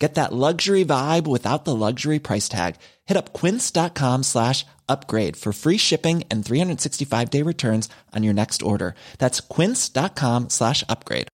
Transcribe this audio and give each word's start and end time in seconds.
Get 0.00 0.14
that 0.14 0.32
luxury 0.32 0.82
vibe 0.82 1.26
without 1.26 1.66
the 1.66 1.76
luxury 1.76 2.18
price 2.18 2.48
tag. 2.48 2.76
Hit 3.04 3.18
up 3.18 3.34
quince.com 3.34 4.22
slash 4.22 4.64
upgrade 4.88 5.36
for 5.36 5.52
free 5.52 5.76
shipping 5.76 6.24
and 6.30 6.44
365 6.44 7.30
day 7.30 7.42
returns 7.42 7.88
on 8.16 8.24
your 8.24 8.34
next 8.34 8.62
order. 8.62 8.94
That's 9.18 9.40
quince.com 9.40 10.48
slash 10.48 10.82
upgrade. 10.88 11.28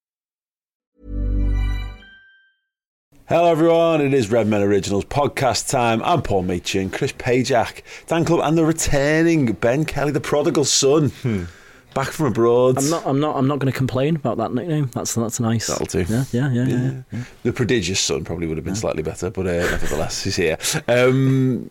Hello 3.28 3.50
everyone, 3.50 4.00
it 4.00 4.14
is 4.14 4.30
Redmen 4.30 4.62
Originals 4.62 5.04
podcast 5.04 5.68
time. 5.68 6.00
I'm 6.04 6.22
Paul 6.22 6.42
Machin, 6.42 6.90
Chris 6.90 7.12
Pajak, 7.12 7.82
Dan 8.06 8.24
Club, 8.24 8.40
and 8.44 8.56
the 8.56 8.64
returning 8.64 9.52
Ben 9.52 9.84
Kelly, 9.84 10.12
the 10.12 10.20
prodigal 10.20 10.64
son. 10.64 11.10
Back 11.96 12.08
from 12.08 12.26
abroad. 12.26 12.78
I'm 12.78 12.90
not. 12.90 13.06
I'm 13.06 13.20
not. 13.20 13.36
I'm 13.36 13.48
not 13.48 13.58
going 13.58 13.72
to 13.72 13.76
complain 13.76 14.16
about 14.16 14.36
that 14.36 14.52
nickname. 14.52 14.90
That's 14.92 15.14
that's 15.14 15.40
nice. 15.40 15.66
That'll 15.66 15.86
do. 15.86 16.04
Yeah, 16.08 16.24
yeah, 16.30 16.52
yeah, 16.52 16.66
yeah. 16.66 17.02
yeah. 17.10 17.24
The 17.42 17.52
prodigious 17.52 18.00
son 18.00 18.22
probably 18.22 18.46
would 18.46 18.58
have 18.58 18.64
been 18.64 18.76
slightly 18.76 19.02
better, 19.02 19.30
but 19.30 19.46
uh, 19.46 19.70
nevertheless, 19.70 20.22
he's 20.22 20.36
here. 20.36 20.58
Um, 20.88 21.70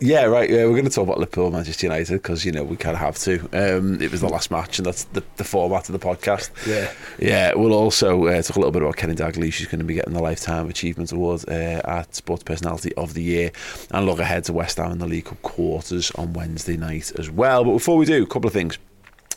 yeah, 0.00 0.24
right. 0.24 0.48
Yeah, 0.48 0.64
we're 0.64 0.72
going 0.72 0.84
to 0.84 0.90
talk 0.90 1.04
about 1.04 1.18
Liverpool, 1.18 1.50
Manchester 1.50 1.86
United 1.86 2.14
because 2.14 2.44
you 2.44 2.52
know 2.52 2.62
we 2.62 2.76
kind 2.76 2.94
of 2.94 3.00
have 3.00 3.18
to. 3.18 3.40
Um, 3.52 4.00
it 4.00 4.10
was 4.10 4.20
the 4.20 4.28
last 4.28 4.50
match, 4.50 4.78
and 4.78 4.86
that's 4.86 5.04
the, 5.04 5.22
the 5.36 5.44
format 5.44 5.88
of 5.88 5.92
the 5.92 5.98
podcast. 5.98 6.50
Yeah. 6.66 6.90
yeah. 7.18 7.54
We'll 7.54 7.74
also 7.74 8.26
uh, 8.26 8.40
talk 8.40 8.56
a 8.56 8.60
little 8.60 8.72
bit 8.72 8.82
about 8.82 8.96
Kenny 8.96 9.14
Dalglish. 9.14 9.54
She's 9.54 9.66
going 9.66 9.80
to 9.80 9.84
be 9.84 9.94
getting 9.94 10.14
the 10.14 10.22
Lifetime 10.22 10.68
Achievement 10.68 11.12
Award 11.12 11.44
uh, 11.48 11.80
at 11.84 12.14
Sports 12.14 12.44
Personality 12.44 12.94
of 12.94 13.14
the 13.14 13.22
Year, 13.22 13.52
and 13.90 14.06
look 14.06 14.20
ahead 14.20 14.44
to 14.44 14.52
West 14.52 14.78
Ham 14.78 14.92
in 14.92 14.98
the 14.98 15.06
League 15.06 15.26
Cup 15.26 15.42
quarters 15.42 16.10
on 16.12 16.32
Wednesday 16.32 16.76
night 16.76 17.12
as 17.18 17.30
well. 17.30 17.64
But 17.64 17.72
before 17.72 17.96
we 17.96 18.06
do, 18.06 18.22
a 18.22 18.26
couple 18.26 18.46
of 18.46 18.54
things. 18.54 18.78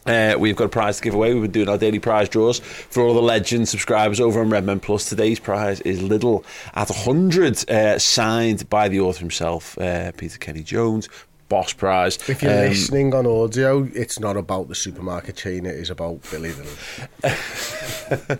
Uh, 0.05 0.35
we've 0.39 0.55
got 0.55 0.65
a 0.65 0.69
prize 0.69 0.97
to 0.97 1.03
give 1.03 1.13
away. 1.13 1.33
We've 1.33 1.43
been 1.43 1.51
doing 1.51 1.69
our 1.69 1.77
daily 1.77 1.99
prize 1.99 2.27
draws 2.29 2.59
for 2.59 3.03
all 3.03 3.13
the 3.13 3.21
legend 3.21 3.67
subscribers 3.69 4.19
over 4.19 4.41
on 4.41 4.49
Redmen 4.49 4.79
Plus. 4.79 5.07
Today's 5.09 5.39
prize 5.39 5.79
is 5.81 6.01
Liddell 6.01 6.43
at 6.73 6.89
100, 6.89 7.69
uh, 7.69 7.99
signed 7.99 8.69
by 8.69 8.87
the 8.87 8.99
author 8.99 9.19
himself, 9.19 9.77
uh, 9.77 10.11
Peter 10.13 10.37
Kenny 10.39 10.63
Jones. 10.63 11.07
Boss 11.49 11.73
prize. 11.73 12.17
If 12.29 12.41
you're 12.41 12.51
Um, 12.51 12.69
listening 12.69 13.13
on 13.13 13.27
audio, 13.27 13.87
it's 13.93 14.19
not 14.21 14.37
about 14.37 14.69
the 14.69 14.75
supermarket 14.75 15.35
chain, 15.35 15.65
it 15.65 15.75
is 15.75 15.89
about 15.89 16.19
Billy 16.31 16.53
Liddell. 16.53 18.37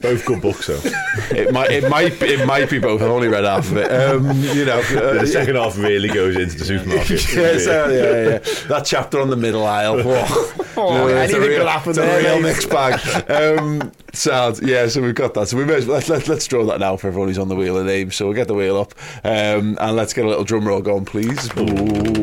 Both 0.00 0.24
good 0.24 0.40
books, 0.40 0.66
though. 0.66 0.80
it 1.36 1.52
might, 1.52 1.70
it 1.70 1.88
might, 1.90 2.18
be, 2.18 2.26
it 2.28 2.46
might 2.46 2.70
be 2.70 2.78
both. 2.78 3.02
I've 3.02 3.10
only 3.10 3.28
read 3.28 3.44
half 3.44 3.70
of 3.70 3.76
it. 3.76 3.92
Um, 3.92 4.30
you 4.40 4.64
know, 4.64 4.78
uh, 4.78 5.20
the 5.20 5.26
second 5.26 5.56
half 5.56 5.76
really 5.76 6.08
goes 6.08 6.36
into 6.36 6.56
the 6.56 6.64
supermarket. 6.64 7.10
yeah, 7.34 7.58
so, 7.58 7.88
yeah, 7.88 8.30
yeah. 8.30 8.68
That 8.68 8.84
chapter 8.86 9.20
on 9.20 9.28
the 9.28 9.36
middle 9.36 9.64
aisle. 9.64 10.00
Oh, 10.76 11.08
a 11.08 11.14
anything 11.14 11.42
real, 11.42 11.58
could 11.58 11.68
happen 11.68 11.90
it's 11.90 11.98
a 11.98 12.00
there, 12.00 12.22
real 12.22 12.40
mixed 12.40 12.70
bag. 12.70 13.30
Um, 13.30 13.92
sounds 14.14 14.62
yeah. 14.62 14.86
So 14.88 15.02
we've 15.02 15.14
got 15.14 15.34
that. 15.34 15.48
So 15.48 15.58
we 15.58 15.66
may 15.66 15.74
as 15.74 15.84
well, 15.84 15.96
let's 15.96 16.08
let, 16.08 16.26
let's 16.26 16.46
draw 16.46 16.64
that 16.66 16.80
now 16.80 16.96
for 16.96 17.08
everyone 17.08 17.28
who's 17.28 17.38
on 17.38 17.48
the 17.48 17.56
wheel 17.56 17.76
of 17.76 17.84
names. 17.84 18.16
So 18.16 18.24
we'll 18.24 18.34
get 18.34 18.48
the 18.48 18.54
wheel 18.54 18.78
up 18.78 18.94
um, 19.22 19.76
and 19.78 19.96
let's 19.96 20.14
get 20.14 20.24
a 20.24 20.28
little 20.28 20.44
drum 20.44 20.66
roll 20.66 20.80
going, 20.80 21.04
please. 21.04 21.50
I 21.50 22.19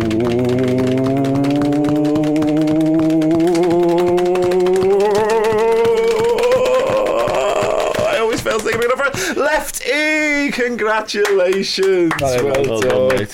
congratulations. 10.87 12.13
well, 12.19 12.45
well 12.45 12.79
done. 12.81 13.09
done. 13.09 13.27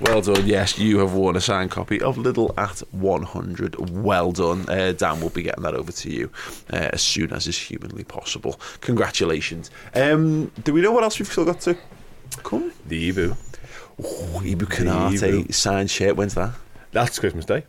Well 0.00 0.20
done. 0.22 0.46
Yes, 0.46 0.78
you 0.78 0.98
have 0.98 1.14
won 1.14 1.36
a 1.36 1.40
signed 1.40 1.70
copy 1.70 2.00
of 2.00 2.18
Liddell 2.18 2.54
at 2.56 2.78
100. 2.92 3.90
Well 3.90 4.32
done. 4.32 4.68
Uh, 4.68 4.92
Dan 4.92 5.20
will 5.20 5.30
be 5.30 5.42
getting 5.42 5.62
that 5.62 5.74
over 5.74 5.92
to 5.92 6.10
you 6.10 6.30
uh, 6.72 6.90
as 6.92 7.02
soon 7.02 7.32
as 7.32 7.46
is 7.46 7.58
humanly 7.58 8.04
possible. 8.04 8.58
Congratulations. 8.80 9.70
Um, 9.94 10.46
do 10.62 10.72
we 10.72 10.80
know 10.80 10.92
what 10.92 11.04
else 11.04 11.18
we've 11.18 11.30
still 11.30 11.44
got 11.44 11.60
to 11.62 11.76
come? 12.42 12.72
The 12.86 13.08
Ebu. 13.12 13.36
Oh, 14.02 14.40
Ibou 14.42 14.66
Konaté 14.66 15.44
Ibu. 15.44 15.54
signed 15.54 15.90
shirt. 15.90 16.16
When's 16.16 16.34
that? 16.34 16.52
That's 16.92 17.18
Christmas 17.18 17.44
Day. 17.44 17.64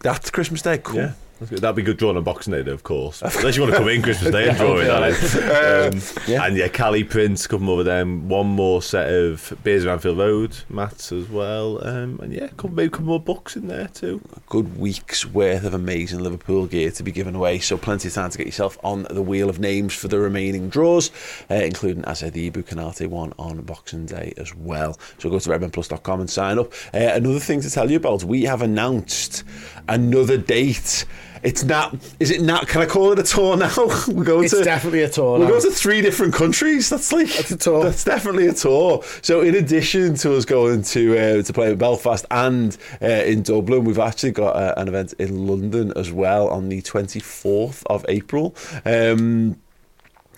That's 0.00 0.30
Christmas 0.30 0.60
Day. 0.60 0.78
Cool. 0.78 0.96
Yeah. 0.96 1.12
That'd 1.40 1.76
be 1.76 1.82
good 1.82 1.98
drawing 1.98 2.16
on 2.16 2.24
Boxing 2.24 2.52
Day, 2.52 2.62
though, 2.62 2.72
of 2.72 2.82
course. 2.82 3.20
Unless 3.20 3.56
you 3.56 3.62
want 3.62 3.74
to 3.74 3.78
come 3.78 3.88
in 3.88 4.02
Christmas 4.02 4.32
Day 4.32 4.48
and 4.48 4.56
draw 4.56 4.78
it, 4.78 4.86
that 4.86 5.10
is. 5.10 5.36
Um, 5.56 6.22
yeah. 6.26 6.44
And 6.44 6.56
yeah, 6.56 6.68
Cali 6.68 7.04
Prince, 7.04 7.44
a 7.44 7.48
couple 7.48 7.66
more 7.66 7.80
of 7.80 7.84
them. 7.84 8.28
One 8.28 8.46
more 8.46 8.82
set 8.82 9.12
of 9.12 9.56
Beers 9.62 9.84
of 9.84 9.90
Anfield 9.90 10.18
Road, 10.18 10.56
Mats 10.68 11.12
as 11.12 11.28
well. 11.28 11.86
Um, 11.86 12.18
and 12.22 12.32
yeah, 12.32 12.48
couple, 12.48 12.70
maybe 12.70 12.88
a 12.88 12.90
couple 12.90 13.06
more 13.06 13.20
books 13.20 13.56
in 13.56 13.68
there 13.68 13.88
too. 13.88 14.20
A 14.36 14.40
good 14.48 14.78
week's 14.78 15.26
worth 15.26 15.64
of 15.64 15.74
amazing 15.74 16.20
Liverpool 16.20 16.66
gear 16.66 16.90
to 16.90 17.02
be 17.02 17.12
given 17.12 17.34
away. 17.34 17.58
So 17.58 17.76
plenty 17.76 18.08
of 18.08 18.14
time 18.14 18.30
to 18.30 18.38
get 18.38 18.46
yourself 18.46 18.78
on 18.82 19.06
the 19.10 19.22
wheel 19.22 19.48
of 19.48 19.58
names 19.58 19.94
for 19.94 20.08
the 20.08 20.18
remaining 20.18 20.68
draws, 20.68 21.10
uh, 21.50 21.54
including, 21.54 22.04
as 22.04 22.22
I 22.22 22.26
said, 22.26 22.32
the 22.32 22.50
Ibou 22.50 22.64
Konaté 22.64 23.08
one 23.08 23.32
on 23.38 23.60
Boxing 23.62 24.06
Day 24.06 24.32
as 24.36 24.54
well. 24.54 24.98
So 25.18 25.30
go 25.30 25.38
to 25.38 25.48
redmenplus.com 25.48 26.20
and 26.20 26.30
sign 26.30 26.58
up. 26.58 26.72
Uh, 26.94 27.12
another 27.14 27.40
thing 27.40 27.60
to 27.60 27.70
tell 27.70 27.90
you 27.90 27.98
about, 27.98 28.24
we 28.24 28.44
have 28.44 28.62
announced 28.62 29.44
another 29.88 30.36
date. 30.36 31.04
It's 31.42 31.62
not, 31.62 31.94
is 32.18 32.32
it 32.32 32.40
not, 32.40 32.66
can 32.66 32.80
I 32.80 32.86
call 32.86 33.12
it 33.12 33.18
a 33.20 33.22
tour 33.22 33.56
now? 33.56 33.70
We're 34.08 34.24
going 34.24 34.44
It's 34.46 34.56
to, 34.56 34.64
definitely 34.64 35.02
a 35.02 35.08
tour 35.08 35.38
We're 35.38 35.44
now. 35.44 35.50
going 35.50 35.62
to 35.62 35.70
three 35.70 36.00
different 36.02 36.34
countries. 36.34 36.88
That's 36.88 37.12
like, 37.12 37.28
That's 37.28 37.50
a 37.52 37.56
tour. 37.56 37.84
That's 37.84 38.02
definitely 38.02 38.48
a 38.48 38.52
tour. 38.52 39.02
So 39.22 39.42
in 39.42 39.54
addition 39.54 40.14
to 40.16 40.34
us 40.34 40.44
going 40.44 40.82
to 40.82 41.16
uh, 41.38 41.42
to 41.42 41.52
play 41.52 41.70
in 41.70 41.78
Belfast 41.78 42.24
and 42.32 42.76
uh, 43.00 43.06
in 43.06 43.42
Dublin, 43.42 43.84
we've 43.84 43.98
actually 43.98 44.32
got 44.32 44.56
uh, 44.56 44.74
an 44.76 44.88
event 44.88 45.12
in 45.20 45.46
London 45.46 45.92
as 45.94 46.10
well 46.10 46.48
on 46.48 46.68
the 46.68 46.82
24th 46.82 47.84
of 47.86 48.04
April. 48.08 48.56
Um, 48.84 49.60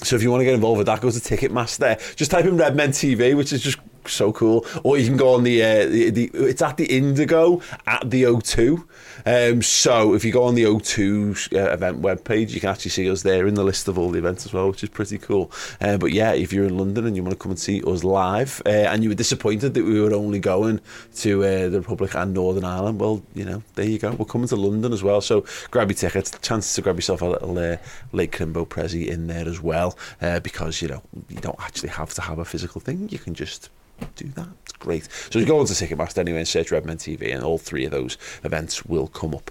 so 0.03 0.15
if 0.15 0.23
you 0.23 0.31
want 0.31 0.43
to 0.43 0.45
get 0.45 0.55
involved 0.55 0.79
with 0.79 0.87
that, 0.89 1.01
go 1.01 1.11
to 1.11 1.19
Ticketmaster. 1.19 2.17
Just 2.17 2.31
type 2.31 2.45
in 2.45 2.57
Redmen 2.57 2.91
TV, 2.91 3.37
which 3.37 3.53
is 3.53 3.63
just 3.63 3.79
so 4.07 4.33
cool. 4.33 4.65
Or 4.85 4.97
you 4.97 5.07
can 5.07 5.17
go 5.17 5.35
on 5.35 5.43
the, 5.43 5.63
uh, 5.63 5.87
the, 5.87 6.11
the 6.11 6.31
it's 6.35 6.63
at 6.63 6.77
the 6.77 6.85
Indigo 6.87 7.61
at 7.87 8.09
the 8.11 8.23
O2. 8.25 8.85
Um, 9.27 9.63
so 9.63 10.15
if 10.15 10.25
you 10.25 10.33
go 10.33 10.45
on 10.45 10.55
the 10.55 10.65
O2 10.65 11.55
uh, 11.55 11.73
event 11.73 12.03
webpage, 12.03 12.51
you 12.51 12.61
can 12.61 12.71
actually 12.71 12.91
see 12.91 13.11
us 13.11 13.23
there 13.23 13.47
in 13.47 13.55
the 13.55 13.65
list 13.65 13.89
of 13.89 13.99
all 13.99 14.11
the 14.11 14.19
events 14.19 14.47
as 14.47 14.53
well, 14.53 14.69
which 14.69 14.83
is 14.83 14.89
pretty 14.89 15.19
cool. 15.19 15.51
Uh, 15.81 15.97
but 15.97 16.13
yeah, 16.13 16.33
if 16.33 16.53
you're 16.53 16.67
in 16.67 16.77
London 16.77 17.07
and 17.07 17.17
you 17.17 17.23
want 17.23 17.33
to 17.33 17.39
come 17.39 17.53
and 17.53 17.59
see 17.59 17.83
us 17.83 18.05
live, 18.05 18.63
uh, 18.67 18.71
and 18.71 19.03
you 19.03 19.11
were 19.11 19.15
disappointed 19.15 19.75
that 19.75 19.85
we 19.85 20.01
were 20.01 20.15
only 20.15 20.39
going 20.39 20.81
to 21.17 21.45
uh, 21.45 21.69
the 21.69 21.79
Republic 21.81 22.15
and 22.15 22.35
Northern 22.35 22.65
Ireland, 22.65 23.01
well, 23.01 23.23
you 23.35 23.45
know, 23.45 23.63
there 23.75 23.87
you 23.87 23.99
go. 23.99 24.13
We're 24.13 24.25
coming 24.25 24.49
to 24.49 24.57
London 24.57 24.93
as 24.93 25.03
well. 25.03 25.21
So 25.21 25.45
grab 25.71 25.91
your 25.91 25.97
tickets. 25.97 26.33
Chances 26.43 26.75
to 26.75 26.83
grab 26.83 26.97
yourself 26.97 27.23
a 27.23 27.27
little 27.27 27.59
uh, 27.59 27.77
Lake 28.13 28.37
Crimbo 28.37 28.67
Prezi 28.67 29.07
in 29.07 29.27
there 29.27 29.49
as 29.49 29.61
well, 29.61 29.99
uh, 30.21 30.41
because 30.41 30.81
you 30.83 30.89
know 30.89 31.03
you 31.29 31.41
don't 31.41 31.61
actually 31.61 31.91
have 31.91 32.15
to 32.15 32.23
have 32.23 32.39
a 32.39 32.45
physical 32.45 32.81
thing. 32.81 33.09
You 33.09 33.19
can 33.19 33.35
just 33.35 33.71
do 34.17 34.29
that. 34.29 34.49
Great. 34.79 35.09
So 35.31 35.39
you 35.39 35.47
go 35.47 35.59
onto 35.59 35.73
Ticketmaster 35.73 36.19
anyway 36.19 36.39
and 36.39 36.49
search 36.49 36.71
Redmen 36.71 36.99
TV, 36.99 37.35
and 37.35 37.43
all 37.43 37.59
three 37.59 37.85
of 37.85 37.91
those 37.91 38.17
events 38.45 38.85
will 38.85 39.09
come 39.09 39.35
up. 39.35 39.51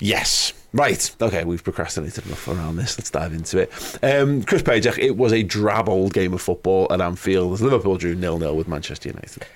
Yes. 0.00 0.52
Right. 0.72 1.14
Okay, 1.20 1.44
we've 1.44 1.62
procrastinated 1.62 2.24
enough 2.24 2.48
around 2.48 2.76
this. 2.76 2.98
Let's 2.98 3.10
dive 3.10 3.34
into 3.34 3.58
it. 3.58 3.70
Um, 4.02 4.42
Chris 4.42 4.62
Pajak, 4.62 4.98
it 4.98 5.16
was 5.16 5.32
a 5.32 5.42
drab 5.42 5.88
old 5.88 6.14
game 6.14 6.32
of 6.32 6.40
football 6.40 6.86
at 6.90 7.00
Anfield. 7.00 7.60
Liverpool 7.60 7.96
drew 7.98 8.14
nil-nil 8.14 8.56
with 8.56 8.68
Manchester 8.68 9.10
United. 9.10 9.46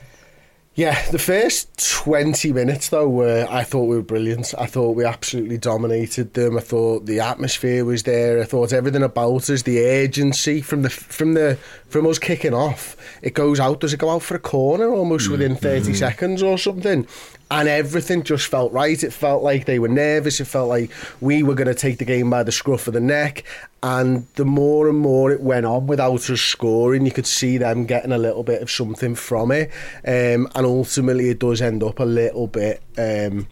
Yeah, 0.77 1.11
the 1.11 1.19
first 1.19 2.03
20 2.03 2.53
minutes, 2.53 2.91
though, 2.91 3.09
were, 3.09 3.47
I 3.49 3.65
thought 3.65 3.85
we 3.85 3.97
were 3.97 4.03
brilliant. 4.03 4.53
I 4.59 4.67
thought 4.67 4.95
we 4.95 5.07
absolutely 5.07 5.57
dominated 5.57 6.35
them. 6.35 6.59
I 6.59 6.61
thought 6.61 7.07
the 7.07 7.19
atmosphere 7.19 7.83
was 7.87 8.03
there. 8.03 8.43
I 8.43 8.45
thought 8.45 8.75
everything 8.75 9.03
about 9.03 9.49
us, 9.49 9.63
the 9.63 9.83
urgency 9.83 10.61
from 10.61 10.83
the 10.83 10.91
from 10.91 11.33
the 11.33 11.57
from 11.89 12.07
us 12.07 12.19
kicking 12.19 12.53
off, 12.53 12.95
it 13.23 13.33
goes 13.33 13.59
out. 13.59 13.81
Does 13.81 13.95
it 13.95 14.01
go 14.01 14.11
out 14.11 14.23
for 14.23 14.35
a 14.35 14.39
corner 14.39 14.93
almost 14.93 15.29
mm, 15.29 15.33
within 15.33 15.57
30 15.57 15.93
mm. 15.93 15.97
seconds 15.97 16.43
or 16.43 16.59
something? 16.59 17.07
And 17.51 17.69
everything 17.69 18.23
just 18.23 18.47
felt 18.49 18.73
right. 18.73 19.03
It 19.03 19.13
felt 19.13 19.43
like 19.43 19.67
they 19.67 19.79
were 19.79 19.89
nervous. 19.89 20.41
It 20.41 20.47
felt 20.47 20.69
like 20.69 20.91
we 21.21 21.43
were 21.43 21.55
going 21.55 21.69
to 21.69 21.75
take 21.75 21.99
the 21.99 22.05
game 22.05 22.29
by 22.29 22.43
the 22.43 22.51
scruff 22.51 22.89
of 22.89 22.95
the 22.95 23.01
neck. 23.01 23.45
And 23.83 24.27
the 24.35 24.45
more 24.45 24.89
and 24.89 24.99
more 24.99 25.31
it 25.31 25.41
went 25.41 25.65
on 25.65 25.87
without 25.87 26.29
us 26.29 26.41
scoring, 26.41 27.07
you 27.07 27.13
could 27.13 27.27
see 27.27 27.57
them 27.57 27.87
getting 27.87 28.11
a 28.11 28.19
little 28.19 28.43
bit 28.43 28.63
of 28.63 28.71
something 28.71 29.15
from 29.15 29.53
it. 29.53 29.71
Um, 30.05 30.49
and 30.55 30.67
ultimately, 30.67 31.29
it 31.29 31.39
does 31.39 31.63
end 31.63 31.85
up 31.85 32.01
a 32.01 32.05
little 32.05 32.49
bit, 32.49 32.83
um, 32.99 33.47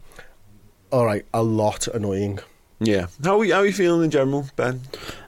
all 0.91 1.07
right, 1.07 1.25
a 1.33 1.43
lot 1.43 1.87
annoying. 1.89 2.41
Yeah. 2.81 3.07
How 3.23 3.39
are, 3.39 3.45
you, 3.45 3.55
how 3.55 3.61
are 3.61 3.67
you 3.67 3.73
feeling 3.73 4.05
in 4.05 4.11
general, 4.11 4.47
Ben? 4.57 4.81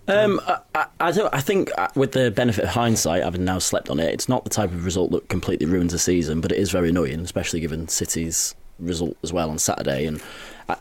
Um, 0.09 0.41
I, 0.75 0.87
I, 1.01 1.11
don't, 1.11 1.33
I 1.35 1.41
think 1.41 1.71
uh, 1.77 1.89
with 1.95 2.13
the 2.13 2.31
benefit 2.31 2.65
of 2.65 2.71
hindsight, 2.71 3.25
having 3.25 3.45
now 3.45 3.59
slept 3.59 3.91
on 3.91 3.99
it, 3.99 4.13
it's 4.13 4.29
not 4.29 4.45
the 4.45 4.51
type 4.51 4.71
of 4.71 4.85
result 4.85 5.11
that 5.13 5.29
completely 5.29 5.67
ruins 5.67 5.93
a 5.93 5.99
season, 5.99 6.41
but 6.41 6.53
it 6.53 6.59
is 6.59 6.71
very 6.71 6.91
annoying, 6.91 7.21
especially 7.21 7.61
given 7.61 7.89
City's 7.89 8.55
result 8.79 9.17
as 9.23 9.33
well 9.33 9.51
on 9.51 9.59
Saturday. 9.59 10.07
And 10.07 10.23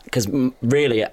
because 0.04 0.28
uh, 0.28 0.50
really, 0.62 1.04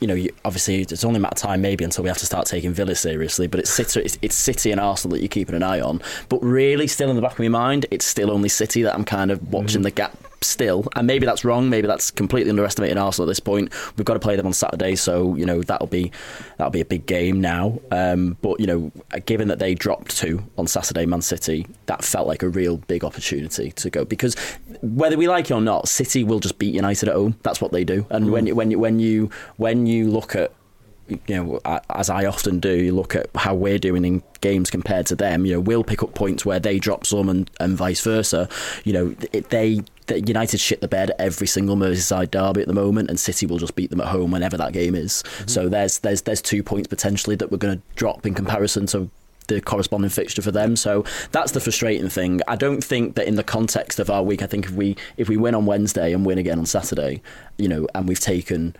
you 0.00 0.06
know, 0.06 0.14
you, 0.14 0.30
obviously 0.44 0.82
it's 0.82 1.04
only 1.04 1.18
a 1.18 1.20
matter 1.20 1.34
of 1.34 1.38
time 1.38 1.60
maybe 1.60 1.82
until 1.82 2.04
we 2.04 2.08
have 2.08 2.18
to 2.18 2.26
start 2.26 2.46
taking 2.46 2.72
Villa 2.72 2.94
seriously. 2.94 3.46
But 3.46 3.60
it's 3.60 3.70
City, 3.70 4.00
it's, 4.00 4.18
it's, 4.22 4.36
City 4.36 4.70
and 4.70 4.80
Arsenal 4.80 5.16
that 5.16 5.20
you're 5.20 5.28
keeping 5.28 5.54
an 5.54 5.62
eye 5.62 5.80
on. 5.80 6.00
But 6.28 6.42
really, 6.42 6.86
still 6.86 7.10
in 7.10 7.16
the 7.16 7.22
back 7.22 7.32
of 7.32 7.38
my 7.40 7.48
mind, 7.48 7.86
it's 7.90 8.04
still 8.04 8.30
only 8.30 8.48
City 8.48 8.82
that 8.82 8.94
I'm 8.94 9.04
kind 9.04 9.30
of 9.30 9.52
watching 9.52 9.78
mm-hmm. 9.78 9.82
the 9.82 9.90
gap 9.90 10.16
still. 10.46 10.86
And 10.94 11.06
maybe 11.06 11.26
that's 11.26 11.44
wrong. 11.44 11.68
Maybe 11.68 11.86
that's 11.86 12.10
completely 12.10 12.50
underestimating 12.50 12.98
Arsenal 12.98 13.28
at 13.28 13.30
this 13.30 13.40
point. 13.40 13.72
We've 13.96 14.04
got 14.04 14.14
to 14.14 14.20
play 14.20 14.36
them 14.36 14.46
on 14.46 14.52
Saturday, 14.52 14.96
so 14.96 15.34
you 15.34 15.46
know 15.46 15.62
that'll 15.62 15.86
be 15.86 16.12
that'll 16.58 16.70
be 16.70 16.80
a 16.80 16.86
big 16.86 17.06
game 17.06 17.40
now. 17.40 17.78
Um, 17.90 18.36
but 18.42 18.60
you 18.60 18.66
know, 18.66 18.92
given 19.26 19.48
that 19.48 19.58
they 19.58 19.74
dropped 19.74 20.16
two 20.16 20.42
on 20.56 20.66
Saturday, 20.66 21.06
Man 21.06 21.22
City, 21.22 21.66
that 21.86 22.04
felt 22.04 22.26
like 22.26 22.42
a 22.42 22.48
real 22.48 22.76
big 22.76 23.04
opportunity 23.04 23.72
to 23.72 23.90
go 23.90 24.04
because 24.04 24.36
whether 24.82 25.16
we 25.16 25.28
like 25.28 25.50
it 25.50 25.54
or 25.54 25.60
not, 25.60 25.88
City 25.88 26.24
will 26.24 26.40
just 26.40 26.58
beat 26.58 26.74
United 26.74 27.08
at 27.08 27.14
home. 27.14 27.36
That's 27.42 27.60
what 27.60 27.72
they 27.72 27.84
do. 27.84 28.06
And 28.10 28.26
mm. 28.26 28.30
when 28.30 28.56
when 28.56 28.80
when 28.80 28.98
you 28.98 29.30
when 29.56 29.86
you 29.86 30.10
look 30.10 30.34
at 30.34 30.52
you 31.08 31.20
know, 31.28 31.60
as 31.90 32.10
I 32.10 32.26
often 32.26 32.60
do, 32.60 32.72
you 32.72 32.92
look 32.92 33.14
at 33.14 33.28
how 33.34 33.54
we're 33.54 33.78
doing 33.78 34.04
in 34.04 34.22
games 34.40 34.70
compared 34.70 35.06
to 35.06 35.16
them. 35.16 35.46
You 35.46 35.54
know, 35.54 35.60
we'll 35.60 35.84
pick 35.84 36.02
up 36.02 36.14
points 36.14 36.44
where 36.44 36.58
they 36.58 36.78
drop 36.78 37.06
some, 37.06 37.28
and, 37.28 37.50
and 37.60 37.76
vice 37.76 38.00
versa. 38.00 38.48
You 38.84 38.92
know, 38.92 39.16
it, 39.32 39.50
they 39.50 39.82
United 40.14 40.60
shit 40.60 40.80
the 40.80 40.88
bed 40.88 41.10
every 41.18 41.46
single 41.46 41.76
Merseyside 41.76 42.30
derby 42.30 42.60
at 42.60 42.68
the 42.68 42.74
moment, 42.74 43.10
and 43.10 43.18
City 43.18 43.46
will 43.46 43.58
just 43.58 43.74
beat 43.74 43.90
them 43.90 44.00
at 44.00 44.08
home 44.08 44.30
whenever 44.30 44.56
that 44.56 44.72
game 44.72 44.94
is. 44.94 45.22
Mm-hmm. 45.24 45.48
So 45.48 45.68
there's 45.68 45.98
there's 46.00 46.22
there's 46.22 46.42
two 46.42 46.62
points 46.62 46.88
potentially 46.88 47.36
that 47.36 47.50
we're 47.50 47.58
going 47.58 47.78
to 47.78 47.82
drop 47.96 48.24
in 48.26 48.34
comparison 48.34 48.86
to 48.86 49.10
the 49.48 49.60
corresponding 49.60 50.10
fixture 50.10 50.42
for 50.42 50.50
them. 50.50 50.76
So 50.76 51.04
that's 51.32 51.52
the 51.52 51.60
frustrating 51.60 52.08
thing. 52.08 52.40
I 52.48 52.56
don't 52.56 52.82
think 52.82 53.14
that 53.14 53.26
in 53.26 53.36
the 53.36 53.44
context 53.44 53.98
of 53.98 54.10
our 54.10 54.22
week, 54.22 54.42
I 54.42 54.46
think 54.46 54.66
if 54.66 54.72
we 54.72 54.96
if 55.16 55.28
we 55.28 55.36
win 55.36 55.54
on 55.54 55.66
Wednesday 55.66 56.12
and 56.12 56.24
win 56.24 56.38
again 56.38 56.58
on 56.58 56.66
Saturday, 56.66 57.22
you 57.58 57.68
know, 57.68 57.86
and 57.94 58.08
we've 58.08 58.20
taken 58.20 58.76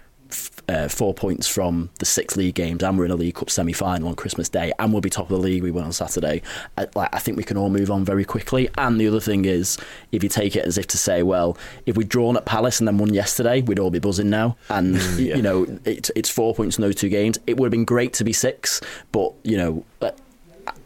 uh, 0.69 0.89
four 0.89 1.15
points 1.15 1.47
from 1.47 1.91
the 1.99 2.05
six 2.05 2.37
league 2.37 2.55
games, 2.55 2.83
and 2.83 2.99
we're 2.99 3.05
in 3.05 3.11
a 3.11 3.17
League 3.17 3.35
Cup 3.35 3.51
semi 3.51 3.73
final 3.73 4.09
on 4.09 4.15
Christmas 4.15 4.49
Day, 4.49 4.73
and 4.79 4.93
we'll 4.93 5.01
be 5.01 5.11
top 5.11 5.31
of 5.31 5.37
the 5.37 5.39
league. 5.39 5.63
We 5.63 5.71
win 5.71 5.85
on 5.85 5.93
Saturday. 5.93 6.43
I, 6.77 6.87
like, 6.95 7.15
I 7.15 7.19
think 7.19 7.37
we 7.37 7.45
can 7.45 7.57
all 7.57 7.71
move 7.71 7.91
on 7.91 8.05
very 8.05 8.25
quickly. 8.25 8.69
And 8.77 9.01
the 9.01 9.07
other 9.09 9.21
thing 9.21 9.45
is, 9.45 9.79
if 10.13 10.23
you 10.23 10.29
take 10.29 10.57
it 10.57 10.65
as 10.65 10.79
if 10.79 10.87
to 10.89 10.99
say, 10.99 11.23
well, 11.23 11.57
if 11.87 11.97
we'd 11.97 12.09
drawn 12.09 12.37
at 12.37 12.45
Palace 12.45 12.81
and 12.81 12.89
then 12.89 12.99
won 12.99 13.15
yesterday, 13.15 13.63
we'd 13.63 13.79
all 13.79 13.91
be 13.91 13.99
buzzing 13.99 14.31
now. 14.31 14.57
And 14.69 14.97
yeah. 15.19 15.37
you 15.37 15.43
know, 15.43 15.67
it, 15.85 16.11
it's 16.17 16.31
four 16.31 16.55
points 16.55 16.79
in 16.79 16.83
those 16.83 16.97
two 16.97 17.09
games. 17.09 17.39
It 17.47 17.57
would 17.59 17.67
have 17.67 17.73
been 17.73 17.85
great 17.85 18.13
to 18.15 18.25
be 18.25 18.33
six, 18.33 18.81
but 19.13 19.33
you 19.43 19.57
know 19.57 19.85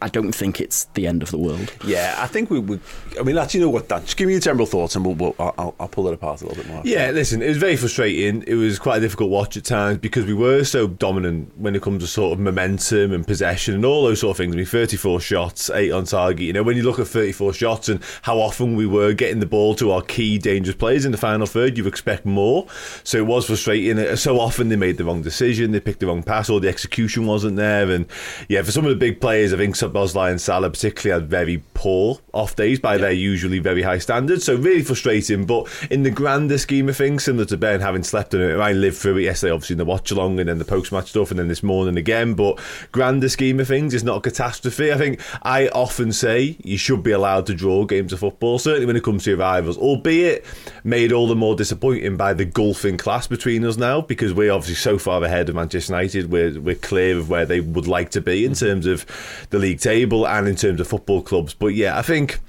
I 0.01 0.07
don't 0.07 0.31
think 0.31 0.59
it's 0.59 0.85
the 0.95 1.05
end 1.05 1.21
of 1.21 1.29
the 1.29 1.37
world. 1.37 1.71
Yeah, 1.85 2.15
I 2.17 2.25
think 2.25 2.49
we 2.49 2.59
would. 2.59 2.81
I 3.19 3.23
mean, 3.23 3.37
actually, 3.37 3.59
you 3.59 3.65
know 3.67 3.69
what, 3.69 3.87
Dan? 3.87 4.01
Just 4.01 4.17
give 4.17 4.27
me 4.27 4.33
your 4.33 4.41
general 4.41 4.65
thoughts, 4.65 4.95
and 4.95 5.05
we'll, 5.05 5.15
we'll 5.15 5.35
I'll, 5.37 5.75
I'll, 5.79 5.87
pull 5.87 6.07
it 6.07 6.13
apart 6.13 6.41
a 6.41 6.47
little 6.47 6.63
bit 6.63 6.71
more. 6.71 6.81
Yeah, 6.83 7.11
listen, 7.11 7.41
it 7.41 7.47
was 7.47 7.57
very 7.57 7.75
frustrating. 7.75 8.43
It 8.47 8.55
was 8.55 8.79
quite 8.79 8.97
a 8.97 9.01
difficult 9.01 9.29
watch 9.29 9.57
at 9.57 9.65
times 9.65 9.99
because 9.99 10.25
we 10.25 10.33
were 10.33 10.63
so 10.63 10.87
dominant 10.87 11.55
when 11.57 11.75
it 11.75 11.81
comes 11.81 12.01
to 12.03 12.07
sort 12.07 12.33
of 12.33 12.39
momentum 12.39 13.11
and 13.11 13.27
possession 13.27 13.75
and 13.75 13.85
all 13.85 14.03
those 14.03 14.21
sort 14.21 14.31
of 14.31 14.37
things. 14.37 14.55
I 14.55 14.57
mean, 14.57 14.65
34 14.65 15.19
shots, 15.19 15.69
eight 15.69 15.91
on 15.91 16.05
target. 16.05 16.41
You 16.41 16.53
know, 16.53 16.63
when 16.63 16.77
you 16.77 16.83
look 16.83 16.99
at 16.99 17.07
34 17.07 17.53
shots 17.53 17.89
and 17.89 18.01
how 18.23 18.39
often 18.39 18.75
we 18.75 18.87
were 18.87 19.13
getting 19.13 19.39
the 19.39 19.45
ball 19.45 19.75
to 19.75 19.91
our 19.91 20.01
key 20.01 20.39
dangerous 20.39 20.75
players 20.75 21.05
in 21.05 21.11
the 21.11 21.17
final 21.17 21.45
third, 21.45 21.77
you 21.77 21.85
expect 21.85 22.25
more. 22.25 22.65
So 23.03 23.19
it 23.19 23.27
was 23.27 23.45
frustrating. 23.45 23.99
Uh, 23.99 24.15
so 24.15 24.39
often 24.39 24.69
they 24.69 24.75
made 24.75 24.97
the 24.97 25.03
wrong 25.03 25.21
decision, 25.21 25.71
they 25.71 25.79
picked 25.79 25.99
the 25.99 26.07
wrong 26.07 26.23
pass, 26.23 26.49
or 26.49 26.59
the 26.59 26.69
execution 26.69 27.27
wasn't 27.27 27.57
there. 27.57 27.89
And 27.91 28.07
yeah, 28.49 28.63
for 28.63 28.71
some 28.71 28.85
of 28.85 28.89
the 28.89 28.95
big 28.95 29.21
players, 29.21 29.53
I 29.53 29.57
think 29.57 29.75
Szoboszlai 29.91 30.31
and 30.31 30.39
Salah 30.39 30.69
particularly 30.69 31.21
had 31.21 31.29
very 31.29 31.63
poor 31.81 32.19
off 32.31 32.55
days 32.55 32.79
by 32.79 32.93
yeah. 32.93 33.01
their 33.01 33.11
usually 33.11 33.57
very 33.57 33.81
high 33.81 33.97
standards. 33.97 34.45
So 34.45 34.55
really 34.55 34.83
frustrating. 34.83 35.45
But 35.45 35.67
in 35.89 36.03
the 36.03 36.11
grander 36.11 36.59
scheme 36.59 36.87
of 36.89 36.95
things, 36.95 37.23
similar 37.23 37.45
to 37.45 37.57
Ben 37.57 37.79
having 37.81 38.03
slept 38.03 38.35
on 38.35 38.41
it, 38.41 38.59
I 38.59 38.71
lived 38.71 38.97
through 38.97 39.17
it 39.17 39.23
yesterday, 39.23 39.51
obviously 39.51 39.73
in 39.73 39.79
the 39.79 39.85
watch 39.85 40.11
along 40.11 40.39
and 40.39 40.47
then 40.47 40.59
the 40.59 40.65
post 40.65 40.91
match 40.91 41.09
stuff, 41.09 41.31
and 41.31 41.39
then 41.39 41.47
this 41.47 41.63
morning 41.63 41.97
again. 41.97 42.35
But 42.35 42.59
grander 42.91 43.29
scheme 43.29 43.59
of 43.59 43.67
things 43.67 43.95
it's 43.95 44.03
not 44.03 44.17
a 44.17 44.21
catastrophe. 44.21 44.93
I 44.93 44.97
think 44.97 45.21
I 45.41 45.69
often 45.69 46.13
say 46.13 46.55
you 46.63 46.77
should 46.77 47.01
be 47.01 47.13
allowed 47.13 47.47
to 47.47 47.55
draw 47.55 47.83
games 47.85 48.13
of 48.13 48.19
football, 48.19 48.59
certainly 48.59 48.85
when 48.85 48.95
it 48.95 49.03
comes 49.03 49.23
to 49.23 49.31
your 49.31 49.39
rivals, 49.39 49.79
albeit 49.79 50.45
made 50.83 51.11
all 51.11 51.27
the 51.27 51.35
more 51.35 51.55
disappointing 51.55 52.15
by 52.15 52.35
the 52.35 52.45
gulfing 52.45 52.99
class 52.99 53.25
between 53.25 53.65
us 53.65 53.77
now 53.77 54.01
because 54.01 54.35
we're 54.35 54.51
obviously 54.51 54.75
so 54.75 54.99
far 54.99 55.23
ahead 55.23 55.49
of 55.49 55.55
Manchester 55.55 55.93
United. 55.93 56.31
We're 56.31 56.61
we're 56.61 56.75
clear 56.75 57.17
of 57.17 57.27
where 57.27 57.47
they 57.47 57.59
would 57.59 57.87
like 57.87 58.11
to 58.11 58.21
be 58.21 58.45
in 58.45 58.51
mm-hmm. 58.51 58.67
terms 58.67 58.85
of 58.85 59.47
the 59.49 59.57
league 59.57 59.79
table 59.79 60.27
and 60.27 60.47
in 60.47 60.55
terms 60.55 60.79
of 60.79 60.87
football 60.87 61.23
clubs. 61.23 61.55
But 61.55 61.70
yeah, 61.73 61.97
I 61.97 62.01
think 62.01 62.39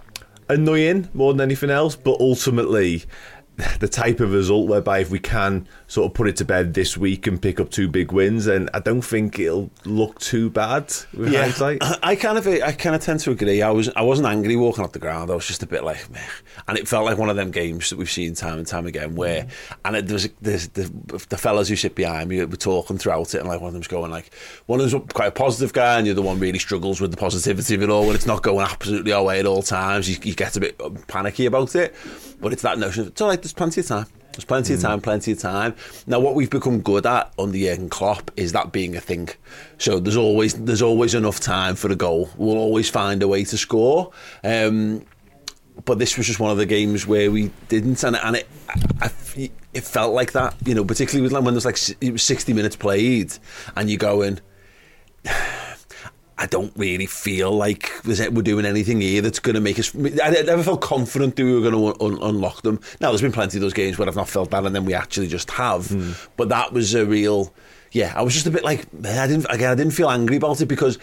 annoying 0.49 1.09
more 1.15 1.33
than 1.33 1.41
anything 1.41 1.71
else, 1.71 1.97
but 1.97 2.21
ultimately 2.21 3.05
the 3.81 3.88
type 3.88 4.20
of 4.20 4.32
result 4.32 4.69
whereby 4.69 5.00
if 5.00 5.11
we 5.11 5.19
can 5.19 5.67
sort 5.87 6.11
of 6.11 6.14
put 6.14 6.29
it 6.29 6.37
to 6.37 6.44
bed 6.44 6.75
this 6.75 6.97
week 6.97 7.26
and 7.26 7.41
pick 7.41 7.61
up 7.61 7.70
two 7.70 7.88
big 7.88 8.12
wins, 8.12 8.47
and 8.47 8.70
I 8.75 8.81
don't 8.81 9.03
think 9.03 9.38
it'll 9.38 9.70
look 9.85 10.19
too 10.20 10.50
bad. 10.50 10.93
yeah, 11.17 11.43
hindsight. 11.43 11.79
I 12.03 12.17
kind 12.17 12.38
of 12.38 12.47
I 12.47 12.73
kind 12.73 12.94
of 12.94 13.03
tend 13.03 13.20
to 13.20 13.31
agree. 13.31 13.62
I 13.62 13.70
was 13.70 13.88
I 13.91 14.03
wasn't 14.03 14.29
angry 14.29 14.56
walking 14.56 14.85
off 14.85 14.93
the 14.93 14.99
ground. 14.99 15.31
I 15.31 15.35
was 15.35 15.47
just 15.47 15.62
a 15.62 15.67
bit 15.67 15.85
like, 15.85 16.11
Meh. 16.11 16.20
and 16.69 16.79
it 16.79 16.88
felt 16.88 17.05
like 17.05 17.19
one 17.19 17.29
of 17.29 17.37
them 17.37 17.50
games 17.50 17.91
that 17.91 17.99
we've 17.99 18.11
seen 18.11 18.35
time 18.35 18.59
and 18.59 18.67
time 18.67 18.87
again 18.87 19.14
where, 19.14 19.47
and 19.85 19.97
it, 19.97 20.06
there 20.06 20.15
was 20.15 20.29
there's 20.41 20.69
the 20.69 20.91
the 21.29 21.37
fellas 21.37 21.69
who 21.69 21.76
sit 21.76 21.94
behind 21.94 22.29
me 22.29 22.44
were 22.44 22.56
talking 22.56 22.99
throughout 22.99 23.35
it, 23.35 23.38
and 23.38 23.49
like 23.49 23.61
one 23.61 23.69
of 23.69 23.75
them's 23.75 23.88
going 23.88 24.11
like, 24.11 24.35
one 24.67 24.81
of 24.81 24.91
them's 24.91 25.12
quite 25.12 25.29
a 25.29 25.32
positive 25.32 25.73
guy, 25.73 25.99
and 25.99 26.06
the 26.06 26.11
other 26.11 26.23
one 26.23 26.38
really 26.38 26.58
struggles 26.58 27.00
with 27.00 27.11
the 27.11 27.17
positivity 27.17 27.75
of 27.75 27.82
it 27.82 27.91
all 27.91 28.06
when 28.06 28.15
it's 28.15 28.26
not 28.26 28.43
going 28.43 28.67
absolutely 28.67 29.12
our 29.12 29.23
way 29.23 29.41
at 29.41 29.47
all 29.47 29.62
times. 29.62 30.08
You, 30.08 30.17
you 30.23 30.35
get 30.35 30.56
a 30.56 30.61
bit 30.61 30.81
panicky 31.06 31.47
about 31.47 31.75
it, 31.75 31.94
but 32.41 32.53
it's 32.53 32.62
that 32.62 32.79
notion 32.79 33.03
of 33.03 33.08
it's 33.08 33.20
all 33.20 33.29
right. 33.29 33.52
There's 33.53 33.59
plenty 33.59 33.81
of 33.83 33.87
time. 33.87 34.07
There's 34.33 34.47
plenty 34.47 34.73
of 34.73 34.81
time, 34.81 35.01
plenty 35.03 35.33
of 35.33 35.39
time. 35.39 35.75
Now, 36.07 36.19
what 36.19 36.35
we've 36.35 36.49
become 36.49 36.81
good 36.81 37.05
at 37.05 37.35
under 37.39 37.59
Jurgen 37.59 37.91
Klopp 37.91 38.31
is 38.35 38.53
that 38.53 38.73
being 38.73 38.97
a 38.97 39.01
thing. 39.01 39.29
So 39.77 40.01
there's 40.01 40.17
always 40.17 40.55
there's 40.55 40.81
always 40.81 41.15
enough 41.15 41.39
time 41.39 41.77
for 41.77 41.93
a 41.93 41.94
goal. 41.94 42.31
We'll 42.39 42.56
always 42.56 42.89
find 42.89 43.23
a 43.23 43.29
way 43.29 43.44
to 43.44 43.59
score. 43.59 44.11
Um, 44.43 45.05
but 45.85 45.99
this 45.99 46.17
was 46.17 46.27
just 46.27 46.41
one 46.41 46.51
of 46.51 46.56
the 46.56 46.65
games 46.65 47.06
where 47.06 47.31
we 47.31 47.51
didn't, 47.69 48.03
and, 48.05 48.17
and 48.17 48.37
it, 48.37 48.49
I, 49.03 49.11
it 49.75 49.85
felt 49.85 50.15
like 50.15 50.32
that. 50.32 50.55
You 50.65 50.77
know, 50.77 50.85
particularly 50.85 51.23
with 51.23 51.32
when 51.32 51.53
there's 51.53 51.67
like 51.67 51.79
it 52.01 52.13
was 52.13 52.23
60 52.23 52.55
minutes 52.55 52.77
played, 52.77 53.35
and 53.77 53.91
you're 53.91 53.99
going. 53.99 54.41
I 56.43 56.46
don't 56.46 56.72
really 56.75 57.06
feel 57.06 57.53
like 57.53 57.89
we're 58.05 58.43
doing 58.43 58.67
anything 58.67 59.01
here 59.01 59.22
that's 59.22 59.39
going 59.39 59.55
to 59.55 59.61
make 59.61 59.79
us. 59.79 59.94
I 59.94 60.31
never 60.43 60.65
felt 60.65 60.81
confident 60.81 61.37
that 61.37 61.44
we 61.44 61.55
were 61.55 61.70
going 61.70 61.94
to 61.94 62.05
un- 62.05 62.19
unlock 62.20 62.63
them. 62.63 62.81
Now, 63.01 63.11
there's 63.11 63.22
been 63.22 63.31
plenty 63.31 63.58
of 63.58 63.63
those 63.63 63.72
games 63.72 63.96
where 63.96 64.08
I've 64.08 64.17
not 64.17 64.29
felt 64.29 64.51
that, 64.51 64.67
and 64.67 64.75
then 64.75 64.84
we 64.84 64.93
actually 64.93 65.29
just 65.29 65.53
have. 65.53 65.87
Mm. 65.87 66.29
But 66.37 66.49
that 66.49 66.72
was 66.72 66.94
a 66.94 67.06
real. 67.06 67.55
Yeah, 67.93 68.13
I 68.17 68.22
was 68.22 68.34
just 68.34 68.46
a 68.46 68.51
bit 68.51 68.65
like 68.65 68.87
I 69.05 69.29
didn't 69.29 69.46
again. 69.51 69.70
I 69.70 69.77
didn't 69.77 69.93
feel 69.93 70.11
angry 70.11 70.34
about 70.34 70.61
it 70.61 70.67
because 70.67 70.99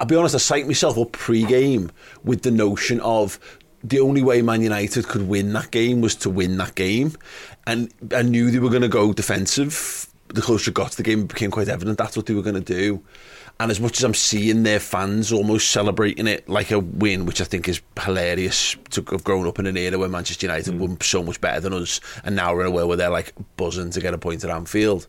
I'll 0.00 0.06
be 0.06 0.16
honest. 0.16 0.34
I 0.34 0.38
psyched 0.38 0.66
myself 0.66 0.98
up 0.98 1.12
pre-game 1.12 1.92
with 2.24 2.42
the 2.42 2.50
notion 2.50 2.98
of 3.02 3.38
the 3.84 4.00
only 4.00 4.22
way 4.24 4.42
Man 4.42 4.62
United 4.62 5.06
could 5.06 5.28
win 5.28 5.52
that 5.52 5.70
game 5.70 6.00
was 6.00 6.16
to 6.16 6.30
win 6.30 6.56
that 6.56 6.74
game, 6.74 7.12
and 7.68 7.94
I 8.12 8.22
knew 8.22 8.50
they 8.50 8.58
were 8.58 8.70
going 8.70 8.82
to 8.82 8.88
go 8.88 9.12
defensive. 9.12 10.08
The 10.26 10.42
closer 10.42 10.72
it 10.72 10.74
got 10.74 10.90
to 10.90 10.96
the 10.96 11.04
game, 11.04 11.20
it 11.20 11.28
became 11.28 11.52
quite 11.52 11.68
evident 11.68 11.98
that's 11.98 12.16
what 12.16 12.26
they 12.26 12.34
were 12.34 12.42
going 12.42 12.56
to 12.56 12.60
do. 12.60 13.00
And 13.58 13.70
as 13.70 13.80
much 13.80 13.98
as 13.98 14.04
I'm 14.04 14.14
seeing 14.14 14.64
their 14.64 14.80
fans 14.80 15.32
almost 15.32 15.70
celebrating 15.70 16.26
it 16.26 16.46
like 16.46 16.70
a 16.70 16.78
win, 16.78 17.24
which 17.24 17.40
I 17.40 17.44
think 17.44 17.68
is 17.68 17.80
hilarious 18.02 18.76
to 18.90 19.02
have 19.10 19.24
grown 19.24 19.46
up 19.46 19.58
in 19.58 19.66
an 19.66 19.78
era 19.78 19.98
where 19.98 20.10
Manchester 20.10 20.46
United 20.46 20.74
mm. 20.74 20.78
were 20.78 21.04
so 21.04 21.22
much 21.22 21.40
better 21.40 21.60
than 21.60 21.72
us, 21.72 22.00
and 22.22 22.36
now 22.36 22.54
we're 22.54 22.62
in 22.62 22.66
a 22.66 22.70
world 22.70 22.88
where 22.88 22.98
they're 22.98 23.08
like 23.08 23.32
buzzing 23.56 23.90
to 23.90 24.00
get 24.00 24.12
a 24.12 24.18
point 24.18 24.44
at 24.44 24.50
Anfield. 24.50 25.06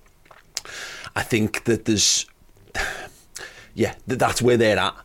I 1.15 1.23
think 1.23 1.65
that 1.65 1.85
there's, 1.85 2.25
yeah, 3.73 3.95
that's 4.07 4.41
where 4.41 4.55
they're 4.55 4.79
at, 4.79 4.95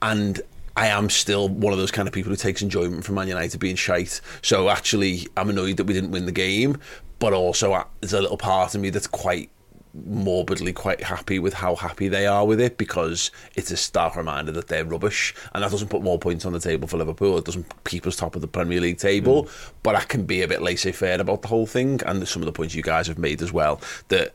and 0.00 0.40
I 0.74 0.86
am 0.86 1.10
still 1.10 1.48
one 1.48 1.72
of 1.72 1.78
those 1.78 1.90
kind 1.90 2.08
of 2.08 2.14
people 2.14 2.30
who 2.30 2.36
takes 2.36 2.62
enjoyment 2.62 3.04
from 3.04 3.16
Man 3.16 3.28
United 3.28 3.58
being 3.58 3.76
shite. 3.76 4.20
So 4.42 4.70
actually, 4.70 5.26
I'm 5.36 5.50
annoyed 5.50 5.76
that 5.76 5.84
we 5.84 5.92
didn't 5.92 6.12
win 6.12 6.24
the 6.24 6.32
game, 6.32 6.78
but 7.18 7.32
also 7.32 7.84
there's 8.00 8.12
a 8.12 8.22
little 8.22 8.38
part 8.38 8.74
of 8.74 8.80
me 8.80 8.90
that's 8.90 9.08
quite 9.08 9.50
morbidly 10.06 10.72
quite 10.72 11.02
happy 11.02 11.38
with 11.38 11.54
how 11.54 11.74
happy 11.74 12.08
they 12.08 12.26
are 12.26 12.46
with 12.46 12.60
it 12.60 12.78
because 12.78 13.30
it's 13.54 13.70
a 13.70 13.76
stark 13.76 14.16
reminder 14.16 14.52
that 14.52 14.68
they're 14.68 14.84
rubbish. 14.84 15.34
And 15.54 15.62
that 15.62 15.70
doesn't 15.70 15.88
put 15.88 16.02
more 16.02 16.18
points 16.18 16.44
on 16.44 16.52
the 16.52 16.60
table 16.60 16.88
for 16.88 16.96
Liverpool. 16.96 17.38
It 17.38 17.44
doesn't 17.44 17.66
keep 17.84 18.06
us 18.06 18.16
top 18.16 18.34
of 18.34 18.42
the 18.42 18.48
Premier 18.48 18.80
League 18.80 18.98
table. 18.98 19.44
Mm. 19.44 19.70
but 19.82 19.94
I 19.94 20.00
can 20.00 20.24
be 20.24 20.42
a 20.42 20.48
bit 20.48 20.62
laissez-faire 20.62 21.20
about 21.20 21.42
the 21.42 21.48
whole 21.48 21.66
thing. 21.66 22.00
And 22.06 22.26
some 22.26 22.42
of 22.42 22.46
the 22.46 22.52
points 22.52 22.74
you 22.74 22.82
guys 22.82 23.06
have 23.06 23.18
made 23.18 23.42
as 23.42 23.52
well 23.52 23.80
that 24.08 24.34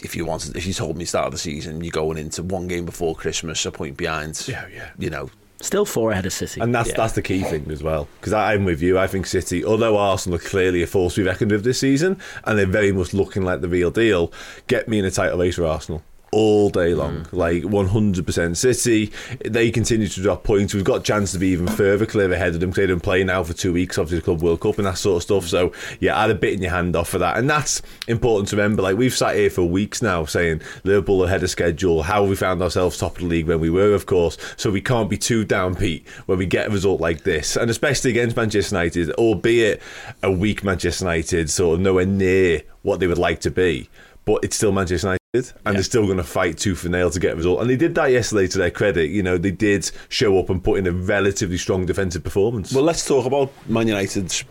if 0.00 0.14
you 0.14 0.24
wanted 0.24 0.56
if 0.56 0.66
you 0.66 0.72
told 0.72 0.96
me 0.96 1.04
start 1.04 1.26
of 1.26 1.32
the 1.32 1.38
season 1.38 1.82
you're 1.82 1.90
going 1.90 2.18
into 2.18 2.42
one 2.42 2.68
game 2.68 2.84
before 2.84 3.16
Christmas 3.16 3.66
a 3.66 3.72
point 3.72 3.96
behind 3.96 4.46
yeah 4.46 4.64
yeah. 4.72 4.90
you 4.96 5.10
know 5.10 5.28
Still 5.60 5.84
four 5.84 6.12
ahead 6.12 6.24
of 6.24 6.32
City. 6.32 6.60
And 6.60 6.72
that's 6.72 6.90
yeah. 6.90 6.96
that's 6.96 7.14
the 7.14 7.22
key 7.22 7.42
thing 7.42 7.68
as 7.70 7.82
well. 7.82 8.08
Because 8.20 8.32
I'm 8.32 8.64
with 8.64 8.80
you. 8.80 8.98
I 8.98 9.08
think 9.08 9.26
City, 9.26 9.64
although 9.64 9.96
Arsenal 9.96 10.36
are 10.36 10.42
clearly 10.42 10.82
a 10.82 10.86
force 10.86 11.16
to 11.16 11.22
be 11.22 11.26
reckoned 11.26 11.50
with 11.50 11.64
this 11.64 11.80
season, 11.80 12.20
and 12.44 12.58
they're 12.58 12.66
very 12.66 12.92
much 12.92 13.12
looking 13.12 13.42
like 13.42 13.60
the 13.60 13.68
real 13.68 13.90
deal, 13.90 14.32
get 14.68 14.88
me 14.88 15.00
in 15.00 15.04
a 15.04 15.10
title 15.10 15.38
race 15.38 15.56
for 15.56 15.66
Arsenal 15.66 16.02
all 16.30 16.68
day 16.68 16.94
long, 16.94 17.24
mm. 17.24 17.32
like 17.32 17.62
100% 17.62 18.56
City. 18.56 19.12
They 19.44 19.70
continue 19.70 20.08
to 20.08 20.22
drop 20.22 20.44
points. 20.44 20.74
We've 20.74 20.84
got 20.84 21.00
a 21.00 21.02
chance 21.02 21.32
to 21.32 21.38
be 21.38 21.48
even 21.48 21.66
further 21.66 22.06
clear 22.06 22.30
ahead 22.32 22.54
of 22.54 22.60
them 22.60 22.70
because 22.70 22.82
they 22.82 22.86
didn't 22.86 23.02
play 23.02 23.24
now 23.24 23.42
for 23.42 23.54
two 23.54 23.72
weeks, 23.72 23.98
obviously, 23.98 24.18
the 24.18 24.24
Club 24.24 24.42
World 24.42 24.60
Cup 24.60 24.78
and 24.78 24.86
that 24.86 24.98
sort 24.98 25.16
of 25.16 25.22
stuff. 25.22 25.48
So, 25.48 25.72
yeah, 26.00 26.18
add 26.18 26.30
a 26.30 26.34
bit 26.34 26.54
in 26.54 26.62
your 26.62 26.70
hand 26.70 26.96
off 26.96 27.08
for 27.08 27.18
that. 27.18 27.38
And 27.38 27.48
that's 27.48 27.82
important 28.06 28.48
to 28.48 28.56
remember. 28.56 28.82
Like, 28.82 28.96
we've 28.96 29.14
sat 29.14 29.36
here 29.36 29.50
for 29.50 29.64
weeks 29.64 30.02
now 30.02 30.24
saying 30.24 30.62
Liverpool 30.84 31.24
ahead 31.24 31.42
of 31.42 31.50
schedule. 31.50 32.02
How 32.02 32.24
we 32.24 32.36
found 32.36 32.62
ourselves 32.62 32.98
top 32.98 33.16
of 33.16 33.22
the 33.22 33.26
league 33.28 33.46
when 33.46 33.60
we 33.60 33.70
were, 33.70 33.94
of 33.94 34.06
course. 34.06 34.36
So, 34.56 34.70
we 34.70 34.80
can't 34.80 35.08
be 35.08 35.18
too 35.18 35.46
downbeat 35.46 36.06
when 36.26 36.38
we 36.38 36.46
get 36.46 36.68
a 36.68 36.70
result 36.70 37.00
like 37.00 37.22
this. 37.22 37.56
And 37.56 37.70
especially 37.70 38.10
against 38.10 38.36
Manchester 38.36 38.76
United, 38.76 39.10
albeit 39.12 39.82
a 40.22 40.30
weak 40.30 40.62
Manchester 40.62 41.04
United, 41.04 41.50
sort 41.50 41.74
of 41.74 41.80
nowhere 41.80 42.06
near 42.06 42.62
what 42.82 43.00
they 43.00 43.06
would 43.06 43.18
like 43.18 43.40
to 43.40 43.50
be. 43.50 43.88
But 44.24 44.44
it's 44.44 44.56
still 44.56 44.72
Manchester 44.72 45.06
United 45.06 45.17
and 45.34 45.44
yeah. 45.66 45.72
they're 45.72 45.82
still 45.82 46.06
going 46.06 46.16
to 46.16 46.24
fight 46.24 46.56
tooth 46.56 46.84
and 46.84 46.92
nail 46.92 47.10
to 47.10 47.20
get 47.20 47.34
a 47.34 47.36
result. 47.36 47.60
And 47.60 47.68
they 47.68 47.76
did 47.76 47.94
that 47.96 48.10
yesterday 48.10 48.46
to 48.46 48.56
their 48.56 48.70
credit. 48.70 49.10
You 49.10 49.22
know, 49.22 49.36
they 49.36 49.50
did 49.50 49.90
show 50.08 50.38
up 50.38 50.48
and 50.48 50.64
put 50.64 50.78
in 50.78 50.86
a 50.86 50.92
relatively 50.92 51.58
strong 51.58 51.84
defensive 51.84 52.24
performance. 52.24 52.72
Well, 52.72 52.84
let's 52.84 53.06
talk 53.06 53.26
about 53.26 53.52
Man 53.68 53.88
United's 53.88 54.44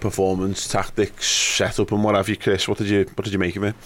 performance, 0.00 0.66
tactics, 0.66 1.28
setup, 1.28 1.92
and 1.92 2.02
what 2.02 2.16
have 2.16 2.28
you, 2.28 2.36
Chris. 2.36 2.66
What 2.66 2.78
did 2.78 2.88
you 2.88 3.04
What 3.14 3.24
did 3.24 3.32
you 3.32 3.38
make 3.38 3.54
of 3.54 3.62
it? 3.62 3.76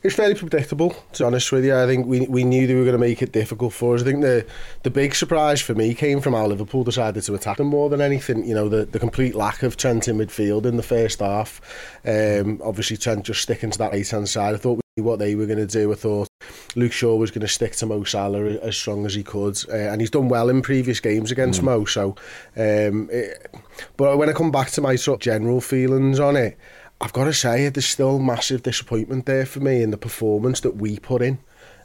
It's 0.00 0.14
fairly 0.14 0.36
predictable, 0.36 0.90
to 1.14 1.24
be 1.24 1.26
honest 1.26 1.50
with 1.50 1.64
you. 1.64 1.76
I 1.76 1.86
think 1.86 2.06
we 2.06 2.20
we 2.28 2.44
knew 2.44 2.68
they 2.68 2.76
were 2.76 2.84
going 2.84 2.92
to 2.92 2.98
make 2.98 3.20
it 3.20 3.32
difficult 3.32 3.72
for 3.72 3.96
us. 3.96 4.02
I 4.02 4.04
think 4.04 4.20
the 4.20 4.46
the 4.84 4.90
big 4.90 5.12
surprise 5.12 5.60
for 5.60 5.74
me 5.74 5.92
came 5.92 6.20
from 6.20 6.34
how 6.34 6.46
Liverpool 6.46 6.84
decided 6.84 7.24
to 7.24 7.34
attack 7.34 7.56
them 7.56 7.66
more 7.66 7.90
than 7.90 8.00
anything. 8.00 8.44
You 8.44 8.54
know, 8.54 8.68
the, 8.68 8.84
the 8.84 9.00
complete 9.00 9.34
lack 9.34 9.64
of 9.64 9.76
Trent 9.76 10.06
in 10.06 10.18
midfield 10.18 10.66
in 10.66 10.76
the 10.76 10.84
first 10.84 11.18
half. 11.18 11.60
Um, 12.06 12.60
obviously, 12.62 12.96
Trent 12.96 13.24
just 13.24 13.42
sticking 13.42 13.72
to 13.72 13.78
that 13.78 13.90
right 13.90 14.08
hand 14.08 14.28
side. 14.28 14.54
I 14.54 14.58
thought 14.58 14.76
we 14.76 15.02
knew 15.02 15.04
what 15.04 15.18
they 15.18 15.34
were 15.34 15.46
going 15.46 15.58
to 15.58 15.66
do. 15.66 15.90
I 15.90 15.96
thought 15.96 16.28
Luke 16.76 16.92
Shaw 16.92 17.16
was 17.16 17.32
going 17.32 17.40
to 17.40 17.48
stick 17.48 17.72
to 17.76 17.86
Mo 17.86 18.04
Salah 18.04 18.44
as 18.44 18.76
strong 18.76 19.04
as 19.04 19.14
he 19.14 19.24
could, 19.24 19.58
uh, 19.68 19.74
and 19.74 20.00
he's 20.00 20.10
done 20.10 20.28
well 20.28 20.48
in 20.48 20.62
previous 20.62 21.00
games 21.00 21.32
against 21.32 21.60
mm. 21.60 21.64
Mo. 21.64 21.84
So, 21.86 22.10
um, 22.56 23.08
it, 23.10 23.52
but 23.96 24.16
when 24.16 24.28
I 24.28 24.32
come 24.32 24.52
back 24.52 24.70
to 24.70 24.80
my 24.80 24.94
sort 24.94 25.16
of 25.16 25.22
general 25.22 25.60
feelings 25.60 26.20
on 26.20 26.36
it. 26.36 26.56
I've 27.00 27.12
got 27.12 27.24
to 27.24 27.32
say, 27.32 27.68
there's 27.68 27.86
still 27.86 28.18
massive 28.18 28.62
disappointment 28.62 29.26
there 29.26 29.46
for 29.46 29.60
me 29.60 29.82
in 29.82 29.90
the 29.90 29.98
performance 29.98 30.60
that 30.60 30.76
we 30.76 30.98
put 30.98 31.22
in. 31.22 31.38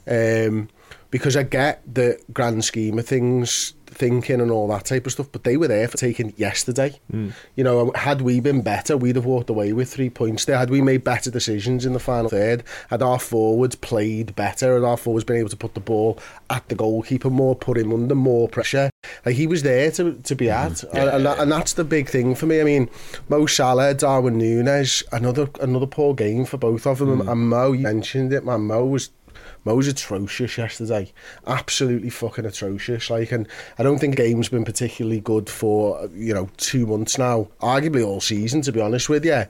Um, 0.06 0.68
because 1.10 1.36
I 1.36 1.44
get 1.44 1.82
the 1.92 2.20
grand 2.32 2.64
scheme 2.64 2.98
of 2.98 3.06
things, 3.06 3.74
thinking 3.94 4.40
and 4.40 4.50
all 4.50 4.68
that 4.68 4.84
type 4.84 5.06
of 5.06 5.12
stuff, 5.12 5.28
but 5.32 5.44
they 5.44 5.56
were 5.56 5.68
there 5.68 5.88
for 5.88 5.96
taking 5.96 6.32
yesterday. 6.36 7.00
Mm. 7.12 7.32
You 7.56 7.64
know, 7.64 7.92
had 7.94 8.22
we 8.22 8.40
been 8.40 8.62
better, 8.62 8.96
we'd 8.96 9.16
have 9.16 9.24
walked 9.24 9.50
away 9.50 9.72
with 9.72 9.92
three 9.92 10.10
points 10.10 10.44
there. 10.44 10.58
Had 10.58 10.70
we 10.70 10.80
made 10.80 11.04
better 11.04 11.30
decisions 11.30 11.86
in 11.86 11.92
the 11.92 12.00
final 12.00 12.30
third, 12.30 12.64
had 12.90 13.02
our 13.02 13.18
forwards 13.18 13.76
played 13.76 14.34
better, 14.36 14.74
had 14.74 14.84
our 14.84 14.96
forwards 14.96 15.24
been 15.24 15.36
able 15.36 15.48
to 15.48 15.56
put 15.56 15.74
the 15.74 15.80
ball 15.80 16.18
at 16.50 16.68
the 16.68 16.74
goalkeeper 16.74 17.30
more, 17.30 17.54
put 17.54 17.78
him 17.78 17.92
under 17.92 18.14
more 18.14 18.48
pressure, 18.48 18.90
like 19.24 19.36
he 19.36 19.46
was 19.46 19.62
there 19.62 19.90
to, 19.92 20.14
to 20.24 20.34
be 20.34 20.50
at, 20.50 20.72
mm. 20.72 20.94
yeah, 20.94 21.00
and, 21.02 21.26
and, 21.26 21.40
and, 21.40 21.52
that's 21.52 21.74
the 21.74 21.84
big 21.84 22.08
thing 22.08 22.34
for 22.34 22.46
me. 22.46 22.60
I 22.60 22.64
mean, 22.64 22.90
Mo 23.28 23.46
Salah, 23.46 23.94
Darwin 23.94 24.38
Núñez, 24.38 25.04
another 25.12 25.48
another 25.60 25.86
poor 25.86 26.14
game 26.14 26.44
for 26.44 26.56
both 26.56 26.86
of 26.86 26.98
them, 26.98 27.20
mm. 27.20 27.30
and 27.30 27.48
Mo, 27.48 27.72
you 27.72 27.82
mentioned 27.82 28.32
it, 28.32 28.44
man, 28.44 28.62
Mo 28.62 28.84
was 28.84 29.10
Mo 29.64 29.74
was 29.74 29.88
atrocious 29.88 30.58
yesterday. 30.58 31.12
Absolutely 31.46 32.10
fucking 32.10 32.46
atrocious. 32.46 33.10
Like, 33.10 33.32
and 33.32 33.48
I 33.78 33.82
don't 33.82 33.98
think 33.98 34.16
game's 34.16 34.48
been 34.48 34.64
particularly 34.64 35.20
good 35.20 35.48
for, 35.48 36.08
you 36.14 36.34
know, 36.34 36.48
two 36.56 36.86
months 36.86 37.18
now. 37.18 37.48
Arguably 37.60 38.06
all 38.06 38.20
season, 38.20 38.62
to 38.62 38.72
be 38.72 38.80
honest 38.80 39.08
with 39.08 39.24
you. 39.24 39.44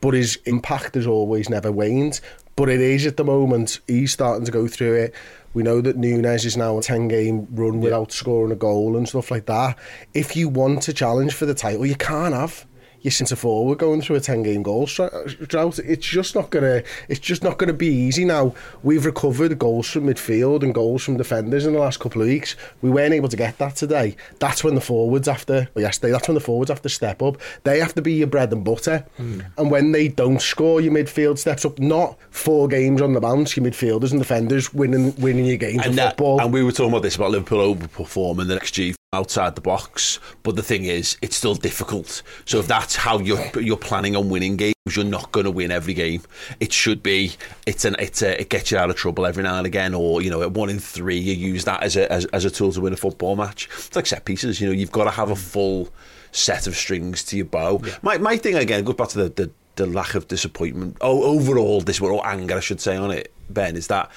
But 0.00 0.14
his 0.14 0.38
impact 0.46 0.94
has 0.94 1.06
always 1.06 1.48
never 1.48 1.70
waned. 1.72 2.20
But 2.56 2.68
it 2.68 2.80
is 2.80 3.06
at 3.06 3.16
the 3.16 3.24
moment. 3.24 3.80
He's 3.86 4.12
starting 4.12 4.44
to 4.44 4.52
go 4.52 4.68
through 4.68 4.94
it. 4.94 5.14
We 5.52 5.62
know 5.62 5.80
that 5.80 5.96
Núñez 5.96 6.44
is 6.44 6.56
now 6.56 6.78
a 6.78 6.82
10 6.82 7.08
game 7.08 7.48
run 7.52 7.80
without 7.80 8.12
scoring 8.12 8.52
a 8.52 8.56
goal 8.56 8.96
and 8.96 9.08
stuff 9.08 9.30
like 9.30 9.46
that. 9.46 9.78
If 10.14 10.36
you 10.36 10.48
want 10.48 10.82
to 10.82 10.92
challenge 10.92 11.34
for 11.34 11.46
the 11.46 11.54
title, 11.54 11.86
you 11.86 11.96
can't 11.96 12.34
have 12.34 12.66
your 13.02 13.12
centre 13.12 13.36
forward 13.36 13.78
going 13.78 14.02
through 14.02 14.16
a 14.16 14.20
10 14.20 14.42
game 14.42 14.62
goal 14.62 14.86
drought. 14.86 15.78
It's 15.78 16.06
just 16.06 16.34
not 16.34 16.50
gonna 16.50 16.82
it's 17.08 17.20
just 17.20 17.42
not 17.42 17.58
gonna 17.58 17.72
be 17.72 17.88
easy 17.88 18.24
now. 18.24 18.54
We've 18.82 19.04
recovered 19.04 19.58
goals 19.58 19.88
from 19.88 20.04
midfield 20.04 20.62
and 20.62 20.74
goals 20.74 21.02
from 21.02 21.16
defenders 21.16 21.66
in 21.66 21.72
the 21.72 21.78
last 21.78 22.00
couple 22.00 22.22
of 22.22 22.28
weeks. 22.28 22.56
We 22.82 22.90
weren't 22.90 23.14
able 23.14 23.28
to 23.28 23.36
get 23.36 23.58
that 23.58 23.76
today. 23.76 24.16
That's 24.38 24.62
when 24.62 24.74
the 24.74 24.80
forwards 24.80 25.28
after 25.28 25.68
well, 25.74 25.82
yesterday, 25.82 26.12
that's 26.12 26.28
when 26.28 26.34
the 26.34 26.40
forwards 26.40 26.70
have 26.70 26.82
to 26.82 26.88
step 26.88 27.22
up. 27.22 27.38
They 27.64 27.80
have 27.80 27.94
to 27.94 28.02
be 28.02 28.14
your 28.14 28.26
bread 28.26 28.52
and 28.52 28.64
butter. 28.64 29.06
Mm. 29.18 29.46
And 29.56 29.70
when 29.70 29.92
they 29.92 30.08
don't 30.08 30.40
score, 30.40 30.80
your 30.80 30.92
midfield 30.92 31.38
steps 31.38 31.64
up. 31.64 31.78
Not 31.78 32.18
four 32.30 32.68
games 32.68 33.00
on 33.00 33.14
the 33.14 33.20
bounce, 33.20 33.56
your 33.56 33.64
midfielders 33.66 34.10
and 34.10 34.20
defenders 34.20 34.72
winning 34.74 35.14
winning 35.16 35.46
your 35.46 35.56
games 35.56 35.86
and 35.86 35.96
that, 35.96 36.10
football. 36.10 36.40
And 36.40 36.52
we 36.52 36.62
were 36.62 36.72
talking 36.72 36.92
about 36.92 37.02
this 37.02 37.16
about 37.16 37.30
Liverpool 37.30 37.74
overperforming 37.74 38.48
the 38.48 38.56
xG 38.56 38.94
outside 39.12 39.56
the 39.56 39.60
box. 39.60 40.20
But 40.42 40.56
the 40.56 40.62
thing 40.62 40.84
is, 40.84 41.16
it's 41.20 41.36
still 41.36 41.54
difficult. 41.54 42.22
So 42.44 42.60
if 42.60 42.68
that's 42.68 42.94
how 42.94 43.18
you're 43.18 43.44
you're 43.60 43.76
planning 43.76 44.14
on 44.14 44.28
winning 44.28 44.56
games, 44.56 44.74
you're 44.90 45.04
not 45.04 45.32
going 45.32 45.44
to 45.44 45.50
win 45.50 45.70
every 45.70 45.94
game. 45.94 46.22
It 46.60 46.72
should 46.72 47.02
be 47.02 47.32
it's 47.66 47.84
an 47.84 47.96
it's 47.98 48.22
a, 48.22 48.40
it 48.40 48.50
gets 48.50 48.70
you 48.70 48.78
out 48.78 48.90
of 48.90 48.96
trouble 48.96 49.26
every 49.26 49.42
now 49.42 49.58
and 49.58 49.66
again, 49.66 49.94
or 49.94 50.22
you 50.22 50.30
know, 50.30 50.42
at 50.42 50.52
one 50.52 50.70
in 50.70 50.78
three, 50.78 51.18
you 51.18 51.34
use 51.34 51.64
that 51.64 51.82
as 51.82 51.96
a 51.96 52.10
as, 52.12 52.24
as 52.26 52.44
a 52.44 52.50
tool 52.50 52.72
to 52.72 52.80
win 52.80 52.92
a 52.92 52.96
football 52.96 53.36
match. 53.36 53.68
It's 53.72 53.96
like 53.96 54.06
set 54.06 54.24
pieces. 54.24 54.60
You 54.60 54.68
know, 54.68 54.72
you've 54.72 54.92
got 54.92 55.04
to 55.04 55.10
have 55.10 55.30
a 55.30 55.34
mm. 55.34 55.38
full 55.38 55.88
set 56.32 56.68
of 56.68 56.76
strings 56.76 57.24
to 57.24 57.36
your 57.36 57.46
bow. 57.46 57.80
Yeah. 57.84 57.96
My 58.02 58.18
my 58.18 58.36
thing 58.36 58.54
again 58.54 58.84
goes 58.84 58.94
back 58.94 59.08
to 59.08 59.28
the, 59.28 59.28
the 59.28 59.50
the 59.76 59.86
lack 59.86 60.14
of 60.14 60.28
disappointment. 60.28 60.98
Oh, 61.00 61.22
overall, 61.24 61.80
this 61.80 62.00
or 62.00 62.24
anger, 62.26 62.56
I 62.56 62.60
should 62.60 62.80
say, 62.80 62.96
on 62.96 63.10
it. 63.10 63.32
Ben 63.48 63.76
is 63.76 63.88
that. 63.88 64.10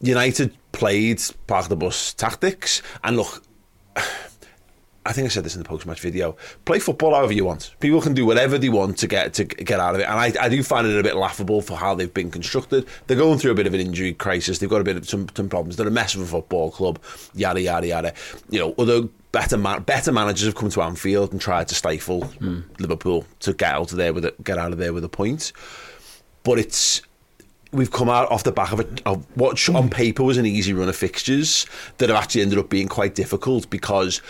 United 0.00 0.52
played 0.72 1.22
park 1.46 1.68
the 1.68 1.76
bus 1.76 2.12
tactics, 2.14 2.82
and 3.04 3.16
look, 3.16 3.44
I 5.04 5.12
think 5.12 5.26
I 5.26 5.28
said 5.30 5.42
this 5.42 5.56
in 5.56 5.62
the 5.62 5.68
post-match 5.68 6.00
video. 6.00 6.36
Play 6.64 6.78
football 6.78 7.12
however 7.12 7.32
you 7.32 7.44
want. 7.44 7.74
People 7.80 8.00
can 8.00 8.14
do 8.14 8.24
whatever 8.24 8.56
they 8.56 8.68
want 8.68 8.98
to 8.98 9.08
get 9.08 9.34
to 9.34 9.44
get 9.44 9.80
out 9.80 9.94
of 9.94 10.00
it, 10.00 10.04
and 10.04 10.14
I, 10.18 10.32
I 10.40 10.48
do 10.48 10.62
find 10.62 10.86
it 10.86 10.96
a 10.96 11.02
bit 11.02 11.16
laughable 11.16 11.60
for 11.60 11.76
how 11.76 11.96
they've 11.96 12.12
been 12.12 12.30
constructed. 12.30 12.86
They're 13.06 13.16
going 13.16 13.40
through 13.40 13.50
a 13.50 13.54
bit 13.54 13.66
of 13.66 13.74
an 13.74 13.80
injury 13.80 14.14
crisis. 14.14 14.60
They've 14.60 14.70
got 14.70 14.80
a 14.80 14.84
bit 14.84 14.96
of 14.96 15.08
some, 15.08 15.28
some 15.34 15.48
problems. 15.48 15.76
They're 15.76 15.88
a 15.88 15.90
mess 15.90 16.14
of 16.14 16.20
a 16.20 16.26
football 16.26 16.70
club. 16.70 17.00
Yada 17.34 17.60
yada 17.60 17.86
yada. 17.88 18.14
You 18.48 18.60
know, 18.60 18.74
other 18.78 19.08
better 19.32 19.58
man- 19.58 19.82
better 19.82 20.12
managers 20.12 20.46
have 20.46 20.54
come 20.54 20.70
to 20.70 20.82
Anfield 20.82 21.32
and 21.32 21.40
tried 21.40 21.66
to 21.68 21.74
stifle 21.74 22.20
mm. 22.38 22.62
Liverpool 22.78 23.26
to 23.40 23.54
get 23.54 23.74
out 23.74 23.90
of 23.90 23.98
there 23.98 24.12
with 24.12 24.26
a, 24.26 24.34
get 24.44 24.56
out 24.56 24.70
of 24.70 24.78
there 24.78 24.92
with 24.92 25.04
a 25.04 25.08
point, 25.08 25.52
but 26.44 26.60
it's 26.60 27.02
we've 27.72 27.90
come 27.90 28.08
out 28.08 28.30
off 28.30 28.44
the 28.44 28.52
back 28.52 28.72
of, 28.72 28.80
a, 28.80 28.86
of 29.06 29.26
what 29.34 29.68
on 29.70 29.88
paper 29.88 30.22
was 30.22 30.36
an 30.36 30.46
easy 30.46 30.72
run 30.72 30.88
of 30.88 30.96
fixtures 30.96 31.66
that 31.98 32.08
have 32.10 32.18
actually 32.18 32.42
ended 32.42 32.58
up 32.58 32.68
being 32.68 32.88
quite 32.88 33.14
difficult 33.14 33.68
because 33.70 34.20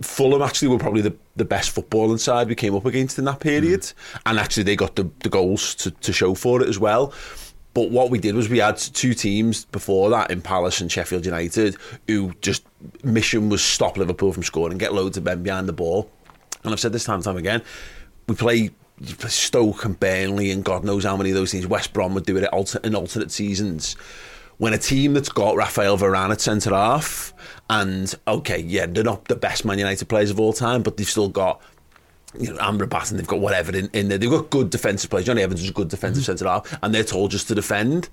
Fulham 0.00 0.42
actually 0.42 0.68
were 0.68 0.78
probably 0.78 1.02
the, 1.02 1.14
the 1.36 1.44
best 1.44 1.74
footballing 1.74 2.18
side 2.18 2.48
we 2.48 2.54
came 2.54 2.74
up 2.74 2.86
against 2.86 3.18
in 3.18 3.24
that 3.24 3.40
period, 3.40 3.80
mm. 3.80 3.94
and 4.26 4.38
actually 4.38 4.62
they 4.62 4.76
got 4.76 4.96
the, 4.96 5.10
the 5.20 5.28
goals 5.28 5.74
to, 5.76 5.90
to 5.90 6.12
show 6.12 6.34
for 6.34 6.62
it 6.62 6.68
as 6.68 6.78
well. 6.78 7.12
But 7.74 7.90
what 7.90 8.10
we 8.10 8.18
did 8.18 8.34
was 8.34 8.48
we 8.48 8.58
had 8.58 8.76
two 8.76 9.14
teams 9.14 9.66
before 9.66 10.10
that 10.10 10.30
in 10.30 10.40
Palace 10.40 10.80
and 10.80 10.90
Sheffield 10.90 11.24
United 11.24 11.76
who 12.08 12.32
just 12.40 12.64
mission 13.04 13.48
was 13.48 13.62
stop 13.62 13.96
Liverpool 13.96 14.32
from 14.32 14.42
scoring, 14.42 14.72
and 14.72 14.80
get 14.80 14.94
loads 14.94 15.16
of 15.16 15.24
men 15.24 15.42
behind 15.42 15.68
the 15.68 15.72
ball. 15.72 16.10
And 16.64 16.72
I've 16.72 16.80
said 16.80 16.92
this 16.92 17.04
time 17.04 17.16
and 17.16 17.24
time 17.24 17.36
again, 17.36 17.62
we 18.26 18.34
play 18.34 18.70
Stoke 19.04 19.84
and 19.84 19.98
Burnley 19.98 20.50
and 20.50 20.64
God 20.64 20.84
knows 20.84 21.04
how 21.04 21.16
many 21.16 21.30
of 21.30 21.36
those 21.36 21.50
teams. 21.50 21.66
West 21.66 21.92
Brom 21.92 22.14
would 22.14 22.26
do 22.26 22.36
it 22.36 22.44
alter, 22.46 22.80
in 22.82 22.94
alternate 22.94 23.30
seasons. 23.30 23.94
When 24.58 24.72
a 24.72 24.78
team 24.78 25.14
that's 25.14 25.28
got 25.28 25.54
Rafael 25.56 25.96
Varane 25.96 26.32
at 26.32 26.40
centre 26.40 26.70
half, 26.70 27.32
and 27.70 28.12
okay, 28.26 28.58
yeah, 28.58 28.86
they're 28.86 29.04
not 29.04 29.26
the 29.26 29.36
best 29.36 29.64
Man 29.64 29.78
United 29.78 30.08
players 30.08 30.30
of 30.30 30.40
all 30.40 30.52
time, 30.52 30.82
but 30.82 30.96
they've 30.96 31.08
still 31.08 31.28
got 31.28 31.60
you 32.36 32.52
know, 32.52 32.58
Amrabat 32.58 33.10
and 33.10 33.18
they've 33.18 33.26
got 33.26 33.40
whatever 33.40 33.74
in, 33.76 33.88
in 33.92 34.08
there. 34.08 34.18
They've 34.18 34.30
got 34.30 34.50
good 34.50 34.70
defensive 34.70 35.10
players. 35.10 35.26
Jonny 35.26 35.42
Evans 35.42 35.62
is 35.62 35.70
a 35.70 35.72
good 35.72 35.88
defensive 35.88 36.24
mm-hmm. 36.24 36.36
centre 36.36 36.46
half, 36.46 36.78
and 36.82 36.94
they're 36.94 37.04
told 37.04 37.30
just 37.30 37.48
to 37.48 37.54
defend. 37.54 38.08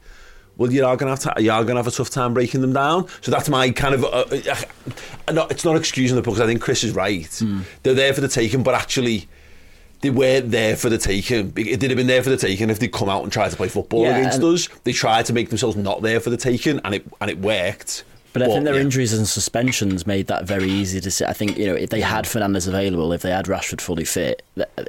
Well, 0.58 0.72
you 0.72 0.86
are 0.86 0.96
going 0.96 1.13
to 1.13 1.22
have 1.22 1.36
to, 1.36 1.44
you 1.44 1.51
are 1.51 1.63
going 1.63 1.75
to 1.75 1.80
have 1.80 1.88
a 1.88 1.92
tough 1.92 2.10
time 2.10 2.34
breaking 2.34 2.62
them 2.62 2.72
down. 2.72 3.08
So 3.22 3.32
that's 3.32 3.50
my 3.50 3.72
kind 3.72 3.94
of. 3.94 4.06
Uh, 4.06 4.25
uh, 4.32 4.56
uh, 5.27 5.32
not, 5.34 5.51
it's 5.51 5.65
not 5.65 5.75
excusing 5.75 6.15
the 6.15 6.22
because 6.22 6.39
I 6.39 6.46
think 6.46 6.62
Chris 6.62 6.84
is 6.84 6.94
right. 6.94 7.24
Mm. 7.24 7.63
They're 7.84 7.94
there 7.94 8.13
for 8.13 8.22
the 8.22 8.30
taking, 8.30 8.63
but 8.63 8.74
actually 8.74 9.27
they 10.05 10.12
weren't 10.12 10.51
there 10.51 10.75
for 10.75 10.89
the 10.89 10.97
taking. 10.97 11.51
It 11.55 11.79
did 11.79 11.89
have 11.89 11.97
been 11.97 12.07
there 12.07 12.21
for 12.21 12.29
the 12.29 12.38
taking 12.38 12.69
if 12.69 12.79
they'd 12.79 12.91
come 12.91 13.09
out 13.09 13.24
and 13.24 13.31
tried 13.31 13.50
to 13.50 13.57
play 13.57 13.67
football 13.67 14.03
Yeah, 14.03 14.17
against 14.17 14.41
us. 14.41 14.69
They 14.83 14.93
tried 14.93 15.25
to 15.25 15.33
make 15.33 15.50
themselves 15.50 15.75
not 15.75 16.01
there 16.01 16.19
for 16.19 16.29
the 16.29 16.38
taking, 16.38 16.79
and 16.85 16.95
it 16.95 17.05
and 17.19 17.29
it 17.29 17.39
worked. 17.39 18.03
But 18.33 18.43
I 18.43 18.47
think 18.47 18.65
their 18.65 18.75
yeah. 18.75 18.81
injuries 18.81 19.13
and 19.13 19.25
suspensions 19.25 20.05
made 20.05 20.27
that 20.27 20.43
very 20.45 20.69
easy 20.69 21.00
to 21.00 21.09
see. 21.09 21.24
I 21.25 21.33
think 21.33 21.57
you 21.57 21.65
know 21.67 21.74
if 21.74 21.89
they 21.89 22.01
had 22.01 22.25
Fernandes 22.25 22.67
available, 22.67 23.13
if 23.13 23.21
they 23.21 23.31
had 23.31 23.45
Rashford 23.45 23.81
fully 23.81 24.05
fit, 24.05 24.43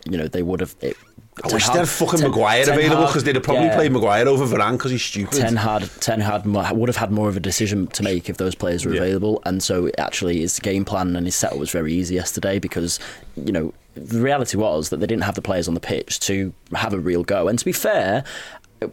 you 0.05 0.19
know 0.19 0.29
they 0.29 0.43
would 0.43 0.61
have. 0.61 0.75
It, 0.81 0.97
I 1.45 1.53
wish 1.53 1.69
they 1.69 1.79
had 1.79 1.89
fucking 1.89 2.21
Ten- 2.21 2.31
Maguire 2.31 2.65
Ten 2.65 2.79
available 2.79 3.07
because 3.07 3.25
they'd 3.25 3.37
have 3.37 3.45
probably 3.45 3.67
yeah. 3.67 3.77
played 3.77 3.93
Maguire 3.93 4.27
over 4.27 4.45
Varane 4.45 4.73
because 4.73 4.91
he's 4.91 5.03
stupid. 5.03 5.39
Ten 5.39 5.57
had 5.57 5.89
Ten 6.01 6.21
had 6.21 6.45
would 6.45 6.89
have 6.89 6.97
had 6.97 7.11
more 7.13 7.29
of 7.29 7.37
a 7.37 7.41
decision 7.41 7.87
to 7.89 8.03
make 8.03 8.29
if 8.29 8.37
those 8.37 8.55
players 8.55 8.85
were 8.85 8.95
Yeah. 8.95 9.03
available, 9.03 9.43
and 9.47 9.63
so 9.63 9.91
actually 9.97 10.41
his 10.41 10.59
game 10.59 10.85
plan 10.85 11.15
and 11.15 11.25
his 11.25 11.37
setup 11.37 11.59
was 11.59 11.71
very 11.71 11.95
easy 11.95 12.17
yesterday 12.17 12.59
because 12.59 12.99
you 13.37 13.53
know 13.53 13.73
the 13.97 14.21
reality 14.21 14.57
was 14.57 14.91
that 14.91 14.99
they 14.99 15.07
didn't 15.07 15.25
have 15.25 15.35
the 15.35 15.43
players 15.43 15.69
on 15.69 15.75
the 15.75 15.81
pitch 15.81 16.21
to 16.21 16.53
have 16.75 16.93
a 16.93 16.99
real 16.99 17.25
go. 17.25 17.49
And 17.49 17.59
to 17.59 17.65
be 17.65 17.73
fair, 17.73 18.25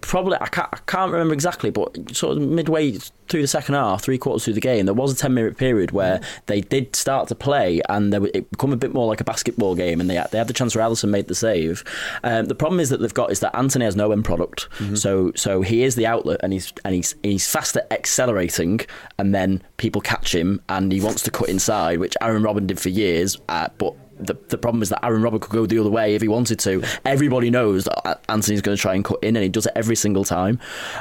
probably 0.01 0.37
I 0.39 0.47
can't, 0.47 0.69
I 0.71 0.77
can't 0.87 1.11
remember 1.11 1.33
exactly, 1.33 1.69
but 1.69 2.15
sort 2.15 2.37
of 2.37 2.43
midway 2.43 2.97
through 3.29 3.41
the 3.41 3.47
second 3.47 3.75
half, 3.75 4.03
three 4.03 4.17
quarters 4.17 4.45
through 4.45 4.53
the 4.53 4.61
game, 4.61 4.85
there 4.85 4.93
was 4.93 5.11
a 5.11 5.15
ten 5.15 5.33
minute 5.33 5.57
period 5.57 5.91
where 5.91 6.21
they 6.45 6.61
did 6.61 6.95
start 6.95 7.27
to 7.29 7.35
play, 7.35 7.81
and 7.89 8.13
there, 8.13 8.25
it 8.27 8.49
become 8.51 8.71
a 8.71 8.77
bit 8.77 8.93
more 8.93 9.07
like 9.07 9.21
a 9.21 9.23
basketball 9.23 9.75
game, 9.75 9.99
and 9.99 10.09
they 10.09 10.15
had, 10.15 10.31
they 10.31 10.37
had 10.37 10.47
the 10.47 10.53
chance 10.53 10.75
where 10.75 10.85
Alisson 10.85 11.09
made 11.09 11.27
the 11.27 11.35
save. 11.35 11.83
Um, 12.23 12.45
the 12.45 12.55
problem 12.55 12.79
is 12.79 12.89
that 12.89 12.99
they've 13.01 13.13
got 13.13 13.31
is 13.31 13.39
that 13.41 13.55
Antony 13.55 13.85
has 13.85 13.95
no 13.95 14.11
end 14.11 14.25
product, 14.25 14.69
so 14.95 15.31
so 15.35 15.61
he 15.61 15.83
is 15.83 15.95
the 15.95 16.05
outlet, 16.05 16.39
and 16.43 16.53
he's 16.53 16.71
and 16.85 16.95
he's 16.95 17.15
he's 17.23 17.49
fast 17.49 17.75
at 17.75 17.91
accelerating, 17.91 18.81
and 19.17 19.33
then 19.33 19.61
people 19.77 20.01
catch 20.01 20.33
him, 20.33 20.61
and 20.69 20.91
he 20.91 21.01
wants 21.01 21.23
to 21.23 21.31
cut 21.31 21.49
inside, 21.49 21.99
which 21.99 22.15
Arjen 22.21 22.43
Robben 22.43 22.67
did 22.67 22.79
for 22.79 22.89
years, 22.89 23.37
uh, 23.49 23.67
but 23.77 23.95
the, 24.19 24.35
the 24.49 24.57
problem 24.57 24.81
is 24.81 24.89
that 24.89 25.03
Arjen 25.03 25.21
Robben 25.21 25.41
could 25.41 25.51
go 25.51 25.65
the 25.65 25.79
other 25.79 25.89
way 25.89 26.15
if 26.15 26.21
he 26.21 26.27
wanted 26.27 26.59
to. 26.59 26.83
Everybody 27.05 27.49
knows 27.49 27.85
that 27.85 28.21
Antony's 28.29 28.61
going 28.61 28.75
to 28.75 28.81
try 28.81 28.95
and 28.95 29.03
cut 29.03 29.19
in, 29.23 29.35
and 29.35 29.43
he 29.43 29.49
does 29.49 29.65
it 29.65 29.73
every 29.75 29.95
single 29.95 30.23
time. 30.23 30.59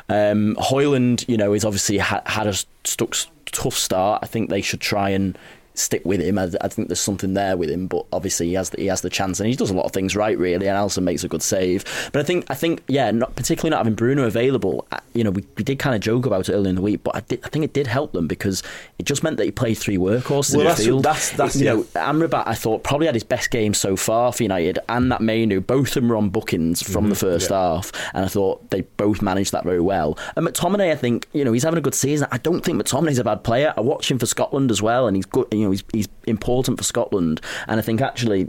Um, 0.08 0.56
Højlund, 0.56 1.28
you 1.28 1.36
know, 1.36 1.52
is 1.52 1.64
obviously 1.64 1.98
ha- 1.98 2.22
had 2.26 2.46
a 2.46 2.54
stuck 2.84 3.14
tough 3.46 3.74
start. 3.74 4.20
I 4.22 4.26
think 4.26 4.50
they 4.50 4.62
should 4.62 4.80
try 4.80 5.10
and 5.10 5.38
stick 5.74 6.02
with 6.04 6.20
him. 6.20 6.38
I, 6.38 6.50
I 6.60 6.68
think 6.68 6.88
there's 6.88 7.00
something 7.00 7.34
there 7.34 7.56
with 7.56 7.70
him, 7.70 7.86
but 7.86 8.04
obviously 8.12 8.48
he 8.48 8.54
has 8.54 8.70
the, 8.70 8.80
he 8.80 8.86
has 8.86 9.00
the 9.00 9.10
chance, 9.10 9.40
and 9.40 9.48
he 9.48 9.56
does 9.56 9.70
a 9.70 9.74
lot 9.74 9.84
of 9.86 9.92
things 9.92 10.14
right, 10.14 10.36
really. 10.38 10.66
And 10.66 10.76
Alisson 10.76 11.02
makes 11.02 11.24
a 11.24 11.28
good 11.28 11.42
save. 11.42 11.84
But 12.12 12.20
I 12.20 12.22
think 12.24 12.44
I 12.50 12.54
think 12.54 12.82
yeah, 12.88 13.10
not 13.10 13.34
particularly 13.36 13.70
not 13.70 13.78
having 13.78 13.94
Bruno 13.94 14.24
available. 14.24 14.86
uh, 14.92 14.98
You 15.14 15.24
know, 15.24 15.30
we, 15.30 15.44
we 15.56 15.64
did 15.64 15.78
kind 15.78 15.94
of 15.94 16.00
joke 16.02 16.26
about 16.26 16.48
it 16.48 16.52
earlier 16.52 16.70
in 16.70 16.76
the 16.76 16.82
week, 16.82 17.02
but 17.02 17.16
I 17.16 17.20
did 17.20 17.40
I 17.44 17.48
think 17.48 17.64
it 17.64 17.72
did 17.72 17.86
help 17.86 18.12
them 18.12 18.26
because 18.26 18.62
it 18.98 19.04
just 19.06 19.22
meant 19.22 19.36
that 19.38 19.44
he 19.44 19.50
played 19.50 19.74
three 19.78 19.96
workhorses 19.98 20.52
Well, 20.56 20.60
in 20.62 20.66
that's- 20.66 20.78
the 20.78 20.84
field. 20.84 21.02
that's- 21.04 21.30
that's- 21.30 21.56
you 21.56 21.64
yeah. 21.66 21.72
know, 21.74 21.82
Amrabat, 21.94 22.44
I 22.46 22.54
thought, 22.54 22.82
probably 22.84 23.06
had 23.06 23.14
his 23.14 23.24
best 23.24 23.50
game 23.50 23.74
so 23.74 23.96
far 23.96 24.32
for 24.32 24.42
United, 24.42 24.78
and 24.88 25.10
that 25.12 25.20
Mainoo, 25.20 25.60
both 25.60 25.88
of 25.88 25.94
them 25.94 26.08
were 26.08 26.16
on 26.16 26.28
bookings 26.30 26.82
from 26.82 27.08
the 27.08 27.14
first 27.14 27.50
half, 27.50 27.92
and 28.14 28.24
I 28.24 28.28
thought 28.28 28.70
they 28.70 28.82
both 28.82 29.22
managed 29.22 29.52
that 29.52 29.64
very 29.64 29.80
well. 29.80 30.18
And 30.36 30.46
McTominay, 30.46 30.90
I 30.92 30.96
think, 30.96 31.28
you 31.32 31.44
know, 31.44 31.52
he's 31.52 31.62
having 31.64 31.78
a 31.78 31.82
good 31.82 31.94
season. 31.94 32.28
I 32.30 32.38
don't 32.38 32.64
think 32.64 32.80
McTominay's 32.82 33.18
a 33.18 33.24
bad 33.24 33.42
player. 33.44 33.72
I 33.76 33.80
watch 33.80 34.10
him 34.10 34.18
for 34.18 34.26
Scotland 34.26 34.70
as 34.70 34.80
well, 34.82 35.06
and 35.06 35.16
he's 35.16 35.26
good. 35.26 35.46
You 35.62 35.68
know, 35.68 35.70
he's 35.72 35.84
he's 35.92 36.08
important 36.26 36.78
for 36.78 36.84
Scotland, 36.84 37.40
and 37.68 37.78
I 37.78 37.82
think 37.82 38.00
actually. 38.00 38.48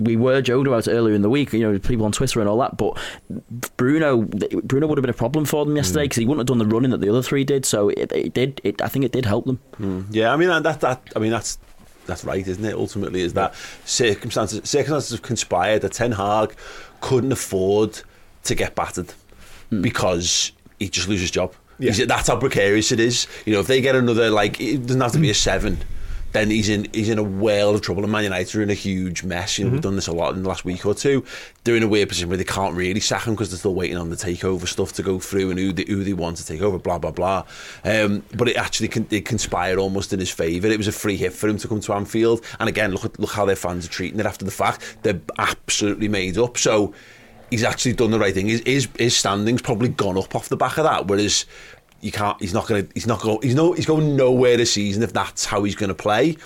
We 0.00 0.14
were 0.14 0.40
joking 0.42 0.68
about 0.68 0.86
it 0.86 0.92
earlier 0.92 1.12
in 1.12 1.22
the 1.22 1.28
week, 1.28 1.52
you 1.52 1.58
know, 1.58 1.76
people 1.80 2.06
on 2.06 2.12
Twitter 2.12 2.38
and 2.38 2.48
all 2.48 2.58
that. 2.58 2.76
But 2.76 2.96
Bruno, 3.76 4.18
Bruno 4.22 4.86
would 4.86 4.96
have 4.96 5.02
been 5.02 5.10
a 5.10 5.12
problem 5.12 5.44
for 5.44 5.64
them 5.64 5.74
yesterday 5.74 6.02
hmm. 6.02 6.04
because 6.04 6.16
he 6.18 6.24
wouldn't 6.24 6.48
have 6.48 6.56
done 6.56 6.64
the 6.64 6.72
running 6.72 6.92
that 6.92 7.00
the 7.00 7.08
other 7.08 7.20
three 7.20 7.42
did. 7.42 7.66
So 7.66 7.88
it, 7.88 8.12
it 8.12 8.32
did. 8.32 8.60
It, 8.62 8.80
I 8.80 8.86
think 8.86 9.04
it 9.04 9.10
did 9.10 9.24
help 9.24 9.46
them. 9.46 9.56
Hmm. 9.76 10.02
Yeah, 10.12 10.32
I 10.32 10.36
mean 10.36 10.50
that 10.62 10.80
that 10.82 11.02
I 11.16 11.18
mean 11.18 11.32
that's 11.32 11.58
that's 12.06 12.24
right, 12.24 12.46
isn't 12.46 12.64
it? 12.64 12.74
Ultimately, 12.74 13.22
is 13.22 13.32
that 13.32 13.56
circumstances 13.84 14.70
circumstances 14.70 15.10
have 15.10 15.22
conspired 15.22 15.82
that 15.82 15.94
Ten 15.94 16.12
Hag 16.12 16.54
couldn't 17.00 17.32
afford 17.32 18.02
to 18.44 18.54
get 18.54 18.76
battered 18.76 19.12
hmm. 19.70 19.82
because 19.82 20.52
he 20.78 20.88
just 20.88 21.08
loses 21.08 21.22
his 21.22 21.30
job. 21.32 21.54
Yeah. 21.78 22.04
That's 22.06 22.28
how 22.28 22.38
precarious 22.38 22.92
it 22.92 23.00
is. 23.00 23.26
You 23.44 23.54
know, 23.54 23.60
if 23.60 23.66
they 23.66 23.80
get 23.80 23.96
another 23.96 24.30
like, 24.30 24.60
it 24.60 24.86
doesn't 24.86 25.00
have 25.00 25.12
to 25.12 25.18
be 25.18 25.30
a 25.30 25.34
seven. 25.34 25.78
Then 26.34 26.50
he's 26.50 26.68
in 26.68 26.88
he's 26.92 27.08
in 27.08 27.18
a 27.18 27.22
world 27.22 27.76
of 27.76 27.80
trouble. 27.80 28.02
And 28.02 28.10
Man 28.10 28.24
United 28.24 28.56
are 28.56 28.62
in 28.62 28.68
a 28.68 28.74
huge 28.74 29.22
mess. 29.22 29.56
You 29.56 29.66
know, 29.66 29.70
we've 29.70 29.80
done 29.80 29.94
this 29.94 30.08
a 30.08 30.12
lot 30.12 30.34
in 30.34 30.42
the 30.42 30.48
last 30.48 30.64
week 30.64 30.84
or 30.84 30.92
two. 30.92 31.24
They're 31.62 31.76
in 31.76 31.84
a 31.84 31.88
weird 31.88 32.08
position 32.08 32.28
where 32.28 32.36
they 32.36 32.42
can't 32.42 32.74
really 32.74 32.98
sack 32.98 33.28
him 33.28 33.34
because 33.34 33.50
they're 33.50 33.58
still 33.60 33.74
waiting 33.76 33.96
on 33.96 34.10
the 34.10 34.16
takeover 34.16 34.66
stuff 34.66 34.92
to 34.94 35.04
go 35.04 35.20
through 35.20 35.50
and 35.50 35.58
who 35.60 35.72
they, 35.72 35.84
who 35.86 36.02
they 36.02 36.12
want 36.12 36.38
to 36.38 36.44
take 36.44 36.60
over. 36.60 36.76
Blah 36.76 36.98
blah 36.98 37.12
blah. 37.12 37.44
Um, 37.84 38.24
but 38.34 38.48
it 38.48 38.56
actually 38.56 38.88
con- 38.88 39.06
it 39.10 39.24
conspired 39.24 39.78
almost 39.78 40.12
in 40.12 40.18
his 40.18 40.30
favour. 40.30 40.66
It 40.66 40.76
was 40.76 40.88
a 40.88 40.92
free 40.92 41.16
hit 41.16 41.32
for 41.32 41.48
him 41.48 41.56
to 41.58 41.68
come 41.68 41.78
to 41.78 41.94
Anfield. 41.94 42.44
And 42.58 42.68
again, 42.68 42.90
look 42.90 43.04
at 43.04 43.16
look 43.20 43.30
how 43.30 43.44
their 43.44 43.54
fans 43.54 43.86
are 43.86 43.90
treating 43.90 44.18
it 44.18 44.26
after 44.26 44.44
the 44.44 44.50
fact. 44.50 44.96
They're 45.02 45.20
absolutely 45.38 46.08
made 46.08 46.36
up. 46.36 46.58
So 46.58 46.92
he's 47.50 47.62
actually 47.62 47.92
done 47.92 48.10
the 48.10 48.18
right 48.18 48.34
thing. 48.34 48.48
His 48.48 48.62
his, 48.66 48.88
his 48.98 49.16
standing's 49.16 49.62
probably 49.62 49.88
gone 49.88 50.18
up 50.18 50.34
off 50.34 50.48
the 50.48 50.56
back 50.56 50.78
of 50.78 50.84
that. 50.84 51.06
Whereas 51.06 51.46
you 52.04 52.12
can't. 52.12 52.38
He's 52.40 52.52
not 52.52 52.68
to. 52.68 52.86
He's 52.92 53.06
not 53.06 53.22
going. 53.22 53.38
He's 53.42 53.54
no. 53.54 53.72
He's 53.72 53.86
going 53.86 54.14
nowhere 54.14 54.58
this 54.58 54.72
season 54.72 55.02
if 55.02 55.14
that's 55.14 55.46
how 55.46 55.64
he's 55.64 55.74
going 55.74 55.88
to 55.88 55.94
play. 55.94 56.36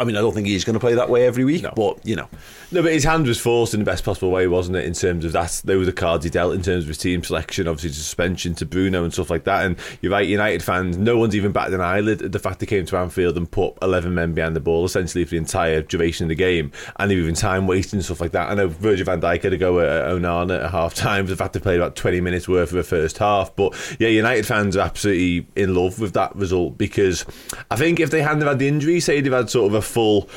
I 0.00 0.04
mean, 0.04 0.16
I 0.16 0.20
don't 0.20 0.32
think 0.32 0.46
he's 0.46 0.64
going 0.64 0.74
to 0.74 0.80
play 0.80 0.94
that 0.94 1.10
way 1.10 1.26
every 1.26 1.44
week. 1.44 1.64
But 1.76 2.04
you 2.06 2.16
know, 2.16 2.28
No, 2.72 2.82
but 2.82 2.92
his 2.92 3.02
hand 3.02 3.26
was 3.26 3.40
forced 3.40 3.74
in 3.74 3.80
the 3.80 3.84
best 3.84 4.04
possible 4.04 4.30
way, 4.30 4.46
wasn't 4.46 4.76
it? 4.76 4.84
In 4.84 4.94
terms 4.94 5.24
of 5.24 5.32
that, 5.32 5.60
those 5.64 5.80
were 5.80 5.84
the 5.84 5.92
cards 5.92 6.22
he 6.22 6.30
dealt 6.30 6.54
in 6.54 6.62
terms 6.62 6.84
of 6.84 6.88
his 6.88 6.98
team 6.98 7.24
selection, 7.24 7.66
obviously 7.66 7.90
suspension 7.90 8.54
to 8.54 8.64
Bruno 8.64 9.02
and 9.02 9.12
stuff 9.12 9.28
like 9.28 9.42
that. 9.44 9.66
And 9.66 9.76
you're 10.00 10.12
right, 10.12 10.26
United 10.26 10.62
fans, 10.62 10.96
no 10.96 11.18
one's 11.18 11.34
even 11.34 11.50
batted 11.50 11.74
an 11.74 11.80
eyelid 11.80 12.22
at 12.22 12.30
the 12.30 12.38
fact 12.38 12.60
they 12.60 12.66
came 12.66 12.86
to 12.86 12.96
Anfield 12.96 13.36
and 13.36 13.50
put 13.50 13.76
11 13.82 14.14
men 14.14 14.34
behind 14.34 14.54
the 14.54 14.60
ball 14.60 14.84
essentially 14.84 15.24
for 15.24 15.32
the 15.32 15.36
entire 15.36 15.82
duration 15.82 16.26
of 16.26 16.28
the 16.28 16.36
game, 16.36 16.70
and 16.96 17.10
they 17.10 17.16
were 17.16 17.22
even 17.22 17.34
time 17.34 17.66
wasting 17.66 17.98
and 17.98 18.04
stuff 18.04 18.20
like 18.20 18.32
that. 18.32 18.50
I 18.50 18.54
know 18.54 18.68
Virgil 18.68 19.04
van 19.04 19.20
Dijk 19.20 19.42
had 19.42 19.50
to 19.50 19.58
go 19.58 19.80
at 19.80 20.12
Onana 20.12 20.64
at 20.64 20.70
half 20.70 20.94
time 20.94 21.26
for 21.26 21.30
the 21.30 21.36
fact 21.36 21.54
they 21.54 21.60
played 21.60 21.80
about 21.80 21.96
20 21.96 22.20
minutes 22.20 22.48
worth 22.48 22.70
of 22.70 22.78
a 22.78 22.84
first 22.84 23.18
half. 23.18 23.54
But 23.56 23.74
yeah, 23.98 24.08
United 24.08 24.46
fans 24.46 24.76
are 24.76 24.80
absolutely 24.86 25.48
in 25.56 25.74
love 25.74 25.98
with 25.98 26.12
that 26.14 26.36
result 26.36 26.78
because 26.78 27.26
I 27.68 27.74
think 27.74 27.98
if 27.98 28.10
they 28.10 28.22
hadn't 28.22 28.42
have 28.42 28.50
had 28.50 28.58
the 28.60 28.68
injury, 28.68 29.00
say 29.00 29.20
they've 29.20 29.32
had 29.32 29.50
sort 29.50 29.72
of 29.72 29.74
a 29.74 29.82
full 29.90 30.28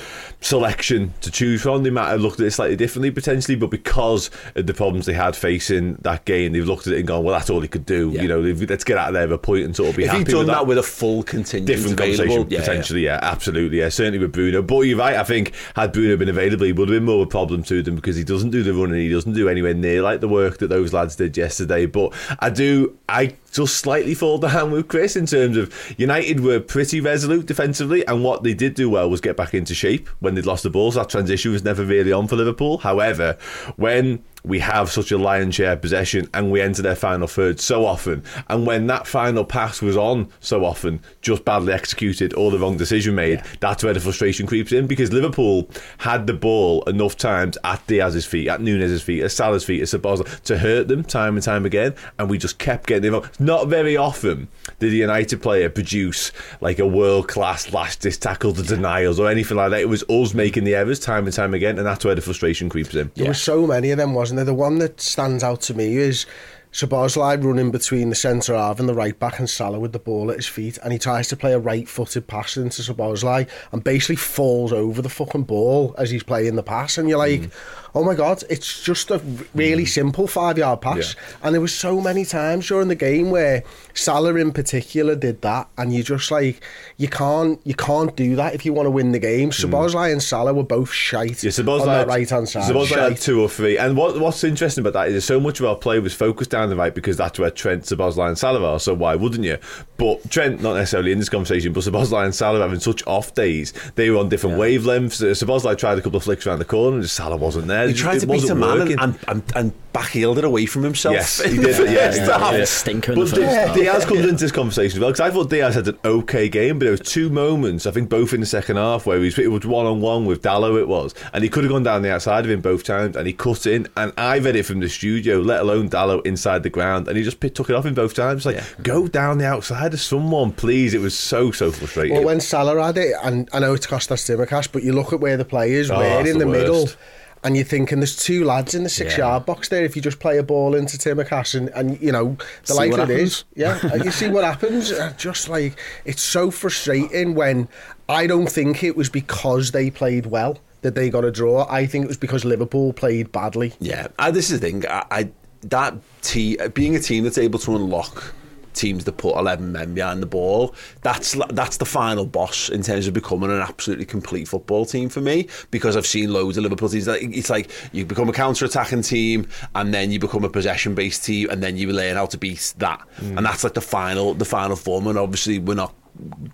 selection 0.42 1.14
to 1.22 1.32
choose 1.32 1.62
from, 1.62 1.84
they 1.84 1.90
might 1.90 2.10
have 2.10 2.22
looked 2.22 2.40
at 2.40 2.46
it 2.46 2.52
slightly 2.52 2.76
differently 2.76 3.12
potentially. 3.12 3.56
But 3.56 3.70
because 3.70 4.30
of 4.56 4.68
the 4.68 4.74
problems 4.74 5.06
they 5.06 5.14
had 5.14 5.36
facing 5.36 5.96
that 6.02 6.26
game, 6.26 6.54
they've 6.54 6.66
looked 6.66 6.88
at 6.88 6.94
it 6.94 7.00
and 7.00 7.08
gone, 7.08 7.24
"Well, 7.24 7.34
that's 7.38 7.50
all 7.50 7.62
he 7.62 7.68
could 7.68 7.86
do." 7.86 8.12
Yeah. 8.14 8.22
You 8.24 8.28
know, 8.28 8.42
let's 8.42 8.84
get 8.84 8.98
out 8.98 9.10
of 9.10 9.14
there 9.14 9.28
with 9.28 9.36
a 9.36 9.38
point 9.38 9.66
and 9.66 9.76
sort 9.76 9.90
of 9.90 9.96
be 9.96 10.04
if 10.04 10.10
happy 10.10 10.20
he'd 10.20 10.28
done 10.28 10.38
with 10.40 10.48
that. 10.48 10.54
that. 10.54 10.68
with 10.68 10.78
a 10.78 10.84
full 10.84 11.24
contingent 11.24 11.68
Different 11.68 12.00
available, 12.00 12.18
conversation 12.18 12.52
yeah, 12.52 12.60
potentially, 12.60 13.06
yeah. 13.06 13.20
absolutely, 13.22 13.80
yeah, 13.80 13.90
certainly 13.90 14.20
with 14.20 14.32
Bruno. 14.32 14.62
But 14.62 14.82
you're 14.82 14.98
right. 14.98 15.16
I 15.16 15.24
think 15.24 15.54
had 15.76 15.94
Bruno 15.94 16.18
been 16.18 16.30
available, 16.30 16.66
he 16.66 16.74
would 16.74 16.90
have 16.90 16.96
been 16.96 17.06
more 17.06 17.22
of 17.22 17.28
a 17.28 17.30
problem 17.30 17.64
to 17.64 17.82
them 17.82 17.96
because 17.96 18.16
he 18.16 18.24
doesn't 18.24 18.50
do 18.50 18.64
the 18.64 18.74
running, 18.74 19.00
he 19.00 19.10
doesn't 19.10 19.34
do 19.34 19.48
anywhere 19.48 19.74
near 19.74 20.02
like 20.02 20.20
the 20.20 20.28
work 20.28 20.58
that 20.58 20.68
those 20.68 20.94
lads 20.94 21.16
did 21.16 21.38
yesterday. 21.38 21.86
But 21.86 22.14
I 22.40 22.50
do, 22.50 22.98
I 23.08 23.36
just 23.54 23.78
slightly 23.78 24.14
fall 24.16 24.38
down 24.38 24.72
with 24.72 24.88
Chris 24.88 25.16
in 25.16 25.26
terms 25.26 25.56
of 25.58 25.74
United 25.98 26.42
were 26.42 26.60
pretty 26.60 27.00
resolute 27.00 27.46
defensively, 27.46 28.06
and 28.08 28.24
what 28.24 28.44
they 28.44 28.54
did 28.54 28.74
do 28.74 28.90
well 28.90 29.10
was 29.10 29.22
get 29.22 29.38
back 29.38 29.54
into 29.54 29.74
shape 29.74 30.08
when 30.20 30.36
they'd 30.36 30.46
lost 30.46 30.64
the 30.64 30.70
balls. 30.70 30.96
That 30.96 31.10
transition 31.10 31.52
was 31.52 31.64
never 31.64 31.86
really 31.86 32.12
on 32.12 32.28
for 32.28 32.36
Liverpool. 32.36 32.80
However, 32.80 33.38
when 33.76 34.24
we 34.44 34.60
have 34.60 34.92
such 34.92 35.12
a 35.12 35.18
lion's 35.18 35.56
share 35.56 35.78
possession 35.78 36.30
and 36.34 36.52
we 36.52 36.62
enter 36.62 36.82
their 36.82 36.96
final 36.96 37.28
third 37.28 37.60
so 37.60 37.86
often. 37.86 38.24
And 38.50 38.66
when 38.66 38.88
that 38.88 39.08
final 39.08 39.46
pass 39.46 39.82
was 39.82 39.96
on 39.96 40.30
so 40.40 40.66
often, 40.66 41.02
just 41.22 41.46
badly 41.46 41.74
executed 41.74 42.34
or 42.34 42.52
the 42.52 42.60
wrong 42.60 42.78
decision 42.78 43.16
made, 43.16 43.42
that's 43.60 43.84
where 43.84 43.94
the 43.94 44.00
frustration 44.00 44.46
creeps 44.46 44.72
in 44.72 44.88
because 44.88 45.14
Liverpool 45.14 45.70
had 46.00 46.28
the 46.28 46.34
ball 46.34 46.84
enough 46.84 47.16
times 47.16 47.58
at 47.64 47.86
Diaz's 47.88 48.26
feet, 48.26 48.50
at 48.50 48.62
Nunez's 48.62 49.02
feet, 49.02 49.24
at 49.24 49.32
Salah's 49.32 49.64
feet, 49.64 49.82
at 49.82 49.88
Szoboszlai 49.88 50.42
to 50.42 50.58
hurt 50.58 50.88
them 50.88 51.04
time 51.04 51.36
and 51.36 51.44
time 51.44 51.66
again. 51.66 51.96
And 52.20 52.30
we 52.30 52.38
just 52.38 52.60
kept 52.60 52.88
getting 52.88 53.06
involved. 53.06 53.40
Not 53.40 53.68
very 53.68 53.96
often 53.96 54.50
did 54.80 54.92
a 54.92 54.96
United 54.96 55.42
player 55.42 55.70
produce 55.70 56.32
like 56.60 56.80
a 56.80 56.88
world 56.88 57.28
class 57.30 57.72
last 57.72 58.02
disc 58.02 58.20
tackle 58.20 58.54
to 58.54 58.64
denials 58.64 59.20
or 59.20 59.30
anything 59.30 59.58
like 59.58 59.72
that. 59.72 59.80
It 59.80 59.90
was 59.90 60.04
us 60.10 60.34
making 60.34 60.66
the 60.66 60.76
errors 60.76 61.00
time 61.00 61.26
and 61.26 61.34
time 61.34 61.54
again. 61.54 61.78
And 61.78 61.88
that's 61.88 62.04
where 62.04 62.16
the 62.16 62.22
frustration 62.22 62.68
creeps 62.68 62.94
in. 62.94 63.12
There 63.16 63.28
were 63.28 63.34
so 63.34 63.66
many 63.66 63.92
of 63.92 63.98
them, 63.98 64.14
wasn't 64.14 64.33
there? 64.36 64.46
The 64.46 64.54
one 64.54 64.80
that 64.80 65.00
stands 65.00 65.44
out 65.44 65.62
to 65.62 65.74
me 65.74 65.98
is 65.98 66.26
Szoboszlai 66.72 67.44
running 67.44 67.70
between 67.70 68.10
the 68.10 68.16
centre 68.16 68.56
half 68.56 68.80
and 68.80 68.90
the 68.90 68.96
right 68.96 69.18
back 69.20 69.38
and 69.38 69.48
Salah 69.48 69.80
with 69.80 69.92
the 69.92 70.00
ball 70.00 70.32
at 70.32 70.38
his 70.38 70.48
feet, 70.48 70.80
and 70.84 70.92
he 70.92 70.98
tries 70.98 71.28
to 71.28 71.38
play 71.38 71.54
a 71.54 71.60
right-footed 71.60 72.26
pass 72.26 72.58
into 72.58 72.82
Szoboszlai 72.82 73.48
and 73.72 73.84
basically 73.84 74.16
falls 74.16 74.74
over 74.74 75.02
the 75.02 75.10
fucking 75.10 75.44
ball 75.44 75.94
as 75.98 76.10
he's 76.10 76.24
playing 76.24 76.56
the 76.56 76.64
pass, 76.64 76.98
and 76.98 77.08
you're 77.08 77.20
like, 77.20 77.42
mm. 77.42 77.52
Oh 77.96 78.04
my 78.04 78.16
god, 78.16 78.44
it's 78.50 78.82
just 78.84 79.12
a 79.12 79.22
really 79.54 79.86
simple 79.86 80.26
five-yard 80.28 80.82
pass, 80.82 81.16
and 81.44 81.54
there 81.54 81.62
was 81.62 81.74
so 81.76 82.02
many 82.02 82.26
times 82.26 82.68
during 82.68 82.88
the 82.88 82.96
game 82.96 83.30
where 83.30 83.64
Salah 83.94 84.34
in 84.36 84.52
particular 84.52 85.16
did 85.16 85.44
that, 85.44 85.68
and 85.78 85.94
you 85.94 86.02
just 86.02 86.32
like, 86.32 86.64
you 86.98 87.08
can't, 87.08 87.60
you 87.64 87.76
can't 87.76 88.16
do 88.16 88.36
that 88.36 88.56
if 88.56 88.66
you 88.66 88.74
want 88.74 88.88
to 88.88 88.92
win 88.92 89.12
the 89.12 89.20
game. 89.20 89.52
Szoboszlai 89.52 90.12
and 90.12 90.24
Salah 90.24 90.54
were 90.56 90.64
both 90.64 90.92
shite 90.92 91.44
Yeah, 91.44 91.52
Szoboszlai 91.52 91.82
on 91.82 91.88
that 91.88 91.98
had- 92.00 92.08
right 92.08 92.28
hand 92.30 92.50
side. 92.50 92.64
Szoboszlai 92.64 92.88
had 92.98 93.12
Shite. 93.14 93.22
two 93.22 93.40
or 93.40 93.48
three. 93.48 93.78
And 93.78 93.96
what, 93.96 94.20
what's 94.20 94.44
interesting 94.44 94.82
about 94.82 94.94
that 94.94 95.10
is 95.10 95.24
so 95.24 95.40
much 95.40 95.60
of 95.60 95.68
our 95.68 95.76
play 95.76 96.00
was 96.00 96.16
focused 96.16 96.50
down 96.50 96.70
the 96.70 96.76
right 96.76 96.96
because 96.96 97.16
that's 97.18 97.38
where 97.38 97.52
Trent, 97.52 97.84
Szoboszlai 97.84 98.28
and 98.30 98.38
Salah 98.40 98.74
are, 98.74 98.80
so 98.80 98.96
why 98.96 99.14
wouldn't 99.16 99.44
you? 99.44 99.60
But 99.98 100.32
Trent, 100.32 100.62
not 100.62 100.74
necessarily 100.74 101.12
in 101.12 101.20
this 101.20 101.30
conversation, 101.30 101.74
but 101.74 101.84
Szoboszlai 101.84 102.26
and 102.26 102.34
Salah 102.34 102.60
having 102.60 102.80
such 102.80 103.06
off 103.06 103.36
days, 103.36 103.72
they 103.94 104.10
were 104.10 104.18
on 104.18 104.30
different 104.30 104.58
wavelengths. 104.58 105.22
Uh, 105.22 105.36
Szoboszlai 105.36 105.78
tried 105.78 106.00
a 106.00 106.02
couple 106.02 106.18
of 106.18 106.24
flicks 106.24 106.48
around 106.48 106.58
the 106.58 106.66
corner 106.66 106.98
and 106.98 107.08
Salah 107.08 107.38
wasn't 107.38 107.68
there. 107.68 107.83
He 107.90 107.94
tried 107.96 108.20
to 108.20 108.28
beat 108.28 108.50
a 108.50 108.56
wasn't 108.56 108.60
man 108.60 108.82
and, 108.82 109.00
and, 109.00 109.20
and, 109.28 109.44
and 109.56 109.74
backheeled 109.94 110.38
it 110.38 110.44
away 110.44 110.66
from 110.66 110.84
himself. 110.84 111.14
Yes, 111.14 111.42
he 111.44 111.58
did. 111.58 111.76
the 111.76 111.92
Yeah, 111.92 112.14
yeah, 112.16 112.52
yeah. 112.58 112.66
Stinker 112.66 113.12
in 113.14 113.20
But 113.20 113.30
the 113.30 113.36
first 113.36 113.56
half. 113.56 113.76
Diaz 113.76 114.06
comes 114.06 114.20
into 114.22 114.36
this 114.44 114.52
conversation 114.52 114.98
as 114.98 115.02
well 115.02 115.12
because 115.12 115.20
I 115.22 115.30
thought 115.32 115.50
Diaz 115.50 115.76
had 115.76 115.88
an 115.88 115.98
okay 116.04 116.50
game, 116.50 116.80
but 116.80 116.86
there 116.86 116.92
was 116.92 117.02
two 117.02 117.30
moments, 117.30 117.86
I 117.86 117.92
think 117.92 118.10
both 118.10 118.34
in 118.34 118.40
the 118.40 118.46
second 118.46 118.78
half, 118.78 119.06
where 119.06 119.20
he 119.20 119.26
was, 119.26 119.38
it 119.38 119.52
was 119.52 119.66
one 119.66 119.86
on 119.86 120.02
one 120.02 120.26
with 120.26 120.42
Dalot, 120.42 120.80
it 120.80 120.88
was, 120.88 121.14
and 121.34 121.44
he 121.44 121.50
could 121.50 121.64
have 121.64 121.72
gone 121.72 121.84
down 121.84 122.02
the 122.02 122.12
outside 122.12 122.44
of 122.46 122.50
him 122.52 122.62
both 122.62 122.84
times, 122.84 123.16
and 123.16 123.28
he 123.28 123.34
cut 123.34 123.66
in. 123.68 123.88
And 123.96 124.12
I 124.18 124.40
read 124.40 124.56
it 124.56 124.64
from 124.64 124.80
the 124.80 124.90
studio, 124.90 125.40
let 125.40 125.62
alone 125.62 125.90
Dalot 125.90 126.26
inside 126.26 126.64
the 126.64 126.70
ground, 126.72 127.08
and 127.08 127.16
he 127.18 127.24
just 127.24 127.40
took 127.40 127.70
it 127.70 127.76
off 127.76 127.86
him 127.86 127.94
both 127.94 128.14
times. 128.16 128.46
Like, 128.46 128.62
go 128.82 129.08
down 129.08 129.38
the 129.38 129.46
outside 129.46 129.94
of 129.94 130.00
someone, 130.02 130.52
please. 130.54 130.94
It 130.94 131.02
was 131.02 131.18
so 131.18 131.52
so 131.52 131.72
frustrating. 131.72 132.16
Well, 132.16 132.26
when 132.26 132.40
Salah 132.40 132.84
had 132.84 132.98
it, 132.98 133.14
and 133.24 133.48
I 133.54 133.60
know 133.60 133.74
it's 133.74 133.86
Costas 133.86 134.24
Tsimikas, 134.28 134.72
but 134.72 134.84
you 134.84 134.94
look 134.94 135.14
at 135.14 135.20
where 135.20 135.38
the 135.38 135.46
players 135.46 135.92
Oh, 135.92 135.98
were 135.98 136.04
that's 136.04 136.30
in 136.30 136.40
the 136.40 136.46
the, 136.46 136.52
middle, 136.52 136.82
worst. 136.82 136.98
And 137.44 137.56
you're 137.56 137.66
thinking 137.66 138.00
there's 138.00 138.16
two 138.16 138.46
lads 138.46 138.74
in 138.74 138.84
the 138.84 138.90
six 138.90 139.18
yard 139.18 139.46
box 139.46 139.70
there. 139.70 139.84
If 139.84 139.96
you 139.96 140.02
just 140.02 140.20
play 140.20 140.38
a 140.38 140.44
ball 140.44 140.76
into 140.76 140.98
Tsimikas, 140.98 141.56
and, 141.56 141.70
and 141.70 142.02
you 142.02 142.12
know 142.12 142.38
the 142.66 142.74
likelihood 142.74 143.10
is, 143.10 143.44
yeah, 143.56 143.80
uh, 143.84 143.96
you 143.96 144.12
see 144.12 144.30
what 144.30 144.44
happens. 144.44 144.92
Uh, 144.92 145.14
Just 145.18 145.50
like 145.50 145.80
it's 146.06 146.22
so 146.22 146.52
frustrating 146.52 147.36
when 147.36 147.68
I 148.10 148.28
don't 148.28 148.50
think 148.50 148.84
it 148.84 148.96
was 148.96 149.10
because 149.10 149.72
they 149.72 149.90
played 149.90 150.26
well 150.28 150.60
that 150.82 150.96
they 150.96 151.10
got 151.10 151.24
a 151.24 151.32
draw. 151.32 151.66
I 151.70 151.86
think 151.86 152.06
it 152.06 152.08
was 152.08 152.18
because 152.18 152.46
Liverpool 152.46 152.94
played 152.94 153.32
badly. 153.32 153.74
Yeah, 153.80 154.08
I, 154.20 154.32
this 154.32 154.50
is 154.50 154.60
the 154.60 154.66
thing. 154.70 154.88
I, 154.88 155.06
I 155.12 155.30
that 155.64 155.96
team 156.22 156.58
being 156.74 156.96
a 156.96 157.00
team 157.00 157.24
that's 157.24 157.38
able 157.38 157.60
to 157.60 157.76
unlock 157.76 158.34
teams 158.74 159.06
that 159.06 159.18
put 159.18 159.36
11 159.36 159.72
men 159.72 159.94
behind 159.94 160.22
the 160.22 160.28
ball. 160.28 160.76
That's 161.02 161.36
that's 161.50 161.78
the 161.78 161.86
final 161.86 162.26
boss 162.26 162.70
in 162.70 162.84
terms 162.84 163.08
of 163.08 163.14
becoming 163.14 163.52
an 163.52 163.60
absolutely 163.60 164.06
complete 164.06 164.48
football 164.48 164.86
team 164.86 165.10
for 165.10 165.22
me 165.22 165.48
because 165.72 165.96
I've 165.96 166.06
seen 166.06 166.32
loads 166.32 166.58
of 166.58 166.64
Liverpool 166.64 166.90
teams 166.90 167.08
it's 167.08 167.50
like 167.50 167.72
you 167.92 168.06
become 168.06 168.30
a 168.30 168.34
counter-attacking 168.34 169.04
team 169.04 169.48
and 169.76 169.94
then 169.94 170.12
you 170.12 170.20
become 170.20 170.44
a 170.44 170.50
possession-based 170.50 171.24
team 171.24 171.50
and 171.50 171.62
then 171.62 171.78
you 171.78 171.92
learn 171.92 172.16
how 172.16 172.26
to 172.28 172.38
beat 172.38 172.74
that. 172.78 173.02
Mm. 173.18 173.38
And 173.38 173.46
that's 173.46 173.64
like 173.64 173.74
the 173.74 173.82
final 173.82 174.34
the 174.34 174.46
final 174.46 174.76
form 174.76 175.08
and 175.08 175.18
obviously 175.18 175.60
we're 175.60 175.76
not 175.76 175.94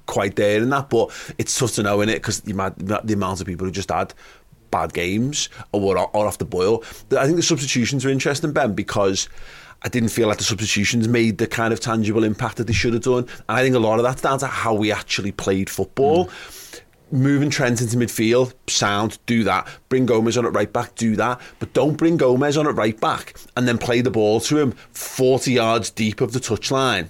quite 0.06 0.38
there 0.38 0.62
in 0.62 0.70
that 0.70 0.90
but 0.90 1.12
it's 1.38 1.58
tough 1.58 1.74
to 1.74 1.84
know 1.84 2.00
in 2.00 2.08
it 2.08 2.16
because 2.16 2.40
the, 2.42 2.54
amount- 2.54 3.42
of 3.42 3.46
people 3.46 3.66
who 3.66 3.72
just 3.72 3.92
had 3.92 4.14
bad 4.72 4.94
games 4.94 5.50
or 5.72 5.82
were 5.82 5.98
are 5.98 6.10
off 6.14 6.38
the 6.38 6.46
boil. 6.46 6.84
I 7.18 7.26
think 7.26 7.38
the 7.38 7.44
substitutions 7.44 8.06
are 8.06 8.10
interesting, 8.10 8.52
Ben, 8.52 8.74
because 8.74 9.30
I 9.82 9.90
didn't 9.90 10.10
feel 10.10 10.28
like 10.28 10.38
the 10.38 10.44
substitutions 10.44 11.08
made 11.08 11.38
the 11.38 11.48
kind 11.48 11.72
of 11.74 11.80
tangible 11.80 12.24
impact 12.24 12.58
that 12.58 12.68
they 12.68 12.74
should 12.74 12.94
have 12.94 13.04
done. 13.04 13.24
And 13.48 13.58
I 13.58 13.62
think 13.62 13.76
a 13.76 13.80
lot 13.80 14.00
of 14.00 14.04
that's 14.04 14.22
down 14.22 14.40
to 14.40 14.48
how 14.48 14.74
we 14.74 14.92
actually 14.92 15.32
played 15.32 15.70
football. 15.70 16.30
Moving 17.12 17.50
Trent 17.50 17.82
into 17.82 17.98
midfield, 17.98 18.54
sound, 18.68 19.18
do 19.26 19.44
that. 19.46 19.68
Bring 19.88 20.06
Gomez 20.06 20.38
on 20.38 20.46
at 20.46 20.54
right 20.54 20.72
back, 20.72 20.96
do 20.96 21.16
that. 21.16 21.42
But 21.58 21.74
don't 21.74 21.98
bring 21.98 22.18
Gomez 22.18 22.58
on 22.58 22.68
at 22.68 22.76
right 22.76 23.00
back 23.00 23.36
and 23.58 23.68
then 23.68 23.78
play 23.78 24.02
the 24.02 24.12
ball 24.12 24.40
to 24.42 24.58
him 24.60 24.74
40 24.92 25.54
yards 25.54 25.90
deep 25.90 26.22
of 26.22 26.34
the 26.34 26.40
touchline 26.40 27.10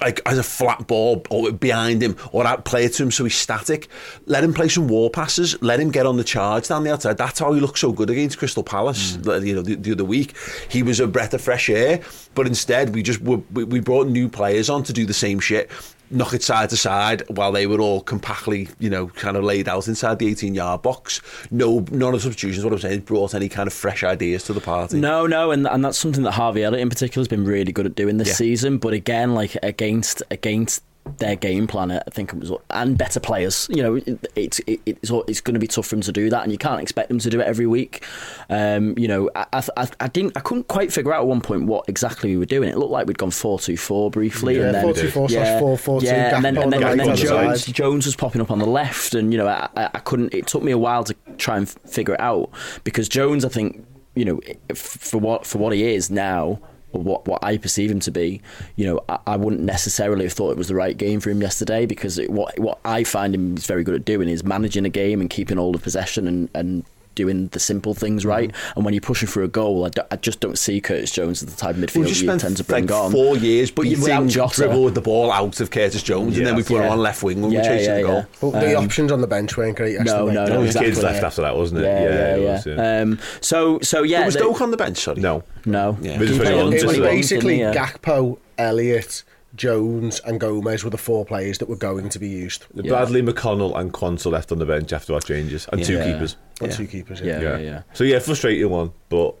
like 0.00 0.20
as 0.26 0.38
a 0.38 0.42
flat 0.42 0.86
ball 0.86 1.24
or 1.30 1.52
behind 1.52 2.02
him 2.02 2.16
or 2.32 2.46
out 2.46 2.64
play 2.64 2.84
it 2.84 2.94
to 2.94 3.02
him 3.02 3.10
so 3.10 3.24
he's 3.24 3.34
static. 3.34 3.88
Let 4.26 4.44
him 4.44 4.54
play 4.54 4.68
some 4.68 4.88
wall 4.88 5.10
passes 5.10 5.60
let 5.62 5.80
him 5.80 5.90
get 5.90 6.06
on 6.06 6.16
the 6.16 6.24
charge 6.24 6.68
down 6.68 6.84
the 6.84 6.92
outside. 6.92 7.18
That's 7.18 7.38
how 7.38 7.52
he 7.52 7.60
looked 7.60 7.78
so 7.78 7.92
good 7.92 8.10
against 8.10 8.38
Crystal 8.38 8.62
Palace 8.62 9.16
mm. 9.16 9.24
the- 9.24 9.46
you 9.46 9.54
know 9.54 9.62
the, 9.62 9.74
the 9.74 9.92
other 9.92 10.04
week. 10.04 10.36
He 10.68 10.82
was 10.82 11.00
a 11.00 11.06
breath 11.06 11.34
of 11.34 11.40
fresh 11.40 11.68
air 11.68 12.00
but 12.34 12.46
instead 12.46 12.94
we 12.94 13.02
just 13.02 13.20
we, 13.20 13.36
we 13.64 13.80
brought 13.80 14.06
new 14.06 14.28
players 14.28 14.70
on 14.70 14.82
to 14.84 14.92
do 14.92 15.06
the 15.06 15.14
same 15.14 15.40
shit 15.40 15.70
knock 16.12 16.32
it 16.34 16.42
side 16.42 16.70
to 16.70 16.76
side 16.76 17.22
while 17.28 17.52
they 17.52 17.66
were 17.66 17.80
all 17.80 18.00
compactly 18.02 18.68
you 18.78 18.90
know 18.90 19.06
kind 19.08 19.36
of 19.36 19.44
laid 19.44 19.68
out 19.68 19.88
inside 19.88 20.18
the 20.18 20.28
18 20.28 20.54
yard 20.54 20.82
box 20.82 21.20
no 21.50 21.84
none 21.90 22.08
of 22.14 22.20
the 22.20 22.20
substitutions 22.20 22.64
what 22.64 22.72
I'm 22.72 22.78
saying 22.80 23.00
brought 23.00 23.34
any 23.34 23.48
kind 23.48 23.66
of 23.66 23.72
fresh 23.72 24.04
ideas 24.04 24.44
to 24.44 24.52
the 24.52 24.60
party 24.60 25.00
No, 25.00 25.26
no, 25.26 25.50
and 25.50 25.66
and 25.66 25.84
that's 25.84 25.98
something 25.98 26.22
that 26.24 26.32
Harvey 26.32 26.62
Elliott 26.64 26.82
in 26.82 26.88
particular 26.88 27.20
has 27.22 27.28
been 27.28 27.44
really 27.44 27.72
good 27.72 27.86
at 27.86 27.94
doing 27.94 28.18
this 28.18 28.28
Yeah. 28.28 28.34
season. 28.34 28.78
But 28.78 28.92
again, 28.92 29.34
like 29.34 29.56
against 29.62 30.22
against 30.30 30.82
their 31.18 31.34
game 31.36 31.66
plan, 31.66 31.90
I 31.90 32.00
think 32.10 32.32
it 32.32 32.38
was 32.38 32.52
and 32.70 32.96
better 32.96 33.18
players. 33.20 33.66
You 33.70 33.82
know, 33.82 33.94
it, 33.96 34.26
it's 34.36 34.60
it, 34.66 34.80
it's 34.86 35.10
it's 35.28 35.40
going 35.40 35.54
to 35.54 35.60
be 35.60 35.66
tough 35.66 35.86
for 35.86 35.96
them 35.96 36.02
to 36.02 36.12
do 36.12 36.30
that, 36.30 36.42
and 36.44 36.52
you 36.52 36.58
can't 36.58 36.80
expect 36.80 37.08
them 37.08 37.18
to 37.18 37.28
do 37.30 37.40
it 37.40 37.46
every 37.46 37.66
week. 37.66 38.04
Um, 38.48 38.96
you 38.96 39.08
know, 39.08 39.28
I, 39.34 39.46
I 39.52 39.62
I- 39.76 39.88
I 40.00 40.08
didn't 40.08 40.36
I 40.36 40.40
couldn't 40.40 40.68
quite 40.68 40.92
figure 40.92 41.12
out 41.12 41.20
at 41.22 41.26
one 41.26 41.40
point 41.40 41.64
what 41.66 41.84
exactly 41.88 42.30
we 42.30 42.36
were 42.38 42.46
doing. 42.46 42.68
It 42.68 42.78
looked 42.78 42.92
like 42.92 43.06
we'd 43.06 43.18
gone 43.18 43.30
four 43.30 43.58
two 43.58 43.76
four 43.76 44.10
briefly, 44.10 44.56
Yeah, 44.58 44.66
and 44.66 44.74
then 44.74 44.84
4-2-4 44.86 45.30
slash 45.30 45.62
4-4-2, 45.62 46.02
yeah, 46.02 46.36
and 46.36 46.44
then 46.44 46.56
and 46.56 46.72
then, 46.72 46.82
and 46.82 47.00
then 47.00 47.16
Jones. 47.16 47.66
Jones 47.66 48.06
was 48.06 48.16
popping 48.16 48.40
up 48.40 48.50
on 48.50 48.58
the 48.58 48.66
left, 48.66 49.14
and 49.14 49.32
you 49.32 49.38
know, 49.38 49.46
I 49.48 49.68
I 49.74 49.98
couldn't. 50.00 50.32
It 50.34 50.46
took 50.46 50.62
me 50.62 50.72
a 50.72 50.78
while 50.78 51.04
to 51.04 51.14
try 51.38 51.56
and 51.56 51.68
figure 51.68 52.14
it 52.14 52.20
out 52.20 52.50
because 52.84 53.08
Jones, 53.08 53.44
I 53.44 53.48
think, 53.48 53.84
you 54.14 54.24
know, 54.24 54.40
for 54.74 55.18
what 55.18 55.46
for 55.46 55.58
what 55.58 55.72
he 55.72 55.82
is 55.94 56.10
now. 56.10 56.60
What 56.92 57.26
what 57.26 57.42
I 57.42 57.56
perceive 57.56 57.90
him 57.90 58.00
to 58.00 58.10
be, 58.10 58.40
you 58.76 58.86
know, 58.86 59.04
I, 59.08 59.18
I 59.26 59.36
wouldn't 59.36 59.62
necessarily 59.62 60.24
have 60.24 60.32
thought 60.32 60.50
it 60.52 60.58
was 60.58 60.68
the 60.68 60.74
right 60.74 60.96
game 60.96 61.20
for 61.20 61.30
him 61.30 61.40
yesterday 61.40 61.86
because 61.86 62.18
it, 62.18 62.30
what 62.30 62.58
what 62.58 62.78
I 62.84 63.04
find 63.04 63.34
him 63.34 63.56
is 63.56 63.66
very 63.66 63.84
good 63.84 63.94
at 63.94 64.04
doing 64.04 64.28
is 64.28 64.44
managing 64.44 64.84
a 64.84 64.90
game 64.90 65.20
and 65.20 65.28
keeping 65.28 65.58
all 65.58 65.72
the 65.72 65.78
possession 65.78 66.26
and, 66.26 66.48
and 66.54 66.84
doing 67.14 67.48
the 67.48 67.58
simple 67.60 67.94
things 67.94 68.24
right. 68.24 68.50
Mm-hmm. 68.50 68.72
And 68.78 68.84
when 68.84 68.94
you're 68.94 69.00
pushing 69.00 69.28
for 69.28 69.42
a 69.42 69.48
goal, 69.48 69.84
I, 69.84 69.88
d- 69.90 70.00
I 70.10 70.16
just 70.16 70.40
don't 70.40 70.56
see 70.58 70.80
Curtis 70.80 71.10
Jones 71.10 71.42
as 71.42 71.48
the 71.54 71.56
type 71.60 71.76
of 71.76 71.82
midfielder 71.82 72.00
We 72.00 72.06
just 72.08 72.20
you 72.22 72.28
spent 72.28 72.40
tend 72.40 72.56
to 72.56 72.64
bring 72.64 72.86
like 72.86 72.96
on. 72.98 73.12
four 73.12 73.36
years 73.36 73.70
But 73.70 73.82
you- 73.82 73.90
beating 73.96 74.02
without 74.02 74.26
Jota. 74.28 74.54
dribble 74.54 74.84
with 74.84 74.94
the 74.94 75.00
ball 75.00 75.30
out 75.30 75.60
of 75.60 75.70
Curtis 75.70 76.02
Jones, 76.02 76.36
and 76.38 76.46
then 76.46 76.56
we 76.56 76.62
put 76.62 76.80
him 76.82 76.90
on 76.90 76.98
left 76.98 77.22
wing 77.22 77.40
when 77.42 77.50
we 77.50 77.56
Yeah, 77.56 77.62
were 77.62 77.68
chasing 77.68 77.90
yeah, 77.90 77.96
the 77.96 78.02
goal. 78.02 78.14
yeah. 78.14 78.24
But 78.40 78.60
the 78.60 78.74
options 78.76 79.12
on 79.12 79.20
the 79.20 79.26
bench 79.26 79.56
weren't 79.56 79.76
great. 79.76 79.96
Um, 79.98 80.04
No, 80.04 80.26
yesterday. 80.26 80.34
no, 80.34 80.46
no, 80.54 80.60
was 80.60 80.66
exactly. 80.68 80.90
kids 80.92 81.02
left 81.02 81.22
after 81.24 81.42
that, 81.42 81.56
wasn't 81.56 81.80
it? 81.80 81.84
Yeah, 81.84 82.00
yeah, 82.02 82.34
it 82.36 82.40
yeah. 82.42 82.52
was, 82.52 82.66
yeah. 82.66 83.00
Um, 83.02 83.18
so, 83.40 83.78
so 83.80 84.02
yeah, 84.02 84.20
But 84.20 84.26
was 84.26 84.34
the- 84.34 84.40
Doak 84.40 84.60
on 84.60 84.70
the 84.70 84.76
bench? 84.76 84.98
Sorry. 84.98 85.20
no. 85.20 85.42
no, 85.66 85.96
Yeah. 86.00 86.18
Vince 86.18 86.30
He 86.32 86.36
played 86.38 86.52
21 86.52 86.66
on 86.66 86.72
It 86.72 86.74
was 86.74 86.82
just 86.82 86.94
the 86.94 87.00
like- 87.02 87.10
basically 87.10 87.56
didn't? 87.58 87.74
Yeah. 87.74 87.86
Gakpo, 87.86 88.38
Elliott, 88.58 89.22
Jones, 89.54 90.20
and 90.24 90.40
Gomez 90.40 90.82
were 90.84 90.90
the 90.90 90.98
four 90.98 91.24
players 91.24 91.58
that 91.58 91.68
were 91.68 91.76
going 91.76 92.08
to 92.08 92.18
be 92.18 92.28
used. 92.28 92.64
Bradley, 92.74 93.22
McConnell, 93.22 93.78
and 93.78 93.92
Quansah 93.92 94.30
left 94.32 94.50
on 94.52 94.58
the 94.58 94.64
bench 94.66 94.92
after 94.92 95.12
our 95.14 95.20
changes, 95.20 95.68
and 95.72 95.84
two 95.84 95.98
keepers. 96.02 96.36
And 96.60 96.70
Yeah. 96.70 96.76
two 96.76 96.86
keepers. 96.86 97.20
Yeah, 97.20 97.40
Yeah. 97.40 97.56
yeah, 97.56 97.58
yeah. 97.58 97.82
So 97.92 98.04
yeah, 98.04 98.18
frustrating 98.18 98.70
one, 98.70 98.92
but 99.08 99.34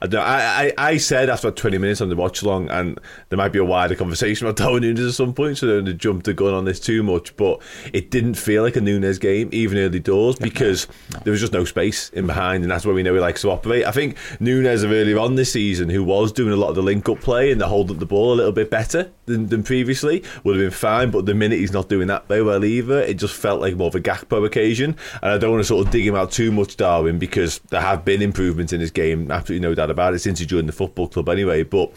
I 0.00 0.06
don't. 0.06 0.20
know, 0.20 0.26
I, 0.26 0.72
I 0.76 0.86
I 0.86 0.96
said 0.98 1.28
after 1.28 1.50
20 1.50 1.78
minutes 1.78 2.00
on 2.00 2.08
the 2.08 2.16
watch 2.16 2.42
along, 2.42 2.70
and 2.70 2.98
there 3.28 3.36
might 3.36 3.52
be 3.52 3.58
a 3.58 3.64
wider 3.64 3.94
conversation 3.94 4.46
about 4.46 4.56
Darwin 4.62 4.82
Nunez 4.82 5.06
at 5.06 5.14
some 5.14 5.34
point, 5.34 5.58
so 5.58 5.66
I 5.66 5.70
don't 5.70 5.76
want 5.84 5.86
to 5.86 5.94
jump 5.94 6.24
the 6.24 6.34
gun 6.34 6.54
on 6.54 6.64
this 6.64 6.80
too 6.80 7.02
much. 7.02 7.36
But 7.36 7.60
it 7.92 8.10
didn't 8.10 8.34
feel 8.34 8.62
like 8.62 8.76
a 8.76 8.80
Nunez 8.80 9.18
game, 9.18 9.48
even 9.52 9.78
early 9.78 10.00
doors, 10.00 10.36
because 10.36 10.86
there 11.24 11.30
was 11.30 11.40
just 11.40 11.52
no 11.52 11.64
space 11.64 12.10
in 12.10 12.26
behind, 12.26 12.62
and 12.62 12.70
that's 12.70 12.86
where 12.86 12.94
we 12.94 13.02
know 13.02 13.14
he 13.14 13.20
likes 13.20 13.42
to 13.42 13.50
operate. 13.50 13.84
I 13.84 13.92
think 13.92 14.16
Nunez 14.40 14.82
of 14.82 14.92
earlier 14.92 15.18
on 15.18 15.36
this 15.36 15.52
season, 15.52 15.88
who 15.88 16.04
was 16.04 16.32
doing 16.32 16.52
a 16.52 16.56
lot 16.56 16.68
of 16.68 16.76
the 16.76 16.82
link 16.82 17.08
up 17.08 17.20
play 17.20 17.50
and 17.50 17.60
the 17.60 17.68
hold 17.68 17.90
up 17.90 17.98
the 17.98 18.06
ball 18.06 18.32
a 18.32 18.36
little 18.36 18.52
bit 18.52 18.70
better 18.70 19.10
than, 19.26 19.46
than 19.48 19.62
previously, 19.62 20.22
would 20.44 20.56
have 20.56 20.64
been 20.64 20.70
fine. 20.70 21.10
But 21.10 21.26
the 21.26 21.34
minute 21.34 21.58
he's 21.58 21.72
not 21.72 21.88
doing 21.88 22.06
that 22.08 22.28
very 22.28 22.42
well 22.42 22.64
either, 22.64 23.00
it 23.00 23.14
just 23.14 23.34
felt 23.34 23.60
like 23.60 23.76
more 23.76 23.88
of 23.88 23.94
a 23.94 24.00
Gakpo 24.00 24.44
occasion. 24.44 24.96
And 25.22 25.32
I 25.32 25.38
don't 25.38 25.50
want 25.50 25.60
to 25.60 25.66
sort 25.66 25.86
of 25.86 25.92
dig 25.92 26.06
him 26.06 26.14
out 26.14 26.30
too 26.30 26.52
much, 26.52 26.76
Darwin, 26.76 27.18
because 27.18 27.58
there 27.70 27.80
have 27.80 28.04
been 28.04 28.22
improvements 28.22 28.72
in 28.72 28.80
his 28.80 28.90
game, 28.90 29.30
absolutely 29.30 29.66
no 29.66 29.74
doubt 29.74 29.85
about 29.90 30.14
it, 30.14 30.20
since 30.20 30.38
he 30.38 30.46
joined 30.46 30.68
the 30.68 30.72
football 30.72 31.08
club 31.08 31.28
anyway. 31.28 31.62
But 31.62 31.92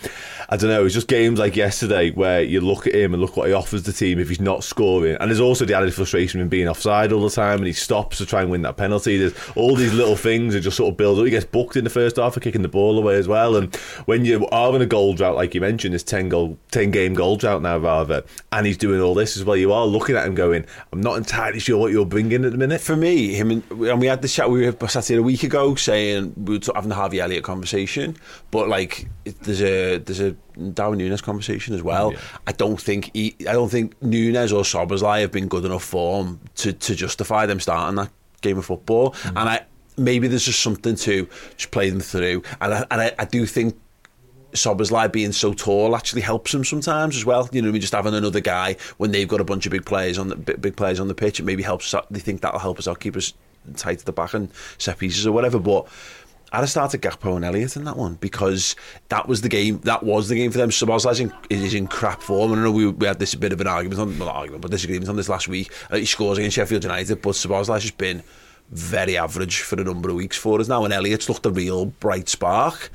I 0.49 0.57
don't 0.57 0.69
know, 0.69 0.85
it's 0.85 0.93
just 0.93 1.07
games 1.07 1.39
like 1.39 1.55
yesterday 1.55 2.11
where 2.11 2.41
you 2.41 2.61
look 2.61 2.87
at 2.87 2.95
him 2.95 3.13
and 3.13 3.21
look 3.21 3.37
what 3.37 3.47
he 3.47 3.53
offers 3.53 3.83
the 3.83 3.93
team 3.93 4.19
if 4.19 4.29
he's 4.29 4.41
not 4.41 4.63
scoring. 4.63 5.17
And 5.19 5.29
there's 5.29 5.39
also 5.39 5.65
the 5.65 5.73
added 5.73 5.93
frustration 5.93 6.39
of 6.39 6.45
him 6.45 6.49
being 6.49 6.67
offside 6.67 7.11
all 7.11 7.21
the 7.21 7.29
time 7.29 7.59
and 7.59 7.67
he 7.67 7.73
stops 7.73 8.17
to 8.17 8.25
try 8.25 8.41
and 8.41 8.49
win 8.49 8.61
that 8.63 8.77
penalty. 8.77 9.17
There's 9.17 9.35
all 9.55 9.75
these 9.75 9.93
little 9.93 10.15
things 10.15 10.53
that 10.53 10.61
just 10.61 10.77
sort 10.77 10.91
of 10.91 10.97
build 10.97 11.19
up. 11.19 11.25
He 11.25 11.31
gets 11.31 11.45
booked 11.45 11.75
in 11.75 11.83
the 11.83 11.89
first 11.89 12.17
half 12.17 12.33
for 12.33 12.39
kicking 12.39 12.61
the 12.61 12.67
ball 12.67 12.97
away 12.97 13.15
as 13.15 13.27
well. 13.27 13.55
And 13.55 13.75
when 14.05 14.25
you 14.25 14.47
are 14.47 14.75
in 14.75 14.81
a 14.81 14.85
goal 14.85 15.13
drought, 15.13 15.35
like 15.35 15.53
you 15.53 15.61
mentioned, 15.61 15.93
this 15.93 16.03
10 16.03 16.29
goal, 16.29 16.57
10 16.71 16.91
game 16.91 17.13
goal 17.13 17.35
drought 17.35 17.61
now, 17.61 17.77
rather, 17.77 18.23
and 18.51 18.65
he's 18.65 18.77
doing 18.77 19.01
all 19.01 19.13
this 19.13 19.37
as 19.37 19.43
well, 19.43 19.57
you 19.57 19.73
are 19.73 19.85
looking 19.85 20.15
at 20.15 20.25
him 20.25 20.35
going, 20.35 20.65
I'm 20.91 21.01
not 21.01 21.17
entirely 21.17 21.59
sure 21.59 21.77
what 21.77 21.91
you're 21.91 22.05
bringing 22.05 22.45
at 22.45 22.51
the 22.51 22.57
minute. 22.57 22.81
For 22.81 22.95
me, 22.95 23.33
him 23.33 23.51
and, 23.51 23.71
and 23.71 23.99
we 23.99 24.07
had 24.07 24.21
the 24.21 24.27
chat. 24.27 24.49
We 24.49 24.69
were 24.69 24.87
sat 24.87 25.07
here 25.07 25.19
a 25.19 25.23
week 25.23 25.43
ago 25.43 25.75
saying 25.75 26.33
we 26.37 26.57
were 26.57 26.73
having 26.73 26.89
the 26.89 26.95
Harvey 26.95 27.19
Elliott 27.19 27.43
conversation, 27.43 27.78
but 28.51 28.67
like 28.67 29.07
it, 29.25 29.39
there's 29.41 29.61
a 29.61 29.97
there's 29.97 30.19
a 30.19 30.31
Darwin 30.73 30.99
Nunez 30.99 31.21
conversation 31.21 31.73
as 31.73 31.83
well. 31.83 32.13
Oh, 32.15 32.39
I 32.47 32.51
don't 32.51 32.79
think 32.79 33.11
he, 33.13 33.35
I 33.41 33.53
don't 33.53 33.69
think 33.69 34.01
Nunez 34.01 34.51
or 34.51 34.63
Szoboszlai 34.63 35.21
have 35.21 35.31
been 35.31 35.47
good 35.47 35.65
enough 35.65 35.83
form 35.83 36.39
to 36.55 36.73
to 36.73 36.95
justify 36.95 37.45
them 37.45 37.59
starting 37.59 37.95
that 37.95 38.11
game 38.41 38.57
of 38.57 38.65
football. 38.65 39.11
Mm. 39.11 39.29
And 39.29 39.49
I 39.49 39.65
maybe 39.97 40.27
there's 40.27 40.45
just 40.45 40.61
something 40.61 40.95
to 40.95 41.27
just 41.57 41.71
play 41.71 41.89
them 41.89 41.99
through. 41.99 42.43
And 42.61 42.73
I, 42.73 42.85
and 42.89 43.01
I, 43.01 43.15
I 43.19 43.25
do 43.25 43.45
think 43.45 43.77
Szoboszlai 44.53 45.11
being 45.11 45.31
so 45.31 45.53
tall 45.53 45.95
actually 45.95 46.21
helps 46.21 46.53
him 46.53 46.63
sometimes 46.63 47.15
as 47.15 47.25
well. 47.25 47.47
You 47.51 47.61
know, 47.61 47.71
we 47.71 47.79
just 47.79 47.93
having 47.93 48.15
another 48.15 48.39
guy 48.39 48.77
when 48.97 49.11
they've 49.11 49.27
got 49.27 49.41
a 49.41 49.43
bunch 49.43 49.65
of 49.65 49.71
big 49.71 49.85
players 49.85 50.17
on 50.17 50.29
the 50.29 50.35
big, 50.35 50.75
players 50.75 50.99
on 50.99 51.07
the 51.07 51.15
pitch. 51.15 51.39
It 51.39 51.43
maybe 51.43 51.63
helps. 51.63 51.93
They 52.09 52.19
think 52.19 52.41
that'll 52.41 52.59
help 52.59 52.79
us 52.79 52.87
out, 52.87 52.99
keep 52.99 53.15
us 53.15 53.33
tight 53.75 53.99
at 53.99 54.05
the 54.05 54.11
back 54.11 54.33
and 54.33 54.49
set 54.77 54.97
pieces 54.97 55.27
or 55.27 55.31
whatever. 55.31 55.59
But 55.59 55.87
I'd 56.51 56.59
have 56.59 56.69
started 56.69 57.01
Gakpo 57.01 57.35
and 57.35 57.45
Elliott 57.45 57.75
in 57.75 57.83
that 57.83 57.97
one 57.97 58.15
because 58.15 58.75
that 59.09 59.27
was 59.27 59.41
the 59.41 59.49
game. 59.49 59.79
That 59.81 60.03
was 60.03 60.29
the 60.29 60.35
game 60.35 60.51
for 60.51 60.57
them. 60.57 60.69
Szoboszlai 60.69 61.19
in, 61.19 61.33
is 61.49 61.73
in 61.73 61.87
crap 61.87 62.21
form. 62.21 62.51
And 62.51 62.61
I 62.61 62.63
know 62.63 62.71
we, 62.71 62.87
we 62.87 63.07
had 63.07 63.19
this 63.19 63.35
bit 63.35 63.53
of 63.53 63.61
an 63.61 63.67
argument 63.67 63.99
on 63.99 64.17
not 64.17 64.27
argument, 64.27 64.61
but 64.61 64.71
disagreement 64.71 65.09
on 65.09 65.15
this 65.15 65.29
last 65.29 65.47
week. 65.47 65.71
Uh, 65.91 65.97
he 65.97 66.05
scores 66.05 66.37
against 66.37 66.55
Sheffield 66.55 66.83
United, 66.83 67.21
but 67.21 67.31
Szoboszlai's 67.31 67.83
just 67.83 67.97
been 67.97 68.23
very 68.71 69.17
average 69.17 69.61
for 69.61 69.79
a 69.79 69.83
number 69.83 70.09
of 70.09 70.15
weeks 70.15 70.37
for 70.37 70.59
us 70.59 70.67
now. 70.67 70.83
And 70.85 70.93
Elliott's 70.93 71.29
looked 71.29 71.45
a 71.45 71.51
real 71.51 71.85
bright 71.85 72.29
spark. 72.29 72.91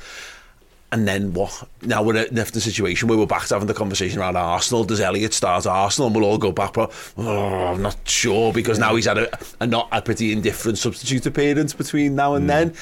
And 0.94 1.08
then 1.08 1.32
what? 1.32 1.68
Now 1.82 2.04
we're 2.04 2.24
in 2.24 2.38
a 2.38 2.46
situation 2.46 3.08
where 3.08 3.18
we're 3.18 3.26
back 3.26 3.46
to 3.46 3.54
having 3.54 3.66
the 3.66 3.74
conversation 3.74 4.20
around 4.20 4.36
Arsenal. 4.36 4.84
Does 4.84 5.00
Elliott 5.00 5.34
start 5.34 5.66
Arsenal? 5.66 6.06
And 6.06 6.14
we'll 6.14 6.24
all 6.24 6.38
go 6.38 6.52
back, 6.52 6.74
but 6.74 6.92
oh, 7.16 7.72
I'm 7.72 7.82
not 7.82 7.96
sure 8.08 8.52
because 8.52 8.78
now 8.78 8.94
he's 8.94 9.06
had 9.06 9.18
a, 9.18 9.38
a 9.60 9.66
not 9.66 9.88
a 9.90 10.00
pretty 10.00 10.30
indifferent 10.30 10.78
substitute 10.78 11.26
appearance 11.26 11.74
between 11.74 12.14
now 12.14 12.34
and 12.34 12.44
mm. 12.44 12.48
then. 12.48 12.74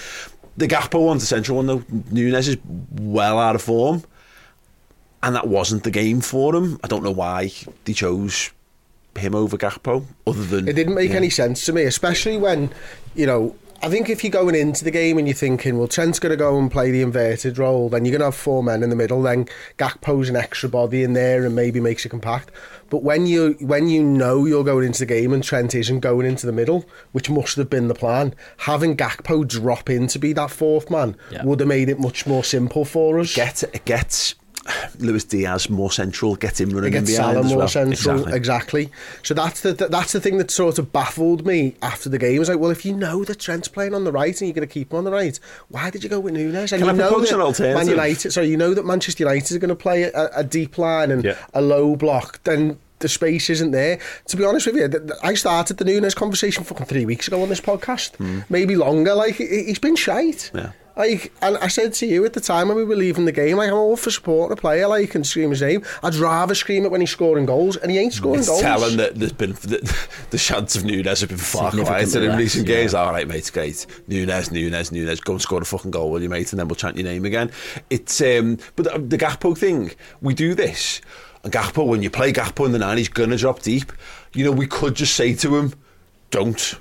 The 0.57 0.69
Gakpo 0.69 1.07
one's 1.07 1.23
the 1.23 1.27
central 1.27 1.57
one 1.57 1.67
though. 1.67 1.85
Nunez 2.11 2.49
is 2.49 2.59
well 3.01 3.39
out 3.39 3.55
of 3.55 3.63
form, 3.63 4.05
and 5.23 5.35
that 5.35 5.49
wasn't 5.49 5.85
the 5.85 5.91
game 5.91 6.21
for 6.21 6.55
him. 6.55 6.79
I 6.85 6.89
don't 6.89 7.03
know 7.03 7.11
why 7.11 7.51
they 7.85 7.93
chose 7.93 8.51
him 9.17 9.35
over 9.35 9.57
Gakpo, 9.57 10.05
other 10.27 10.45
than 10.45 10.69
it 10.69 10.75
didn't 10.75 10.95
make 10.95 11.11
yeah. 11.11 11.17
any 11.17 11.31
sense 11.31 11.65
to 11.67 11.73
me, 11.73 11.85
especially 11.85 12.37
when 12.37 12.71
you 13.15 13.27
know 13.27 13.57
I 13.85 13.89
think 13.89 14.09
if 14.09 14.23
you're 14.23 14.31
going 14.31 14.55
into 14.55 14.85
the 14.85 14.93
game 14.93 15.19
and 15.19 15.27
you're 15.27 15.35
thinking, 15.35 15.77
well, 15.77 15.89
Trent's 15.89 16.21
going 16.21 16.31
to 16.31 16.37
go 16.37 16.57
and 16.57 16.71
play 16.71 16.93
the 16.93 17.03
inverted 17.03 17.59
role, 17.59 17.89
then 17.89 18.05
you're 18.05 18.13
going 18.13 18.21
to 18.21 18.27
have 18.27 18.37
four 18.37 18.63
men 18.63 18.85
in 18.85 18.91
the 18.91 18.97
middle. 18.97 19.21
Then 19.23 19.47
Gakpo's 19.77 20.29
an 20.29 20.37
extra 20.37 20.69
body 20.69 21.03
in 21.03 21.15
there 21.15 21.45
and 21.45 21.57
maybe 21.57 21.81
makes 21.81 22.05
you 22.05 22.11
compact. 22.11 22.53
But 22.91 23.03
when 23.03 23.27
you 23.27 23.57
when 23.59 23.89
you 23.89 24.05
know 24.05 24.47
you're 24.47 24.63
going 24.63 24.87
into 24.87 25.01
the 25.01 25.07
game 25.07 25.33
and 25.33 25.43
Trent 25.43 25.75
isn't 25.75 25.99
going 25.99 26.27
into 26.27 26.47
the 26.47 26.53
middle, 26.53 26.85
which 27.11 27.29
must 27.29 27.57
have 27.57 27.71
been 27.71 27.89
the 27.89 27.95
plan, 27.95 28.37
having 28.59 28.97
Gakpo 28.97 29.49
drop 29.49 29.91
in 29.91 30.07
to 30.09 30.19
be 30.21 30.33
that 30.35 30.53
fourth 30.53 30.89
man 30.89 31.17
yeah. 31.33 31.45
would 31.45 31.59
have 31.59 31.69
made 31.69 31.89
it 31.89 31.99
much 31.99 32.25
more 32.25 32.45
simple 32.45 32.85
for 32.85 33.19
us. 33.19 33.35
Get 33.35 33.65
it 33.65 33.85
gets 33.85 34.37
Luis 34.99 35.25
Diaz 35.25 35.69
more 35.69 35.91
central, 35.91 36.37
get 36.37 36.61
him 36.61 36.71
running 36.71 36.93
get 36.93 37.07
behind 37.07 37.35
Salah 37.35 37.45
more 37.45 37.59
well. 37.59 37.69
central, 37.69 38.29
exactly. 38.29 38.37
exactly. 38.37 38.91
So 39.23 39.35
that's 39.35 39.61
the 39.61 39.73
that's 39.73 40.13
the 40.13 40.21
thing 40.21 40.39
that 40.39 40.51
sort 40.51 40.79
of 40.79 40.93
baffled 40.93 41.47
me 41.47 41.75
after 41.83 42.09
the 42.09 42.19
game. 42.19 42.39
Was 42.39 42.49
like, 42.49 42.59
well, 42.59 42.71
if 42.71 42.85
you 42.85 42.95
know 42.95 43.25
that 43.25 43.39
Trent's 43.41 43.69
playing 43.69 43.95
on 43.95 44.05
the 44.05 44.13
right 44.13 44.39
and 44.41 44.49
you're 44.49 44.55
going 44.55 44.67
to 44.67 44.73
keep 44.73 44.93
him 44.93 44.99
on 44.99 45.05
the 45.05 45.13
right, 45.13 45.39
why 45.69 45.91
did 45.91 46.05
you 46.05 46.11
go 46.11 46.21
with 46.21 46.35
Nunez? 46.35 46.73
And 46.73 46.83
Can 46.83 46.97
you 46.97 47.03
I 47.03 47.09
know 47.09 47.21
that 47.21 47.33
an 47.33 47.41
alternative? 47.41 47.77
Man 47.77 47.89
United, 47.89 48.31
sorry, 48.33 48.49
you 48.49 48.57
know 48.57 48.75
that 48.75 48.85
Manchester 48.85 49.25
United 49.25 49.57
are 49.57 49.61
going 49.61 49.69
to 49.69 49.75
play 49.75 50.05
a, 50.05 50.31
a 50.37 50.45
deep 50.45 50.79
line 50.79 51.11
and 51.11 51.25
yeah. 51.25 51.37
a 51.55 51.61
low 51.61 51.97
block, 51.97 52.43
then 52.45 52.79
the 53.03 53.09
space 53.09 53.51
isn't 53.51 53.73
there. 53.73 53.99
To 54.29 54.37
be 54.37 54.45
honest 54.45 54.67
with 54.67 54.77
you, 54.77 55.11
I 55.23 55.35
started 55.35 55.77
the 55.77 55.85
Nunez 55.85 56.15
conversation 56.15 56.65
fucking 56.65 56.87
three 56.87 57.05
weeks 57.05 57.29
ago 57.29 57.43
on 57.43 57.49
this 57.49 57.61
podcast, 57.61 58.17
mm. 58.17 58.45
maybe 58.49 58.77
longer. 58.77 59.15
Like 59.15 59.35
he's 59.35 59.79
been 59.79 59.97
shite. 59.97 60.51
Yeah. 60.55 60.73
Like, 60.97 61.33
and 61.41 61.57
I 61.59 61.69
said 61.69 61.95
to 61.95 62.07
you 62.07 62.25
at 62.25 62.35
the 62.35 62.41
time 62.41 62.69
when 62.69 62.77
we 62.77 62.85
were 62.85 62.97
leaving 62.97 63.25
the 63.25 63.33
game, 63.33 63.57
like, 63.57 63.71
I'm 63.71 63.75
all 63.75 63.97
for 63.97 64.11
supporting 64.11 64.57
a 64.57 64.61
player, 64.61 64.87
like, 64.87 65.15
and 65.15 65.27
scream 65.27 65.51
his 65.51 65.63
name. 65.63 65.85
I'd 66.03 66.15
rather 66.17 66.55
scream 66.55 66.85
it 66.85 66.91
when 66.91 67.01
he's 67.01 67.11
scoring 67.11 67.47
goals, 67.47 67.77
and 67.77 67.91
he 67.91 67.99
ain't 67.99 68.13
scoring 68.13 68.41
it's 68.41 68.49
goals. 68.49 68.61
telling 68.61 68.97
that 68.99 69.15
there's 69.15 69.33
been, 69.33 69.53
the, 69.53 70.07
the 70.31 70.39
chance 70.39 70.77
of 70.77 70.85
Nunez 70.85 71.21
have 71.21 71.31
been 71.31 71.39
far 71.39 71.71
quieter 71.71 72.23
in 72.23 72.37
recent 72.37 72.69
yeah. 72.69 72.77
games. 72.77 72.95
All 72.95 73.11
right, 73.11 73.27
mate, 73.27 73.51
great. 73.53 73.87
Nunez, 74.07 74.51
Nunez, 74.51 74.93
Nunez, 74.93 75.21
go 75.21 75.33
and 75.33 75.43
score 75.43 75.63
a 75.63 75.65
fucking 75.65 75.91
goal, 75.91 76.11
will 76.11 76.23
you, 76.23 76.29
mate? 76.29 76.53
And 76.53 76.61
then 76.61 76.69
we'll 76.69 76.77
chant 76.77 76.97
your 76.97 77.05
name 77.05 77.25
again. 77.25 77.51
It's, 77.89 78.21
um, 78.21 78.59
but 78.77 78.85
the, 78.85 78.99
the 78.99 79.19
Gakpo 79.19 79.57
thing, 79.57 79.93
we 80.21 80.35
do 80.35 80.55
this. 80.55 81.01
And 81.43 81.53
Gakpo, 81.53 81.87
when 81.87 82.03
you 82.03 82.11
play 82.11 82.33
Gakpo 82.33 82.67
in 82.67 82.73
the 82.73 82.79
nine, 82.79 82.99
he's 82.99 83.09
going 83.09 83.31
to 83.31 83.37
drop 83.37 83.63
deep. 83.63 83.93
You 84.35 84.45
know, 84.45 84.53
we 84.53 84.67
could 84.67 84.95
just 84.95 85.15
say 85.15 85.35
to 85.37 85.57
him, 85.57 85.75
don't 86.33 86.77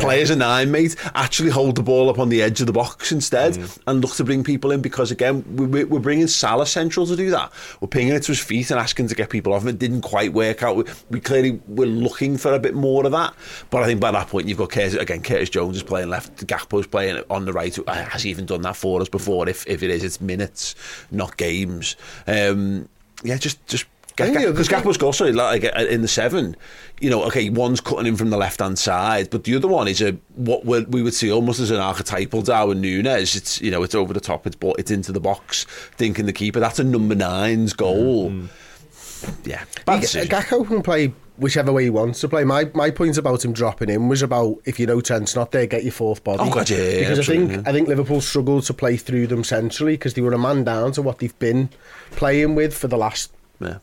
play 0.00 0.22
as 0.22 0.30
a 0.30 0.36
nine, 0.36 0.70
mate. 0.70 0.96
Actually, 1.14 1.50
hold 1.50 1.74
the 1.74 1.82
ball 1.82 2.08
up 2.08 2.18
on 2.18 2.30
the 2.30 2.40
edge 2.40 2.60
of 2.60 2.66
the 2.66 2.72
box 2.72 3.12
instead, 3.12 3.54
mm. 3.54 3.78
and 3.86 4.00
look 4.00 4.14
to 4.14 4.24
bring 4.24 4.42
people 4.42 4.70
in 4.70 4.80
because 4.80 5.10
again, 5.10 5.44
we, 5.56 5.84
we're 5.84 6.00
bringing 6.00 6.28
Salah 6.28 6.64
central 6.64 7.04
to 7.06 7.16
do 7.16 7.28
that. 7.30 7.52
We're 7.80 7.88
pinging 7.88 8.14
it 8.14 8.22
to 8.22 8.28
his 8.28 8.40
feet 8.40 8.70
and 8.70 8.80
asking 8.80 9.08
to 9.08 9.14
get 9.14 9.28
people 9.28 9.52
off 9.52 9.62
him. 9.62 9.68
It 9.68 9.78
didn't 9.78 10.02
quite 10.02 10.32
work 10.32 10.62
out. 10.62 10.76
We, 10.76 10.84
we 11.10 11.20
clearly 11.20 11.60
we're 11.66 11.86
looking 11.86 12.38
for 12.38 12.54
a 12.54 12.58
bit 12.58 12.74
more 12.74 13.04
of 13.04 13.12
that, 13.12 13.34
but 13.70 13.82
I 13.82 13.86
think 13.86 14.00
by 14.00 14.12
that 14.12 14.28
point 14.28 14.48
you've 14.48 14.58
got 14.58 14.70
Curtis, 14.70 14.94
again. 14.94 15.22
Curtis 15.22 15.50
Jones 15.50 15.76
is 15.76 15.82
playing 15.82 16.08
left, 16.08 16.46
Gakpo's 16.46 16.86
playing 16.86 17.22
on 17.28 17.44
the 17.44 17.52
right. 17.52 17.74
Has 17.88 18.22
he 18.22 18.30
even 18.30 18.46
done 18.46 18.62
that 18.62 18.76
for 18.76 19.00
us 19.02 19.08
before? 19.08 19.48
If 19.48 19.66
if 19.66 19.82
it 19.82 19.90
is, 19.90 20.04
it's 20.04 20.20
minutes, 20.20 20.76
not 21.10 21.36
games. 21.36 21.96
Um, 22.28 22.88
yeah, 23.24 23.36
just 23.36 23.64
just 23.66 23.86
because 24.16 24.68
Gakpo's 24.68 24.96
goal, 24.96 25.12
sorry, 25.12 25.32
like 25.32 25.64
uh, 25.64 25.84
in 25.88 26.02
the 26.02 26.08
seven, 26.08 26.56
you 27.00 27.10
know, 27.10 27.24
okay, 27.24 27.48
one's 27.50 27.80
cutting 27.80 28.06
in 28.06 28.16
from 28.16 28.30
the 28.30 28.36
left 28.36 28.60
hand 28.60 28.78
side, 28.78 29.30
but 29.30 29.44
the 29.44 29.56
other 29.56 29.68
one 29.68 29.88
is 29.88 30.00
a 30.00 30.12
what 30.34 30.64
we 30.64 31.02
would 31.02 31.14
see 31.14 31.30
almost 31.30 31.60
as 31.60 31.70
an 31.70 31.80
archetypal 31.80 32.42
Darwin 32.42 32.80
Nunez. 32.80 33.34
It's 33.34 33.60
you 33.60 33.70
know, 33.70 33.82
it's 33.82 33.94
over 33.94 34.12
the 34.12 34.20
top, 34.20 34.46
it's 34.46 34.56
but 34.56 34.76
it's 34.78 34.90
into 34.90 35.12
the 35.12 35.20
box, 35.20 35.64
thinking 35.64 36.26
the 36.26 36.32
keeper. 36.32 36.60
That's 36.60 36.78
a 36.78 36.84
number 36.84 37.14
nine's 37.14 37.72
goal. 37.72 38.30
Mm. 38.30 38.48
Yeah, 39.44 39.64
bad 39.86 40.02
Gakpo 40.02 40.66
can 40.66 40.82
play 40.82 41.12
whichever 41.36 41.72
way 41.72 41.84
he 41.84 41.90
wants 41.90 42.20
to 42.20 42.28
play. 42.28 42.44
My 42.44 42.70
my 42.74 42.90
point 42.90 43.16
about 43.18 43.44
him 43.44 43.52
dropping 43.52 43.88
in 43.88 44.08
was 44.08 44.22
about 44.22 44.60
if 44.64 44.78
you 44.78 44.86
know 44.86 45.00
Trent's 45.00 45.34
not 45.34 45.52
there, 45.52 45.66
get 45.66 45.84
your 45.84 45.92
fourth 45.92 46.22
body. 46.24 46.40
Oh 46.42 46.50
God, 46.50 46.68
yeah, 46.68 47.00
because 47.00 47.20
I 47.20 47.22
think. 47.22 47.68
I 47.68 47.72
think 47.72 47.88
Liverpool 47.88 48.20
struggled 48.20 48.64
to 48.64 48.74
play 48.74 48.96
through 48.96 49.28
them 49.28 49.44
centrally 49.44 49.94
because 49.94 50.14
they 50.14 50.22
were 50.22 50.32
a 50.32 50.38
man 50.38 50.64
down 50.64 50.92
to 50.92 51.02
what 51.02 51.18
they've 51.18 51.38
been 51.38 51.70
playing 52.12 52.54
with 52.54 52.76
for 52.76 52.88
the 52.88 52.96
last 52.96 53.32
yeah. 53.60 53.78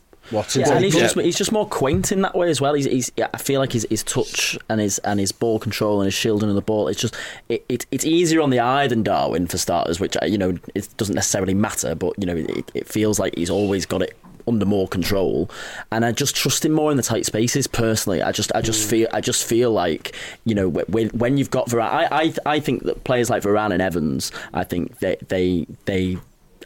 Yeah, 0.60 0.74
and 0.74 0.84
he's 0.84 0.94
just 0.94 1.18
he's 1.18 1.36
just 1.36 1.52
more 1.52 1.66
quaint 1.66 2.12
in 2.12 2.22
that 2.22 2.34
way 2.34 2.50
as 2.50 2.60
well. 2.60 2.74
He's, 2.74 2.86
he's 2.86 3.12
I 3.32 3.38
feel 3.38 3.60
like 3.60 3.72
his, 3.72 3.86
his 3.90 4.02
touch 4.02 4.58
and 4.68 4.80
his 4.80 4.98
and 5.00 5.18
his 5.20 5.32
ball 5.32 5.58
control 5.58 6.00
and 6.00 6.06
his 6.06 6.14
shielding 6.14 6.48
of 6.48 6.54
the 6.54 6.60
ball. 6.60 6.88
It's 6.88 7.00
just 7.00 7.16
it, 7.48 7.64
it, 7.68 7.86
it's 7.90 8.04
easier 8.04 8.40
on 8.40 8.50
the 8.50 8.60
eye 8.60 8.86
than 8.86 9.02
Darwin 9.02 9.46
for 9.46 9.58
starters, 9.58 10.00
which 10.00 10.16
uh, 10.22 10.26
you 10.26 10.38
know 10.38 10.58
it 10.74 10.88
doesn't 10.96 11.14
necessarily 11.14 11.54
matter. 11.54 11.94
But 11.94 12.14
you 12.18 12.26
know 12.26 12.36
it, 12.36 12.70
it 12.74 12.86
feels 12.88 13.18
like 13.18 13.34
he's 13.36 13.50
always 13.50 13.86
got 13.86 14.02
it 14.02 14.16
under 14.48 14.66
more 14.66 14.88
control 14.88 15.50
and 15.92 16.04
I 16.04 16.12
just 16.12 16.34
trust 16.34 16.64
him 16.64 16.72
more 16.72 16.90
in 16.90 16.96
the 16.96 17.02
tight 17.02 17.26
spaces 17.26 17.66
personally 17.66 18.22
I 18.22 18.32
just 18.32 18.50
I 18.54 18.62
just 18.62 18.88
feel 18.88 19.06
I 19.12 19.20
just 19.20 19.44
feel 19.46 19.70
like 19.70 20.16
you 20.44 20.54
know 20.54 20.68
when, 20.68 21.08
when 21.10 21.36
you've 21.38 21.50
got 21.50 21.68
Varane 21.68 21.90
I, 21.90 22.08
I 22.10 22.34
I 22.46 22.60
think 22.60 22.84
that 22.84 23.04
players 23.04 23.30
like 23.30 23.42
Varane 23.42 23.72
and 23.72 23.82
Evans 23.82 24.32
I 24.52 24.64
think 24.64 24.98
they 24.98 25.16
they 25.28 25.66
they 25.84 26.18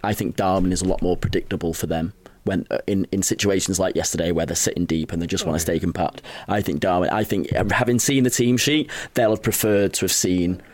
I 0.03 0.15
think 0.15 0.37
Darwin 0.37 0.73
is 0.73 0.83
a 0.83 0.87
lot 0.87 1.03
more 1.03 1.17
predictable 1.17 1.75
for 1.75 1.87
them 1.87 2.13
when 2.45 2.67
uh, 2.71 2.79
in, 2.87 3.07
in 3.13 3.23
situations 3.23 3.79
like 3.79 3.97
yesterday 3.97 4.33
where 4.33 4.47
they're 4.47 4.57
sitting 4.57 4.87
deep 4.87 5.13
and 5.13 5.21
they 5.21 5.27
just 5.27 5.47
want 5.47 5.57
to 5.57 5.61
stay 5.61 5.79
compact. 5.79 6.23
I 6.49 6.61
think 6.61 6.81
Darwin. 6.81 7.11
I 7.11 7.25
think 7.25 7.51
having 7.51 7.99
seen 7.99 8.25
the 8.25 8.31
team 8.31 8.57
sheet, 8.57 8.91
they'll 9.15 9.31
have 9.31 9.43
preferred 9.43 9.93
to 9.95 10.05
have 10.05 10.13
seen 10.13 10.61
uh, 10.61 10.74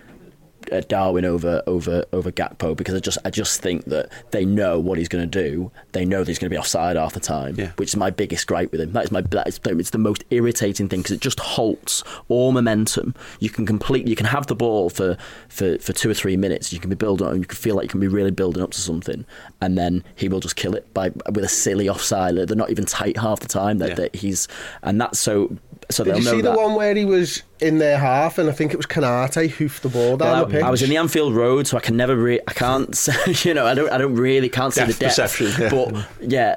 Darwin 0.88 1.24
over 1.24 1.62
over 1.66 2.04
over 2.12 2.30
Gakpo 2.30 2.76
because 2.76 2.94
I 2.94 3.00
just 3.00 3.18
I 3.24 3.30
just 3.30 3.61
think 3.61 3.87
that 3.87 4.11
they 4.30 4.44
know 4.44 4.78
what 4.78 4.98
he's 4.98 5.09
going 5.09 5.28
to 5.28 5.42
do. 5.42 5.70
They 5.92 6.04
know 6.04 6.20
that 6.20 6.28
he's 6.28 6.38
going 6.38 6.50
to 6.50 6.54
be 6.54 6.59
offside 6.59 6.96
half 6.96 7.14
the 7.14 7.20
time, 7.20 7.56
yeah. 7.56 7.72
which 7.76 7.90
is 7.90 7.96
my 7.96 8.11
biggest 8.11 8.46
gripe 8.46 8.70
with 8.72 8.80
him. 8.80 8.92
That 8.92 9.04
is 9.04 9.11
my 9.11 9.20
that 9.22 9.48
is 9.48 9.61
it's 9.64 9.90
the 9.90 9.98
most 9.98 10.24
irritating 10.30 10.88
thing 10.88 11.00
because 11.00 11.16
it 11.16 11.20
just 11.20 11.40
halts 11.40 12.04
all 12.28 12.52
momentum. 12.52 13.14
You 13.40 13.50
can 13.50 13.66
complete 13.66 14.06
you 14.06 14.16
can 14.16 14.26
have 14.26 14.46
the 14.46 14.54
ball 14.54 14.90
for, 14.90 15.16
for, 15.48 15.78
for 15.78 15.92
two 15.92 16.11
or 16.11 16.14
three 16.14 16.37
minutes. 16.37 16.72
You 16.72 16.80
can 16.80 16.90
be 16.90 16.96
building 16.96 17.26
up 17.26 17.33
and 17.33 17.42
you 17.42 17.46
can 17.46 17.56
feel 17.56 17.76
like 17.76 17.85
you 17.85 17.88
can 17.88 18.00
be 18.00 18.09
really 18.09 18.30
building 18.30 18.62
up 18.62 18.70
to 18.72 18.80
something, 18.80 19.24
and 19.61 19.76
then 19.76 20.04
he 20.16 20.28
will 20.28 20.40
just 20.40 20.56
kill 20.56 20.74
it 20.74 20.92
by 20.94 21.11
with 21.11 21.44
a 21.44 21.48
silly 21.48 21.88
offside. 21.88 22.37
They're 22.37 22.56
not 22.56 22.70
even 22.70 22.85
tight 22.85 23.16
half 23.16 23.40
the 23.40 23.48
time. 23.48 23.78
That, 23.78 23.90
yeah. 23.90 23.94
that 23.94 24.16
he's 24.16 24.48
and 24.83 25.00
that's 25.00 25.18
so 25.18 25.56
so 25.90 26.05
Did 26.05 26.16
you 26.16 26.22
see 26.22 26.40
that. 26.40 26.53
the 26.53 26.57
one 26.57 26.74
where 26.74 26.94
he 26.94 27.05
was 27.05 27.42
in 27.61 27.79
their 27.79 27.98
half, 27.98 28.38
and 28.38 28.48
I 28.48 28.53
think 28.53 28.72
it 28.72 28.76
was 28.76 28.87
Konaté 28.87 29.50
hoofed 29.50 29.83
the 29.83 29.88
ball 29.88 30.16
down 30.16 30.33
well, 30.33 30.46
the 30.46 30.53
pitch? 30.53 30.62
I 30.62 30.70
was 30.70 30.83
in 30.83 30.90
the 30.90 30.96
Anfield 30.96 31.35
Road, 31.35 31.66
so 31.66 31.76
I 31.76 31.81
can 31.81 31.96
never, 31.96 32.16
re- 32.16 32.40
I 32.46 32.53
can't, 32.53 33.09
you 33.44 33.55
know, 33.55 33.66
I 33.66 33.74
don't, 33.74 33.90
I 33.90 33.98
don't 33.98 34.14
really 34.14 34.48
can't 34.48 34.72
see 34.72 34.81
depth 34.81 34.98
the 34.98 35.05
depth. 35.05 35.16
Perception, 35.16 35.53
yeah. 35.59 35.68
But 35.70 36.09
yeah, 36.20 36.57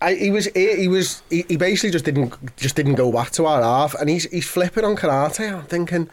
I, 0.00 0.14
he 0.14 0.30
was 0.30 0.46
he 0.54 0.88
was 0.88 1.22
he, 1.30 1.44
he, 1.48 1.56
basically 1.56 1.90
just 1.90 2.04
didn't 2.04 2.56
just 2.56 2.76
didn't 2.76 2.96
go 2.96 3.10
back 3.10 3.30
to 3.32 3.46
our 3.46 3.62
half, 3.62 3.94
and 3.94 4.10
he's 4.10 4.24
he's 4.30 4.46
flipping 4.46 4.84
on 4.84 4.96
Konaté. 4.96 5.52
I'm 5.52 5.64
thinking. 5.64 6.10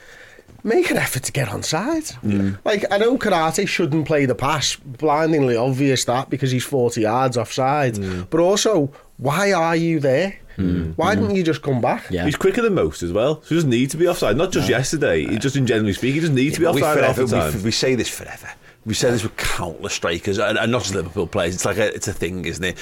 Make 0.64 0.92
an 0.92 0.98
effort 0.98 1.24
to 1.24 1.32
get 1.32 1.50
on 1.50 1.64
side. 1.64 2.04
Mm. 2.24 2.60
Like 2.64 2.86
I 2.92 3.00
know 3.00 3.18
Konaté 3.18 3.68
shouldn't 3.68 4.06
play 4.06 4.28
the 4.28 4.36
pass, 4.36 4.76
blindingly 4.76 5.56
obvious 5.56 6.06
that 6.06 6.30
because 6.30 6.52
he's 6.52 6.64
forty 6.64 7.02
yards 7.02 7.36
offside. 7.36 7.96
Mm. 7.96 8.30
But 8.30 8.42
also, 8.42 8.94
why 9.22 9.54
are 9.54 9.76
you 9.76 10.00
there? 10.00 10.36
Mm. 10.58 10.98
Why 10.98 11.14
didn't 11.14 11.36
you 11.36 11.44
just 11.44 11.62
come 11.62 11.80
back? 11.80 12.10
Yeah. 12.10 12.26
He's 12.26 12.36
quicker 12.36 12.64
than 12.64 12.74
most 12.74 13.04
as 13.04 13.14
well. 13.14 13.44
So 13.44 13.50
he 13.50 13.56
doesn't 13.56 13.70
need 13.70 13.92
to 13.92 13.98
be 13.98 14.08
offside. 14.08 14.36
Not 14.36 14.52
just 14.52 14.68
no. 14.68 14.76
yesterday. 14.76 15.28
He 15.28 15.38
just 15.38 15.56
in 15.56 15.68
generally 15.68 15.94
speaking, 15.94 16.16
he 16.16 16.20
doesn't 16.22 16.36
need 16.36 16.46
yeah, 16.46 16.54
to 16.56 16.60
be 16.60 16.66
offside 16.66 16.98
forever, 16.98 17.26
the 17.26 17.38
time. 17.38 17.54
We, 17.58 17.64
we, 17.66 17.72
say 17.72 17.94
this 17.94 18.10
forever. 18.10 18.50
We 18.84 18.96
say 18.96 19.12
this 19.12 19.22
with 19.22 19.38
countless 19.38 19.94
strikers, 19.94 20.40
and, 20.40 20.58
and, 20.58 20.72
not 20.72 20.82
just 20.82 20.96
Liverpool 20.96 21.28
players. 21.28 21.54
It's 21.54 21.66
like 21.66 21.78
a, 21.78 21.94
it's 21.94 22.08
a 22.08 22.14
thing, 22.14 22.46
isn't 22.46 22.64
it? 22.64 22.78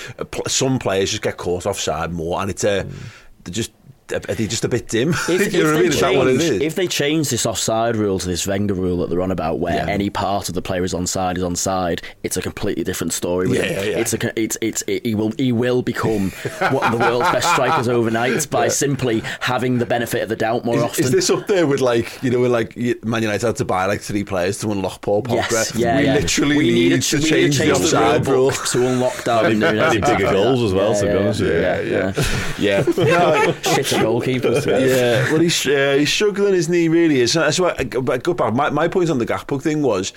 Some 0.47 0.79
players 0.79 1.09
just 1.11 1.23
get 1.23 1.35
caught 1.35 1.65
offside 1.65 2.13
more, 2.13 2.41
and 2.41 2.49
it's 2.49 2.63
a 2.63 2.85
mm. 2.85 3.51
just 3.51 3.73
are 4.13 4.19
they 4.35 4.47
just 4.47 4.63
a 4.65 4.69
bit 4.69 4.87
dim? 4.87 5.13
If, 5.27 5.53
you 5.53 5.63
know 5.63 5.73
what 5.73 5.81
I 5.81 5.85
if 5.85 5.99
they 5.99 6.07
mean? 6.07 6.13
That 6.13 6.17
what 6.17 6.27
change- 6.27 6.41
is? 6.41 6.61
if 6.61 6.75
they 6.75 6.87
change 6.87 7.29
this 7.29 7.45
offside 7.45 7.95
rule 7.95 8.19
to 8.19 8.27
this 8.27 8.45
Wenger 8.47 8.73
rule 8.73 8.97
that 8.99 9.09
they're 9.09 9.21
on 9.21 9.31
about, 9.31 9.59
where 9.59 9.75
Yeah. 9.75 9.87
any 9.87 10.09
part 10.09 10.49
of 10.49 10.55
the 10.55 10.61
player 10.61 10.83
is 10.83 10.93
onside 10.93 11.37
is 11.37 11.43
onside, 11.43 12.01
it's 12.23 12.37
a 12.37 12.41
completely 12.41 12.83
different 12.83 13.13
story. 13.13 13.49
Yeah, 13.49 13.65
yeah, 13.65 13.69
yeah. 13.83 13.97
It's 13.99 14.13
a 14.13 14.39
it's 14.41 14.57
it's 14.61 14.83
it, 14.87 15.05
he 15.05 15.15
will 15.15 15.31
he 15.37 15.51
will 15.51 15.81
become 15.81 16.31
one 16.71 16.83
of 16.83 16.91
the 16.91 16.97
world's 16.97 17.31
best 17.31 17.51
strikers 17.51 17.87
overnight 17.87 18.49
by 18.49 18.67
simply 18.67 19.21
having 19.39 19.77
the 19.79 19.85
benefit 19.85 20.21
of 20.23 20.29
the 20.29 20.35
doubt 20.35 20.65
more 20.65 20.77
Is, 20.77 20.83
often. 20.83 21.03
is 21.05 21.11
this 21.11 21.29
up 21.29 21.47
there 21.47 21.67
with 21.67 21.81
like 21.81 22.21
you 22.23 22.29
know 22.31 22.39
when 22.41 22.51
like 22.51 22.75
Man 23.03 23.21
United 23.23 23.45
had 23.45 23.55
to 23.57 23.65
buy 23.65 23.85
like 23.85 24.01
three 24.01 24.23
players 24.23 24.57
to 24.59 24.71
unlock 24.71 25.01
Paul 25.01 25.23
Pogba? 25.23 25.51
Yes, 25.51 25.75
yeah, 25.75 25.97
we 25.97 26.05
yeah. 26.05 26.13
literally 26.15 26.57
we 26.57 26.63
need 26.65 26.73
needed 26.73 27.01
to 27.03 27.17
we 27.17 27.23
change, 27.23 27.59
needed 27.59 27.75
to 27.75 27.79
the 27.79 27.85
offside 27.85 28.27
rule 28.27 28.39
rule. 28.39 28.51
to 28.51 28.87
unlock 28.87 29.23
Darwin 29.23 29.59
Nunez. 29.59 29.91
Any 29.95 30.01
bigger 30.01 30.31
goals 30.31 30.63
as 30.63 30.73
well, 30.73 30.93
to 30.99 31.05
be 31.05 31.11
honest 31.11 31.41
with 31.41 31.49
you. 31.51 31.59
Yeah, 31.59 31.81
yeah. 31.81 32.23
Yeah, 32.59 32.83
no, 32.97 33.53
Shit 33.63 33.85
the 33.87 33.98
goalkeepers. 33.99 34.61
to 34.61 34.67
be 34.67 34.73
honest. 34.73 34.95
yeah. 34.95 35.31
Well, 35.31 35.41
he's 35.41 35.67
uh, 35.67 35.95
he's 35.97 36.11
struggling, 36.11 36.53
isn't 36.53 36.73
he? 36.73 36.89
Really 36.89 37.21
is. 37.21 37.33
That's 37.33 37.59
why. 37.59 37.73
But 37.83 38.23
go 38.23 38.33
back. 38.33 38.53
My 38.53 38.69
my 38.69 38.87
point 38.87 39.09
on 39.09 39.17
the 39.19 39.25
Gakpo 39.25 39.61
thing 39.61 39.81
was. 39.81 40.13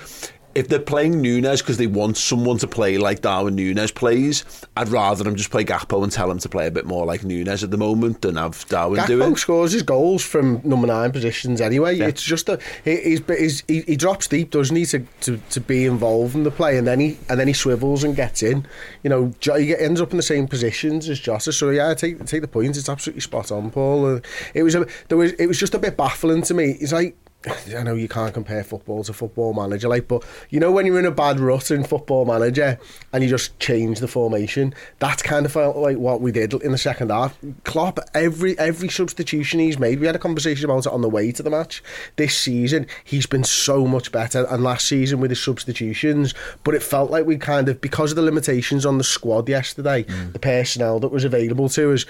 If 0.55 0.69
they're 0.69 0.79
playing 0.79 1.23
Nunez 1.23 1.63
because 1.63 1.79
they 1.79 1.87
want 1.87 2.17
someone 2.17 2.59
to 2.59 2.67
play 2.67 2.99
like 2.99 3.23
Darwin 3.23 3.55
Nunez 3.55 3.91
plays, 3.91 4.45
I'd 4.77 4.89
rather 4.89 5.25
them 5.25 5.35
just 5.35 5.51
play 5.51 5.65
Gakpo 5.65 6.03
and 6.03 6.13
tell 6.13 6.31
him 6.31 6.39
to 6.39 6.49
play 6.49 6.67
a 6.67 6.71
bit 6.71 6.85
more 6.85 7.07
like 7.07 7.25
Nunez 7.25 7.65
at 7.65 7.71
the 7.71 7.77
moment 7.77 8.23
than 8.23 8.37
have 8.37 8.67
Darwin 8.69 9.05
do 9.07 9.21
Gakpo 9.21 9.33
it. 9.33 9.39
scores 9.39 9.73
his 9.73 9.83
goals 9.83 10.23
from 10.23 10.61
number 10.65 10.87
nine 10.87 11.13
positions 11.13 11.61
anyway. 11.61 11.99
It's 11.99 12.23
just 12.23 12.49
a 12.49 12.59
he, 12.85 12.97
he's, 12.97 13.23
he's, 13.27 13.63
he, 13.67 13.81
he 13.83 13.97
drops 13.97 14.29
deep, 14.29 14.51
doesn't 14.51 14.77
he, 14.77 14.85
to, 14.87 15.07
to, 15.23 15.37
to 15.51 15.61
be 15.61 15.87
involved 15.87 16.35
in 16.35 16.43
the 16.43 16.51
play, 16.51 16.77
and 16.77 16.87
then 16.87 17.01
he 17.01 17.19
and 17.29 17.41
then 17.41 17.49
he 17.49 17.55
swivels 17.55 18.05
and 18.05 18.15
gets 18.15 18.43
in. 18.43 18.67
You 19.03 19.11
know, 19.11 19.33
he 19.57 19.77
ends 19.77 20.01
up 20.01 20.11
in 20.11 20.17
the 20.17 20.23
same 20.23 20.47
positions 20.47 21.09
as 21.09 21.19
Jota. 21.19 21.53
So 21.53 21.71
yeah, 21.71 21.91
I 21.91 21.95
take 21.95 22.25
take 22.27 22.43
the 22.43 22.49
point. 22.49 22.77
It's 22.77 22.89
absolutely 22.89 23.23
spot 23.23 23.51
on, 23.51 23.71
Paul. 23.71 24.17
Uh, 24.17 24.21
it 24.55 24.63
was 24.63 24.75
a 24.75 24.87
there 25.09 25.19
was 25.19 25.33
it 25.33 25.47
was 25.47 25.59
just 25.59 25.75
a 25.75 25.79
bit 25.79 25.97
baffling 25.97 26.43
to 26.43 26.55
me. 26.55 26.77
It's 26.81 26.93
like. 26.93 27.17
I 27.77 27.83
know 27.83 27.95
you 27.95 28.09
can't 28.09 28.33
compare 28.33 28.63
football 28.65 29.05
to 29.05 29.13
football 29.13 29.55
manager, 29.55 29.89
like, 29.89 30.09
but 30.09 30.25
you 30.51 30.61
know 30.61 30.71
when 30.71 30.87
you're 30.87 30.99
in 30.99 31.07
a 31.07 31.11
bad 31.11 31.41
rut 31.41 31.71
in 31.71 31.85
football 31.85 32.25
manager 32.25 32.79
and 33.13 33.23
you 33.23 33.29
just 33.29 33.59
change 33.59 34.01
the 34.01 34.09
formation, 34.09 34.75
that's 34.99 35.23
kind 35.23 35.47
of 35.47 35.53
felt 35.53 35.77
like 35.77 35.99
what 35.99 36.21
we 36.21 36.33
did 36.33 36.53
in 36.55 36.73
the 36.73 36.79
second 36.79 37.11
half. 37.11 37.37
Klopp, 37.65 37.99
every 38.15 38.59
every 38.59 38.89
substitution 38.89 39.61
he's 39.61 39.79
made, 39.79 40.01
we 40.01 40.07
had 40.07 40.17
a 40.17 40.21
conversation 40.21 40.65
about 40.65 40.87
it 40.87 40.93
on 40.93 41.03
the 41.03 41.09
way 41.09 41.33
to 41.33 41.43
the 41.43 41.51
match. 41.51 41.83
This 42.17 42.37
season, 42.37 42.87
he's 43.05 43.27
been 43.27 43.45
so 43.45 43.87
much 43.87 44.13
better, 44.13 44.47
and 44.49 44.63
last 44.63 44.87
season 44.87 45.21
with 45.21 45.31
his 45.31 45.43
substitutions, 45.43 46.35
but 46.65 46.75
it 46.75 46.83
felt 46.83 47.11
like 47.11 47.27
we 47.27 47.37
kind 47.39 47.69
of 47.69 47.81
because 47.81 48.13
of 48.13 48.17
the 48.17 48.23
limitations 48.23 48.87
on 48.87 48.99
the 48.99 49.05
squad 49.05 49.49
yesterday, 49.49 50.05
mm. 50.05 50.33
the 50.33 50.39
personnel 50.39 51.01
that 51.01 51.09
was 51.09 51.25
available 51.25 51.69
to 51.71 51.93
us. 51.93 52.07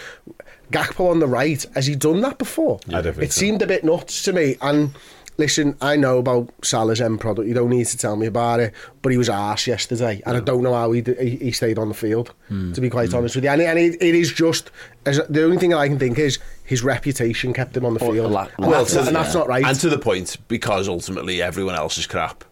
Gakpo 0.71 1.11
on 1.11 1.19
the 1.19 1.29
right, 1.29 1.65
has 1.75 1.87
he 1.87 1.95
done 1.95 2.23
that 2.23 2.39
before? 2.39 2.79
Think 3.13 3.27
it 3.29 3.33
so. 3.33 3.41
seemed 3.41 3.61
a 3.61 3.67
bit 3.67 3.85
nuts 3.85 4.23
to 4.23 4.33
me. 4.33 4.57
And 4.63 4.95
listen, 5.43 5.77
I 5.81 5.97
know 5.97 6.19
about 6.19 6.49
Salah's 6.63 7.01
end 7.01 7.21
product. 7.21 7.49
You 7.49 7.55
don't 7.55 7.71
need 7.71 7.87
to 7.87 7.99
tell 7.99 8.17
me 8.17 8.27
about 8.27 8.61
it. 8.61 8.73
But 9.03 9.11
he 9.13 9.19
was 9.19 9.29
arse 9.29 9.67
yesterday, 9.67 10.23
and 10.25 10.37
I 10.37 10.41
don't 10.41 10.63
know 10.63 10.75
how 10.75 10.93
he, 10.93 11.01
d- 11.01 11.17
he 11.21 11.37
he 11.47 11.53
stayed 11.53 11.79
on 11.79 11.89
the 11.89 11.95
field. 11.95 12.33
Hmm. 12.49 12.73
To 12.73 12.81
be 12.81 12.89
quite 12.89 13.13
honest 13.13 13.35
with 13.35 13.45
you, 13.45 13.51
and, 13.51 13.61
it, 13.61 13.67
and 13.67 13.79
it, 13.79 14.01
it 14.01 14.15
is 14.15 14.33
just 14.33 14.71
as 15.05 15.21
the 15.29 15.43
only 15.45 15.59
thing 15.59 15.75
I 15.75 15.89
can 15.89 15.99
think 15.99 16.19
is 16.19 16.39
his 16.65 16.83
reputation 16.85 17.53
kept 17.53 17.77
him 17.77 17.85
on 17.85 17.95
the 17.95 18.05
Or 18.05 18.13
field, 18.13 18.31
la- 18.33 18.49
and, 18.59 18.67
Well, 18.69 18.81
that's, 18.85 18.93
to- 18.95 19.07
and 19.07 19.17
that's 19.17 19.35
not 19.35 19.49
right. 19.49 19.65
And 19.65 19.79
to 19.81 19.89
the 19.89 19.99
point, 19.99 20.37
because 20.49 20.89
ultimately 20.89 21.43
everyone 21.43 21.75
else 21.75 21.99
is 21.99 22.07
crap, 22.07 22.45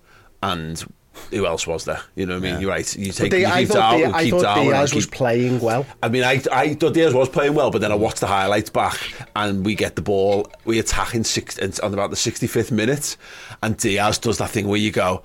and 0.43 0.83
who 1.31 1.47
else 1.47 1.67
was 1.67 1.85
there? 1.85 2.01
You 2.15 2.27
know 2.27 2.39
what 2.39 2.47
I 2.47 2.53
mean? 2.53 2.61
You're 2.61 2.71
right. 2.71 2.97
You 2.97 3.13
take 3.13 3.31
they, 3.31 3.41
you 3.41 3.47
I 3.47 3.61
keep 3.61 3.69
thought, 3.69 3.75
Darwin, 3.75 4.11
Di- 4.11 4.17
I 4.19 4.23
keep 4.25 4.31
thought 4.33 4.43
Darwin, 4.43 4.67
and 4.67 4.77
Diaz 4.77 4.95
was 4.95 5.07
playing 5.07 5.61
well. 5.61 5.87
I 6.03 6.09
mean, 6.09 6.25
I, 6.25 6.43
I 6.53 6.75
thought 6.75 6.95
Diaz 6.95 7.15
was 7.15 7.29
playing 7.29 7.55
well, 7.55 7.71
but 7.71 7.81
then 7.81 7.93
I 7.93 7.95
watched 7.95 8.21
the 8.21 8.27
highlights 8.27 8.71
back, 8.71 8.99
and 9.37 9.65
we 9.65 9.75
get 9.75 9.97
the 9.97 10.03
ball, 10.03 10.51
we 10.65 10.79
attack 10.79 11.15
in 11.15 11.25
six, 11.25 11.59
on 11.81 11.93
about 11.95 12.11
the 12.11 12.17
65th 12.17 12.71
minute, 12.71 13.17
and 13.63 13.77
Diaz 13.77 14.19
does 14.19 14.39
that 14.39 14.51
thing 14.51 14.67
where 14.69 14.79
you 14.79 14.91
go, 14.91 15.23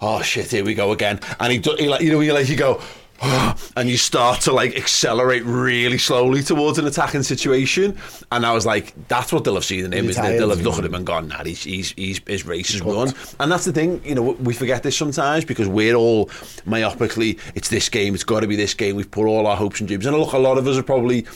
oh 0.00 0.22
shit, 0.22 0.50
here 0.50 0.64
we 0.64 0.74
go 0.74 0.92
again, 0.92 1.20
and 1.40 1.52
he, 1.52 1.58
do, 1.58 1.74
he 1.78 1.88
like, 1.88 2.00
you 2.02 2.10
know, 2.10 2.20
you 2.20 2.32
like 2.32 2.48
you 2.48 2.56
go. 2.56 2.80
And 3.76 3.88
you 3.88 3.96
start 3.96 4.42
to 4.42 4.52
like 4.52 4.76
accelerate 4.76 5.44
really 5.44 5.98
slowly 5.98 6.42
towards 6.42 6.78
an 6.78 6.86
attacking 6.86 7.24
situation, 7.24 7.98
and 8.30 8.46
I 8.46 8.52
was 8.52 8.66
like, 8.66 8.94
"That's 9.08 9.32
what 9.32 9.42
they'll 9.42 9.54
have 9.54 9.64
seen 9.64 9.84
in 9.84 9.92
him, 9.92 10.08
isn't? 10.08 10.22
They'll 10.22 10.50
have 10.50 10.60
looked 10.60 10.78
at 10.78 10.84
him 10.84 10.94
and 10.94 11.04
gone, 11.04 11.28
nah, 11.28 11.42
he's, 11.42 11.64
he's, 11.64 11.92
he's, 11.92 12.20
his 12.26 12.46
race 12.46 12.72
is 12.74 12.82
run." 12.82 13.12
And 13.40 13.50
that's 13.50 13.64
the 13.64 13.72
thing, 13.72 14.00
you 14.04 14.14
know, 14.14 14.22
we 14.22 14.54
forget 14.54 14.82
this 14.84 14.96
sometimes 14.96 15.44
because 15.44 15.66
we're 15.66 15.94
all 15.94 16.26
myopically, 16.66 17.40
it's 17.56 17.68
this 17.68 17.88
game, 17.88 18.14
it's 18.14 18.24
got 18.24 18.40
to 18.40 18.46
be 18.46 18.56
this 18.56 18.74
game. 18.74 18.94
We've 18.96 19.10
put 19.10 19.26
all 19.26 19.46
our 19.46 19.56
hopes 19.56 19.80
and 19.80 19.88
dreams, 19.88 20.06
and 20.06 20.16
look, 20.16 20.32
a 20.32 20.38
lot 20.38 20.58
of 20.58 20.68
us 20.68 20.76
are 20.76 20.82
probably 20.82 21.26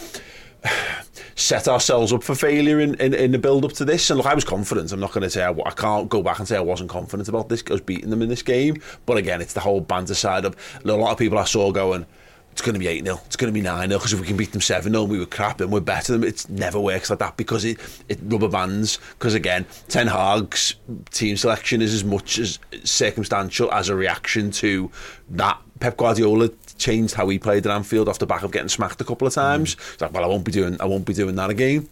set 1.38 1.68
ourselves 1.68 2.12
up 2.12 2.22
for 2.22 2.34
failure 2.34 2.80
in, 2.80 2.94
in, 2.96 3.14
in 3.14 3.30
the 3.30 3.38
build 3.38 3.64
up 3.64 3.72
to 3.72 3.84
this. 3.84 4.10
And 4.10 4.18
look, 4.18 4.26
I 4.26 4.34
was 4.34 4.44
confident. 4.44 4.92
I'm 4.92 5.00
not 5.00 5.12
going 5.12 5.22
to 5.22 5.30
say 5.30 5.44
I, 5.44 5.50
I 5.50 5.70
can't 5.70 6.08
go 6.08 6.22
back 6.22 6.38
and 6.38 6.48
say 6.48 6.56
I 6.56 6.60
wasn't 6.60 6.90
confident 6.90 7.28
about 7.28 7.48
this. 7.48 7.64
Was 7.64 7.80
beating 7.80 8.10
them 8.10 8.22
in 8.22 8.28
this 8.28 8.42
game. 8.42 8.82
But 9.06 9.18
again, 9.18 9.40
it's 9.40 9.52
the 9.52 9.60
whole 9.60 9.80
banter 9.80 10.14
side 10.14 10.44
of 10.44 10.56
a 10.84 10.88
lot 10.88 11.12
of 11.12 11.18
people 11.18 11.38
I 11.38 11.44
saw 11.44 11.70
going. 11.70 12.06
It's 12.52 12.62
going 12.66 12.74
to 12.74 12.80
be 12.80 12.88
8 12.88 13.04
0. 13.04 13.20
It's 13.26 13.36
going 13.36 13.52
to 13.52 13.54
be 13.54 13.62
9 13.62 13.88
0 13.88 13.98
because 14.00 14.12
if 14.12 14.20
we 14.20 14.26
can 14.26 14.36
beat 14.36 14.50
them 14.50 14.60
7 14.60 14.90
0, 14.90 15.04
we 15.04 15.20
were 15.20 15.26
crap 15.26 15.60
and 15.60 15.70
we're 15.70 15.78
better 15.78 16.10
than 16.10 16.22
them. 16.22 16.28
It 16.28 16.44
never 16.50 16.80
works 16.80 17.08
like 17.08 17.20
that 17.20 17.36
because 17.36 17.64
it, 17.64 17.78
it 18.08 18.18
rubber 18.24 18.48
bands. 18.48 18.98
Because 19.10 19.34
again, 19.34 19.64
Ten 19.86 20.08
Hag's 20.08 20.74
team 21.12 21.36
selection 21.36 21.80
is 21.80 21.94
as 21.94 22.02
much 22.02 22.36
as 22.40 22.58
circumstantial 22.82 23.70
as 23.72 23.88
a 23.88 23.94
reaction 23.94 24.50
to 24.52 24.90
that. 25.30 25.60
Pep 25.80 25.96
Guardiola 25.96 26.50
changed 26.76 27.14
how 27.14 27.28
he 27.28 27.38
played 27.38 27.66
at 27.66 27.72
Anfield 27.72 28.08
off 28.08 28.18
the 28.18 28.26
back 28.26 28.42
of 28.42 28.52
getting 28.52 28.68
smacked 28.68 29.00
a 29.00 29.04
couple 29.04 29.26
of 29.26 29.34
times. 29.34 29.76
It's 29.92 30.00
like, 30.00 30.12
well, 30.12 30.24
I 30.24 30.26
won't 30.26 30.44
be 30.44 30.52
doing, 30.52 30.80
I 30.80 30.84
won't 30.84 31.04
be 31.06 31.14
doing 31.14 31.36
that 31.36 31.50
again. 31.50 31.88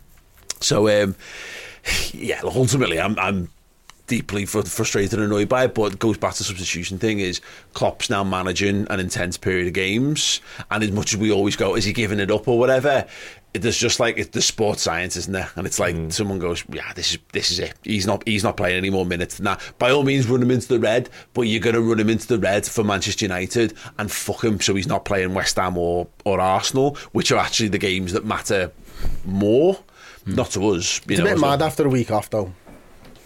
So, 0.60 0.88
um, 0.88 1.14
yeah, 2.12 2.40
look, 2.42 2.56
ultimately, 2.56 3.00
I'm, 3.00 3.18
I'm 3.18 3.50
deeply 4.06 4.46
fr- 4.46 4.62
frustrated 4.62 5.14
and 5.14 5.22
annoyed 5.22 5.48
by 5.48 5.64
it. 5.64 5.74
But 5.74 5.94
it 5.94 5.98
goes 5.98 6.18
back 6.18 6.32
to 6.34 6.38
the 6.38 6.44
substitution 6.44 6.98
thing: 6.98 7.20
is 7.20 7.40
Klopp's 7.74 8.10
now 8.10 8.24
managing 8.24 8.86
an 8.90 9.00
intense 9.00 9.36
period 9.36 9.66
of 9.66 9.72
games, 9.72 10.40
and 10.70 10.82
as 10.82 10.92
much 10.92 11.12
as 11.14 11.20
we 11.20 11.32
always 11.32 11.56
go, 11.56 11.74
is 11.74 11.84
he 11.84 11.92
giving 11.92 12.20
it 12.20 12.30
up 12.30 12.48
or 12.48 12.58
whatever? 12.58 13.06
There's 13.58 13.76
just 13.76 14.00
like 14.00 14.18
it's 14.18 14.30
the 14.30 14.42
sports 14.42 14.82
science, 14.82 15.16
isn't 15.16 15.32
there? 15.32 15.50
And 15.56 15.66
it's 15.66 15.78
like 15.78 15.94
mm. 15.94 16.12
someone 16.12 16.38
goes, 16.38 16.64
"Yeah, 16.72 16.92
this 16.94 17.12
is 17.12 17.18
this 17.32 17.50
is 17.50 17.58
it. 17.58 17.74
He's 17.82 18.06
not 18.06 18.26
he's 18.26 18.44
not 18.44 18.56
playing 18.56 18.76
any 18.76 18.90
more 18.90 19.06
minutes 19.06 19.36
than 19.36 19.44
that." 19.44 19.60
By 19.78 19.90
all 19.90 20.02
means, 20.02 20.28
run 20.28 20.42
him 20.42 20.50
into 20.50 20.68
the 20.68 20.78
red, 20.78 21.08
but 21.34 21.42
you're 21.42 21.60
going 21.60 21.74
to 21.74 21.82
run 21.82 22.00
him 22.00 22.10
into 22.10 22.26
the 22.26 22.38
red 22.38 22.66
for 22.66 22.84
Manchester 22.84 23.24
United 23.24 23.74
and 23.98 24.10
fuck 24.10 24.44
him 24.44 24.60
so 24.60 24.74
he's 24.74 24.86
not 24.86 25.04
playing 25.04 25.34
West 25.34 25.56
Ham 25.56 25.76
or 25.76 26.08
or 26.24 26.40
Arsenal, 26.40 26.96
which 27.12 27.32
are 27.32 27.38
actually 27.38 27.68
the 27.68 27.78
games 27.78 28.12
that 28.12 28.24
matter 28.24 28.72
more. 29.24 29.74
Hmm. 30.24 30.34
Not 30.34 30.50
to 30.52 30.68
us, 30.68 31.00
you 31.06 31.12
It's 31.12 31.20
a 31.20 31.24
bit 31.24 31.38
mad 31.38 31.62
after 31.62 31.86
a 31.86 31.88
week 31.88 32.10
off 32.10 32.30
though 32.30 32.52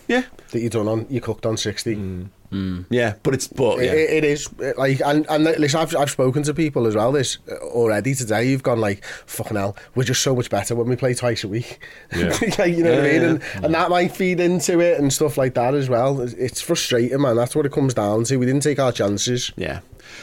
Yeah, 0.09 0.25
that 0.51 0.61
you 0.61 0.69
done 0.69 0.89
on 0.89 1.07
you 1.09 1.21
cooked 1.21 1.47
on 1.47 1.57
sixty. 1.57 1.95
Hmm. 1.95 2.25
Yeah, 2.53 3.15
but 3.23 3.35
it's 3.35 3.47
but 3.47 3.79
yeah. 3.79 3.93
It, 3.93 4.11
it 4.11 4.25
is 4.25 4.49
like, 4.77 5.01
and 5.05 5.25
and 5.29 5.45
listen, 5.45 5.81
I've 5.81 5.95
I've 5.97 6.11
spoken 6.11 6.43
to 6.45 6.55
people 6.55 6.87
as 6.87 6.95
well 6.97 7.13
this 7.13 7.39
uh, 7.51 7.55
already 7.67 8.15
today. 8.15 8.49
You've 8.49 8.63
gone 8.63 8.81
like 8.81 9.05
fucking 9.27 9.57
hell. 9.57 9.77
We're 9.95 10.05
just 10.05 10.23
so 10.23 10.35
much 10.35 10.51
better 10.51 10.75
when 10.75 10.89
we 10.89 10.97
play 10.97 11.15
twice 11.15 11.45
a 11.45 11.49
week. 11.49 11.79
Yeah. 12.17 12.37
Like, 12.59 12.75
you 12.77 12.83
know 12.83 12.91
what 12.97 13.05
I 13.05 13.07
Yeah, 13.07 13.13
mean, 13.13 13.23
yeah. 13.23 13.29
and, 13.55 13.65
and 13.67 13.75
that 13.75 13.91
might 13.91 14.13
feed 14.13 14.41
into 14.41 14.81
it 14.81 14.99
and 14.99 15.13
stuff 15.13 15.39
like 15.39 15.55
that 15.55 15.75
as 15.75 15.89
well. 15.89 16.21
It's- 16.21 16.61
frustrating, 16.61 17.21
man. 17.21 17.37
That's 17.37 17.55
what 17.55 17.67
it 17.67 17.73
comes 17.73 17.95
down 17.95 18.25
to. 18.25 18.37
We 18.37 18.47
didn't 18.47 18.63
take 18.63 18.79
our 18.81 18.91
chances. 18.93 19.53
Yeah. 19.57 19.81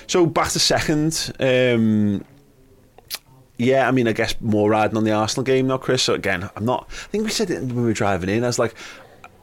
So 0.07 0.25
back 0.25 0.49
to 0.51 0.59
second. 0.59 1.31
Um, 1.39 2.25
yeah, 3.57 3.87
I 3.87 3.91
mean, 3.91 4.07
I 4.07 4.11
guess 4.11 4.35
more 4.39 4.69
riding 4.69 4.97
on 4.97 5.03
the 5.03 5.11
Arsenal 5.13 5.43
game 5.43 5.67
now, 5.67 5.77
Chris. 5.77 6.03
So 6.03 6.13
again, 6.13 6.47
I'm 6.55 6.65
not. 6.65 6.87
I 6.89 6.93
think 7.07 7.23
we 7.23 7.29
said 7.31 7.49
it 7.49 7.59
when 7.61 7.75
we 7.75 7.81
were 7.83 7.93
driving 7.93 8.29
in. 8.29 8.43
I 8.43 8.47
was 8.47 8.59
like, 8.59 8.75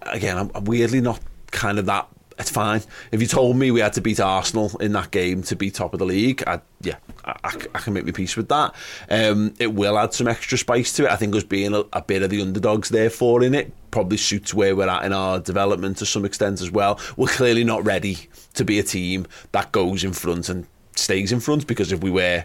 again, 0.03 0.51
I'm 0.55 0.65
weirdly 0.65 1.01
not 1.01 1.19
kind 1.51 1.79
of 1.79 1.87
that. 1.87 2.09
It's 2.39 2.51
fine. 2.51 2.83
If 3.13 3.21
you 3.21 3.29
told 3.29 3.57
me 3.57 3.71
we 3.71 3.81
had 3.81 3.93
to 3.93 4.01
beat 4.01 4.19
Arsenal 4.19 4.77
in 4.79 4.93
that 4.93 5.11
game 5.11 5.43
to 5.45 5.57
be 5.57 5.71
top 5.71 5.93
of 5.93 6.01
the 6.01 6.05
league, 6.05 6.43
I, 6.47 6.61
yeah, 6.81 6.97
I, 7.25 7.35
I 7.45 7.79
can 7.79 7.93
make 7.93 8.05
my 8.05 8.11
peace 8.11 8.37
with 8.37 8.49
that. 8.49 8.75
Um, 9.09 9.55
it 9.61 9.73
will 9.73 9.97
add 9.97 10.15
some 10.15 10.27
extra 10.27 10.59
spice 10.59 10.93
to 10.95 11.05
it. 11.05 11.11
I 11.11 11.17
think 11.17 11.35
us 11.37 11.45
being 11.45 11.75
a, 11.75 11.85
a 11.93 12.03
bit 12.03 12.23
of 12.23 12.31
the 12.31 12.43
underdogs 12.43 12.89
therefore 12.89 13.45
in 13.45 13.55
it 13.55 13.73
probably 13.93 14.17
suits 14.17 14.53
where 14.53 14.75
we're 14.75 14.89
at 14.89 15.05
in 15.05 15.13
our 15.13 15.39
development 15.39 15.99
to 15.99 16.07
some 16.07 16.25
extent 16.25 16.61
as 16.61 16.71
well. 16.71 16.99
We're 17.17 17.29
clearly 17.29 17.63
not 17.63 17.85
ready 17.85 18.29
to 18.55 18.65
be 18.65 18.81
a 18.81 18.83
team 18.83 19.27
that 19.53 19.71
goes 19.71 20.03
in 20.03 20.13
front 20.13 20.49
and 20.49 20.67
stays 20.97 21.31
in 21.31 21.39
front 21.39 21.69
because 21.69 21.93
if 21.93 22.03
we 22.03 22.11
were, 22.11 22.45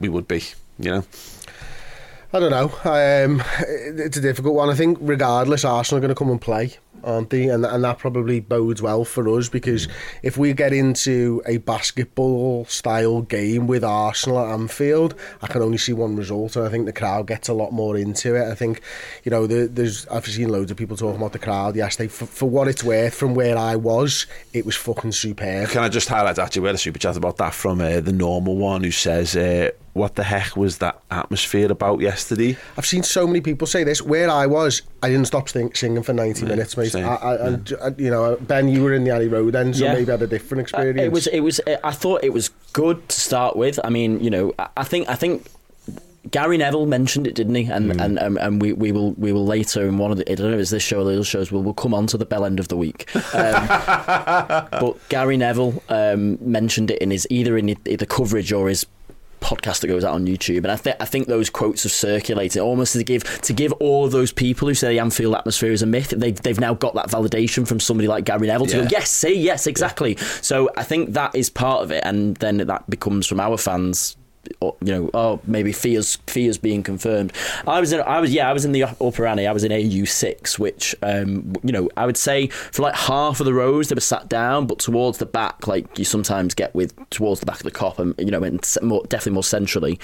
we 0.00 0.08
would 0.08 0.26
be. 0.26 0.42
You 0.78 0.90
know. 0.90 1.04
I 2.32 2.40
don't 2.40 2.50
know. 2.50 2.72
Um, 2.82 3.42
it's 3.60 4.16
a 4.16 4.20
difficult 4.20 4.54
one. 4.54 4.70
I 4.70 4.74
think 4.74 4.98
regardless, 5.00 5.64
Arsenal 5.64 5.98
are 5.98 6.00
going 6.00 6.08
to 6.08 6.18
come 6.18 6.30
and 6.30 6.40
play. 6.40 6.76
Aren't 7.04 7.30
they? 7.30 7.48
And 7.48 7.64
and 7.64 7.84
that 7.84 7.98
probably 7.98 8.40
bodes 8.40 8.82
well 8.82 9.04
for 9.04 9.28
us 9.36 9.48
because 9.48 9.88
if 10.22 10.36
we 10.36 10.52
get 10.52 10.72
into 10.72 11.42
a 11.46 11.58
basketball 11.58 12.64
style 12.66 13.22
game 13.22 13.66
with 13.66 13.84
Arsenal 13.84 14.38
at 14.38 14.52
Anfield, 14.52 15.14
I 15.40 15.46
can 15.46 15.62
only 15.62 15.78
see 15.78 15.92
one 15.92 16.16
result, 16.16 16.56
and 16.56 16.66
I 16.66 16.68
think 16.68 16.86
the 16.86 16.92
crowd 16.92 17.26
gets 17.26 17.48
a 17.48 17.54
lot 17.54 17.72
more 17.72 17.96
into 17.96 18.34
it. 18.34 18.50
I 18.50 18.54
think, 18.54 18.80
you 19.24 19.30
know, 19.30 19.46
the, 19.46 19.66
there's 19.66 20.06
I've 20.08 20.26
seen 20.26 20.48
loads 20.48 20.70
of 20.70 20.76
people 20.76 20.96
talking 20.96 21.16
about 21.16 21.32
the 21.32 21.38
crowd 21.38 21.76
yesterday. 21.76 22.08
For, 22.08 22.26
for 22.26 22.48
what 22.48 22.68
it's 22.68 22.84
worth, 22.84 23.14
from 23.14 23.34
where 23.34 23.56
I 23.56 23.76
was, 23.76 24.26
it 24.52 24.66
was 24.66 24.76
fucking 24.76 25.12
superb. 25.12 25.68
Can 25.70 25.82
I 25.82 25.88
just 25.88 26.08
highlight 26.08 26.38
actually 26.38 26.66
had 26.66 26.74
a 26.74 26.78
super 26.78 26.98
chat 26.98 27.16
about 27.16 27.36
that 27.38 27.54
from 27.54 27.80
uh, 27.80 28.00
the 28.00 28.12
normal 28.12 28.56
one 28.56 28.82
who 28.84 28.90
says 28.90 29.36
uh, 29.36 29.70
what 29.94 30.14
the 30.14 30.22
heck 30.24 30.56
was 30.56 30.78
that 30.78 31.00
atmosphere 31.10 31.70
about 31.70 32.00
yesterday? 32.00 32.56
I've 32.78 32.86
seen 32.86 33.02
so 33.02 33.26
many 33.26 33.40
people 33.42 33.66
say 33.66 33.84
this. 33.84 34.00
Where 34.00 34.30
I 34.30 34.46
was, 34.46 34.82
I 35.02 35.08
didn't 35.08 35.26
stop 35.26 35.48
sing- 35.48 35.74
singing 35.74 36.02
for 36.02 36.12
90 36.14 36.46
minutes, 36.46 36.76
mate. 36.76 36.92
same. 36.92 37.04
I, 37.06 37.14
I, 37.16 37.46
and, 37.48 37.72
uh, 37.80 37.90
you 37.98 38.10
know, 38.10 38.36
Ben, 38.40 38.68
you 38.68 38.82
were 38.82 38.94
in 38.94 39.04
the 39.04 39.10
Annie 39.14 39.28
Road 39.28 39.52
then, 39.52 39.74
so 39.74 39.84
Yeah. 39.84 39.94
maybe 39.94 40.10
had 40.10 40.22
a 40.22 40.26
different 40.26 40.60
Uh, 40.60 40.62
experience. 40.62 41.00
It 41.00 41.12
was. 41.12 41.26
It 41.26 41.40
was. 41.40 41.60
uh, 41.66 41.76
I 41.84 41.92
thought 41.92 42.24
it 42.24 42.32
was 42.32 42.50
good 42.72 43.06
to 43.08 43.20
start 43.20 43.54
with. 43.56 43.78
I 43.84 43.90
mean, 43.90 44.18
you 44.20 44.30
know, 44.30 44.54
I- 44.58 44.68
I 44.78 44.84
think. 44.84 45.08
I 45.08 45.14
think. 45.14 45.46
Gary 46.30 46.56
Neville 46.56 46.86
mentioned 46.86 47.26
it, 47.26 47.34
didn't 47.34 47.56
he? 47.56 47.64
And 47.64 48.00
and 48.00 48.16
um, 48.20 48.38
and 48.40 48.62
we, 48.62 48.72
we 48.72 48.92
will 48.92 49.10
we 49.14 49.32
will 49.32 49.44
later 49.44 49.82
in 49.88 49.98
one 49.98 50.12
of 50.12 50.18
the 50.18 50.30
I 50.30 50.36
don't 50.36 50.52
know 50.52 50.54
if 50.56 50.60
it's 50.60 50.70
this 50.70 50.82
show 50.82 51.00
or 51.00 51.04
the 51.04 51.14
other 51.14 51.24
shows 51.24 51.50
we'll, 51.50 51.64
we'll 51.64 51.74
come 51.74 51.92
on 51.92 52.06
to 52.06 52.16
the 52.16 52.24
bell 52.24 52.44
end 52.44 52.60
of 52.60 52.68
the 52.68 52.76
week. 52.76 53.10
Um, 53.34 53.66
but 54.70 54.96
Gary 55.08 55.36
Neville 55.36 55.82
um, 55.88 56.38
mentioned 56.40 56.92
it 56.92 56.98
in 57.02 57.10
his 57.10 57.26
either 57.28 57.58
in 57.58 57.66
the, 57.66 57.96
the 57.96 58.06
coverage 58.06 58.52
or 58.52 58.68
his 58.68 58.86
podcast 59.42 59.80
that 59.80 59.88
goes 59.88 60.04
out 60.04 60.14
on 60.14 60.26
YouTube, 60.26 60.58
and 60.58 60.70
I 60.70 60.76
think 60.76 60.96
I 61.00 61.04
think 61.04 61.26
those 61.26 61.50
quotes 61.50 61.82
have 61.82 61.92
circulated 61.92 62.62
almost 62.62 62.92
to 62.94 63.04
give 63.04 63.24
to 63.42 63.52
give 63.52 63.72
all 63.74 64.04
of 64.06 64.12
those 64.12 64.32
people 64.32 64.68
who 64.68 64.74
say 64.74 64.94
the 64.94 65.00
Anfield 65.00 65.34
atmosphere 65.34 65.72
is 65.72 65.82
a 65.82 65.86
myth. 65.86 66.10
They've 66.16 66.40
they've 66.40 66.60
now 66.60 66.74
got 66.74 66.94
that 66.94 67.08
validation 67.10 67.66
from 67.66 67.80
somebody 67.80 68.08
like 68.08 68.24
Gary 68.24 68.46
Neville 68.46 68.66
to 68.66 68.76
Yeah. 68.78 68.82
go, 68.84 68.88
yes, 68.90 69.10
see, 69.10 69.34
yes, 69.38 69.66
exactly. 69.66 70.16
So 70.40 70.70
I 70.76 70.82
think 70.84 71.12
that 71.14 71.34
is 71.34 71.50
part 71.50 71.82
of 71.82 71.90
it, 71.90 72.02
and 72.04 72.36
then 72.36 72.58
that 72.58 72.88
becomes 72.88 73.26
from 73.26 73.40
our 73.40 73.56
fans. 73.58 74.16
You 74.60 74.74
know, 74.80 75.10
oh, 75.14 75.40
maybe 75.44 75.72
fears 75.72 76.16
fears 76.26 76.58
being 76.58 76.82
confirmed. 76.82 77.32
I 77.66 77.80
was 77.80 77.92
in, 77.92 78.00
I 78.00 78.20
was, 78.20 78.32
yeah, 78.32 78.48
I 78.48 78.52
was 78.52 78.64
in 78.64 78.72
the 78.72 78.84
upper 78.84 79.26
Annie. 79.26 79.46
I 79.46 79.52
was 79.52 79.64
in 79.64 79.72
AU 79.72 80.04
six, 80.04 80.58
which, 80.58 80.96
um, 81.02 81.52
you 81.62 81.72
know, 81.72 81.88
I 81.96 82.06
would 82.06 82.16
say 82.16 82.48
for 82.48 82.82
like 82.82 82.94
half 82.94 83.40
of 83.40 83.46
the 83.46 83.54
rows 83.54 83.88
they 83.88 83.94
were 83.94 84.00
sat 84.00 84.28
down, 84.28 84.66
but 84.66 84.78
towards 84.78 85.18
the 85.18 85.26
back, 85.26 85.66
like 85.66 85.98
you 85.98 86.04
sometimes 86.04 86.54
get 86.54 86.74
with 86.74 86.94
towards 87.10 87.40
the 87.40 87.46
back 87.46 87.58
of 87.58 87.64
the 87.64 87.70
Kop, 87.70 87.98
and 87.98 88.14
you 88.18 88.30
know, 88.30 88.42
and 88.42 88.66
more, 88.82 89.04
definitely 89.04 89.32
more 89.32 89.44
centrally. 89.44 89.98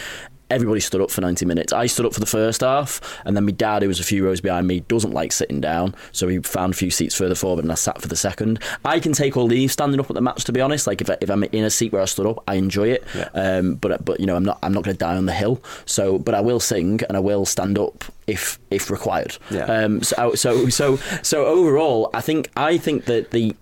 Everybody 0.51 0.81
stood 0.81 1.01
up 1.01 1.11
for 1.11 1.21
90 1.21 1.45
minutes. 1.47 1.73
I 1.73 1.87
stood 1.87 2.07
up 2.07 2.15
for 2.15 2.21
the 2.21 2.27
first 2.27 2.61
half, 2.61 3.01
and 3.25 3.37
then 3.37 3.45
my 3.45 3.53
dad, 3.53 3.83
who 3.83 3.89
was 3.89 4.01
a 4.01 4.05
few 4.05 4.25
rows 4.25 4.41
behind 4.41 4.67
me, 4.67 4.81
doesn't 4.81 5.13
like 5.13 5.33
sitting 5.33 5.61
down, 5.61 5.95
so 6.13 6.29
he 6.29 6.39
found 6.39 6.75
a 6.75 6.77
few 6.77 6.91
seats 6.91 7.15
further 7.15 7.35
forward, 7.35 7.65
and 7.65 7.73
I 7.73 7.77
sat 7.77 8.01
for 8.01 8.09
the 8.09 8.17
second. 8.17 8.61
I 8.85 9.01
can 9.01 9.13
take 9.13 9.37
or 9.37 9.45
leave 9.45 9.73
standing 9.73 10.01
up 10.01 10.11
at 10.11 10.15
the 10.15 10.21
match, 10.21 10.45
to 10.45 10.53
be 10.53 10.61
honest. 10.61 10.87
Like 10.87 11.01
if, 11.01 11.11
I, 11.11 11.17
if 11.21 11.31
I'm 11.31 11.45
in 11.45 11.65
a 11.65 11.71
seat 11.71 11.93
where 11.93 12.03
I 12.03 12.07
stood 12.07 12.27
up, 12.27 12.43
I 12.47 12.55
enjoy 12.55 12.89
it. 12.89 13.05
Um, 13.35 13.75
but 13.75 14.05
but 14.05 14.21
you 14.21 14.27
know, 14.27 14.37
I'm 14.37 14.45
not 14.45 14.59
I'm 14.63 14.73
not 14.73 14.85
going 14.85 14.97
to 14.97 14.99
die 14.99 15.17
on 15.17 15.27
the 15.27 15.33
hill. 15.33 15.63
So, 15.85 16.19
but 16.19 16.35
I 16.35 16.41
will 16.41 16.61
sing 16.61 17.01
and 17.09 17.17
I 17.17 17.21
will 17.21 17.45
stand 17.45 17.79
up 17.79 18.05
if 18.27 18.59
if 18.71 18.91
required. 18.91 19.37
Yeah. 19.51 19.65
Um, 19.65 20.03
so 20.03 20.35
so 20.35 20.69
so 20.69 20.97
so 21.23 21.47
overall, 21.47 22.11
I 22.15 22.21
think 22.21 22.51
I 22.57 22.79
think 22.79 23.07
that 23.07 23.31
the 23.31 23.55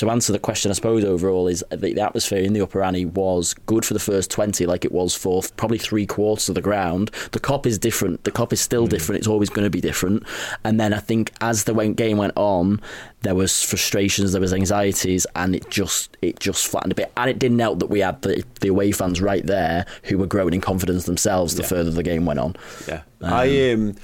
to 0.00 0.10
answer 0.10 0.32
the 0.32 0.38
question, 0.38 0.70
I 0.70 0.74
suppose 0.74 1.04
overall 1.04 1.48
is 1.48 1.64
the, 1.70 1.76
the 1.76 2.00
atmosphere 2.00 2.42
in 2.42 2.52
the 2.52 2.60
Upper 2.60 2.82
Annie 2.82 3.04
was 3.04 3.54
good 3.66 3.84
for 3.84 3.94
the 3.94 4.00
first 4.00 4.30
twenty, 4.30 4.66
like 4.66 4.84
it 4.84 4.92
was 4.92 5.14
for 5.14 5.42
probably 5.56 5.78
three 5.78 6.06
quarters 6.06 6.48
of 6.48 6.54
the 6.54 6.62
ground. 6.62 7.10
The 7.32 7.40
Kop 7.40 7.66
is 7.66 7.78
different. 7.78 8.24
The 8.24 8.30
Kop 8.30 8.52
is 8.52 8.60
still 8.60 8.86
different. 8.86 9.18
It's 9.18 9.28
always 9.28 9.50
going 9.50 9.64
to 9.64 9.70
be 9.70 9.80
different. 9.80 10.24
And 10.64 10.78
then 10.80 10.92
I 10.92 10.98
think 10.98 11.32
as 11.40 11.64
the 11.64 11.74
went, 11.74 11.96
game 11.96 12.18
went 12.18 12.32
on, 12.36 12.80
there 13.22 13.34
was 13.34 13.62
frustrations, 13.62 14.32
there 14.32 14.40
was 14.40 14.52
anxieties, 14.52 15.26
and 15.34 15.54
it 15.54 15.68
just 15.70 16.16
it 16.22 16.38
just 16.40 16.66
flattened 16.66 16.92
a 16.92 16.94
bit. 16.94 17.12
And 17.16 17.28
it 17.28 17.38
didn't 17.38 17.58
help 17.58 17.78
that 17.80 17.86
we 17.86 18.00
had 18.00 18.22
the 18.22 18.44
the 18.60 18.68
away 18.68 18.92
fans 18.92 19.20
right 19.20 19.44
there 19.46 19.86
who 20.04 20.18
were 20.18 20.26
growing 20.26 20.54
in 20.54 20.60
confidence 20.60 21.04
themselves 21.04 21.54
the 21.56 21.62
further 21.62 21.90
the 21.90 22.02
game 22.02 22.26
went 22.26 22.38
on. 22.38 22.56
Yeah, 22.86 23.02
I 23.22 23.72
um, 23.72 23.96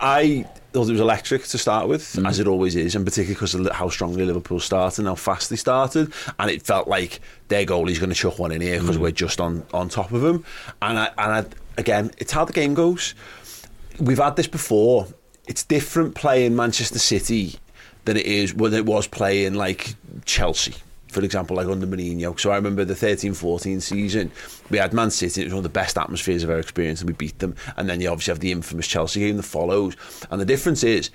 I 0.00 0.46
it 0.74 0.78
was 0.78 0.88
electric 0.90 1.44
to 1.44 1.58
start 1.58 1.88
with, 1.88 2.02
Mm. 2.16 2.28
as 2.28 2.38
it 2.38 2.46
always 2.48 2.76
is, 2.76 2.94
and 2.94 3.04
particularly 3.04 3.34
because 3.34 3.54
of 3.54 3.66
how 3.70 3.88
strongly 3.88 4.24
Liverpool 4.24 4.60
started 4.60 5.00
and 5.00 5.08
how 5.08 5.14
fast 5.14 5.50
they 5.50 5.56
started, 5.56 6.12
and 6.38 6.50
it 6.50 6.62
felt 6.62 6.88
like 6.88 7.20
their 7.48 7.64
goalie's 7.64 7.98
going 7.98 8.10
to 8.10 8.14
chuck 8.16 8.38
one 8.38 8.52
in 8.52 8.60
here 8.60 8.80
because 8.80 8.96
Mm. 8.96 9.00
we're 9.00 9.10
just 9.10 9.40
on 9.40 9.64
on 9.74 9.88
top 9.88 10.12
of 10.12 10.22
them. 10.22 10.44
And 10.80 10.98
I, 10.98 11.06
and 11.18 11.32
I, 11.32 11.44
again, 11.78 12.10
it's 12.18 12.32
how 12.32 12.44
the 12.44 12.52
game 12.52 12.74
goes. 12.74 13.14
We've 14.00 14.18
had 14.18 14.36
this 14.36 14.46
before. 14.46 15.06
It's 15.46 15.62
different 15.64 16.14
playing 16.14 16.54
Manchester 16.56 16.98
City 16.98 17.56
than 18.04 18.16
it 18.16 18.26
is 18.26 18.54
when 18.54 18.72
it 18.74 18.86
was 18.86 19.06
playing 19.06 19.54
like 19.54 19.94
Chelsea 20.24 20.74
for 21.12 21.22
example, 21.22 21.56
like 21.56 21.66
under 21.66 21.86
Mourinho. 21.86 22.38
So 22.38 22.50
I 22.50 22.56
remember 22.56 22.84
the 22.84 22.94
13-14 22.94 23.82
season, 23.82 24.32
we 24.70 24.78
had 24.78 24.92
Man 24.92 25.10
City, 25.10 25.42
it 25.42 25.44
was 25.44 25.52
one 25.52 25.58
of 25.58 25.64
the 25.64 25.68
best 25.68 25.98
atmospheres 25.98 26.42
I've 26.42 26.50
ever 26.50 26.60
experienced, 26.60 27.02
and 27.02 27.10
we 27.10 27.14
beat 27.14 27.38
them. 27.38 27.54
And 27.76 27.88
then 27.88 28.00
you 28.00 28.08
obviously 28.08 28.32
have 28.32 28.40
the 28.40 28.52
infamous 28.52 28.86
Chelsea 28.86 29.20
game 29.20 29.36
that 29.36 29.42
follows. 29.44 29.96
And 30.30 30.40
the 30.40 30.46
difference 30.46 30.82
is, 30.82 31.10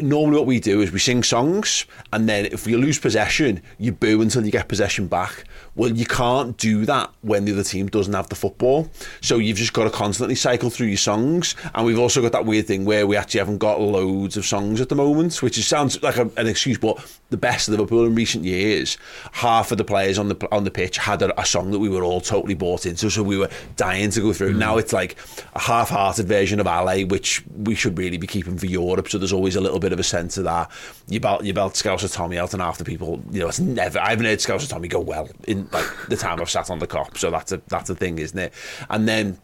normally 0.00 0.38
what 0.38 0.46
we 0.46 0.60
do 0.60 0.80
is 0.80 0.92
we 0.92 0.98
sing 0.98 1.22
songs, 1.22 1.86
and 2.12 2.28
then 2.28 2.46
if 2.46 2.66
you 2.66 2.78
lose 2.78 2.98
possession, 2.98 3.60
you 3.78 3.92
boo 3.92 4.22
until 4.22 4.44
you 4.44 4.52
get 4.52 4.68
possession 4.68 5.08
back. 5.08 5.44
Well, 5.74 5.90
you 5.90 6.04
can't 6.04 6.56
do 6.56 6.84
that 6.84 7.10
when 7.22 7.46
the 7.46 7.52
other 7.52 7.64
team 7.64 7.88
doesn't 7.88 8.12
have 8.12 8.28
the 8.28 8.34
football. 8.34 8.90
So 9.22 9.38
you've 9.38 9.56
just 9.56 9.72
got 9.72 9.84
to 9.84 9.90
constantly 9.90 10.34
cycle 10.34 10.68
through 10.68 10.88
your 10.88 10.98
songs. 10.98 11.56
And 11.74 11.86
we've 11.86 11.98
also 11.98 12.20
got 12.20 12.32
that 12.32 12.44
weird 12.44 12.66
thing 12.66 12.84
where 12.84 13.06
we 13.06 13.16
actually 13.16 13.38
haven't 13.38 13.58
got 13.58 13.80
loads 13.80 14.36
of 14.36 14.44
songs 14.44 14.80
at 14.82 14.90
the 14.90 14.94
moment, 14.94 15.42
which 15.42 15.56
is, 15.56 15.66
sounds 15.66 16.02
like 16.02 16.18
a, 16.18 16.30
an 16.36 16.46
excuse, 16.46 16.76
but 16.76 17.18
the 17.30 17.38
best 17.38 17.68
of 17.68 17.72
Liverpool 17.72 18.04
in 18.04 18.14
recent 18.14 18.44
years, 18.44 18.98
half 19.32 19.72
of 19.72 19.78
the 19.78 19.84
players 19.84 20.18
on 20.18 20.28
the 20.28 20.48
on 20.52 20.64
the 20.64 20.70
pitch 20.70 20.98
had 20.98 21.22
a, 21.22 21.40
a 21.40 21.46
song 21.46 21.70
that 21.70 21.78
we 21.78 21.88
were 21.88 22.02
all 22.02 22.20
totally 22.20 22.54
bought 22.54 22.84
into, 22.84 23.10
so 23.10 23.22
we 23.22 23.38
were 23.38 23.48
dying 23.76 24.10
to 24.10 24.20
go 24.20 24.32
through. 24.34 24.52
Mm. 24.52 24.58
Now 24.58 24.76
it's 24.76 24.92
like 24.92 25.16
a 25.54 25.58
half-hearted 25.58 26.28
version 26.28 26.60
of 26.60 26.66
Allez, 26.66 27.06
which 27.06 27.42
we 27.56 27.74
should 27.74 27.96
really 27.96 28.18
be 28.18 28.26
keeping 28.26 28.58
for 28.58 28.66
Europe. 28.66 29.08
So 29.08 29.16
there's 29.16 29.32
always 29.32 29.56
a 29.56 29.60
little 29.62 29.71
bit 29.78 29.92
of 29.92 30.00
a 30.00 30.04
sense 30.04 30.36
of 30.38 30.44
that. 30.44 30.70
You 31.08 31.20
belt 31.20 31.44
you 31.44 31.52
belt 31.52 31.74
Scouser 31.74 32.12
Tommy 32.12 32.38
out, 32.38 32.54
and 32.54 32.62
the 32.74 32.84
people, 32.84 33.22
you 33.30 33.40
know, 33.40 33.48
it's 33.48 33.60
never. 33.60 33.98
I 33.98 34.10
haven't 34.10 34.26
heard 34.26 34.38
Scouser 34.38 34.68
Tommy 34.68 34.88
go 34.88 35.00
well 35.00 35.28
in 35.46 35.68
like 35.72 35.86
the 36.08 36.16
time 36.16 36.40
I've 36.40 36.50
sat 36.50 36.70
on 36.70 36.78
the 36.78 36.86
Kop. 36.86 37.16
So 37.16 37.30
that's 37.30 37.52
a 37.52 37.60
that's 37.68 37.90
a 37.90 37.94
thing, 37.94 38.18
isn't 38.18 38.38
it? 38.38 38.52
And 38.90 39.08
then 39.08 39.38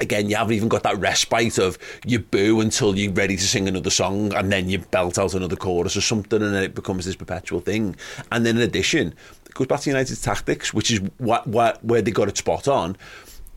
again, 0.00 0.28
you 0.28 0.36
haven't 0.36 0.54
even 0.54 0.68
got 0.68 0.82
that 0.84 0.98
respite 0.98 1.58
of 1.58 1.78
you 2.04 2.18
boo 2.18 2.60
until 2.60 2.96
you're 2.96 3.12
ready 3.12 3.36
to 3.36 3.42
sing 3.42 3.68
another 3.68 3.90
song 3.90 4.32
and 4.34 4.50
then 4.50 4.68
you 4.68 4.78
belt 4.78 5.18
out 5.18 5.34
another 5.34 5.56
chorus 5.56 5.96
or 5.96 6.00
something 6.00 6.42
and 6.42 6.54
then 6.54 6.62
it 6.62 6.74
becomes 6.74 7.04
this 7.04 7.16
perpetual 7.16 7.60
thing. 7.60 7.96
And 8.32 8.44
then 8.46 8.56
in 8.56 8.62
addition, 8.62 9.14
it 9.46 9.54
goes 9.54 9.66
back 9.66 9.80
to 9.80 9.90
United's 9.90 10.22
tactics, 10.22 10.72
which 10.72 10.90
is 10.90 11.00
what, 11.18 11.46
what 11.46 11.84
where 11.84 12.02
they 12.02 12.10
got 12.10 12.28
it 12.28 12.38
spot 12.38 12.68
on. 12.68 12.96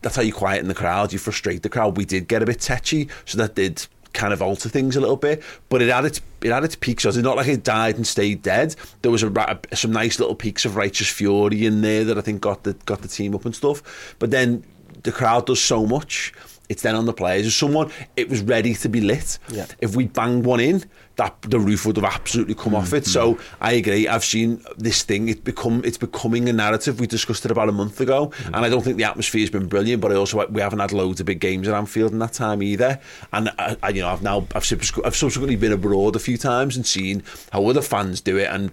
That's 0.02 0.16
how 0.16 0.22
you 0.22 0.32
quieten 0.32 0.66
the 0.66 0.74
crowd, 0.74 1.12
you 1.12 1.18
frustrate 1.18 1.62
the 1.62 1.68
crowd. 1.68 1.96
We 1.96 2.04
did 2.04 2.26
get 2.26 2.42
a 2.42 2.46
bit 2.46 2.60
tetchy, 2.60 3.08
so 3.24 3.38
that 3.38 3.54
did 3.54 3.86
kind 4.12 4.32
of 4.32 4.42
alter 4.42 4.68
things 4.68 4.96
a 4.96 5.00
little 5.00 5.16
bit, 5.16 5.42
but 5.68 5.82
it 5.82 5.88
had 5.88 6.04
its 6.04 6.20
it 6.42 6.50
had 6.50 6.64
its 6.64 6.76
peaks. 6.76 7.04
It's 7.04 7.16
not 7.16 7.36
like 7.36 7.48
it 7.48 7.64
died 7.64 7.96
and 7.96 8.06
stayed 8.06 8.42
dead. 8.42 8.74
There 9.02 9.10
was 9.10 9.22
a, 9.22 9.30
ra- 9.30 9.58
some 9.74 9.92
nice 9.92 10.18
little 10.18 10.34
peaks 10.34 10.64
of 10.64 10.76
righteous 10.76 11.08
fury 11.08 11.66
in 11.66 11.82
there 11.82 12.04
that 12.04 12.18
I 12.18 12.20
think 12.20 12.40
got 12.40 12.64
the 12.64 12.74
got 12.86 13.02
the 13.02 13.08
team 13.08 13.34
up 13.34 13.44
and 13.44 13.54
stuff. 13.54 14.14
But 14.18 14.30
then 14.30 14.64
the 15.02 15.12
crowd 15.12 15.46
does 15.46 15.62
so 15.62 15.86
much. 15.86 16.32
It's 16.72 16.82
then 16.82 16.96
on 16.96 17.04
the 17.04 17.12
players. 17.12 17.46
As 17.46 17.54
someone, 17.54 17.90
it 18.16 18.28
was 18.30 18.42
ready 18.42 18.74
to 18.74 18.88
be 18.88 19.00
lit. 19.00 19.38
Yeah. 19.50 19.66
If 19.80 19.94
we 19.94 20.06
banged 20.06 20.46
one 20.46 20.58
in, 20.58 20.84
that 21.16 21.36
the 21.42 21.60
roof 21.60 21.84
would 21.84 21.96
have 21.96 22.04
absolutely 22.06 22.54
come 22.54 22.74
off 22.74 22.94
it. 22.94 23.06
So 23.06 23.34
mm-hmm. 23.34 23.64
I 23.64 23.72
agree. 23.72 24.08
I've 24.08 24.24
seen 24.24 24.64
this 24.78 25.02
thing. 25.02 25.28
It's 25.28 25.40
become 25.40 25.82
it's 25.84 25.98
becoming 25.98 26.48
a 26.48 26.52
narrative. 26.52 26.98
We 26.98 27.06
discussed 27.06 27.44
it 27.44 27.50
about 27.50 27.68
a 27.68 27.72
month 27.72 28.00
ago, 28.00 28.28
mm-hmm. 28.28 28.54
and 28.54 28.64
I 28.64 28.70
don't 28.70 28.82
think 28.82 28.96
the 28.96 29.04
atmosphere's 29.04 29.50
been 29.50 29.68
brilliant. 29.68 30.00
But 30.00 30.12
I 30.12 30.14
also 30.14 30.46
we 30.48 30.62
haven't 30.62 30.78
had 30.78 30.92
loads 30.92 31.20
of 31.20 31.26
big 31.26 31.40
games 31.40 31.68
at 31.68 31.74
Anfield 31.74 32.12
in 32.12 32.18
that 32.20 32.32
time 32.32 32.62
either. 32.62 32.98
And 33.32 33.50
I, 33.58 33.76
I, 33.82 33.90
you 33.90 34.00
know, 34.00 34.08
I've 34.08 34.22
now 34.22 34.46
I've, 34.54 34.72
I've 35.04 35.16
subsequently 35.16 35.56
been 35.56 35.72
abroad 35.72 36.16
a 36.16 36.18
few 36.18 36.38
times 36.38 36.76
and 36.76 36.86
seen 36.86 37.22
how 37.52 37.66
other 37.66 37.82
fans 37.82 38.20
do 38.20 38.38
it 38.38 38.48
and. 38.50 38.70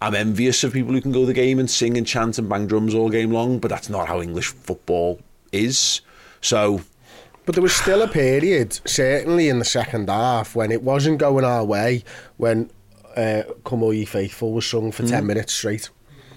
I'm 0.00 0.16
envious 0.16 0.64
of 0.64 0.72
people 0.72 0.92
who 0.94 1.00
can 1.00 1.12
go 1.12 1.20
to 1.20 1.26
the 1.26 1.32
game 1.32 1.60
and 1.60 1.70
sing 1.70 1.96
and 1.96 2.04
chant 2.04 2.36
and 2.36 2.48
bang 2.48 2.66
drums 2.66 2.92
all 2.92 3.08
game 3.08 3.30
long, 3.30 3.60
but 3.60 3.68
that's 3.68 3.88
not 3.88 4.08
how 4.08 4.20
English 4.20 4.48
football 4.48 5.20
is. 5.52 6.00
So, 6.40 6.80
But 7.44 7.54
there 7.56 7.62
was 7.62 7.74
still 7.74 8.02
a 8.02 8.08
period, 8.08 8.78
certainly 8.84 9.48
in 9.48 9.58
the 9.58 9.64
second 9.64 10.08
half, 10.08 10.54
when 10.54 10.70
it 10.70 10.82
wasn't 10.82 11.18
going 11.18 11.44
our 11.44 11.64
way, 11.64 12.04
when 12.36 12.70
uh, 13.16 13.42
Come 13.64 13.82
All 13.82 13.92
Ye 13.92 14.04
Faithful 14.04 14.52
was 14.52 14.64
sung 14.66 14.92
for 14.92 15.04
10 15.04 15.26
minutes 15.26 15.52
straight. 15.52 15.90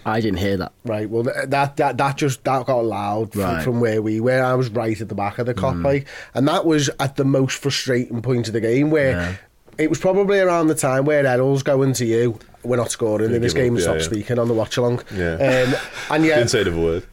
I 0.08 0.20
didn't 0.22 0.38
hear 0.40 0.58
that. 0.58 0.72
Right, 0.84 1.10
well, 1.10 1.24
that 1.24 1.78
that 1.78 1.98
that 1.98 2.16
just 2.18 2.44
that 2.44 2.66
got 2.68 2.86
loud 2.86 3.32
from, 3.34 3.42
Right. 3.42 3.64
from 3.64 3.80
where 3.80 4.02
we 4.04 4.20
where 4.20 4.44
I 4.46 4.54
was 4.54 4.70
right 4.70 5.00
at 5.02 5.10
the 5.10 5.16
back 5.16 5.40
of 5.40 5.48
the 5.48 5.56
Kop, 5.56 5.84
like, 5.84 6.08
and 6.36 6.48
that 6.48 6.64
was 6.66 6.92
at 7.00 7.16
the 7.16 7.26
most 7.26 7.58
frustrating 7.58 8.22
point 8.22 8.46
of 8.48 8.54
the 8.54 8.62
game 8.62 8.92
where 8.92 9.12
Yeah. 9.12 9.36
it 9.80 9.90
was 9.90 9.98
probably 10.00 10.38
around 10.40 10.68
the 10.68 10.76
time 10.76 11.06
where 11.06 11.26
Errol's 11.26 11.64
going 11.64 11.94
to 11.94 12.06
you. 12.06 12.38
We're 12.66 12.78
not 12.78 12.92
scoring 12.92 13.34
in 13.34 13.42
this 13.42 13.54
game 13.54 13.66
up, 13.66 13.70
and 13.70 13.78
yeah, 13.80 13.84
stop 13.84 13.96
yeah. 13.98 14.02
speaking 14.04 14.40
on 14.40 14.48
the 14.48 14.54
watch 14.54 14.78
along. 14.78 15.02
Yeah. 15.14 15.34
Um, 15.36 15.76
and 16.12 16.26
yeah, 16.26 16.36
Didn't 16.38 16.50
say 16.50 16.64
the 16.64 16.72
word. 16.78 17.06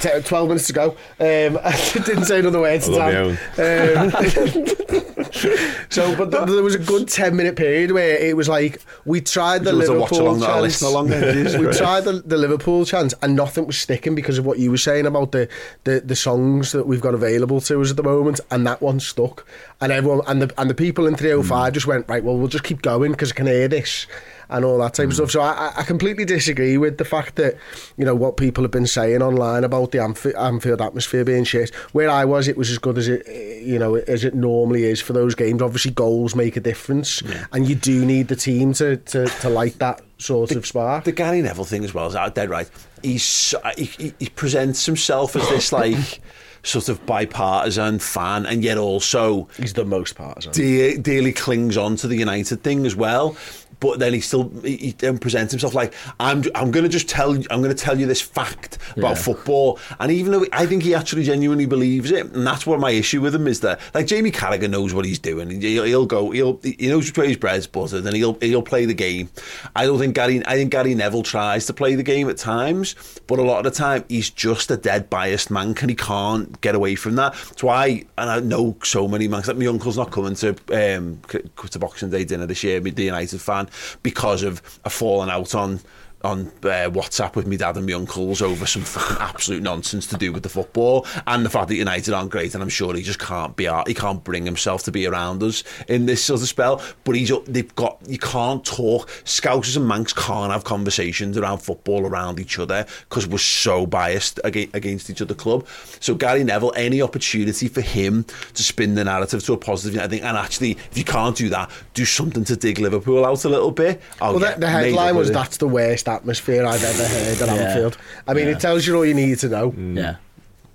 t- 0.00 0.20
12 0.22 0.48
minutes 0.48 0.66
to 0.68 0.72
go. 0.72 0.90
Um, 1.20 1.58
I 1.64 1.90
didn't 2.04 2.24
say 2.24 2.40
another 2.40 2.60
word 2.60 2.72
I 2.74 2.78
to 2.78 2.90
love 2.90 3.12
Dan. 3.12 3.38
my 3.56 4.00
own. 4.00 4.06
Um, 4.06 4.10
so, 5.90 6.16
but 6.16 6.30
th- 6.30 6.46
there 6.46 6.62
was 6.62 6.74
a 6.74 6.78
good 6.78 7.08
10 7.08 7.34
minute 7.36 7.56
period 7.56 7.90
where 7.92 8.16
it 8.16 8.36
was 8.36 8.48
like 8.48 8.80
we 9.04 9.20
tried 9.20 9.60
the 9.60 9.64
There 9.70 9.76
was 9.76 9.88
a 9.88 9.98
watch 9.98 10.12
Liverpool 10.12 10.40
chance. 10.40 10.62
listen 10.62 10.88
along 10.88 11.08
there. 11.08 11.32
Jesus 11.32 11.56
we 11.60 11.70
tried 11.72 12.02
the, 12.04 12.12
the 12.24 12.36
Liverpool 12.36 12.84
chance 12.84 13.14
and 13.22 13.34
nothing 13.36 13.66
was 13.66 13.76
sticking 13.78 14.14
because 14.14 14.38
of 14.38 14.46
what 14.46 14.58
you 14.58 14.70
were 14.70 14.76
saying 14.78 15.06
about 15.06 15.32
the, 15.32 15.48
the, 15.84 16.00
the 16.00 16.16
songs 16.16 16.72
that 16.72 16.86
we've 16.86 17.00
got 17.00 17.14
available 17.14 17.60
to 17.62 17.80
us 17.80 17.90
at 17.90 17.96
the 17.96 18.02
moment, 18.02 18.40
and 18.50 18.66
that 18.66 18.80
one 18.80 19.00
stuck. 19.00 19.46
And 19.80 19.90
everyone 19.92 20.20
and 20.26 20.40
the 20.42 20.54
and 20.60 20.70
the 20.70 20.74
people 20.74 21.06
in 21.06 21.14
305 21.16 21.54
Mm. 21.54 21.74
just 21.74 21.86
went 21.86 22.08
right. 22.08 22.22
Well, 22.24 22.36
we'll 22.36 22.48
just 22.48 22.64
keep 22.64 22.82
going 22.82 23.12
because 23.12 23.32
I 23.32 23.34
can 23.34 23.46
hear 23.46 23.68
this 23.68 24.06
and 24.48 24.64
all 24.64 24.78
that 24.78 24.94
type 24.94 25.06
Mm. 25.06 25.10
of 25.10 25.14
stuff. 25.16 25.30
So 25.30 25.40
I, 25.40 25.72
I- 25.76 25.82
completely 25.84 26.24
disagree 26.24 26.76
with 26.78 26.98
the 26.98 27.04
fact 27.04 27.36
that 27.36 27.56
you 27.96 28.04
know 28.04 28.14
what 28.14 28.36
people 28.36 28.62
have 28.64 28.70
been 28.70 28.86
saying 28.86 29.22
online 29.22 29.64
about 29.64 29.90
the 29.92 29.98
Anf- 29.98 30.36
Anfield 30.38 30.80
atmosphere 30.80 31.24
being 31.24 31.44
shit. 31.44 31.74
Where 31.92 32.08
I 32.10 32.24
was, 32.24 32.48
it 32.48 32.56
was 32.56 32.70
as 32.70 32.78
good 32.78 32.98
as 32.98 33.08
it 33.08 33.26
you 33.62 33.78
know 33.78 33.94
as 33.96 34.24
it 34.24 34.34
normally 34.34 34.84
is 34.84 35.00
for 35.00 35.12
those 35.12 35.34
games. 35.34 35.62
Obviously, 35.62 35.90
goals 35.92 36.34
make 36.34 36.56
a 36.56 36.60
difference, 36.60 37.22
and 37.52 37.68
you 37.68 37.74
do 37.74 38.04
need 38.04 38.28
the 38.28 38.36
team 38.36 38.72
to 38.74 38.96
to, 38.96 39.26
to 39.26 39.48
light 39.48 39.78
that 39.78 40.00
sort 40.18 40.52
of 40.52 40.66
spark. 40.66 41.04
The 41.04 41.12
Gary 41.12 41.42
Neville 41.42 41.64
thing 41.64 41.84
as 41.84 41.92
well 41.94 42.06
is 42.06 42.32
dead 42.32 42.50
right. 42.50 42.68
He's 43.02 43.54
he, 43.76 43.84
he, 43.84 44.14
he 44.18 44.28
presents 44.30 44.86
himself 44.86 45.36
as 45.36 45.46
this 45.50 45.72
like 45.72 46.20
sort 46.62 46.88
of 46.88 47.04
bipartisan 47.04 47.98
fan, 47.98 48.46
and 48.46 48.64
yet 48.64 48.78
also 48.78 49.48
He's 49.58 49.74
the 49.74 49.84
most 49.84 50.14
partisan. 50.14 50.52
de- 50.52 50.96
dearly 50.96 51.32
clings 51.32 51.76
on 51.76 51.96
to 51.96 52.08
the 52.08 52.16
United 52.16 52.62
thing 52.62 52.86
as 52.86 52.96
well. 52.96 53.36
But 53.84 53.98
then 53.98 54.14
he 54.14 54.20
still 54.20 54.48
he, 54.64 54.94
he 54.98 55.12
presents 55.18 55.52
himself 55.52 55.74
like 55.74 55.92
I'm. 56.18 56.42
I'm 56.54 56.70
going 56.70 56.84
to 56.84 56.88
just 56.88 57.06
tell 57.08 57.36
you. 57.36 57.44
I'm 57.50 57.60
going 57.62 57.74
to 57.76 57.82
tell 57.84 57.98
you 58.00 58.06
this 58.06 58.20
fact 58.22 58.78
about 58.96 59.10
Yeah. 59.10 59.14
football. 59.26 59.78
And 60.00 60.10
even 60.10 60.32
though 60.32 60.46
I 60.52 60.64
think 60.64 60.82
he 60.82 60.94
actually 60.94 61.24
genuinely 61.24 61.66
believes 61.66 62.10
it, 62.10 62.32
and 62.32 62.46
that's 62.46 62.66
what 62.66 62.80
my 62.80 62.92
issue 62.92 63.20
with 63.20 63.34
him 63.34 63.46
is 63.46 63.60
that 63.60 63.80
like 63.92 64.06
Jamie 64.06 64.30
Carragher 64.30 64.70
knows 64.70 64.94
what 64.94 65.04
he's 65.04 65.18
doing. 65.18 65.60
He'll, 65.60 65.84
he'll 65.84 66.06
go. 66.06 66.30
He'll 66.30 66.58
he 66.62 66.88
knows 66.88 67.06
which 67.08 67.18
way 67.18 67.28
his 67.28 67.36
bread's 67.36 67.66
buttered, 67.66 68.06
and 68.06 68.16
he'll 68.16 68.38
he'll 68.40 68.62
play 68.62 68.86
the 68.86 68.94
game. 68.94 69.28
I 69.76 69.84
don't 69.84 69.98
think 69.98 70.14
Gary. 70.14 70.42
I 70.46 70.54
think 70.56 70.72
Gary 70.72 70.94
Neville 70.94 71.22
tries 71.22 71.66
to 71.66 71.74
play 71.74 71.94
the 71.94 72.02
game 72.02 72.30
at 72.30 72.38
times, 72.38 72.94
but 73.26 73.38
a 73.38 73.42
lot 73.42 73.58
of 73.58 73.64
the 73.64 73.78
time 73.78 74.04
he's 74.08 74.30
just 74.30 74.70
a 74.70 74.78
dead 74.78 75.10
biased 75.10 75.50
man, 75.50 75.74
and 75.78 75.90
he 75.90 75.96
can't 75.96 76.58
get 76.62 76.74
away 76.74 76.94
from 76.94 77.16
that. 77.16 77.34
That's 77.34 77.62
why, 77.62 78.04
and 78.16 78.30
I 78.30 78.40
know 78.40 78.76
so 78.82 79.06
many 79.08 79.28
man. 79.28 79.42
Like 79.46 79.58
my 79.58 79.66
uncle's 79.66 79.98
not 79.98 80.10
coming 80.10 80.34
to 80.36 80.56
um 80.72 81.20
to 81.68 81.78
Boxing 81.78 82.08
Day 82.10 82.24
dinner 82.24 82.46
this 82.46 82.64
year. 82.64 82.80
The 82.80 83.04
United 83.04 83.40
fan 83.40 83.68
because 84.02 84.42
of 84.42 84.60
a 84.84 84.90
falling 84.90 85.30
out 85.30 85.54
on 85.54 85.80
on 86.24 86.46
uh, 86.62 86.90
WhatsApp 86.90 87.36
with 87.36 87.46
me 87.46 87.56
dad 87.56 87.76
and 87.76 87.86
my 87.86 87.92
uncles 87.92 88.40
over 88.40 88.66
some 88.66 88.82
fucking 88.82 89.18
absolute 89.20 89.62
nonsense 89.62 90.06
to 90.06 90.16
do 90.16 90.32
with 90.32 90.42
the 90.42 90.48
football. 90.48 91.06
And 91.26 91.44
the 91.44 91.50
fact 91.50 91.68
that 91.68 91.76
United 91.76 92.14
aren't 92.14 92.30
great 92.30 92.54
and 92.54 92.62
I'm 92.62 92.68
sure 92.68 92.94
he 92.94 93.02
just 93.02 93.18
can't 93.18 93.54
be 93.56 93.68
out 93.68 93.86
he 93.86 93.94
can't 93.94 94.24
bring 94.24 94.44
himself 94.44 94.82
to 94.84 94.92
be 94.92 95.06
around 95.06 95.42
us 95.42 95.62
in 95.88 96.06
this 96.06 96.24
sort 96.24 96.40
of 96.40 96.48
spell. 96.48 96.82
But 97.04 97.16
he's 97.16 97.30
they've 97.46 97.74
got 97.74 97.98
you 98.06 98.18
can't 98.18 98.64
talk. 98.64 99.08
Scousers 99.24 99.76
and 99.76 99.88
Mancs 99.88 100.14
can't 100.14 100.52
have 100.52 100.64
conversations 100.64 101.36
around 101.36 101.58
football 101.58 102.06
around 102.06 102.40
each 102.40 102.58
other 102.58 102.86
because 103.08 103.26
we're 103.26 103.38
so 103.38 103.86
biased 103.86 104.40
against 104.44 105.10
each 105.10 105.20
other 105.20 105.34
club. 105.34 105.66
So 106.00 106.14
Gary 106.14 106.44
Neville 106.44 106.72
any 106.76 107.02
opportunity 107.02 107.68
for 107.68 107.82
him 107.82 108.24
to 108.54 108.62
spin 108.62 108.94
the 108.94 109.04
narrative 109.04 109.44
to 109.44 109.52
a 109.52 109.58
positive 109.58 110.00
I 110.00 110.08
think 110.08 110.24
and 110.24 110.36
actually 110.36 110.72
if 110.72 110.96
you 110.96 111.04
can't 111.04 111.36
do 111.36 111.50
that 111.50 111.70
do 111.92 112.04
something 112.04 112.44
to 112.44 112.56
dig 112.56 112.78
Liverpool 112.78 113.24
out 113.24 113.44
a 113.44 113.48
little 113.48 113.70
bit. 113.70 114.00
I'll 114.20 114.38
Well, 114.38 114.54
the, 114.54 114.60
the 114.60 114.68
headline 114.68 115.16
was 115.16 115.30
that's 115.30 115.58
the 115.58 115.68
worst 115.68 116.08
atmosphere 116.14 116.64
I've 116.66 116.82
ever 116.84 117.04
heard 117.06 117.42
at 117.42 117.48
Yeah. 117.48 117.54
Anfield. 117.64 117.98
I 118.26 118.34
mean, 118.34 118.46
Yeah. 118.46 118.52
it 118.52 118.60
tells 118.60 118.86
you 118.86 118.96
all 118.96 119.04
you 119.04 119.14
need 119.14 119.38
to 119.40 119.48
know. 119.48 119.74
Yeah. 119.76 120.16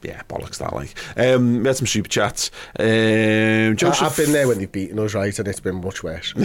yeah, 0.01 0.21
bollocks 0.29 0.59
that 0.59 0.71
like. 0.73 0.95
Um, 1.17 1.59
we 1.61 1.67
had 1.67 1.75
some 1.75 1.85
super 1.87 2.07
chats. 2.07 2.51
Um, 2.79 2.85
I, 2.87 3.73
Joseph, 3.75 4.01
I've 4.03 4.15
been 4.17 4.31
there 4.31 4.47
when 4.47 4.57
they've 4.59 4.71
beaten 4.71 4.97
us, 4.99 5.13
right, 5.13 5.37
and 5.37 5.45
it's 5.47 5.59
been 5.59 5.81
much 5.81 6.03
worse. 6.03 6.33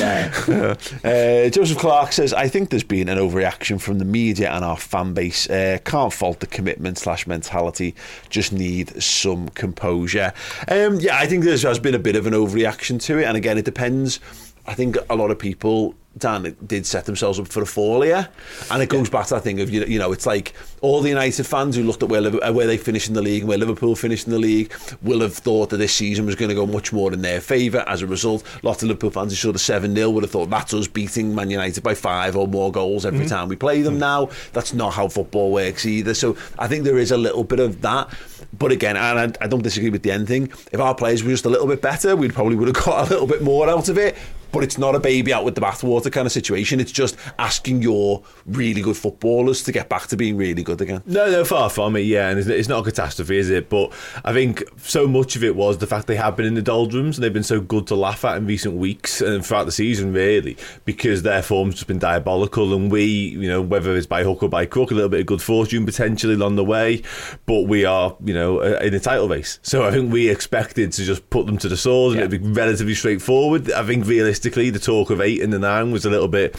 Yeah. 0.00 0.74
Uh, 1.04 1.48
Joseph 1.50 1.78
Clark 1.78 2.12
says, 2.12 2.32
I 2.32 2.48
think 2.48 2.70
there's 2.70 2.82
been 2.84 3.08
an 3.08 3.18
overreaction 3.18 3.80
from 3.80 3.98
the 3.98 4.04
media 4.04 4.50
and 4.50 4.64
our 4.64 4.76
fan 4.76 5.12
base. 5.14 5.48
Uh, 5.48 5.78
can't 5.84 6.12
fault 6.12 6.40
the 6.40 6.46
commitment 6.46 6.98
slash 6.98 7.26
mentality, 7.26 7.94
just 8.28 8.52
need 8.52 9.02
some 9.02 9.48
composure. 9.50 10.32
Um, 10.68 10.98
yeah, 11.00 11.16
I 11.18 11.26
think 11.26 11.44
there 11.44 11.56
has 11.56 11.78
been 11.78 11.94
a 11.94 11.98
bit 11.98 12.16
of 12.16 12.26
an 12.26 12.32
overreaction 12.32 13.00
to 13.02 13.18
it. 13.18 13.24
And 13.24 13.36
again, 13.36 13.58
it 13.58 13.64
depends. 13.64 14.18
I 14.66 14.74
think 14.74 14.96
a 15.08 15.16
lot 15.16 15.30
of 15.30 15.38
people, 15.38 15.94
Dan, 16.18 16.56
did 16.66 16.86
set 16.86 17.04
themselves 17.04 17.38
up 17.38 17.46
for 17.48 17.62
a 17.62 17.66
fall 17.66 18.02
here. 18.02 18.28
And 18.70 18.82
it 18.82 18.88
goes 18.88 19.08
back 19.08 19.26
to 19.26 19.34
that 19.34 19.42
thing 19.42 19.60
of, 19.60 19.70
you 19.70 19.80
know, 19.80 19.86
you 19.86 19.98
know, 19.98 20.12
it's 20.12 20.26
like 20.26 20.54
all 20.80 21.00
the 21.00 21.08
United 21.08 21.44
fans 21.44 21.76
who 21.76 21.84
looked 21.84 22.02
at 22.02 22.08
where, 22.08 22.26
uh, 22.44 22.52
where 22.52 22.66
they 22.66 22.76
finished 22.76 23.08
in 23.08 23.14
the 23.14 23.22
league 23.22 23.42
and 23.42 23.48
where 23.48 23.58
Liverpool 23.58 23.94
finished 23.94 24.26
in 24.26 24.32
the 24.32 24.38
league 24.38 24.72
will 25.02 25.20
have 25.20 25.34
thought 25.34 25.70
that 25.70 25.76
this 25.76 25.94
season 25.94 26.26
was 26.26 26.34
going 26.34 26.48
to 26.48 26.54
go 26.54 26.66
much 26.66 26.92
more 26.92 27.12
in 27.12 27.22
their 27.22 27.40
favour. 27.40 27.84
As 27.86 28.02
a 28.02 28.08
result, 28.08 28.44
lots 28.64 28.82
of 28.82 28.88
Liverpool 28.88 29.10
fans 29.10 29.32
who 29.32 29.36
saw 29.36 29.52
the 29.52 29.58
7 29.58 29.94
0 29.94 30.10
would 30.10 30.24
have 30.24 30.32
thought 30.32 30.50
that's 30.50 30.74
us 30.74 30.88
beating 30.88 31.32
Man 31.32 31.48
United 31.48 31.82
by 31.82 31.94
five 31.94 32.36
or 32.36 32.48
more 32.48 32.72
goals 32.72 33.06
every 33.06 33.26
time 33.26 33.48
we 33.48 33.54
play 33.56 33.82
them 33.82 33.98
now. 33.98 34.30
That's 34.52 34.74
not 34.74 34.94
how 34.94 35.06
football 35.06 35.52
works 35.52 35.86
either. 35.86 36.14
So 36.14 36.36
I 36.58 36.66
think 36.66 36.84
there 36.84 36.98
is 36.98 37.12
a 37.12 37.16
little 37.16 37.44
bit 37.44 37.60
of 37.60 37.80
that. 37.82 38.12
But 38.58 38.72
again, 38.72 38.96
and 38.96 39.36
I, 39.40 39.44
I 39.44 39.46
don't 39.46 39.62
disagree 39.62 39.90
with 39.90 40.02
the 40.02 40.10
end 40.10 40.26
thing. 40.26 40.52
If 40.72 40.80
our 40.80 40.94
players 40.94 41.22
were 41.22 41.30
just 41.30 41.44
a 41.44 41.50
little 41.50 41.68
bit 41.68 41.80
better, 41.80 42.16
we 42.16 42.28
probably 42.28 42.56
would 42.56 42.68
have 42.68 42.84
got 42.84 43.06
a 43.06 43.10
little 43.10 43.28
bit 43.28 43.42
more 43.42 43.68
out 43.68 43.88
of 43.88 43.96
it. 43.96 44.16
But 44.52 44.64
it's 44.64 44.78
not 44.78 44.94
a 44.94 45.00
baby 45.00 45.32
out 45.32 45.44
with 45.44 45.54
the 45.54 45.60
bathwater 45.60 46.10
kind 46.10 46.26
of 46.26 46.32
situation. 46.32 46.80
It's 46.80 46.92
just 46.92 47.16
asking 47.38 47.82
your 47.82 48.22
really 48.46 48.82
good 48.82 48.96
footballers 48.96 49.62
to 49.64 49.72
get 49.72 49.88
back 49.88 50.06
to 50.08 50.16
being 50.16 50.36
really 50.36 50.62
good 50.62 50.80
again. 50.80 51.02
No, 51.06 51.30
no, 51.30 51.44
far 51.44 51.70
from 51.70 51.96
it. 51.96 52.00
Yeah, 52.00 52.30
and 52.30 52.38
it's, 52.38 52.68
not 52.68 52.80
a 52.80 52.84
catastrophe, 52.84 53.38
is 53.38 53.50
it? 53.50 53.68
But 53.68 53.92
I 54.24 54.32
think 54.32 54.62
so 54.78 55.06
much 55.06 55.36
of 55.36 55.44
it 55.44 55.56
was 55.56 55.78
the 55.78 55.86
fact 55.86 56.06
they 56.06 56.16
have 56.16 56.36
been 56.36 56.46
in 56.46 56.54
the 56.54 56.62
doldrums 56.62 57.16
and 57.16 57.24
they've 57.24 57.32
been 57.32 57.42
so 57.42 57.60
good 57.60 57.86
to 57.88 57.94
laugh 57.94 58.24
at 58.24 58.36
in 58.36 58.46
recent 58.46 58.76
weeks 58.76 59.20
and 59.20 59.44
throughout 59.44 59.64
the 59.64 59.72
season, 59.72 60.12
really, 60.12 60.56
because 60.84 61.22
their 61.22 61.42
form's 61.42 61.74
just 61.74 61.86
been 61.86 61.98
diabolical. 61.98 62.74
And 62.74 62.90
we, 62.90 63.04
you 63.04 63.48
know, 63.48 63.62
whether 63.62 63.96
it's 63.96 64.06
by 64.06 64.24
hook 64.24 64.42
or 64.42 64.48
by 64.48 64.66
crook, 64.66 64.90
a 64.90 64.94
little 64.94 65.08
bit 65.08 65.20
of 65.20 65.26
good 65.26 65.42
fortune 65.42 65.84
potentially 65.86 66.34
along 66.34 66.56
the 66.56 66.64
way, 66.64 67.02
but 67.46 67.62
we 67.62 67.84
are, 67.84 68.16
you 68.24 68.34
know, 68.34 68.60
uh, 68.60 68.78
in 68.82 68.94
a 68.94 69.00
title 69.00 69.28
race. 69.28 69.58
So 69.62 69.84
I 69.84 69.90
think 69.90 70.12
we 70.12 70.28
expected 70.28 70.92
to 70.92 71.04
just 71.04 71.28
put 71.30 71.46
them 71.46 71.58
to 71.58 71.68
the 71.68 71.76
sword 71.76 72.12
and 72.16 72.22
it'd 72.22 72.42
be 72.42 72.50
relatively 72.50 72.94
straightforward. 72.94 73.70
I 73.72 73.84
think 73.84 74.06
realistically, 74.06 74.39
the 74.70 74.78
talk 74.78 75.10
of 75.10 75.20
eight 75.20 75.42
and 75.42 75.52
the 75.52 75.58
nine 75.58 75.90
was 75.90 76.04
a 76.04 76.10
little 76.10 76.28
bit 76.28 76.56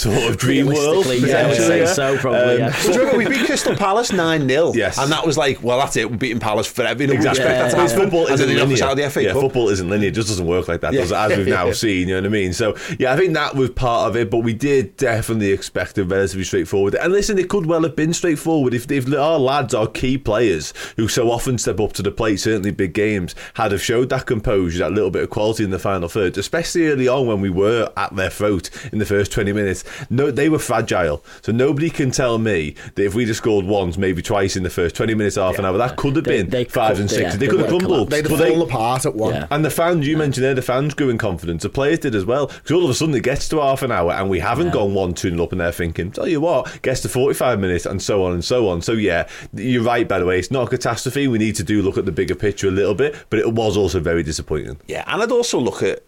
sort 0.00 0.30
of 0.30 0.36
dream 0.36 0.66
world. 0.66 1.06
Realistically, 1.06 1.30
yeah, 1.30 1.38
I 1.38 1.46
would 1.48 1.56
potentially, 1.56 1.86
say 1.86 1.94
so, 1.94 2.18
probably. 2.18 2.40
Um, 2.54 2.58
yeah. 2.58 2.76
Well, 2.84 2.98
remember 2.98 3.18
we 3.18 3.28
beat 3.28 3.46
Crystal 3.46 3.76
Palace 3.76 4.12
9 4.12 4.48
0? 4.48 4.72
Yes. 4.74 4.98
And 4.98 5.10
that 5.12 5.26
was 5.26 5.36
like, 5.38 5.62
well, 5.62 5.78
that's 5.78 5.96
it. 5.96 6.10
We're 6.10 6.16
beating 6.16 6.40
Palace 6.40 6.66
forever. 6.66 7.02
You 7.02 7.08
know, 7.08 7.14
Exactly. 7.14 7.44
We 7.44 7.50
expect 7.50 7.76
that 7.76 7.88
to 7.88 7.96
football 7.96 8.24
and 8.26 8.34
isn't 8.34 8.46
then 8.46 8.56
they 8.56 8.62
knock 8.62 8.72
us 8.72 8.80
linear. 8.80 8.84
out 8.84 8.92
of 8.92 8.96
the 8.98 9.10
FA 9.10 9.22
yeah, 9.22 9.32
Cup. 9.32 9.42
football 9.42 9.68
isn't 9.68 9.88
linear. 9.88 10.08
It 10.08 10.14
just 10.14 10.28
doesn't 10.28 10.46
work 10.46 10.68
like 10.68 10.80
that, 10.80 10.92
Yeah. 10.92 11.00
does 11.00 11.12
it? 11.12 11.16
As 11.16 11.36
we've 11.38 11.46
now 11.48 11.66
Yeah. 11.66 11.72
seen, 11.84 12.08
you 12.08 12.14
know 12.14 12.20
what 12.22 12.26
I 12.26 12.30
mean? 12.30 12.52
So, 12.52 12.76
yeah, 12.98 13.12
I 13.12 13.16
think 13.16 13.34
that 13.34 13.54
was 13.54 13.70
part 13.70 14.08
of 14.08 14.16
it, 14.16 14.30
but 14.30 14.38
we 14.38 14.54
did 14.54 14.96
definitely 14.96 15.52
expect 15.52 15.98
it 15.98 16.04
relatively 16.04 16.44
straightforward. 16.44 16.94
And 16.94 17.12
listen, 17.12 17.38
it 17.38 17.48
could 17.48 17.66
well 17.66 17.82
have 17.82 17.96
been 17.96 18.12
straightforward 18.12 18.74
if, 18.74 18.90
if 18.90 19.12
our 19.14 19.38
lads, 19.38 19.74
our 19.74 19.86
key 19.86 20.18
players, 20.18 20.72
who 20.96 21.08
so 21.08 21.30
often 21.30 21.58
step 21.58 21.80
up 21.80 21.92
to 21.94 22.02
the 22.02 22.10
plate, 22.10 22.38
certainly 22.38 22.70
big 22.70 22.94
games, 22.94 23.34
had 23.54 23.72
have 23.72 23.82
showed 23.82 24.08
that 24.10 24.26
composure, 24.26 24.78
that 24.80 24.92
little 24.92 25.10
bit 25.10 25.22
of 25.22 25.30
quality 25.30 25.64
in 25.64 25.70
the 25.70 25.78
final 25.78 26.08
third, 26.08 26.36
especially 26.38 26.86
early 26.88 27.08
on 27.08 27.26
when 27.26 27.40
we 27.40 27.50
were 27.50 27.90
at 27.96 28.14
their 28.16 28.30
throat 28.30 28.70
in 28.92 28.98
the 28.98 29.06
first 29.06 29.32
20 29.32 29.52
minutes. 29.52 29.84
No, 30.08 30.30
they 30.30 30.48
were 30.48 30.58
fragile. 30.58 31.24
So 31.42 31.52
nobody 31.52 31.90
can 31.90 32.10
tell 32.10 32.38
me 32.38 32.74
that 32.94 33.04
if 33.04 33.14
we'd 33.14 33.28
have 33.28 33.36
scored 33.36 33.64
once, 33.66 33.96
maybe 33.98 34.22
twice 34.22 34.56
in 34.56 34.62
the 34.62 34.70
first 34.70 34.94
20 34.96 35.14
minutes, 35.14 35.36
half 35.36 35.58
an 35.58 35.64
hour, 35.64 35.76
that 35.78 35.96
could 35.96 36.16
have 36.16 36.24
They- 36.24 36.42
been 36.42 36.50
they 36.50 36.64
five 36.64 36.92
could- 36.92 37.00
and 37.00 37.10
six. 37.10 37.20
yeah, 37.22 37.30
they 37.32 37.36
they 37.38 37.46
could 37.48 37.60
have 37.60 37.72
would 37.72 37.80
have 37.82 37.88
crumbled. 37.88 38.10
They'd 38.10 38.24
have 38.26 38.30
But 38.30 38.44
they- 38.44 38.50
fallen 38.50 38.68
apart 38.68 39.06
at 39.06 39.14
one. 39.14 39.34
Yeah. 39.34 39.46
and 39.50 39.64
the 39.64 39.70
fans, 39.70 40.06
you 40.06 40.16
mentioned 40.16 40.44
there, 40.44 40.54
the 40.54 40.62
fans 40.62 40.94
grew 40.94 41.08
in 41.10 41.18
confidence. 41.18 41.62
The 41.62 41.68
players 41.68 41.98
did 42.00 42.14
as 42.14 42.24
well. 42.24 42.46
Because 42.46 42.70
all 42.72 42.84
of 42.84 42.90
a 42.90 42.94
sudden 42.94 43.14
it 43.14 43.22
gets 43.22 43.48
to 43.50 43.60
half 43.60 43.82
an 43.82 43.92
hour 43.92 44.12
and 44.12 44.28
we 44.30 44.38
haven't 44.40 44.70
gone 44.72 44.94
1 44.94 45.14
2 45.14 45.30
nil 45.30 45.42
up 45.44 45.52
and 45.52 45.60
they're 45.60 45.72
thinking, 45.72 46.10
tell 46.10 46.28
you 46.28 46.40
what, 46.40 46.80
gets 46.82 47.00
to 47.00 47.08
45 47.08 47.58
minutes 47.60 47.86
and 47.86 48.00
so 48.02 48.24
on 48.24 48.32
and 48.32 48.44
so 48.44 48.68
on. 48.68 48.82
So, 48.82 48.92
yeah, 48.92 49.26
you're 49.54 49.82
right, 49.82 50.06
by 50.08 50.18
the 50.18 50.26
way. 50.26 50.38
It's 50.38 50.50
not 50.50 50.66
a 50.66 50.70
catastrophe. 50.70 51.28
We 51.28 51.38
need 51.38 51.56
to 51.56 51.62
do 51.64 51.82
look 51.82 51.98
at 51.98 52.04
the 52.06 52.12
bigger 52.12 52.34
picture 52.34 52.68
a 52.68 52.70
little 52.70 52.94
bit, 52.94 53.14
but 53.30 53.38
it 53.38 53.52
was 53.52 53.76
also 53.76 54.00
very 54.00 54.22
disappointing. 54.22 54.78
Yeah, 54.86 55.04
and 55.06 55.22
I'd 55.22 55.30
also 55.32 55.58
look 55.58 55.82
at 55.82 56.02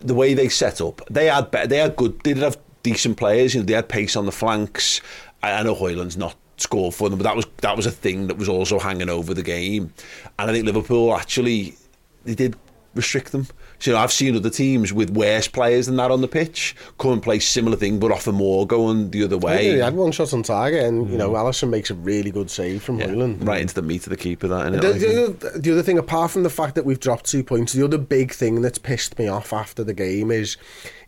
the 0.00 0.14
way 0.14 0.34
they 0.34 0.48
set 0.48 0.80
up. 0.80 1.00
They 1.10 1.26
had 1.26 1.50
better, 1.50 1.66
they 1.66 1.78
had 1.78 1.96
good. 1.96 2.20
They 2.24 2.34
did 2.34 2.42
have 2.42 2.58
decent 2.84 3.16
players. 3.16 3.54
You 3.54 3.60
know, 3.60 3.66
they 3.66 3.72
had 3.72 3.88
pace 3.88 4.14
on 4.14 4.26
the 4.26 4.32
flanks. 4.32 5.00
I, 5.42 5.54
I 5.54 5.62
know 5.64 5.74
Højlund's 5.74 6.16
not 6.16 6.36
scored 6.56 6.94
for 6.94 7.10
them, 7.10 7.18
but 7.18 7.24
that 7.24 7.34
was 7.34 7.46
that 7.62 7.76
was 7.76 7.86
a 7.86 7.90
thing 7.90 8.28
that 8.28 8.38
was 8.38 8.48
also 8.48 8.78
hanging 8.78 9.08
over 9.08 9.34
the 9.34 9.42
game. 9.42 9.92
And 10.38 10.48
I 10.50 10.52
think 10.52 10.64
Liverpool 10.64 11.16
actually 11.16 11.76
they 12.22 12.36
did 12.36 12.54
restrict 12.94 13.32
them. 13.32 13.48
So, 13.84 13.90
you 13.90 13.96
know, 13.98 14.02
I've 14.02 14.12
seen 14.12 14.34
other 14.34 14.48
teams 14.48 14.94
with 14.94 15.10
worse 15.10 15.46
players 15.46 15.84
than 15.84 15.96
that 15.96 16.10
on 16.10 16.22
the 16.22 16.26
pitch 16.28 16.74
come 16.98 17.12
and 17.12 17.22
play 17.22 17.38
similar 17.38 17.76
thing, 17.76 17.98
but 17.98 18.10
offer 18.10 18.32
more 18.32 18.66
going 18.66 19.10
the 19.10 19.22
other 19.24 19.36
way. 19.36 19.72
he 19.72 19.78
had 19.78 19.94
one 19.94 20.10
shot 20.10 20.32
on 20.32 20.42
target, 20.42 20.84
and 20.84 21.10
you 21.10 21.18
know, 21.18 21.32
Alisson 21.32 21.68
makes 21.68 21.90
a 21.90 21.94
really 21.94 22.30
good 22.30 22.50
save 22.50 22.82
from 22.82 22.98
Yeah, 22.98 23.08
Højlund. 23.08 23.46
right 23.46 23.60
into 23.60 23.74
the 23.74 23.82
meat 23.82 24.06
of 24.06 24.08
the 24.08 24.16
keeper. 24.16 24.48
That? 24.48 24.72
The, 24.72 24.78
the, 24.94 25.24
other, 25.24 25.58
the 25.58 25.72
other 25.72 25.82
thing, 25.82 25.98
apart 25.98 26.30
from 26.30 26.44
the 26.44 26.48
fact 26.48 26.76
that 26.76 26.86
we've 26.86 26.98
dropped 26.98 27.26
two 27.26 27.44
points, 27.44 27.74
the 27.74 27.84
other 27.84 27.98
big 27.98 28.32
thing 28.32 28.62
that's 28.62 28.78
pissed 28.78 29.18
me 29.18 29.28
off 29.28 29.52
after 29.52 29.84
the 29.84 29.92
game 29.92 30.30
is 30.30 30.56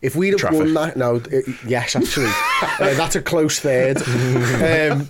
if 0.02 0.14
we'd 0.14 0.32
have 0.32 0.40
Traffic. 0.40 0.58
won 0.58 0.74
that. 0.74 0.98
No, 0.98 1.14
it, 1.30 1.46
yes, 1.66 1.96
actually, 1.96 2.26
uh, 2.62 2.92
that's 2.92 3.16
a 3.16 3.22
close 3.22 3.58
third. 3.58 3.96
um, 4.02 5.08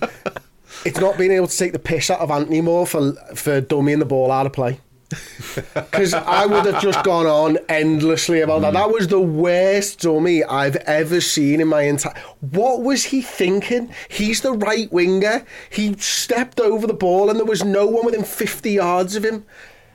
it's 0.85 1.01
not 1.01 1.17
being 1.17 1.31
able 1.31 1.47
to 1.47 1.57
take 1.57 1.73
the 1.73 1.79
piss 1.79 2.09
out 2.09 2.21
of 2.21 2.31
Antony 2.31 2.61
Moore 2.61 2.87
for 2.87 3.11
for 3.35 3.61
dummying 3.61 3.99
the 3.99 4.05
ball 4.05 4.31
out 4.31 4.45
of 4.45 4.53
play. 4.53 4.79
Because 5.73 6.13
I 6.13 6.45
would 6.45 6.65
have 6.65 6.81
just 6.81 7.03
gone 7.03 7.25
on 7.25 7.57
endlessly 7.69 8.41
about 8.41 8.61
that. 8.61 8.73
That 8.73 8.91
was 8.91 9.07
the 9.07 9.19
worst 9.19 10.01
dummy 10.01 10.43
I've 10.43 10.75
ever 10.75 11.21
seen 11.21 11.61
in 11.61 11.67
my 11.69 11.83
entire. 11.83 12.13
What 12.41 12.83
was 12.83 13.05
he 13.05 13.21
thinking? 13.21 13.91
He's 14.09 14.41
the 14.41 14.51
right 14.51 14.91
winger. 14.91 15.45
He 15.69 15.93
stepped 15.97 16.59
over 16.59 16.85
the 16.85 16.93
ball 16.93 17.29
and 17.29 17.39
there 17.39 17.45
was 17.45 17.63
no 17.63 17.87
one 17.87 18.05
within 18.05 18.23
50 18.23 18.71
yards 18.71 19.15
of 19.15 19.23
him. 19.25 19.45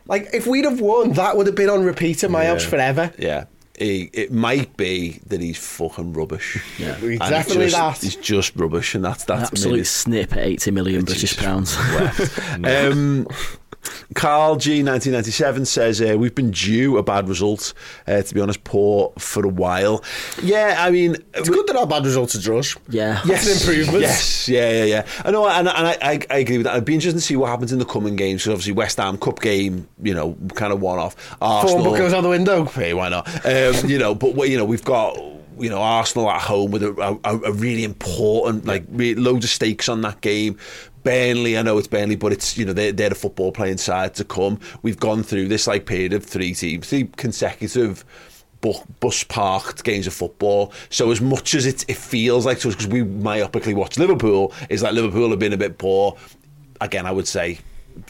Like, 0.06 0.28
if 0.32 0.46
we'd 0.46 0.64
have 0.64 0.80
won, 0.80 1.12
that 1.12 1.36
would 1.36 1.46
have 1.46 1.54
been 1.56 1.70
on 1.70 1.84
repeat 1.84 2.24
in 2.24 2.32
my 2.32 2.46
house 2.46 2.64
forever. 2.64 3.12
yeah. 3.18 3.44
He, 3.78 4.10
it 4.12 4.30
might 4.30 4.76
be 4.76 5.18
that 5.26 5.40
he's 5.40 5.56
fucking 5.58 6.12
rubbish. 6.12 6.62
Yeah. 6.78 6.94
He's 7.00 7.18
And 7.20 7.30
definitely 7.30 7.70
just, 7.70 7.76
that. 7.76 7.98
He's 8.06 8.16
just 8.16 8.54
rubbish, 8.54 8.94
and 8.94 9.02
that's 9.02 9.24
that's 9.24 9.48
Absolute 9.50 9.86
snip 9.86 10.32
at 10.34 10.38
80 10.40 10.70
million 10.72 11.04
British 11.04 11.36
pounds. 11.38 11.74
um, 12.64 13.26
Carl 14.14 14.56
G, 14.56 14.82
1997 14.82 15.64
says 15.64 16.00
uh, 16.00 16.16
we've 16.18 16.34
been 16.34 16.50
due 16.50 16.98
a 16.98 17.02
bad 17.02 17.28
result. 17.28 17.74
Uh, 18.06 18.22
to 18.22 18.34
be 18.34 18.40
honest, 18.40 18.62
poor 18.64 19.12
for 19.18 19.44
a 19.44 19.48
while. 19.48 20.02
Yeah, 20.42 20.76
I 20.78 20.90
mean, 20.90 21.16
It's 21.34 21.48
good 21.48 21.66
that 21.66 21.76
our 21.76 21.86
bad 21.86 22.04
results 22.04 22.34
are 22.34 22.38
drush. 22.38 22.76
Yeah. 22.88 23.20
That's 23.24 23.46
an 23.46 23.70
improvement. 23.70 24.02
Yes, 24.02 24.48
yeah, 24.48 24.70
yeah, 24.70 24.84
yeah. 24.84 25.06
I 25.24 25.30
know, 25.30 25.48
and, 25.48 25.68
and 25.68 25.86
I, 25.86 25.96
I, 26.02 26.20
I 26.30 26.38
agree 26.38 26.58
with 26.58 26.64
that. 26.66 26.74
I'd 26.76 26.84
be 26.84 26.94
interested 26.94 27.18
to 27.18 27.24
see 27.24 27.36
what 27.36 27.48
happens 27.48 27.72
in 27.72 27.78
the 27.78 27.84
coming 27.84 28.16
games. 28.16 28.42
Because 28.42 28.52
obviously, 28.52 28.72
West 28.72 28.96
Ham 28.98 29.18
Cup 29.18 29.40
game, 29.40 29.88
you 30.02 30.14
know, 30.14 30.36
kind 30.54 30.72
of 30.72 30.80
one 30.80 30.98
off. 30.98 31.14
Form 31.14 31.38
Arsenal 31.52 31.84
book 31.84 31.98
goes 31.98 32.12
out 32.12 32.22
the 32.22 32.28
window. 32.28 32.64
Hey, 32.72 32.94
why 32.94 33.08
not? 33.08 33.28
Um, 33.46 33.88
you 33.88 33.98
know, 33.98 34.14
but 34.14 34.34
we- 34.34 34.48
you 34.50 34.56
know, 34.56 34.64
we've 34.64 34.84
got 34.84 35.16
you 35.58 35.68
know 35.68 35.80
Arsenal 35.80 36.30
at 36.30 36.40
home 36.40 36.70
with 36.70 36.82
a, 36.82 37.18
a, 37.24 37.36
a 37.38 37.52
really 37.52 37.84
important, 37.84 38.64
like, 38.64 38.84
re- 38.88 39.14
loads 39.14 39.44
of 39.44 39.50
stakes 39.50 39.88
on 39.88 40.00
that 40.02 40.20
game. 40.20 40.58
Burnley, 41.04 41.58
I 41.58 41.62
know 41.62 41.78
it's 41.78 41.88
Burnley, 41.88 42.16
but 42.16 42.32
it's 42.32 42.56
you 42.56 42.64
know 42.64 42.72
they're, 42.72 42.92
they're 42.92 43.08
the 43.10 43.14
football 43.14 43.52
playing 43.52 43.78
side 43.78 44.14
to 44.14 44.24
come. 44.24 44.58
We've 44.82 44.98
gone 44.98 45.22
through 45.22 45.48
this 45.48 45.66
like 45.66 45.86
period 45.86 46.12
of 46.12 46.24
three 46.24 46.54
teams, 46.54 46.88
three 46.88 47.08
consecutive 47.16 48.04
bus 49.00 49.24
parked 49.24 49.82
games 49.82 50.06
of 50.06 50.14
football. 50.14 50.72
So 50.88 51.10
as 51.10 51.20
much 51.20 51.54
as 51.54 51.66
it, 51.66 51.84
it 51.88 51.96
feels 51.96 52.46
like 52.46 52.58
us, 52.58 52.74
because 52.74 52.86
we 52.86 53.00
myopically 53.02 53.74
watch 53.74 53.98
Liverpool, 53.98 54.52
is 54.68 54.82
like 54.82 54.92
Liverpool 54.92 55.30
have 55.30 55.38
been 55.38 55.52
a 55.52 55.56
bit 55.56 55.78
poor. 55.78 56.16
Again, 56.80 57.06
I 57.06 57.10
would 57.10 57.26
say 57.28 57.58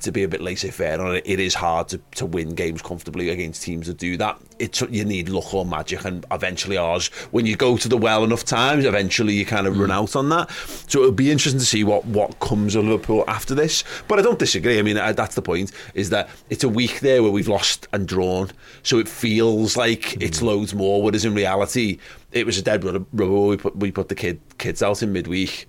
to 0.01 0.13
be 0.13 0.23
a 0.23 0.29
bit 0.29 0.41
laissez-faire 0.41 1.01
on 1.01 1.17
it, 1.17 1.23
it 1.27 1.41
is 1.41 1.55
hard 1.55 1.89
to, 1.89 1.99
to 2.17 2.27
win 2.27 2.55
games 2.55 2.83
comfortably 2.83 3.29
against 3.31 3.63
teams 3.63 3.87
that 3.87 3.99
do 3.99 4.17
that. 4.17 4.39
It's 4.59 4.81
you 4.83 5.05
need 5.05 5.29
luck 5.29 5.53
or 5.55 5.65
magic, 5.65 6.05
and 6.05 6.25
eventually 6.31 6.77
ours. 6.77 7.09
When 7.31 7.47
you 7.47 7.57
go 7.57 7.77
to 7.77 7.89
the 7.89 7.97
well 7.97 8.25
enough 8.25 8.45
times, 8.45 8.85
eventually 8.85 9.35
you 9.35 9.45
kind 9.45 9.67
of 9.67 9.79
run 9.79 9.89
hmm. 9.89 9.93
out 9.93 10.17
on 10.17 10.29
that. 10.31 10.51
So 10.89 11.01
it'll 11.01 11.13
be 11.13 11.31
interesting 11.31 11.61
to 11.61 11.67
see 11.67 11.85
what 11.85 12.05
what 12.07 12.39
comes 12.41 12.75
of 12.75 12.85
Liverpool 12.85 13.25
after 13.29 13.55
this. 13.55 13.85
But 14.09 14.19
I 14.19 14.23
don't 14.23 14.39
disagree. 14.39 14.79
I 14.79 14.83
mean, 14.83 14.99
I, 14.99 15.13
that's 15.13 15.35
the 15.35 15.43
point. 15.43 15.73
Is 15.95 16.11
that 16.11 16.29
it's 16.51 16.65
a 16.65 16.69
week 16.69 17.01
there 17.01 17.23
where 17.23 17.33
we've 17.33 17.49
lost 17.49 17.89
and 17.93 18.07
drawn, 18.07 18.51
so 18.83 18.99
it 18.99 19.09
feels 19.09 19.77
like 19.77 20.21
it's 20.23 20.41
hmm. 20.41 20.47
loads 20.47 20.75
more. 20.75 21.03
Whereas 21.03 21.25
in 21.25 21.35
reality, 21.35 21.99
it 22.31 22.47
was 22.47 22.59
a 22.59 22.63
dead 22.63 22.85
rubber. 22.85 23.05
We 23.13 23.57
put 23.57 23.77
we 23.77 23.91
put 23.91 24.09
the 24.09 24.15
kid 24.15 24.41
kids 24.59 24.83
out 24.83 25.03
in 25.03 25.13
midweek. 25.13 25.69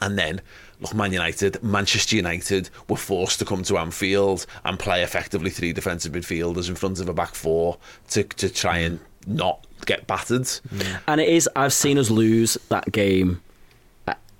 And 0.00 0.16
then, 0.16 0.40
look, 0.80 0.94
Man 0.94 1.12
United, 1.12 1.62
Manchester 1.62 2.16
United 2.16 2.70
were 2.88 2.96
forced 2.96 3.38
to 3.38 3.44
come 3.44 3.62
to 3.64 3.78
Anfield 3.78 4.46
and 4.64 4.78
play 4.78 5.02
effectively 5.02 5.50
three 5.50 5.72
defensive 5.72 6.12
midfielders 6.12 6.68
in 6.68 6.74
front 6.74 7.00
of 7.00 7.08
a 7.08 7.14
back 7.14 7.34
four 7.34 7.78
to, 8.08 8.24
to 8.24 8.48
try 8.48 8.78
and 8.78 9.00
not 9.26 9.66
get 9.86 10.06
battered. 10.06 10.48
And 11.06 11.20
it 11.20 11.28
is, 11.28 11.48
I've 11.56 11.72
seen 11.72 11.98
us 11.98 12.10
lose 12.10 12.56
that 12.68 12.90
game. 12.92 13.42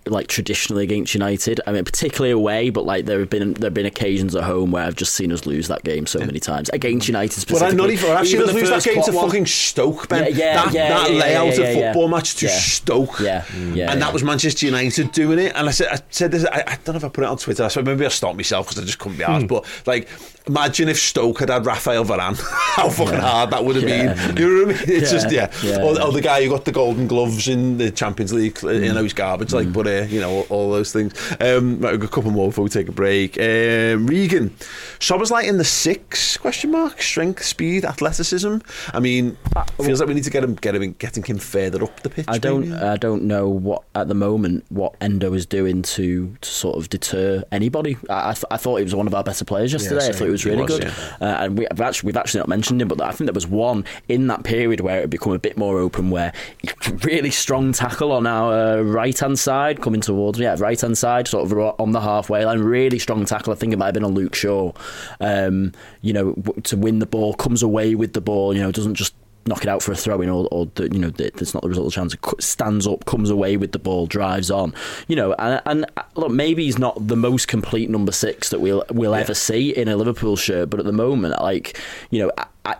Like 0.06 0.28
traditionally 0.28 0.82
against 0.82 1.12
United, 1.12 1.60
I 1.66 1.72
mean 1.72 1.84
particularly 1.84 2.30
away, 2.32 2.70
but 2.70 2.86
like 2.86 3.04
there 3.04 3.20
have 3.20 3.28
been 3.28 3.52
there 3.52 3.66
have 3.66 3.74
been 3.74 3.84
occasions 3.84 4.34
at 4.34 4.44
home 4.44 4.70
where 4.70 4.82
I've 4.84 4.96
just 4.96 5.12
seen 5.14 5.30
us 5.30 5.44
lose 5.44 5.68
that 5.68 5.84
game 5.84 6.06
so 6.06 6.20
many 6.20 6.40
times 6.40 6.70
against 6.70 7.06
United 7.06 7.34
But 7.34 7.40
specifically. 7.42 7.70
I'm 7.70 7.76
not 7.76 7.90
even. 7.90 8.10
I've 8.16 8.26
seen 8.26 8.40
us 8.42 8.52
lose 8.52 8.70
that 8.70 8.82
game 8.82 9.02
to 9.02 9.12
one- 9.12 9.26
fucking 9.28 9.44
Stoke, 9.44 10.08
Ben. 10.08 10.24
Yeah, 10.24 10.28
yeah, 10.30 10.54
that 10.64 10.72
yeah, 10.72 10.88
that 10.88 11.10
yeah, 11.10 11.14
yeah, 11.14 11.20
layout 11.22 11.46
yeah, 11.46 11.64
of 11.64 11.76
yeah. 11.76 11.92
football 11.92 12.08
match 12.08 12.34
to 12.36 12.46
Yeah. 12.46 12.52
Stoke. 12.58 13.20
Yeah, 13.20 13.44
yeah, 13.74 13.92
and 13.92 14.00
that 14.00 14.12
was 14.14 14.24
Manchester 14.24 14.64
United 14.66 15.12
doing 15.12 15.38
it. 15.38 15.52
And 15.54 15.68
I 15.68 15.70
said, 15.70 15.88
I 15.92 15.98
said 16.08 16.30
this. 16.32 16.46
I, 16.46 16.64
I 16.66 16.78
don't 16.82 16.94
know 16.94 16.96
if 16.96 17.04
I 17.04 17.08
put 17.10 17.24
it 17.24 17.28
on 17.28 17.36
Twitter. 17.36 17.68
So 17.68 17.82
maybe 17.82 18.06
I 18.06 18.08
stopped 18.08 18.36
myself 18.36 18.68
because 18.68 18.82
I 18.82 18.86
just 18.86 18.98
couldn't 18.98 19.18
be 19.18 19.24
asked. 19.24 19.42
Hmm. 19.42 19.48
But 19.48 19.66
like, 19.86 20.08
imagine 20.50 20.88
if 20.88 20.98
Stoke 20.98 21.40
had 21.40 21.48
had 21.50 21.64
Raphael 21.66 22.04
Varane. 22.04 22.38
How 22.76 22.88
fucking 22.90 23.14
hard 23.20 23.50
that 23.50 23.64
would 23.64 23.76
have 23.76 23.88
Yeah. 23.88 24.14
been. 24.14 24.36
You 24.36 24.48
know 24.48 24.66
what 24.66 24.76
I 24.76 24.78
mean? 24.86 24.96
It's 24.96 25.12
Yeah, 25.12 25.18
just 25.18 25.32
yeah. 25.32 25.50
yeah. 25.62 25.82
Or, 25.82 26.00
or 26.00 26.12
the 26.12 26.20
guy 26.20 26.42
who 26.42 26.50
got 26.50 26.64
the 26.64 26.72
golden 26.72 27.06
gloves 27.06 27.48
in 27.48 27.78
the 27.78 27.90
Champions 27.90 28.32
League. 28.32 28.58
You 28.62 28.92
know, 28.92 29.02
he's 29.02 29.12
garbage. 29.14 29.52
Like, 29.52 29.72
but 29.72 29.86
uh, 29.86 30.02
you 30.08 30.20
know, 30.20 30.30
all, 30.30 30.46
all 30.50 30.70
those 30.70 30.92
things. 30.92 31.12
Um, 31.40 31.78
right, 31.80 31.92
we've 31.92 32.00
got 32.00 32.10
a 32.10 32.12
couple 32.12 32.30
more 32.30 32.48
before 32.48 32.64
we 32.64 32.70
take 32.70 32.88
a 32.88 32.92
break. 32.92 33.38
Um, 33.38 34.06
Regan, 34.06 34.50
Szoboszlai 34.98 35.44
in 35.44 35.58
the 35.58 35.64
six 35.64 36.36
question 36.36 36.70
mark 36.70 37.00
strength, 37.02 37.44
speed, 37.44 37.84
athleticism. 37.84 38.58
I 38.92 39.00
mean, 39.00 39.36
feels 39.82 40.00
like 40.00 40.08
we 40.08 40.14
need 40.14 40.24
to 40.24 40.30
get 40.30 40.44
him, 40.44 40.54
get 40.54 40.74
him, 40.74 40.92
getting 40.98 41.22
him 41.22 41.38
further 41.38 41.82
up 41.84 42.00
the 42.02 42.10
pitch. 42.10 42.26
I 42.28 42.38
don't. 42.38 42.68
maybe. 42.70 42.80
I 42.82 42.96
don't 42.96 43.24
know 43.24 43.48
what 43.48 43.82
at 43.94 44.08
the 44.08 44.14
moment 44.14 44.64
what 44.68 44.94
Endo 45.00 45.32
is 45.34 45.46
doing 45.46 45.82
to, 45.82 46.34
to 46.40 46.48
sort 46.50 46.76
of 46.78 46.88
deter 46.88 47.44
anybody. 47.52 47.96
I, 48.08 48.30
I, 48.30 48.32
th- 48.34 48.44
I 48.50 48.56
thought 48.56 48.76
he 48.76 48.84
was 48.84 48.94
one 48.94 49.06
of 49.06 49.14
our 49.14 49.22
better 49.24 49.44
players 49.44 49.72
yesterday. 49.72 50.08
I 50.08 50.12
thought 50.12 50.24
he 50.24 50.30
was 50.30 50.39
He 50.44 50.50
really 50.50 50.62
was, 50.62 50.78
good, 50.78 50.84
yeah. 50.84 51.16
uh, 51.20 51.44
and 51.44 51.58
we, 51.58 51.66
have 51.70 51.80
actually 51.80 52.08
we've 52.08 52.16
actually 52.16 52.40
not 52.40 52.48
mentioned 52.48 52.82
him, 52.82 52.88
but 52.88 53.00
I 53.00 53.12
think 53.12 53.26
there 53.26 53.34
was 53.34 53.46
one 53.46 53.84
in 54.08 54.26
that 54.28 54.44
period 54.44 54.80
where 54.80 54.98
it 54.98 55.00
had 55.02 55.10
become 55.10 55.32
a 55.32 55.38
bit 55.38 55.56
more 55.56 55.78
open, 55.78 56.10
where 56.10 56.32
really 57.04 57.30
strong 57.30 57.72
tackle 57.72 58.12
on 58.12 58.26
our 58.26 58.82
right 58.82 59.18
hand 59.18 59.38
side 59.38 59.80
coming 59.80 60.00
towards 60.00 60.38
me, 60.38 60.44
yeah, 60.44 60.56
right 60.58 60.80
hand 60.80 60.98
side, 60.98 61.28
sort 61.28 61.50
of 61.50 61.80
on 61.80 61.92
the 61.92 62.00
halfway 62.00 62.44
line. 62.44 62.60
Really 62.60 62.98
strong 62.98 63.24
tackle. 63.24 63.52
I 63.52 63.56
think 63.56 63.72
it 63.72 63.76
might 63.76 63.86
have 63.86 63.94
been 63.94 64.04
on 64.04 64.14
Luke 64.14 64.34
Shaw. 64.34 64.72
Um, 65.20 65.72
you 66.02 66.12
know, 66.12 66.34
to 66.64 66.76
win 66.76 66.98
the 66.98 67.06
ball, 67.06 67.34
comes 67.34 67.62
away 67.62 67.94
with 67.94 68.12
the 68.12 68.20
ball. 68.20 68.54
You 68.54 68.62
know, 68.62 68.72
doesn't 68.72 68.94
just 68.94 69.14
knock 69.46 69.62
it 69.62 69.68
out 69.68 69.82
for 69.82 69.90
a 69.90 69.96
throw 69.96 70.20
in 70.20 70.28
or, 70.28 70.46
or 70.50 70.66
the, 70.74 70.84
you 70.92 70.98
know 70.98 71.08
that's 71.10 71.54
not 71.54 71.62
the 71.62 71.68
result 71.68 71.86
of 71.86 71.92
the 71.92 71.94
chance 71.96 72.44
stands 72.44 72.86
up 72.86 73.04
comes 73.06 73.30
away 73.30 73.56
with 73.56 73.72
the 73.72 73.78
ball 73.78 74.06
drives 74.06 74.50
on. 74.50 74.74
You 75.08 75.16
know 75.16 75.32
and, 75.38 75.62
and 75.66 75.86
uh, 75.96 76.02
look 76.14 76.30
maybe 76.30 76.64
he's 76.66 76.78
not 76.78 77.08
the 77.08 77.16
most 77.16 77.48
complete 77.48 77.88
number 77.90 78.12
six 78.12 78.50
that 78.50 78.60
we'll 78.60 78.84
we'll 78.90 79.14
ever 79.14 79.34
see 79.34 79.70
in 79.74 79.88
a 79.88 79.96
Liverpool 79.96 80.36
shirt 80.36 80.68
but 80.70 80.78
at 80.78 80.86
the 80.86 80.92
moment 80.92 81.40
like 81.40 81.80
you 82.10 82.20
know 82.22 82.30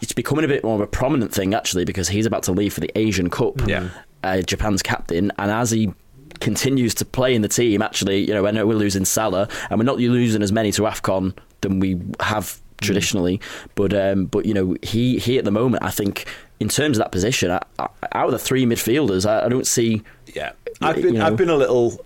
it's 0.02 0.12
becoming 0.12 0.44
a 0.44 0.48
bit 0.48 0.62
more 0.62 0.74
of 0.74 0.80
a 0.82 0.86
prominent 0.86 1.32
thing 1.32 1.54
actually 1.54 1.84
because 1.84 2.08
he's 2.08 2.26
about 2.26 2.42
to 2.44 2.52
leave 2.52 2.74
for 2.74 2.80
the 2.80 2.90
Asian 2.96 3.30
Cup 3.30 3.66
Yeah. 3.66 3.88
uh, 4.22 4.42
Japan's 4.42 4.82
captain 4.82 5.32
and 5.38 5.50
as 5.50 5.70
he 5.70 5.92
continues 6.40 6.94
to 6.94 7.04
play 7.04 7.34
in 7.34 7.42
the 7.42 7.48
team 7.48 7.82
actually 7.82 8.20
you 8.20 8.34
know 8.34 8.46
I 8.46 8.50
know 8.50 8.66
we're 8.66 8.74
losing 8.74 9.04
Salah 9.04 9.48
and 9.70 9.78
we're 9.78 9.84
not 9.84 9.98
losing 9.98 10.42
as 10.42 10.52
many 10.52 10.72
to 10.72 10.82
AFCON 10.82 11.34
than 11.62 11.80
we 11.80 12.00
have 12.20 12.60
traditionally 12.80 13.40
but 13.74 13.92
um, 13.94 14.26
but 14.26 14.44
you 14.46 14.54
know 14.54 14.76
he 14.82 15.18
he 15.18 15.38
at 15.38 15.44
the 15.44 15.50
moment 15.50 15.82
I 15.84 15.90
think 15.90 16.26
in 16.60 16.68
terms 16.68 16.96
of 16.98 17.02
that 17.04 17.12
position 17.12 17.50
I, 17.50 17.60
I, 17.78 17.88
out 18.12 18.26
of 18.26 18.32
the 18.32 18.38
three 18.38 18.64
midfielders 18.66 19.28
I, 19.28 19.46
I 19.46 19.48
don't 19.48 19.66
see 19.66 20.02
Yeah, 20.34 20.52
I've 20.80 20.96
been, 20.96 21.04
you 21.14 21.18
know. 21.20 21.26
I've 21.26 21.36
been 21.36 21.50
a 21.50 21.56
little, 21.56 22.04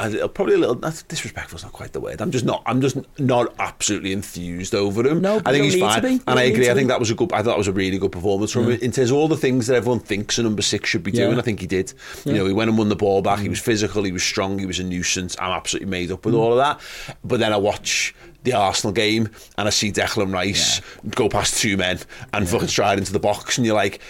little- 0.00 0.28
probably 0.28 0.54
a 0.54 0.58
little. 0.58 0.74
That's 0.74 1.02
disrespectful. 1.04 1.56
Is 1.56 1.62
not 1.62 1.72
quite 1.72 1.92
the 1.94 2.00
word. 2.00 2.20
I'm 2.20 2.30
just 2.30 2.44
not. 2.44 2.62
I'm 2.66 2.80
just 2.82 2.98
not 3.18 3.54
absolutely 3.58 4.12
enthused 4.12 4.74
over 4.74 5.06
him. 5.08 5.22
No, 5.22 5.40
I 5.46 5.52
think 5.52 5.64
he's 5.64 5.80
fine. 5.80 6.04
And 6.04 6.38
I 6.38 6.42
agree. 6.42 6.68
I 6.70 6.74
think 6.74 6.88
that 6.88 7.00
was 7.00 7.10
a 7.10 7.14
good. 7.14 7.32
I 7.32 7.38
thought 7.38 7.44
that 7.52 7.58
was 7.58 7.66
a 7.68 7.72
really 7.72 7.98
good 7.98 8.12
performance 8.12 8.52
from 8.52 8.64
him. 8.70 8.78
In 8.82 8.92
terms 8.92 9.10
of 9.10 9.16
all 9.16 9.26
the 9.26 9.38
things 9.38 9.68
that 9.68 9.74
everyone 9.76 10.00
thinks 10.00 10.38
a 10.38 10.42
number 10.42 10.60
six 10.60 10.90
should 10.90 11.02
be 11.02 11.12
doing, 11.12 11.32
Yeah. 11.32 11.38
I 11.38 11.42
think 11.42 11.60
he 11.60 11.66
did. 11.66 11.94
You 12.26 12.34
know, 12.34 12.44
he 12.46 12.52
went 12.52 12.68
and 12.68 12.76
won 12.76 12.90
the 12.90 12.96
ball 12.96 13.22
back. 13.22 13.38
He 13.38 13.48
was 13.48 13.58
physical. 13.58 14.02
He 14.04 14.12
was 14.12 14.22
strong. 14.22 14.58
He 14.58 14.66
was 14.66 14.78
a 14.78 14.84
nuisance. 14.84 15.34
I'm 15.40 15.50
absolutely 15.52 15.88
made 15.88 16.12
up 16.12 16.24
with 16.26 16.34
Mm. 16.34 16.38
all 16.40 16.52
of 16.52 16.58
that. 16.58 17.16
But 17.24 17.40
then 17.40 17.52
I 17.54 17.56
watch. 17.56 18.14
The 18.46 18.52
Arsenal 18.52 18.92
game, 18.92 19.28
and 19.58 19.66
I 19.66 19.70
see 19.70 19.90
Declan 19.90 20.32
Rice 20.32 20.80
go 21.16 21.28
past 21.28 21.58
two 21.58 21.76
men 21.76 21.98
and 22.32 22.48
fucking 22.48 22.68
stride 22.68 22.98
into 22.98 23.12
the 23.12 23.18
box, 23.18 23.58
and 23.58 23.66
you're 23.66 23.74
like, 23.74 24.00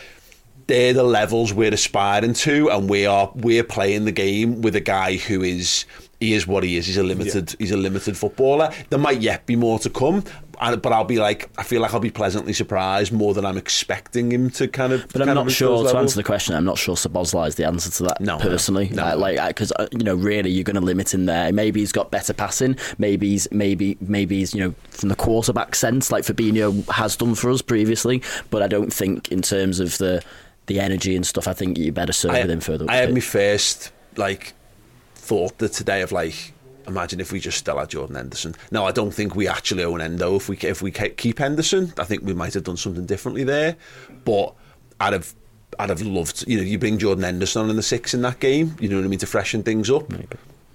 they're 0.67 0.93
the 0.93 1.03
levels 1.03 1.55
we're 1.55 1.73
aspiring 1.73 2.35
to, 2.35 2.69
and 2.71 2.91
we 2.91 3.07
are 3.07 3.33
we're 3.35 3.65
playing 3.65 4.05
the 4.05 4.13
game 4.13 4.61
with 4.61 4.77
a 4.77 4.81
guy 4.81 5.17
who 5.17 5.43
is 5.43 5.87
he 6.21 6.35
is 6.35 6.47
what 6.47 6.65
he 6.65 6.77
is. 6.77 6.87
He's 6.87 6.97
a 6.99 7.03
limited 7.03 7.57
he's 7.59 7.71
a 7.71 7.77
limited 7.77 8.17
footballer. 8.17 8.73
There 8.91 8.99
might 8.99 9.21
yet 9.21 9.47
be 9.47 9.57
more 9.57 9.79
to 9.79 9.91
come. 9.91 10.23
But 10.59 10.93
I'll 10.93 11.05
be 11.05 11.19
like, 11.19 11.51
I 11.59 11.63
feel 11.63 11.81
like 11.81 11.95
I'll 11.95 12.01
be 12.01 12.11
pleasantly 12.11 12.53
surprised 12.53 13.13
more 13.13 13.35
than 13.35 13.45
I'm 13.45 13.57
expecting 13.57 14.33
him 14.33 14.51
to 14.51 14.69
kind 14.69 14.93
of. 14.93 15.07
But 15.13 15.23
I'm 15.23 15.35
not 15.35 15.51
sure 15.51 15.89
to 15.89 15.97
answer 15.97 16.17
the 16.17 16.25
question. 16.25 16.55
I'm 16.55 16.65
not 16.65 16.79
sure 16.79 16.97
Szoboszlai 16.97 17.49
is 17.49 17.55
the 17.57 17.65
answer 17.65 17.91
to 17.91 18.03
that. 18.05 18.21
No, 18.21 18.39
personally, 18.39 18.89
no. 18.91 19.05
Uh, 19.05 19.17
like 19.17 19.45
because 19.49 19.73
uh, 19.73 19.87
you 19.93 20.05
know, 20.05 20.15
really, 20.15 20.51
you're 20.51 20.65
going 20.65 20.77
to 20.77 20.81
limit 20.81 21.13
him 21.13 21.27
there. 21.27 21.53
Maybe 21.53 21.81
he's 21.81 21.93
got 21.93 22.11
better 22.11 22.33
passing. 22.33 22.77
Maybe 22.99 23.31
he's 23.31 23.49
maybe 23.51 23.97
maybe 24.01 24.39
he's 24.39 24.55
you 24.55 24.65
know 24.65 24.75
from 24.91 25.09
the 25.09 25.17
quarterback 25.17 25.75
sense, 25.75 26.11
like 26.11 26.25
Fabinho 26.25 26.89
has 26.91 27.17
done 27.17 27.35
for 27.35 27.51
us 27.51 27.63
previously. 27.63 28.23
But 28.51 28.63
I 28.63 28.69
don't 28.69 28.93
think 28.93 29.31
in 29.31 29.43
terms 29.43 29.81
of 29.81 29.99
the 29.99 30.23
the 30.67 30.81
energy 30.81 31.17
and 31.17 31.27
stuff. 31.27 31.49
I 31.49 31.53
think 31.53 31.79
you 31.79 31.93
better 31.93 32.13
serve 32.13 32.33
with 32.33 32.51
him 32.51 32.61
further. 32.61 32.87
I 32.89 32.97
had 32.97 33.15
my 33.15 33.21
first 33.21 33.93
like 34.17 34.55
thought 35.15 35.59
that 35.59 35.73
today 35.73 36.03
of 36.03 36.13
like 36.13 36.53
imagine 36.87 37.21
if 37.21 37.33
we 37.33 37.41
just 37.41 37.59
still 37.59 37.79
had 37.79 37.91
Jordan 37.91 38.17
Henderson. 38.17 38.55
No, 38.71 38.85
I 38.85 38.93
don't 38.93 39.13
think 39.13 39.35
we 39.35 39.49
actually 39.49 39.85
own 39.85 40.01
Endo. 40.01 40.37
If 40.37 40.49
we 40.49 40.57
if 40.59 40.83
we 40.83 40.91
keep 40.91 41.39
Henderson, 41.39 41.93
I 41.99 42.05
think 42.05 42.23
we 42.23 42.35
might 42.35 42.55
have 42.55 42.65
done 42.65 42.77
something 42.77 43.07
differently 43.07 43.45
there. 43.45 43.77
But 44.25 44.55
I'd 45.01 45.13
have 45.13 45.35
I'd 45.79 45.91
have 45.91 46.03
loved 46.03 46.45
you 46.49 46.57
know 46.57 46.63
you 46.63 46.79
bring 46.79 46.99
Jordan 46.99 47.25
Henderson 47.25 47.63
on 47.63 47.71
in 47.71 47.77
the 47.77 47.83
six 47.83 48.15
in 48.15 48.23
that 48.23 48.41
game. 48.41 48.77
You 48.81 48.89
know 48.89 48.97
what 48.97 49.05
I 49.05 49.09
mean 49.09 49.19
to 49.21 49.27
freshen 49.27 49.63
things 49.63 49.91
up. 49.91 50.09
maybe. 50.11 50.27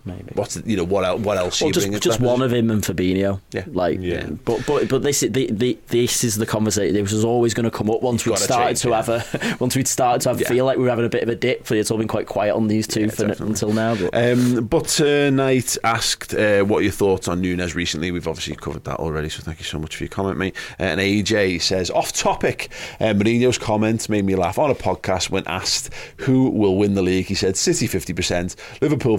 Maybe. 0.03 0.31
What's 0.33 0.59
you 0.65 0.77
know 0.77 0.83
what 0.83 1.05
else? 1.05 1.21
What 1.21 1.37
else? 1.37 1.61
you 1.61 1.71
just 1.71 2.01
just 2.01 2.19
one 2.19 2.41
of 2.41 2.51
him 2.51 2.71
and 2.71 2.81
Fabinho. 2.81 3.39
Yeah. 3.51 3.65
Like, 3.67 3.99
Yeah. 4.01 4.25
but 4.45 4.65
but 4.65 4.89
but 4.89 5.03
this 5.03 5.21
is 5.21 5.31
the, 5.31 5.47
the 5.51 5.77
this 5.87 6.23
is 6.23 6.37
the 6.37 6.45
conversation. 6.45 6.93
This 6.95 7.11
was 7.11 7.23
always 7.23 7.53
going 7.53 7.65
to 7.65 7.71
come 7.71 7.89
up 7.89 8.01
once 8.01 8.25
You've 8.25 8.33
we'd 8.33 8.39
started 8.39 8.67
change, 8.77 8.81
to 8.81 8.89
yeah. 8.89 8.95
have 8.95 9.09
a 9.09 9.57
once 9.59 9.75
we'd 9.75 9.87
started 9.87 10.21
to 10.21 10.29
have 10.29 10.41
Yeah. 10.41 10.47
feel 10.47 10.65
like 10.65 10.77
we 10.77 10.83
were 10.85 10.89
having 10.89 11.05
a 11.05 11.09
bit 11.09 11.21
of 11.23 11.29
a 11.29 11.35
dip. 11.35 11.69
It's 11.71 11.91
all 11.91 11.97
been 11.97 12.07
quite 12.07 12.25
quiet 12.27 12.55
on 12.55 12.67
these 12.67 12.87
two 12.87 13.09
for, 13.09 13.25
until 13.25 13.73
now. 13.73 13.95
But 13.95 14.15
Um, 14.15 14.65
but 14.65 14.99
uh, 15.01 15.29
Knight 15.29 15.77
asked 15.83 16.33
uh, 16.33 16.63
what 16.63 16.83
your 16.83 16.91
thoughts 16.91 17.27
on 17.27 17.41
Nunez 17.41 17.75
recently. 17.75 18.11
We've 18.11 18.27
obviously 18.27 18.55
covered 18.55 18.83
that 18.85 18.97
already, 18.97 19.29
so 19.29 19.43
thank 19.43 19.59
you 19.59 19.65
so 19.65 19.77
much 19.79 19.95
for 19.95 20.03
your 20.03 20.09
comment, 20.09 20.37
mate. 20.37 20.55
Uh, 20.79 20.83
and 20.83 20.99
AJ 20.99 21.61
says, 21.61 21.91
off 21.91 22.11
topic, 22.11 22.69
uh, 22.99 23.05
Mourinho's 23.13 23.57
comment 23.59 24.09
made 24.09 24.25
me 24.25 24.35
laugh 24.35 24.57
on 24.57 24.71
a 24.71 24.75
podcast 24.75 25.29
when 25.29 25.45
asked 25.47 25.93
who 26.17 26.49
will 26.49 26.75
win 26.77 26.95
the 26.95 27.01
league. 27.01 27.25
He 27.27 27.35
said 27.35 27.55
City 27.55 27.87
50%, 27.87 28.55
Liverpool 28.81 29.17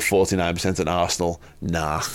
49%, 0.75 0.81
and 0.81 0.89
Arsenal, 0.89 1.41
nah. 1.61 2.03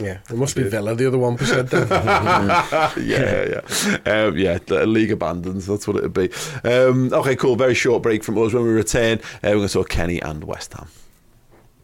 Yeah, 0.00 0.18
it 0.28 0.36
must 0.36 0.56
be 0.56 0.64
Villa, 0.64 0.94
the 0.94 1.06
other 1.06 1.18
1% 1.18 1.70
then. 1.70 1.88
yeah, 3.06 3.60
yeah. 4.06 4.24
Um, 4.26 4.36
yeah, 4.36 4.58
the 4.58 4.86
league 4.86 5.12
abandons, 5.12 5.66
that's 5.66 5.86
what 5.86 5.96
it 5.96 6.02
would 6.02 6.12
be. 6.12 6.30
Um, 6.68 7.12
okay, 7.12 7.36
cool. 7.36 7.54
Very 7.56 7.74
short 7.74 8.02
break 8.02 8.24
from 8.24 8.36
us. 8.38 8.52
When 8.52 8.64
we 8.64 8.70
return, 8.70 9.18
uh, 9.18 9.38
we're 9.44 9.54
going 9.54 9.68
to 9.68 9.72
talk 9.72 9.88
Kenny 9.88 10.20
and 10.20 10.44
West 10.44 10.74
Ham. 10.74 10.88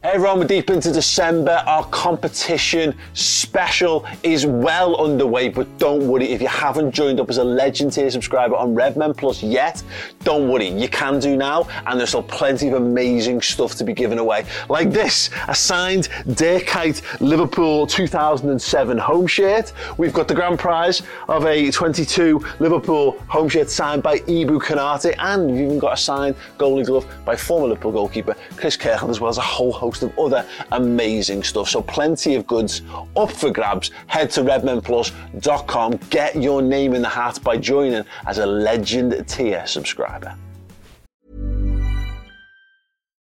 Hey 0.03 0.13
everyone, 0.15 0.39
we're 0.39 0.47
deep 0.47 0.71
into 0.71 0.91
December. 0.93 1.63
Our 1.67 1.85
competition 1.89 2.95
special 3.13 4.07
is 4.23 4.47
well 4.47 4.97
underway, 4.97 5.51
but 5.51 5.77
don't 5.77 6.09
worry 6.09 6.31
if 6.31 6.41
you 6.41 6.49
haven't 6.49 6.93
joined 6.93 7.21
up 7.21 7.29
as 7.29 7.37
a 7.37 7.45
Legend 7.45 7.93
tier 7.93 8.11
subscriber 8.11 8.57
on 8.57 8.75
Redmen 8.75 9.13
Plus 9.13 9.43
yet. 9.43 9.83
Don't 10.25 10.49
worry, 10.49 10.69
you 10.69 10.89
can 10.89 11.19
do 11.19 11.37
now, 11.37 11.69
and 11.85 12.01
there's 12.01 12.09
still 12.09 12.23
plenty 12.23 12.69
of 12.69 12.75
amazing 12.75 13.43
stuff 13.43 13.75
to 13.75 13.85
be 13.85 13.93
given 13.93 14.17
away, 14.17 14.47
like 14.71 14.91
this: 14.91 15.29
a 15.49 15.55
signed 15.55 16.09
Dirk 16.33 16.63
Kuyt 16.63 17.03
Liverpool 17.21 17.87
2007 17.87 18.97
home 18.97 19.27
shirt. 19.27 19.75
We've 19.99 20.15
got 20.15 20.29
the 20.29 20.35
grand 20.35 20.59
prize 20.59 21.03
of 21.29 21.45
a 21.45 21.71
22 21.71 22.43
Liverpool 22.59 23.19
home 23.29 23.51
shirt 23.51 23.69
signed 23.69 24.03
by 24.03 24.21
Ibou 24.21 24.63
Konaté, 24.63 25.15
and 25.19 25.51
we've 25.51 25.61
even 25.61 25.79
got 25.79 25.93
a 25.93 25.97
signed 25.99 26.37
goalie 26.57 26.87
glove 26.87 27.07
by 27.27 27.37
former 27.37 27.67
Liverpool 27.67 27.93
goalkeeper 27.93 28.35
Chris 28.57 28.79
Kirkland, 28.79 29.11
as 29.11 29.21
well 29.21 29.29
as 29.29 29.37
a 29.37 29.43
whole 29.43 29.71
host 29.71 29.90
of 30.03 30.19
other 30.19 30.47
amazing 30.73 31.43
stuff. 31.43 31.69
So 31.69 31.83
plenty 31.83 32.35
of 32.35 32.47
goods 32.47 32.83
up 33.17 33.31
for 33.31 33.51
grabs. 33.51 33.91
Head 34.07 34.31
to 34.33 34.43
redmenplus.com. 34.43 36.01
Get 36.11 36.37
your 36.37 36.63
name 36.63 36.95
in 36.95 37.03
the 37.03 37.09
hat 37.09 37.43
by 37.43 37.57
joining 37.57 38.05
as 38.27 38.39
a 38.39 38.47
Legend 38.47 39.27
tier 39.29 39.67
subscriber. 39.67 40.35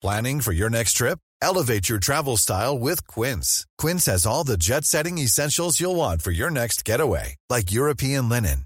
Planning 0.01 0.41
for 0.41 0.51
your 0.51 0.69
next 0.69 0.93
trip? 0.93 1.19
Elevate 1.41 1.89
your 1.89 1.99
travel 1.99 2.37
style 2.37 2.77
with 2.77 3.07
Quince. 3.07 3.65
Quince 3.77 4.05
has 4.05 4.25
all 4.25 4.43
the 4.43 4.57
jet 4.57 4.85
setting 4.85 5.17
essentials 5.17 5.79
you'll 5.79 5.95
want 5.95 6.21
for 6.21 6.31
your 6.31 6.51
next 6.51 6.85
getaway, 6.85 7.35
like 7.49 7.71
European 7.71 8.29
linen, 8.29 8.65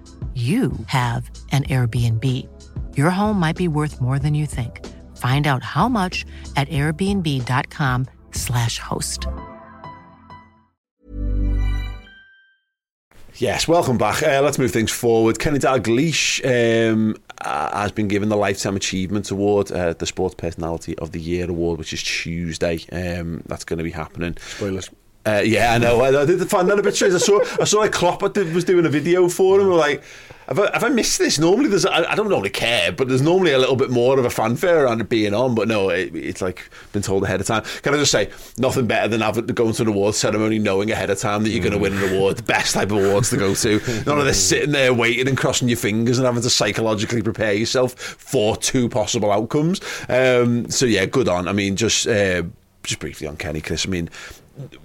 you 0.33 0.71
have 0.87 1.29
an 1.51 1.65
Airbnb. 1.65 2.47
Your 2.95 3.09
home 3.09 3.37
might 3.37 3.57
be 3.57 3.67
worth 3.67 3.99
more 3.99 4.17
than 4.17 4.33
you 4.33 4.45
think. 4.45 4.87
Find 5.17 5.45
out 5.45 5.61
how 5.61 5.89
much 5.89 6.25
at 6.55 6.69
airbnb.com/slash 6.69 8.79
host. 8.79 9.27
Yes, 13.41 13.67
welcome 13.67 13.97
back. 13.97 14.21
Uh, 14.21 14.39
let's 14.43 14.59
move 14.59 14.71
things 14.71 14.91
forward. 14.91 15.39
Kenny 15.39 15.57
Dalglish 15.57 16.45
um, 16.45 17.15
uh, 17.39 17.75
has 17.75 17.91
been 17.91 18.07
given 18.07 18.29
the 18.29 18.37
Lifetime 18.37 18.75
Achievement 18.75 19.31
Award, 19.31 19.71
uh, 19.71 19.93
the 19.93 20.05
Sports 20.05 20.35
Personality 20.35 20.95
of 20.99 21.11
the 21.11 21.19
Year 21.19 21.49
Award, 21.49 21.79
which 21.79 21.91
is 21.91 22.03
Tuesday. 22.03 22.85
Um, 22.91 23.41
that's 23.47 23.63
going 23.63 23.79
to 23.79 23.83
be 23.83 23.89
happening. 23.89 24.37
Spoilers. 24.39 24.91
Uh, 25.25 25.41
yeah, 25.45 25.73
I 25.73 25.77
know. 25.77 26.01
I, 26.01 26.21
I 26.21 26.25
did 26.25 26.49
find 26.49 26.67
that 26.69 26.79
a 26.79 26.83
bit 26.83 26.95
strange. 26.95 27.13
I 27.13 27.19
saw, 27.19 27.39
I 27.59 27.65
saw 27.65 27.79
like 27.79 27.91
Klopp 27.91 28.33
did, 28.33 28.53
was 28.53 28.63
doing 28.63 28.85
a 28.85 28.89
video 28.89 29.29
for 29.29 29.59
him. 29.59 29.69
Like, 29.69 30.03
have 30.47 30.59
I, 30.59 30.71
have 30.73 30.83
I 30.83 30.89
missed 30.89 31.19
this? 31.19 31.37
Normally, 31.37 31.69
there's 31.69 31.85
I, 31.85 32.11
I 32.11 32.15
don't 32.15 32.27
normally 32.27 32.49
care, 32.49 32.91
but 32.91 33.07
there's 33.07 33.21
normally 33.21 33.53
a 33.53 33.59
little 33.59 33.75
bit 33.75 33.91
more 33.91 34.17
of 34.17 34.25
a 34.25 34.31
fanfare 34.31 34.83
around 34.83 34.99
it 34.99 35.09
being 35.09 35.35
on. 35.35 35.53
But 35.53 35.67
no, 35.67 35.89
it, 35.89 36.15
it's 36.15 36.41
like 36.41 36.67
been 36.91 37.03
told 37.03 37.23
ahead 37.23 37.39
of 37.39 37.45
time. 37.45 37.63
Can 37.83 37.93
I 37.93 37.97
just 37.97 38.11
say, 38.11 38.31
nothing 38.57 38.87
better 38.87 39.07
than 39.07 39.21
having 39.21 39.45
to 39.45 39.53
go 39.53 39.67
into 39.67 39.83
an 39.83 39.89
awards 39.89 40.17
ceremony 40.17 40.57
knowing 40.57 40.89
ahead 40.89 41.11
of 41.11 41.19
time 41.19 41.43
that 41.43 41.51
you're 41.51 41.61
going 41.63 41.73
to 41.73 41.77
win 41.77 41.93
an 41.93 42.15
award. 42.15 42.37
The 42.37 42.43
best 42.43 42.73
type 42.73 42.91
of 42.91 42.97
awards 42.97 43.29
to 43.29 43.37
go 43.37 43.53
to. 43.53 43.79
None 44.07 44.17
of 44.17 44.25
this 44.25 44.43
sitting 44.43 44.71
there 44.71 44.91
waiting 44.91 45.27
and 45.27 45.37
crossing 45.37 45.69
your 45.69 45.77
fingers 45.77 46.17
and 46.17 46.25
having 46.25 46.41
to 46.41 46.49
psychologically 46.49 47.21
prepare 47.21 47.53
yourself 47.53 47.93
for 47.93 48.57
two 48.57 48.89
possible 48.89 49.31
outcomes. 49.31 49.81
Um, 50.09 50.67
so 50.71 50.87
yeah, 50.87 51.05
good 51.05 51.29
on. 51.29 51.47
I 51.47 51.53
mean, 51.53 51.75
just. 51.75 52.07
Uh, 52.07 52.43
just 52.83 52.99
briefly 52.99 53.27
on 53.27 53.37
Kenny, 53.37 53.61
Chris. 53.61 53.85
I 53.85 53.89
mean, 53.89 54.09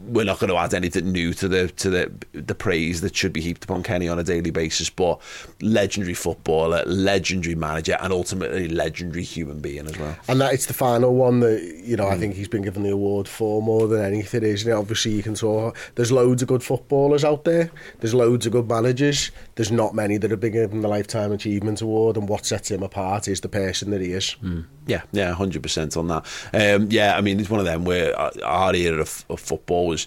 we're 0.07 0.25
not 0.25 0.39
going 0.39 0.51
to 0.51 0.57
add 0.57 0.75
anything 0.75 1.13
new 1.13 1.33
to 1.35 1.49
the 1.49 1.69
to 1.69 1.91
the 1.91 2.13
the 2.33 2.55
praise 2.55 3.01
that 3.01 3.17
should 3.17 3.33
be 3.33 3.41
heaped 3.41 3.65
upon 3.65 3.83
Kenny 3.83 4.09
on 4.09 4.19
a 4.19 4.25
daily 4.25 4.51
basis. 4.51 4.91
But 4.91 5.21
legendary 5.61 6.15
footballer, 6.15 6.83
legendary 6.87 7.55
manager, 7.55 7.97
and 8.01 8.13
ultimately 8.13 8.69
legendary 8.69 9.25
human 9.25 9.61
being 9.61 9.87
as 9.87 9.99
well. 9.99 10.17
And 10.29 10.41
that 10.41 10.55
it's 10.55 10.67
the 10.67 10.75
final 10.75 11.15
one 11.15 11.41
that 11.41 11.63
you 11.85 11.97
know 11.97 12.07
I 12.07 12.15
hmm. 12.15 12.21
think 12.21 12.35
he's 12.35 12.49
been 12.49 12.63
given 12.63 12.83
the 12.83 12.91
award 12.91 13.29
for 13.29 13.63
more 13.63 13.89
than 13.89 14.03
anything, 14.03 14.43
isn't 14.43 14.71
it? 14.71 14.75
Obviously, 14.75 15.13
you 15.13 15.23
can 15.23 15.35
talk. 15.35 15.77
There's 15.95 16.13
loads 16.13 16.43
of 16.43 16.49
good 16.49 16.63
footballers 16.63 17.25
out 17.25 17.45
there. 17.45 17.71
There's 18.01 18.15
loads 18.15 18.47
of 18.47 18.53
good 18.53 18.69
managers. 18.69 19.31
There's 19.55 19.73
not 19.73 19.95
many 19.95 20.17
that 20.19 20.31
have 20.31 20.41
been 20.41 20.53
given 20.53 20.81
the 20.81 20.89
lifetime 20.89 21.33
achievement 21.33 21.81
award. 21.81 22.17
And 22.17 22.29
what 22.29 22.47
sets 22.47 22.71
him 22.71 22.83
apart 22.83 23.29
is 23.29 23.41
the 23.41 23.49
person 23.49 23.91
that 23.91 24.01
he 24.01 24.13
is. 24.13 24.33
Hmm. 24.33 24.63
Yeah, 24.89 25.03
yeah, 25.13 25.33
hundred 25.33 25.63
percent 25.65 25.97
on 25.97 26.07
that. 26.09 26.25
Um, 26.55 26.89
yeah, 26.93 27.17
I 27.17 27.21
mean, 27.21 27.41
it's 27.41 27.51
one 27.51 27.59
of 27.59 27.67
them 27.67 27.85
where 27.85 28.17
our- 28.17 28.31
our 28.45 28.75
era 28.75 29.01
of, 29.01 29.25
of 29.29 29.41
football 29.41 29.89
was. 29.89 30.07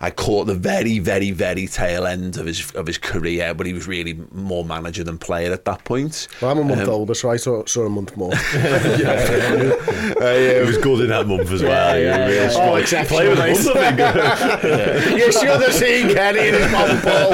I 0.00 0.10
caught 0.10 0.46
the 0.46 0.54
very, 0.54 0.98
very, 1.00 1.30
very 1.32 1.66
tail 1.66 2.06
end 2.06 2.36
of 2.36 2.44
his 2.46 2.70
of 2.72 2.86
his 2.86 2.98
career, 2.98 3.54
but 3.54 3.66
he 3.66 3.72
was 3.72 3.88
really 3.88 4.20
more 4.32 4.64
manager 4.64 5.02
than 5.02 5.16
player 5.18 5.50
at 5.52 5.64
that 5.64 5.82
point. 5.84 6.28
Well, 6.42 6.50
I'm 6.52 6.58
a 6.58 6.64
month 6.64 6.82
Um, 6.82 6.90
older, 6.90 7.14
so 7.14 7.30
I 7.30 7.36
saw, 7.36 7.64
saw 7.64 7.86
a 7.86 7.88
month 7.90 8.16
more. 8.16 8.32
Yeah, 10.18 10.60
it 10.62 10.66
was 10.66 10.78
good 10.78 11.00
in 11.00 11.08
that 11.08 11.26
month 11.26 11.50
as 11.50 11.62
well. 11.62 11.98
Yeah, 11.98 12.28
yeah, 12.28 12.50
yeah. 12.50 12.50
Oh, 12.54 12.72
Like, 12.72 12.82
exceptional, 12.82 13.18
play 13.18 13.28
with 13.28 13.38
mate. 13.38 13.52
us, 13.56 13.66
I 13.68 13.92
think. 13.92 15.18
you 15.18 15.32
should 15.32 15.60
have 15.62 15.72
seen 15.72 16.08
Kenny 16.14 16.48
in 16.48 16.54
his 16.54 16.70
mum 16.72 17.00
ball. 17.02 17.28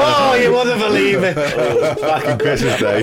oh, 0.00 0.34
you 0.40 0.52
wouldn't 0.52 0.80
believe 0.80 1.22
it. 1.22 1.36
Back 2.00 2.24
in 2.26 2.38
Christmas 2.38 2.80
Day. 2.80 3.02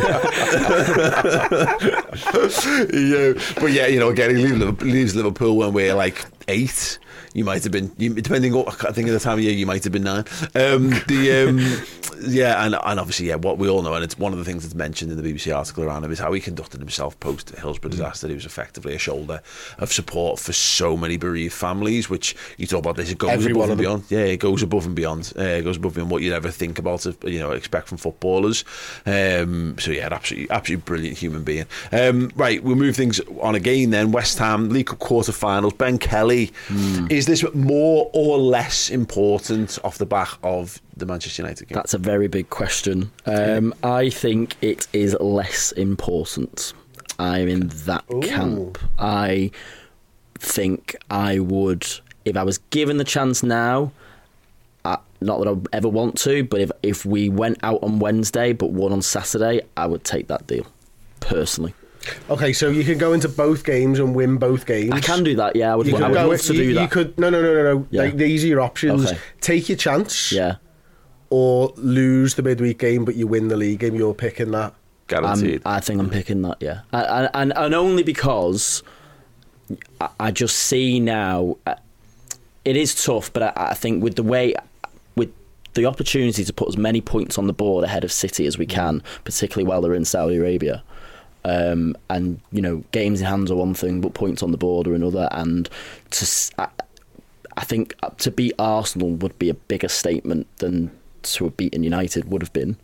yeah, 2.94 3.34
but 3.56 3.72
yeah, 3.72 3.88
you 3.88 4.00
know, 4.00 4.10
again, 4.10 4.36
he 4.36 4.44
leaves 4.44 4.58
Liverpool, 4.58 4.88
leaves 4.88 5.16
Liverpool 5.16 5.58
when 5.58 5.74
we're 5.74 5.94
like 5.94 6.26
eight. 6.48 7.00
You 7.36 7.44
might 7.44 7.64
have 7.64 7.72
been, 7.74 7.92
you, 7.98 8.14
depending 8.14 8.54
on, 8.54 8.66
I 8.68 8.94
think 8.94 9.10
at 9.10 9.12
the 9.12 9.20
time 9.20 9.38
of 9.38 9.44
year, 9.44 9.52
you 9.52 9.66
might 9.66 9.84
have 9.84 9.92
been 9.92 10.04
nine. 10.04 10.24
Um, 10.56 10.92
the 11.10 11.46
um, 11.50 12.22
yeah, 12.28 12.66
and 12.66 12.76
and 12.82 12.98
obviously, 12.98 13.28
yeah, 13.28 13.36
what 13.36 13.58
we 13.58 13.68
all 13.68 13.82
know, 13.82 13.94
and 13.94 14.06
it's 14.06 14.18
one 14.18 14.32
of 14.32 14.40
the 14.40 14.46
things 14.46 14.64
that's 14.64 14.74
mentioned 14.74 15.12
in 15.12 15.22
the 15.22 15.34
BBC 15.34 15.54
article 15.54 15.84
around 15.84 16.06
him 16.06 16.12
is 16.14 16.20
how 16.20 16.32
he 16.32 16.40
conducted 16.40 16.80
himself 16.80 17.20
post 17.20 17.50
Hillsborough 17.50 17.92
disaster. 17.92 18.30
He 18.30 18.36
was 18.36 18.46
effectively 18.46 18.96
a 18.96 18.98
shoulder 18.98 19.42
of 19.80 19.92
support 19.92 20.40
for 20.40 20.54
so 20.54 20.96
many 20.96 21.18
bereaved 21.18 21.54
families, 21.54 22.10
which 22.10 22.38
you 22.58 22.68
talk 22.68 22.80
about 22.80 22.96
this, 22.96 23.12
it 23.12 23.18
goes 23.18 23.32
Every 23.32 23.52
above 23.52 23.70
and 23.70 23.80
beyond. 23.80 24.06
Yeah, 24.08 24.20
it 24.20 24.38
goes 24.38 24.64
above 24.64 24.86
and 24.86 24.96
beyond. 24.96 25.34
Uh, 25.38 25.42
it 25.42 25.64
goes 25.64 25.76
above 25.76 25.92
and 25.92 25.96
beyond 25.96 26.12
what 26.12 26.22
you'd 26.22 26.34
ever 26.34 26.52
think 26.52 26.80
about, 26.80 27.06
you 27.26 27.40
know, 27.40 27.52
expect 27.52 27.90
from 27.90 27.98
footballers. 27.98 28.64
Um, 29.06 29.78
so 29.78 29.92
yeah, 29.92 30.08
absolutely, 30.10 30.50
absolutely 30.52 30.86
brilliant 30.86 31.18
human 31.18 31.44
being. 31.44 31.66
Um, 31.92 32.32
right, 32.38 32.64
we'll 32.64 32.78
move 32.78 32.96
things 32.96 33.20
on 33.42 33.56
again 33.56 33.90
then. 33.90 34.14
West 34.14 34.38
Ham 34.38 34.70
League 34.70 34.88
Cup 34.88 35.00
quarter-finals. 35.00 35.74
Ben 35.74 35.98
Kelly, 35.98 36.54
is 37.10 37.25
this 37.26 37.44
more 37.54 38.10
or 38.14 38.38
less 38.38 38.90
important 38.90 39.78
off 39.84 39.98
the 39.98 40.06
back 40.06 40.30
of 40.44 40.82
the 40.98 41.06
Manchester 41.06 41.42
United 41.42 41.68
game? 41.68 41.76
That's 41.76 41.94
a 41.94 41.98
very 41.98 42.28
big 42.28 42.50
question. 42.50 43.12
Um, 43.26 43.74
I 43.84 44.10
think 44.10 44.56
it 44.62 44.88
is 44.94 45.16
less 45.20 45.72
important. 45.74 46.74
I'm 47.20 47.48
in 47.48 47.68
that 47.86 48.04
camp. 48.22 48.78
I 49.00 49.52
think 50.40 50.96
I 51.10 51.40
would, 51.40 51.88
if 52.26 52.36
I 52.36 52.44
was 52.44 52.58
given 52.70 52.98
the 52.98 53.04
chance 53.04 53.44
now, 53.44 53.92
uh, 54.84 54.98
not 55.22 55.40
that 55.40 55.48
I 55.48 55.78
ever 55.78 55.90
want 55.90 56.18
to, 56.20 56.44
but 56.44 56.62
if 56.62 56.72
if 56.84 57.06
we 57.06 57.30
went 57.30 57.58
out 57.64 57.82
on 57.82 58.00
Wednesday 58.00 58.54
but 58.54 58.72
won 58.72 58.92
on 58.92 59.02
Saturday, 59.02 59.62
I 59.78 59.88
would 59.88 60.04
take 60.04 60.28
that 60.28 60.46
deal 60.48 60.68
personally. 61.20 61.74
Okay, 62.30 62.54
so 62.54 62.70
you 62.70 62.84
can 62.84 62.98
go 62.98 63.14
into 63.14 63.30
both 63.30 63.64
games 63.64 64.00
and 64.00 64.16
win 64.16 64.38
both 64.38 64.66
games. 64.66 64.92
I 64.92 65.00
can 65.00 65.24
do 65.24 65.36
that. 65.38 65.56
Yeah, 65.56 65.74
I 65.74 65.76
would. 65.76 65.88
You 65.88 65.96
I 65.96 66.00
could 66.00 66.08
would 66.10 66.14
go. 66.16 66.28
love 66.30 66.42
to 66.42 66.54
you, 66.54 66.64
do 66.64 66.74
that. 66.76 66.82
you 66.82 66.88
could. 66.88 67.18
No, 67.20 67.30
no, 67.30 67.42
no, 67.42 67.54
no, 67.54 67.64
no. 67.76 67.88
Yeah. 67.92 68.02
Like, 68.04 68.18
these 68.18 68.44
are 68.44 68.48
your 68.48 68.62
options. 68.62 69.08
Okay. 69.12 69.20
Take 69.42 69.70
your 69.70 69.78
chance. 69.78 70.32
yeah. 70.32 70.56
Or 71.32 71.74
lose 71.76 72.36
the 72.36 72.44
midweek 72.44 72.78
game, 72.78 73.04
but 73.04 73.16
you 73.16 73.26
win 73.28 73.48
the 73.48 73.58
league 73.58 73.80
game. 73.80 73.96
You're 73.96 74.14
picking 74.14 74.52
that. 74.52 74.74
Guaranteed. 75.08 75.62
I'm, 75.66 75.76
I 75.78 75.80
think 75.82 76.00
I'm 76.00 76.10
picking 76.10 76.42
that, 76.44 76.58
yeah, 76.62 76.82
and 76.92 77.30
and, 77.36 77.54
and 77.56 77.76
only 77.76 78.02
because 78.02 78.82
I, 80.02 80.10
I 80.20 80.32
just 80.32 80.56
see 80.56 81.00
now 81.00 81.58
uh, 81.68 81.76
it 82.64 82.76
is 82.76 83.04
tough, 83.04 83.32
but 83.32 83.44
I, 83.44 83.54
I 83.56 83.74
think 83.76 84.04
with 84.04 84.16
the 84.16 84.24
way 84.24 84.56
with 85.16 85.32
the 85.76 85.86
opportunity 85.86 86.44
to 86.44 86.52
put 86.54 86.70
as 86.70 86.78
many 86.78 87.02
points 87.02 87.38
on 87.38 87.46
the 87.46 87.54
board 87.54 87.84
ahead 87.84 88.04
of 88.04 88.12
City 88.12 88.48
as 88.48 88.58
we 88.58 88.66
can, 88.66 89.04
particularly 89.26 89.68
while 89.68 89.82
they're 89.82 89.94
in 89.94 90.06
Saudi 90.06 90.38
Arabia. 90.38 90.84
Um, 91.46 91.96
and 92.10 92.40
you 92.52 92.62
know, 92.62 92.84
games 92.92 93.22
in 93.22 93.28
hands 93.28 93.52
are 93.52 93.56
one 93.56 93.76
thing, 93.76 94.02
but 94.02 94.16
points 94.16 94.42
on 94.42 94.52
the 94.52 94.58
board 94.58 94.88
are 94.88 94.96
another. 94.96 95.30
And 95.32 95.70
to, 96.12 96.52
I, 96.58 96.68
I 97.56 97.64
think 97.64 97.94
to 98.18 98.32
beat 98.32 98.54
Arsenal 98.58 99.12
would 99.12 99.38
be 99.38 99.50
a 99.50 99.54
bigger 99.54 99.88
statement 99.88 100.48
than 100.58 100.90
to 101.22 101.46
have 101.46 101.56
beaten 101.56 101.84
United 101.84 102.32
would 102.32 102.42
have 102.42 102.52
been. 102.54 102.78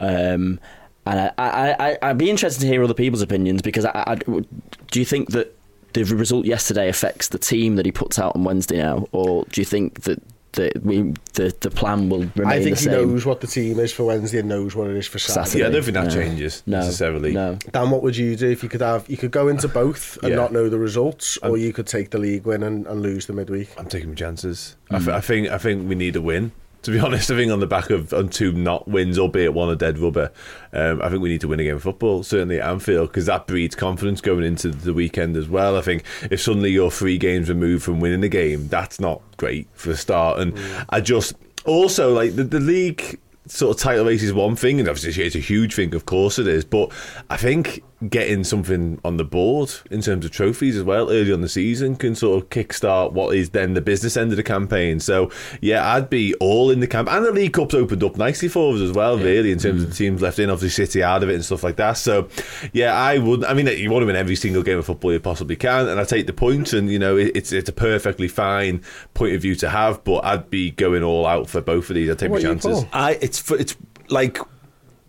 Um, 0.00 0.60
and 1.04 1.20
I, 1.20 1.32
I, 1.38 1.76
I, 1.90 1.98
I'd 2.02 2.18
be 2.18 2.30
interested 2.30 2.60
to 2.60 2.66
hear 2.66 2.82
other 2.82 2.94
people's 2.94 3.22
opinions 3.22 3.60
because 3.60 3.84
I, 3.84 4.04
I, 4.06 4.14
do 4.14 5.00
you 5.00 5.04
think 5.04 5.30
that 5.32 5.56
the 5.92 6.04
result 6.04 6.46
yesterday 6.46 6.88
affects 6.88 7.28
the 7.28 7.38
team 7.38 7.76
that 7.76 7.86
he 7.86 7.92
puts 7.92 8.18
out 8.18 8.36
on 8.36 8.44
Wednesday 8.44 8.78
now, 8.78 9.08
or 9.12 9.44
do 9.50 9.60
you 9.60 9.64
think 9.64 10.02
that 10.02 10.22
the 10.56 10.72
we 10.82 11.14
the, 11.34 11.54
the 11.60 11.70
plan 11.70 12.08
will 12.08 12.26
remain 12.34 12.46
I 12.46 12.62
think 12.62 12.76
the 12.76 12.80
he 12.80 12.84
same? 12.86 12.92
knows 12.92 13.24
what 13.24 13.40
the 13.40 13.46
team 13.46 13.78
is 13.78 13.92
for 13.92 14.04
Wednesday 14.04 14.40
and 14.40 14.48
knows 14.48 14.74
what 14.74 14.88
it 14.88 14.96
is 14.96 15.06
for 15.06 15.18
Saturday. 15.18 15.44
Saturday. 15.44 15.58
Yeah, 15.62 15.68
I 15.68 15.70
don't 15.70 15.82
think 15.84 15.94
that 15.94 16.04
No. 16.06 16.10
changes 16.10 16.62
no, 16.66 16.78
necessarily. 16.80 17.32
No, 17.32 17.54
Dan, 17.72 17.90
what 17.90 18.02
would 18.02 18.16
you 18.16 18.34
do 18.36 18.50
if 18.50 18.62
you 18.62 18.68
could 18.68 18.80
have? 18.80 19.08
You 19.08 19.16
could 19.16 19.30
go 19.30 19.48
into 19.48 19.68
both 19.68 20.18
and 20.22 20.30
Yeah. 20.30 20.36
not 20.36 20.52
know 20.52 20.68
the 20.68 20.78
results, 20.78 21.38
or 21.42 21.56
you 21.56 21.72
could 21.72 21.86
take 21.86 22.10
the 22.10 22.18
league 22.18 22.44
win 22.44 22.62
and, 22.62 22.86
and 22.86 23.00
lose 23.02 23.26
the 23.26 23.32
midweek. 23.32 23.68
I'm 23.78 23.86
taking 23.86 24.08
my 24.10 24.14
chances. 24.16 24.76
I, 24.90 24.96
mm. 24.96 25.04
th- 25.04 25.08
I 25.16 25.20
think 25.20 25.48
I 25.48 25.58
think 25.58 25.88
we 25.88 25.94
need 25.94 26.16
a 26.16 26.22
win. 26.22 26.52
To 26.86 26.92
be 26.92 26.98
honest, 27.04 27.32
I 27.32 27.36
think 27.36 27.50
on 27.50 27.58
the 27.58 27.66
back 27.66 27.90
of 27.90 28.12
on 28.12 28.28
two 28.28 28.52
not 28.52 28.86
wins, 28.86 29.18
albeit 29.18 29.52
one 29.52 29.68
a 29.68 29.76
dead 29.76 29.98
rubber, 29.98 30.30
um, 30.72 31.02
I 31.02 31.08
think 31.08 31.20
we 31.20 31.28
need 31.28 31.40
to 31.40 31.48
win 31.48 31.58
a 31.58 31.64
game 31.64 31.76
of 31.76 31.82
football. 31.82 32.22
Certainly 32.22 32.60
at 32.60 32.70
Anfield, 32.70 33.08
because 33.08 33.26
that 33.26 33.48
breeds 33.48 33.74
confidence 33.74 34.20
going 34.20 34.44
into 34.44 34.70
the 34.70 34.94
weekend 34.94 35.36
as 35.36 35.48
well. 35.48 35.76
I 35.76 35.80
think 35.80 36.04
if 36.30 36.40
suddenly 36.40 36.70
you're 36.70 36.92
three 36.92 37.18
games 37.18 37.48
removed 37.48 37.82
from 37.82 37.98
winning 37.98 38.22
a 38.22 38.28
game, 38.28 38.68
that's 38.68 39.00
not 39.00 39.20
great 39.36 39.66
for 39.74 39.90
a 39.90 39.96
start. 39.96 40.38
And 40.38 40.56
I 40.88 41.00
just 41.00 41.34
also 41.64 42.14
like 42.14 42.36
the, 42.36 42.44
the 42.44 42.60
league 42.60 43.18
sort 43.48 43.76
of 43.76 43.82
title 43.82 44.04
race 44.04 44.22
is 44.22 44.32
one 44.32 44.54
thing, 44.54 44.78
and 44.78 44.88
obviously 44.88 45.24
it's 45.24 45.34
a 45.34 45.40
huge 45.40 45.74
thing, 45.74 45.92
of 45.92 46.06
course 46.06 46.38
it 46.38 46.46
is. 46.46 46.64
But 46.64 46.92
I 47.30 47.36
think 47.36 47.82
getting 48.10 48.44
something 48.44 49.00
on 49.04 49.16
the 49.16 49.24
board 49.24 49.72
in 49.90 50.02
terms 50.02 50.24
of 50.24 50.30
trophies 50.30 50.76
as 50.76 50.82
well 50.82 51.10
early 51.10 51.32
on 51.32 51.40
the 51.40 51.48
season 51.48 51.96
can 51.96 52.14
sort 52.14 52.42
of 52.42 52.50
kickstart 52.50 53.12
what 53.12 53.34
is 53.34 53.50
then 53.50 53.72
the 53.72 53.80
business 53.80 54.18
end 54.18 54.30
of 54.30 54.36
the 54.36 54.42
campaign. 54.42 55.00
So 55.00 55.30
yeah, 55.62 55.94
I'd 55.94 56.10
be 56.10 56.34
all 56.34 56.70
in 56.70 56.80
the 56.80 56.86
camp, 56.86 57.10
and 57.10 57.24
the 57.24 57.32
League 57.32 57.54
Cup's 57.54 57.74
opened 57.74 58.04
up 58.04 58.16
nicely 58.16 58.48
for 58.48 58.74
us 58.74 58.80
as 58.80 58.92
well, 58.92 59.16
really, 59.16 59.50
in 59.50 59.58
terms 59.58 59.82
of 59.82 59.88
the 59.88 59.94
teams 59.94 60.20
left 60.20 60.38
in, 60.38 60.50
obviously 60.50 60.84
City 60.84 61.02
out 61.02 61.22
of 61.22 61.30
it 61.30 61.34
and 61.34 61.44
stuff 61.44 61.64
like 61.64 61.76
that. 61.76 61.94
So 61.94 62.28
yeah, 62.72 62.94
I 62.94 63.18
would. 63.18 63.44
I 63.44 63.54
mean, 63.54 63.66
you 63.66 63.90
want 63.90 64.02
to 64.02 64.06
win 64.06 64.16
every 64.16 64.36
single 64.36 64.62
game 64.62 64.78
of 64.78 64.86
football 64.86 65.12
you 65.12 65.20
possibly 65.20 65.56
can, 65.56 65.88
and 65.88 65.98
I 65.98 66.04
take 66.04 66.26
the 66.26 66.32
points, 66.32 66.72
and 66.72 66.90
you 66.90 66.98
know 66.98 67.16
it, 67.16 67.32
it's 67.34 67.52
it's 67.52 67.68
a 67.68 67.72
perfectly 67.72 68.28
fine 68.28 68.82
point 69.14 69.34
of 69.34 69.40
view 69.40 69.54
to 69.56 69.70
have, 69.70 70.04
but 70.04 70.24
I'd 70.24 70.50
be 70.50 70.70
going 70.70 71.02
all 71.02 71.26
out 71.26 71.48
for 71.48 71.62
both 71.62 71.88
of 71.88 71.94
these. 71.94 72.10
I'd 72.10 72.18
take 72.18 72.30
What 72.30 72.42
my 72.42 72.48
chances. 72.48 72.84
I 72.92 73.12
it's 73.22 73.38
for, 73.38 73.56
it's 73.56 73.74
like 74.08 74.38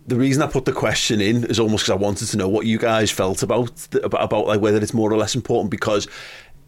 the 0.08 0.16
reason 0.16 0.42
I 0.42 0.46
put 0.46 0.64
the 0.64 0.72
question 0.72 1.20
in 1.20 1.44
is 1.44 1.60
almost 1.60 1.84
because 1.84 2.00
I 2.00 2.02
wanted 2.02 2.28
to 2.28 2.36
know 2.38 2.48
what 2.48 2.66
you 2.66 2.78
guys 2.78 3.10
felt 3.10 3.42
about 3.42 3.94
about, 3.94 4.24
about 4.24 4.46
like 4.46 4.60
whether 4.60 4.78
it's 4.78 4.94
more 4.94 5.12
or 5.12 5.16
less 5.16 5.34
important 5.34 5.70
because. 5.70 6.08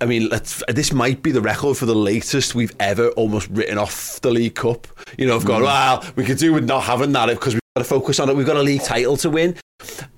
I 0.02 0.06
mean, 0.06 0.30
let's, 0.30 0.62
this 0.66 0.94
might 0.94 1.22
be 1.22 1.30
the 1.30 1.42
record 1.42 1.76
for 1.76 1.84
the 1.84 1.94
latest 1.94 2.54
we've 2.54 2.74
ever 2.80 3.08
almost 3.10 3.50
written 3.50 3.76
off 3.76 4.18
the 4.22 4.30
League 4.30 4.54
Cup. 4.54 4.86
You 5.18 5.26
know, 5.26 5.36
I've 5.36 5.44
gone, 5.44 5.60
mm. 5.60 5.64
well, 5.64 6.12
we 6.16 6.24
could 6.24 6.38
do 6.38 6.54
with 6.54 6.64
not 6.64 6.84
having 6.84 7.12
that 7.12 7.26
because 7.26 7.52
we've 7.52 7.60
got 7.76 7.82
to 7.82 7.88
focus 7.88 8.18
on 8.18 8.30
it. 8.30 8.34
We've 8.34 8.46
got 8.46 8.56
a 8.56 8.62
league 8.62 8.82
title 8.82 9.18
to 9.18 9.28
win. 9.28 9.56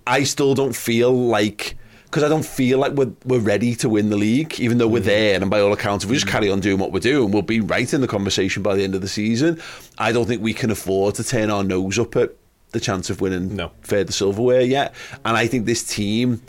I 0.06 0.22
still 0.22 0.54
don't 0.54 0.76
feel 0.76 1.12
like 1.12 1.76
because 2.04 2.22
I 2.22 2.28
don't 2.28 2.44
feel 2.44 2.78
like 2.78 2.92
we're, 2.92 3.10
we're 3.24 3.40
ready 3.40 3.74
to 3.76 3.88
win 3.88 4.10
the 4.10 4.16
league, 4.16 4.60
even 4.60 4.78
though 4.78 4.86
we're 4.86 5.02
mm. 5.02 5.06
there. 5.06 5.40
And 5.40 5.50
by 5.50 5.60
all 5.60 5.72
accounts, 5.72 6.04
if 6.04 6.10
we 6.10 6.16
just 6.16 6.28
mm. 6.28 6.30
carry 6.30 6.48
on 6.48 6.60
doing 6.60 6.78
what 6.78 6.92
we're 6.92 7.00
doing, 7.00 7.32
we'll 7.32 7.42
be 7.42 7.60
right 7.60 7.92
in 7.92 8.02
the 8.02 8.06
conversation 8.06 8.62
by 8.62 8.76
the 8.76 8.84
end 8.84 8.94
of 8.94 9.00
the 9.00 9.08
season. 9.08 9.60
I 9.98 10.12
don't 10.12 10.26
think 10.26 10.42
we 10.42 10.54
can 10.54 10.70
afford 10.70 11.16
to 11.16 11.24
turn 11.24 11.50
our 11.50 11.64
nose 11.64 11.98
up 11.98 12.14
at 12.14 12.36
the 12.72 12.80
chance 12.80 13.10
of 13.10 13.20
winning 13.20 13.56
No. 13.56 13.70
further 13.82 14.12
silverware 14.12 14.62
yet. 14.62 14.94
And 15.24 15.36
I 15.36 15.46
think 15.46 15.66
this 15.66 15.82
team, 15.84 16.42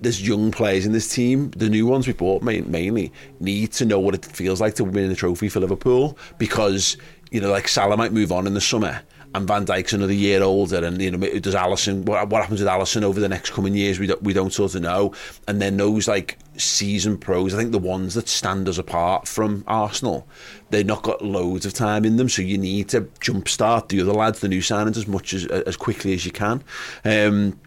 there's 0.00 0.26
young 0.26 0.50
players 0.50 0.84
in 0.84 0.92
this 0.92 1.12
team, 1.12 1.50
the 1.52 1.68
new 1.68 1.86
ones 1.86 2.06
we 2.06 2.12
bought 2.12 2.42
mainly, 2.42 3.12
need 3.40 3.72
to 3.72 3.84
know 3.84 3.98
what 3.98 4.14
it 4.14 4.24
feels 4.24 4.60
like 4.60 4.74
to 4.74 4.84
win 4.84 5.10
a 5.10 5.14
trophy 5.14 5.48
for 5.48 5.60
Liverpool 5.60 6.18
because, 6.38 6.96
you 7.30 7.40
know, 7.40 7.50
like 7.50 7.68
Salah 7.68 7.96
might 7.96 8.12
move 8.12 8.32
on 8.32 8.46
in 8.46 8.54
the 8.54 8.60
summer 8.60 9.00
and 9.34 9.48
Van 9.48 9.66
Dijk's 9.66 9.92
another 9.92 10.12
year 10.12 10.42
older 10.42 10.84
and, 10.84 11.00
you 11.02 11.10
know, 11.10 11.18
does 11.40 11.54
Alisson, 11.54 12.04
what, 12.04 12.28
what 12.28 12.42
happens 12.42 12.60
with 12.60 12.68
Alisson 12.68 13.02
over 13.02 13.18
the 13.18 13.28
next 13.28 13.50
coming 13.50 13.74
years, 13.74 13.98
we 13.98 14.06
don't, 14.06 14.22
we 14.22 14.32
don't 14.32 14.52
sort 14.52 14.74
of 14.74 14.82
know. 14.82 15.12
And 15.48 15.60
then 15.60 15.76
those, 15.76 16.06
like, 16.06 16.38
seasoned 16.56 17.20
pros, 17.20 17.52
I 17.52 17.58
think 17.58 17.72
the 17.72 17.78
ones 17.78 18.14
that 18.14 18.28
stand 18.28 18.68
us 18.68 18.78
apart 18.78 19.26
from 19.26 19.64
Arsenal, 19.66 20.26
they've 20.70 20.86
not 20.86 21.02
got 21.02 21.22
loads 21.22 21.66
of 21.66 21.74
time 21.74 22.04
in 22.04 22.16
them, 22.16 22.28
so 22.28 22.42
you 22.42 22.58
need 22.58 22.88
to 22.90 23.02
jumpstart 23.20 23.88
the 23.88 24.00
other 24.00 24.12
lads, 24.12 24.38
the 24.40 24.48
new 24.48 24.60
signings, 24.60 24.96
as 24.96 25.08
much 25.08 25.34
as 25.34 25.46
as 25.46 25.76
quickly 25.76 26.14
as 26.14 26.24
you 26.24 26.32
can. 26.32 26.62
Um, 27.04 27.58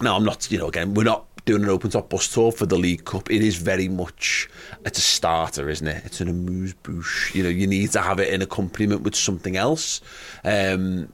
no, 0.00 0.16
I'm 0.16 0.24
not. 0.24 0.50
You 0.50 0.58
know, 0.58 0.68
again, 0.68 0.94
we're 0.94 1.04
not 1.04 1.26
doing 1.44 1.62
an 1.62 1.68
open 1.68 1.90
top 1.90 2.08
bus 2.08 2.32
tour 2.32 2.52
for 2.52 2.66
the 2.66 2.76
League 2.78 3.04
Cup, 3.04 3.30
it 3.30 3.42
is 3.42 3.56
very 3.56 3.88
much 3.88 4.48
it's 4.84 4.98
a 4.98 5.02
starter, 5.02 5.68
isn't 5.68 5.86
it? 5.88 6.04
It's 6.04 6.20
an 6.20 6.28
amuse 6.28 6.74
bouche. 6.74 7.34
You 7.34 7.42
know, 7.42 7.48
you 7.48 7.66
need 7.66 7.90
to 7.92 8.00
have 8.00 8.20
it 8.20 8.32
in 8.32 8.42
accompaniment 8.42 9.02
with 9.02 9.14
something 9.16 9.56
else. 9.56 10.00
Um, 10.44 11.12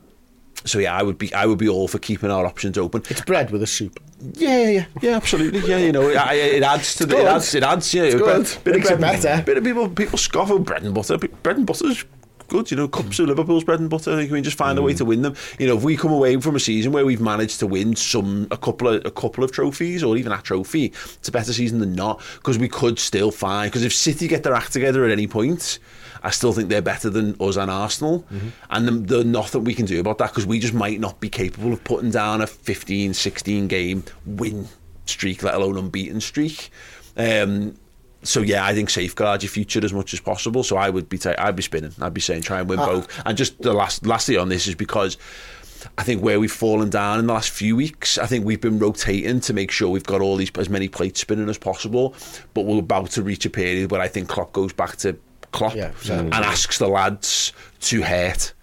so 0.64 0.79
yeah, 0.81 0.95
I 0.97 1.03
would 1.05 1.18
be 1.18 1.33
I 1.33 1.47
would 1.47 1.59
be 1.59 1.68
all 1.68 1.87
for 1.89 1.99
keeping 1.99 2.31
our 2.31 2.45
options 2.45 2.76
open. 2.76 3.03
It's 3.09 3.20
bread 3.22 3.51
with 3.51 3.62
a 3.62 3.66
soup. 3.66 4.03
Yeah, 4.35 4.59
yeah, 4.59 4.68
yeah, 4.70 4.87
yeah, 5.01 5.16
absolutely. 5.16 5.61
Yeah, 5.61 5.76
you 5.79 5.93
know, 5.93 6.09
it, 6.09 6.16
it 6.16 6.62
adds 6.64 6.97
to 6.97 7.07
the, 7.07 7.14
it 7.14 7.18
good. 7.20 7.26
adds, 7.29 7.55
it 7.55 7.62
adds, 7.62 7.95
yeah, 7.95 8.03
It's 8.03 8.14
bit- 8.16 8.24
good. 8.24 8.64
Bit, 8.64 8.74
Makes 8.74 8.87
of 8.91 8.97
it 8.97 9.01
bread, 9.01 9.22
better. 9.22 9.43
Bit 9.45 9.59
of 9.59 9.64
people, 9.64 9.89
people 9.89 10.18
scoff 10.18 10.51
at 10.51 10.64
bread 10.64 10.83
and 10.83 10.93
butter. 10.93 11.16
Bread 11.18 11.57
and 11.59 11.64
butter's 11.66 12.05
good, 12.49 12.70
you 12.70 12.76
know. 12.76 12.88
Cups 12.88 13.18
of 13.18 13.28
Liverpool's 13.28 13.64
bread 13.64 13.80
and 13.80 13.88
butter. 13.90 14.20
You 14.20 14.28
can 14.28 14.42
just 14.42 14.57
find 14.59 14.78
a 14.78 14.82
way 14.82 14.94
to 14.94 15.05
win 15.05 15.22
them. 15.22 15.34
You 15.59 15.66
know, 15.66 15.76
if 15.76 15.82
we 15.82 15.96
come 15.96 16.12
away 16.12 16.36
from 16.40 16.57
a 16.57 16.61
season 16.61 16.92
where 16.92 17.05
we've 17.07 17.20
managed 17.20 17.61
to 17.61 17.66
win 17.66 17.94
some, 17.96 18.49
a 18.51 18.57
couple 18.57 18.88
of, 18.88 19.05
a 19.05 19.11
couple 19.11 19.44
of 19.44 19.53
trophies, 19.53 20.03
or 20.03 20.16
even 20.16 20.32
a 20.32 20.40
trophy, 20.42 20.86
it's 20.86 21.28
a 21.28 21.32
better 21.32 21.53
season 21.53 21.78
than 21.78 21.92
not 21.94 22.20
because 22.36 22.59
we 22.59 22.68
could 22.68 22.99
still 22.99 23.30
find. 23.30 23.70
Because 23.70 23.84
if 23.84 23.92
City 23.94 24.26
get 24.28 24.42
their 24.42 24.55
act 24.55 24.72
together 24.72 25.05
at 25.05 25.11
any 25.11 25.26
point. 25.26 25.78
I 26.20 26.30
still 26.30 26.53
think 26.53 26.68
they're 26.68 26.82
better 26.82 27.11
than 27.11 27.36
us 27.38 27.55
and 27.57 27.70
Arsenal, 27.70 28.26
and 28.70 28.88
the- 28.88 28.90
there's 28.90 29.24
nothing 29.24 29.62
we 29.62 29.72
can 29.72 29.86
do 29.86 30.01
about 30.01 30.18
that 30.18 30.30
because 30.30 30.46
we 30.46 30.59
just 30.59 30.74
might 30.74 30.99
not 30.99 31.20
be 31.20 31.28
capable 31.28 31.72
of 31.72 31.84
putting 31.84 32.11
down 32.11 32.40
a 32.40 32.46
15, 32.49 33.14
16 33.14 33.68
game 33.68 34.03
win 34.26 34.66
streak, 35.07 35.44
let 35.44 35.55
alone 35.55 35.78
unbeaten 35.78 36.20
streak. 36.20 36.70
Um, 37.16 37.76
so 38.29 38.43
yeah, 38.43 38.64
I 38.64 38.74
think 38.74 38.91
safeguard 38.91 39.43
your 39.43 39.49
future 39.51 39.83
as 39.83 39.93
much 39.93 40.12
as 40.12 40.20
possible. 40.20 40.62
So 40.62 40.76
I 40.76 40.91
would 40.91 41.09
be, 41.09 41.16
ta- 41.16 41.35
I'd 41.39 41.57
be 41.57 41.62
spinning. 41.62 41.93
I'd 42.01 42.12
be 42.12 42.20
saying 42.20 42.43
try 42.43 42.61
and 42.61 42.68
win 42.68 42.79
uh, 42.79 42.87
both. 42.87 43.22
And 43.24 43.39
just 43.39 43.61
the 43.62 43.72
last, 43.72 44.07
lastly 44.07 44.37
on 44.37 44.49
this 44.49 44.66
is 44.66 44.74
because. 44.74 45.16
I 45.97 46.03
think 46.03 46.24
where 46.24 46.41
we've 46.41 46.51
fallen 46.51 46.91
down 46.91 47.20
in 47.20 47.29
the 47.29 47.33
last 47.33 47.51
few 47.51 47.76
weeks, 47.76 48.18
I 48.18 48.26
think 48.26 48.45
we've 48.45 48.61
been 48.61 48.81
rotating 48.81 49.39
to 49.39 49.53
make 49.53 49.70
sure 49.70 49.89
we've 49.89 50.03
got 50.03 50.20
all 50.20 50.35
these 50.35 50.51
as 50.59 50.68
many 50.68 50.89
plates 50.89 51.20
spinning 51.20 51.49
as 51.49 51.57
possible. 51.57 52.16
But 52.53 52.62
we're 52.62 52.81
about 52.81 53.11
to 53.11 53.22
reach 53.22 53.47
a 53.47 53.51
period 53.51 53.93
where 53.93 54.01
I 54.01 54.09
think 54.09 54.29
Klopp 54.29 54.53
goes 54.53 54.72
back 54.72 54.97
to 54.97 55.16
Klopp 55.53 55.76
Yeah, 55.76 55.93
and 56.05 56.35
asks 56.35 56.79
the 56.79 56.89
lads 56.89 57.53
to 57.83 58.03
hurt. 58.03 58.55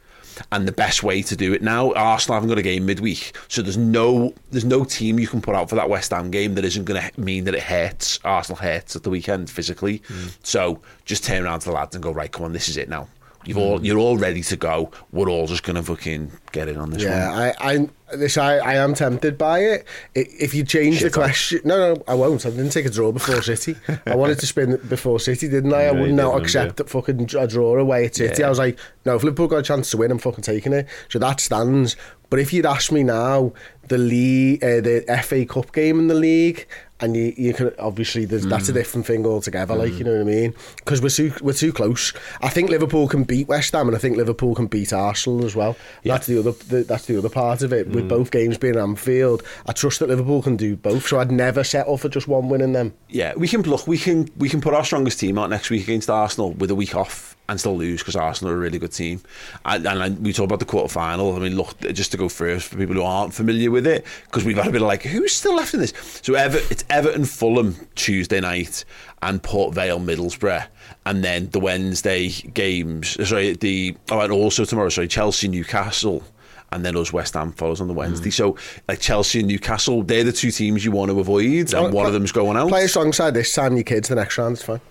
And 0.52 0.68
the 0.68 0.72
best 0.72 1.04
way 1.04 1.22
to 1.22 1.36
do 1.36 1.54
it 1.54 1.62
now, 1.62 1.94
Arsenal 1.94 2.36
haven't 2.36 2.50
got 2.50 2.58
a 2.58 2.64
game 2.64 2.86
midweek, 2.86 3.38
so 3.48 3.62
there's 3.62 3.78
no 3.78 4.34
there's 4.52 4.66
no 4.66 4.84
team 4.84 5.20
you 5.20 5.28
can 5.28 5.42
put 5.42 5.56
out 5.56 5.70
for 5.70 5.76
that 5.76 5.90
West 5.90 6.12
Ham 6.12 6.32
game 6.32 6.56
that 6.56 6.66
isn't 6.66 6.86
going 6.86 7.02
to 7.02 7.20
mean 7.20 7.46
that 7.46 7.56
it 7.56 7.64
hurts 7.64 8.20
Arsenal 8.24 8.58
hurts 8.58 8.96
at 8.96 9.04
the 9.04 9.10
weekend 9.10 9.50
physically. 9.50 10.00
Mm. 10.00 10.38
So 10.44 10.82
just 11.06 11.24
turn 11.24 11.44
around 11.44 11.60
to 11.62 11.70
the 11.70 11.76
lads 11.76 11.96
and 11.96 12.04
go 12.04 12.12
right, 12.12 12.32
come 12.32 12.46
on, 12.46 12.54
this 12.54 12.70
is 12.70 12.78
it 12.78 12.90
now. 12.90 13.08
You've 13.46 13.58
all 13.58 13.86
you're 13.86 13.98
all 14.00 14.18
ready 14.18 14.42
to 14.44 14.56
go. 14.56 14.92
We're 15.12 15.30
all 15.30 15.48
just 15.48 15.64
to 15.76 15.84
fucking 15.84 16.32
get 16.52 16.68
in 16.68 16.78
on 16.78 16.90
this 16.90 17.04
Yeah, 17.04 17.30
one. 17.30 17.40
I, 17.40 17.54
I, 17.60 18.16
this, 18.16 18.38
I, 18.38 18.58
I 18.58 18.76
am 18.76 18.94
tempted 18.94 19.38
by 19.38 19.60
it. 19.60 19.88
I- 20.16 20.26
If 20.40 20.54
you 20.54 20.64
change 20.64 20.96
the 21.00 21.06
Shit 21.08 21.14
question, 21.14 21.62
no, 21.64 21.94
no, 21.96 22.04
I 22.08 22.14
won't. 22.16 22.46
I 22.46 22.50
didn't 22.50 22.70
take 22.72 22.86
a 22.86 22.90
draw 22.90 23.12
before 23.12 23.42
City. 23.42 23.76
I 24.06 24.16
wanted 24.16 24.40
to 24.40 24.48
spin 24.48 24.80
before 24.90 25.20
City, 25.20 25.48
didn't 25.48 25.74
I? 25.74 25.86
I 25.88 25.92
would 25.92 26.10
you 26.10 26.16
not 26.16 26.34
did, 26.36 26.44
accept 26.44 26.78
that 26.78 26.90
fucking 26.90 27.30
a 27.38 27.48
draw 27.48 27.78
away 27.78 28.06
at 28.06 28.16
City. 28.16 28.44
I 28.44 28.50
was 28.50 28.60
like, 28.60 28.80
no, 29.06 29.16
if 29.16 29.24
Liverpool 29.24 29.48
got 29.48 29.58
a 29.58 29.64
chance 29.64 29.92
to 29.92 29.98
win, 29.98 30.12
I'm 30.12 30.18
fucking 30.20 30.44
taking 30.44 30.74
it. 30.74 30.88
So 31.10 31.20
that 31.20 31.40
stands. 31.40 31.96
But 32.30 32.40
if 32.40 32.52
you'd 32.52 32.66
asked 32.66 32.92
me 32.92 33.04
now, 33.04 33.54
the 33.88 34.00
league, 34.00 34.64
uh, 34.64 34.82
the 34.82 35.22
FA 35.24 35.46
Cup 35.46 35.72
game 35.74 36.00
in 36.00 36.08
the 36.08 36.16
league, 36.16 36.68
and 37.02 37.16
you, 37.16 37.34
you 37.36 37.54
can 37.54 37.72
obviously 37.78 38.24
there's, 38.24 38.46
that's 38.46 38.70
a 38.70 38.72
Mm. 38.72 38.76
different 38.76 39.06
thing 39.08 39.26
altogether. 39.26 39.76
Like 39.76 39.94
you 39.94 40.06
know 40.06 40.14
what 40.14 40.22
I 40.22 40.24
mean? 40.24 40.54
Because 40.78 41.02
we're 41.02 41.10
too 41.10 41.34
we're 41.42 41.54
too 41.54 41.74
close. 41.74 42.14
I 42.42 42.50
think 42.50 42.70
Liverpool 42.70 43.08
can 43.08 43.24
beat 43.26 43.48
West 43.48 43.74
Ham, 43.74 43.88
and 43.88 43.96
I 43.96 44.00
think 44.00 44.16
Liverpool 44.18 44.56
can 44.56 44.68
beat 44.68 44.94
Arsenal 44.94 45.46
as 45.46 45.56
well. 45.56 45.76
That's 46.04 46.26
the 46.28 46.40
other 46.40 46.52
the, 46.52 46.84
that's 46.84 47.06
the 47.06 47.18
other 47.18 47.30
part 47.30 47.62
of 47.64 47.74
it. 47.74 47.90
Mm. 47.90 47.96
With 47.96 48.08
both 48.10 48.32
games 48.32 48.58
being 48.58 48.78
Anfield, 48.78 49.44
I 49.68 49.74
trust 49.74 50.00
that 50.00 50.10
Liverpool 50.10 50.42
can 50.42 50.56
do 50.56 50.76
both. 50.76 51.08
So 51.08 51.20
I'd 51.20 51.32
never 51.32 51.64
settle 51.64 51.98
for 51.98 52.08
just 52.10 52.28
one 52.28 52.48
win 52.50 52.62
in 52.62 52.74
them. 52.74 52.94
Yeah, 53.10 53.34
we 53.36 53.48
can 53.48 53.62
look. 53.64 53.88
We 53.88 53.98
can 53.98 54.30
we 54.38 54.48
can 54.48 54.62
put 54.62 54.74
our 54.74 54.86
strongest 54.86 55.20
team 55.20 55.38
out 55.38 55.50
next 55.50 55.70
week 55.70 55.84
against 55.84 56.10
Arsenal 56.10 56.54
with 56.54 56.72
a 56.72 56.76
week 56.76 56.96
off 56.96 57.35
and 57.48 57.60
still 57.60 57.78
lose 57.78 58.02
because 58.02 58.16
Arsenal 58.16 58.54
are 58.54 58.56
a 58.56 58.60
really 58.60 58.80
good 58.80 58.92
team. 58.92 59.22
And, 59.66 59.86
and, 59.86 60.26
we 60.26 60.34
talk 60.34 60.46
about 60.46 60.60
the 60.60 60.66
quarter 60.66 60.92
final. 60.92 61.36
I 61.36 61.40
mean, 61.40 61.56
look, 61.56 61.80
just 61.80 62.12
to 62.12 62.18
go 62.18 62.30
first 62.30 62.70
for 62.70 62.78
people 62.78 62.96
who 62.96 63.04
aren't 63.04 63.34
familiar 63.34 63.72
with 63.72 63.86
it, 63.86 64.06
because 64.26 64.44
we've 64.44 64.58
had 64.58 64.68
a 64.68 64.72
bit 64.72 64.82
of 64.82 64.88
like, 64.88 65.04
who's 65.04 65.34
still 65.34 65.56
left 65.56 65.74
in 65.74 65.80
this? 65.80 65.94
So 66.24 66.34
Ever, 66.34 66.60
it's 66.70 66.84
Everton 66.90 67.26
Fulham 67.26 67.76
Tuesday 67.96 68.40
night 68.40 68.86
and 69.22 69.42
Port 69.42 69.74
Vale 69.74 70.00
Middlesbrough, 70.00 70.66
and 71.06 71.24
then 71.24 71.50
the 71.50 71.60
Wednesday 71.60 72.30
games. 72.30 73.28
Sorry, 73.28 73.54
the 73.54 73.96
oh, 74.12 74.20
and 74.22 74.32
also 74.32 74.66
tomorrow. 74.66 74.90
Sorry, 74.90 75.08
Chelsea 75.08 75.48
Newcastle. 75.48 76.24
And 76.72 76.84
then 76.84 76.98
us 76.98 77.14
West 77.14 77.36
Ham 77.36 77.54
follows 77.54 77.80
on 77.80 77.88
the 77.88 77.94
Wednesday. 77.94 78.30
Mm. 78.30 78.34
So, 78.34 78.58
like 78.90 79.00
Chelsea 79.00 79.40
and 79.40 79.48
Newcastle, 79.48 80.04
they're 80.04 80.26
the 80.26 80.34
two 80.34 80.52
teams 80.52 80.84
you 80.84 80.92
want 80.92 81.10
to 81.10 81.20
avoid, 81.20 81.74
and 81.74 81.94
one 81.94 82.06
of 82.06 82.12
them's 82.12 82.34
going 82.34 82.58
out. 82.58 82.68
Play 82.68 82.86
a 82.86 82.88
strong 82.90 83.14
side 83.14 83.34
this 83.34 83.54
time. 83.54 83.76
Your 83.76 83.84
kids 83.84 84.10
the 84.10 84.16
next 84.16 84.38
round. 84.38 84.54
It's 84.54 84.64
fine. 84.64 84.82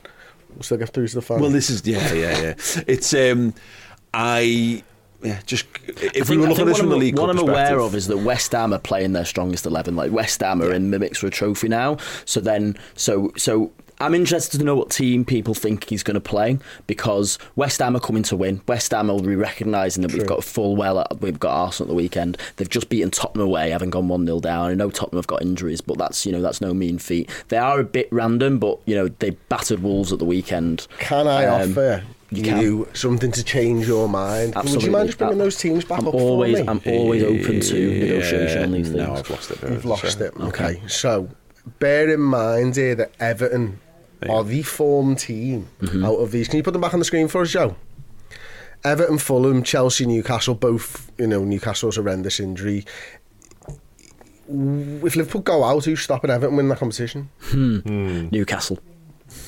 We'll 0.55 0.63
still 0.63 0.79
get 0.79 0.91
through 0.91 1.09
to 1.09 1.15
the 1.15 1.23
final. 1.23 1.43
Well, 1.43 1.53
this 1.53 1.71
is 1.71 1.87
yeah, 1.87 2.13
yeah, 2.13 2.41
yeah. 2.41 2.55
It's 2.87 3.13
um, 3.13 3.55
I 4.13 4.83
yeah, 5.23 5.41
just 5.47 5.67
if 5.87 6.29
we 6.29 6.37
were 6.37 6.47
looking 6.47 6.63
at 6.63 6.67
this 6.67 6.79
from 6.79 6.91
the 6.91 6.97
league 6.97 7.19
what 7.19 7.31
I'm 7.31 7.39
aware 7.39 7.81
of 7.81 7.95
is 7.95 8.07
that 8.09 8.19
West 8.19 8.53
Ham 8.53 8.73
are 8.73 8.79
playing 8.79 9.13
their 9.13 9.25
strongest 9.25 9.67
eleven. 9.67 9.97
Like 9.97 10.13
West 10.13 10.41
Ham 10.41 10.63
are 10.63 10.73
in 10.73 10.91
the 10.91 10.99
mix 10.99 11.19
for 11.19 11.27
a 11.27 11.31
trophy 11.31 11.69
now. 11.69 11.97
So 12.25 12.41
then, 12.41 12.79
so 12.95 13.33
so. 13.37 13.73
I'm 14.05 14.15
interested 14.15 14.59
to 14.59 14.65
know 14.65 14.77
what 14.77 14.91
team 14.91 15.25
people 15.25 15.55
think 15.55 15.85
he's 15.89 16.03
going 16.03 16.15
to 16.15 16.21
play 16.21 16.59
because 16.87 17.39
West 17.57 17.79
Ham 17.81 17.97
are 17.97 18.01
coming 18.01 18.23
to 18.25 18.37
win. 18.37 18.61
West 18.69 18.91
Ham 18.91 19.09
will 19.09 19.23
be 19.23 19.35
recognising 19.35 20.03
that 20.03 20.13
we've 20.13 20.27
got 20.27 20.45
full 20.45 20.77
well. 20.77 21.07
We've 21.21 21.41
got 21.41 21.53
Arsenal 21.53 21.89
at 21.89 21.89
the 21.89 21.95
weekend. 21.97 22.37
They've 22.57 22.69
just 22.69 22.91
beaten 22.91 23.11
Tottenham 23.11 23.47
away, 23.47 23.71
having 23.71 23.89
gone 23.89 24.09
one 24.09 24.27
0 24.27 24.41
down. 24.41 24.71
I 24.71 24.75
know 24.75 24.91
Tottenham 24.91 25.17
have 25.19 25.27
got 25.27 25.41
injuries, 25.41 25.81
but 25.81 25.97
that's 25.97 26.27
you 26.27 26.33
know 26.33 26.43
that's 26.43 26.61
no 26.61 26.75
mean 26.75 26.99
feat. 26.99 27.31
They 27.49 27.57
are 27.57 27.81
a 27.81 27.85
bit 27.85 28.09
random, 28.13 28.59
but 28.59 28.79
you 28.85 28.95
know 28.95 29.09
they 29.09 29.31
battered 29.49 29.83
Wolves 29.83 30.13
at 30.13 30.19
the 30.19 30.27
weekend. 30.27 30.87
Can 30.99 31.27
I 31.27 31.47
Um, 31.47 31.71
offer 31.71 32.03
you 32.31 32.57
you, 32.59 32.89
something 32.93 33.33
to 33.33 33.43
change 33.43 33.87
your 33.87 34.07
mind? 34.09 34.55
Would 34.57 34.83
you 34.83 34.91
mind 34.91 35.09
just 35.09 35.19
bringing 35.19 35.39
those 35.39 35.57
teams 35.57 35.85
back 35.85 36.01
I'm 36.01 36.09
up 36.09 36.15
always, 36.15 36.59
for 36.59 36.65
me? 36.65 36.69
I'm 36.69 36.83
always 36.99 37.23
open 37.23 37.61
to 37.61 37.99
negotiation 38.01 38.63
on 38.65 38.73
these 38.73 38.91
No, 38.91 39.15
things. 39.15 39.19
I've 39.21 39.31
lost 39.31 39.51
it. 39.51 39.63
You've 39.71 39.85
lost 39.87 40.19
so- 40.19 40.25
it. 40.25 40.35
Okay. 40.41 40.83
So, 40.89 41.29
bear 41.79 42.11
in 42.13 42.21
mind 42.21 42.77
here 42.77 42.95
that 42.97 43.13
Everton 43.21 43.79
are 44.31 44.45
the 44.45 44.63
form 44.63 45.17
team 45.17 45.69
Mm-hmm. 45.81 46.05
out 46.05 46.17
of 46.17 46.31
these. 46.31 46.49
Can 46.49 46.57
you 46.59 46.63
put 46.63 46.73
them 46.73 46.83
back 46.83 46.93
on 46.95 46.99
the 47.01 47.05
screen 47.05 47.29
for 47.29 47.43
us, 47.43 47.51
Joe? 47.51 47.77
Everton, 48.85 49.19
Fulham, 49.19 49.63
Chelsea, 49.63 50.05
Newcastle, 50.07 50.55
both, 50.55 51.11
you 51.19 51.27
know, 51.27 51.43
Newcastle's 51.45 51.97
horrendous 51.97 52.39
injury. 52.39 52.85
If 54.47 55.17
Liverpool 55.17 55.41
go 55.41 55.65
out, 55.65 55.87
who's 55.87 56.03
stopping 56.03 56.31
Everton 56.31 56.57
win 56.57 56.69
that 56.69 56.79
competition? 56.79 57.31
Newcastle. 57.55 58.79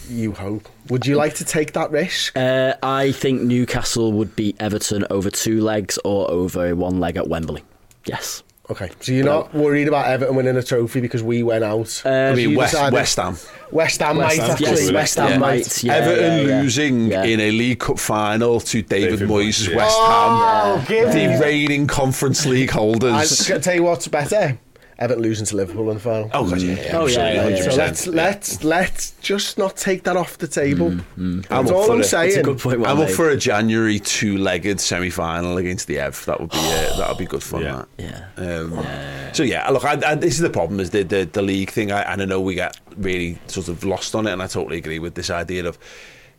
You 0.09 0.33
hope. 0.33 0.69
Would 0.89 1.07
you 1.07 1.17
like 1.17 1.35
to 1.35 1.45
take 1.45 1.75
that 1.75 1.91
risk? 1.91 2.37
Uh, 2.37 2.75
I 2.83 3.13
think 3.13 3.43
Newcastle 3.43 4.13
would 4.13 4.35
beat 4.35 4.57
Everton 4.59 5.05
over 5.11 5.29
two 5.31 5.61
legs 5.61 5.99
or 6.05 6.31
over 6.31 6.75
one 6.75 6.99
leg 6.99 7.17
at 7.17 7.29
Wembley. 7.29 7.63
Yes. 8.07 8.43
Okay, 8.69 8.91
so 9.01 9.13
you're 9.13 9.25
not 9.25 9.55
worried 9.55 9.87
about 9.87 10.07
Everton 10.09 10.35
winning 10.35 10.57
a 10.57 10.63
trophy 10.63 11.01
because 11.01 11.23
we 11.23 11.45
went 11.45 11.63
out. 11.63 12.03
Uh, 12.05 12.09
I 12.09 12.35
mean, 12.35 12.51
You 12.51 12.59
West, 12.59 12.73
decided- 12.73 12.95
West 12.95 13.17
Ham. 13.17 13.37
West 13.71 14.01
Ham 14.01 14.17
West 14.17 14.39
might 14.39 14.43
Ham, 14.43 14.51
actually. 14.51 14.67
yes, 14.83 14.93
West 14.93 15.17
Ham 15.19 15.31
Yeah. 15.31 15.39
might. 15.39 15.85
Yeah, 15.85 15.93
Everton 15.95 16.25
yeah, 16.25 16.41
yeah. 16.57 16.61
losing 16.63 17.07
Yeah. 17.13 17.23
in 17.25 17.41
a 17.41 17.51
League 17.53 17.79
Cup 17.79 18.01
final 18.01 18.59
to 18.61 18.83
David, 18.83 19.21
David 19.21 19.29
Moyes' 19.29 19.49
Moyes, 19.49 19.69
yeah. 19.71 19.77
West 19.77 19.97
Oh, 19.97 20.77
Ham, 20.79 20.85
give 20.89 21.13
the 21.13 21.27
me- 21.29 21.39
reigning 21.41 21.87
Conference 21.87 22.45
League 22.45 22.71
holders. 22.71 23.13
I 23.13 23.19
holders. 23.19 23.65
tell 23.65 23.75
you 23.77 23.85
what's 23.85 24.09
better: 24.09 24.59
Everton 24.99 25.23
losing 25.23 25.45
to 25.47 25.57
Liverpool 25.57 25.91
in 25.91 25.97
the 25.97 26.01
final. 26.01 26.31
Oh, 26.33 26.49
God, 26.49 26.61
yeah, 26.63 26.75
yeah, 26.75 26.97
Oh, 26.99 27.07
yeah, 27.07 27.33
yeah, 27.33 27.49
yeah. 27.49 27.63
So 27.71 27.77
let's 27.77 28.07
let's 28.07 28.65
let's 28.65 29.11
just 29.21 29.59
not 29.59 29.77
take 29.77 30.05
that 30.05 30.17
off 30.17 30.39
the 30.39 30.49
table. 30.49 30.97
I'm 31.19 31.43
That's 31.43 31.71
all 31.71 31.93
I'm 31.93 32.01
it. 32.01 32.05
saying. 32.05 32.29
It's 32.29 32.37
a 32.39 32.43
good 32.43 32.59
point. 32.59 32.81
Well 32.81 32.91
I'm 32.97 33.03
up 33.03 33.11
for 33.11 33.29
a 33.29 33.37
January 33.37 33.99
two-legged 33.99 34.81
semi-final 34.81 35.59
against 35.59 35.87
the 35.87 35.99
Ev. 35.99 36.25
That 36.25 36.41
would 36.41 36.51
be 36.51 36.57
uh, 36.59 36.97
that 36.99 37.09
would 37.11 37.19
be 37.19 37.27
good 37.27 37.43
fun. 37.43 37.63
Yeah. 37.63 37.85
That. 37.99 38.31
Yeah. 38.39 38.51
Um, 38.59 39.35
So 39.35 39.43
yeah, 39.43 39.69
look, 39.69 39.85
I, 39.85 40.01
I, 40.13 40.15
this 40.15 40.35
is 40.35 40.41
the 40.41 40.49
problem: 40.51 40.81
is 40.81 40.91
the 40.91 41.03
the, 41.03 41.29
the 41.31 41.43
league 41.43 41.71
thing. 41.71 41.93
I, 41.93 42.01
and 42.11 42.23
I 42.23 42.25
know 42.25 42.41
we 42.41 42.55
get 42.55 42.79
really 42.97 43.39
sort 43.49 43.69
of 43.69 43.85
lost 43.85 44.15
on 44.15 44.27
it, 44.27 44.33
and 44.33 44.43
I 44.43 44.47
totally 44.47 44.79
agree 44.79 44.99
with 44.99 45.15
this 45.15 45.29
idea 45.29 45.67
of, 45.67 45.79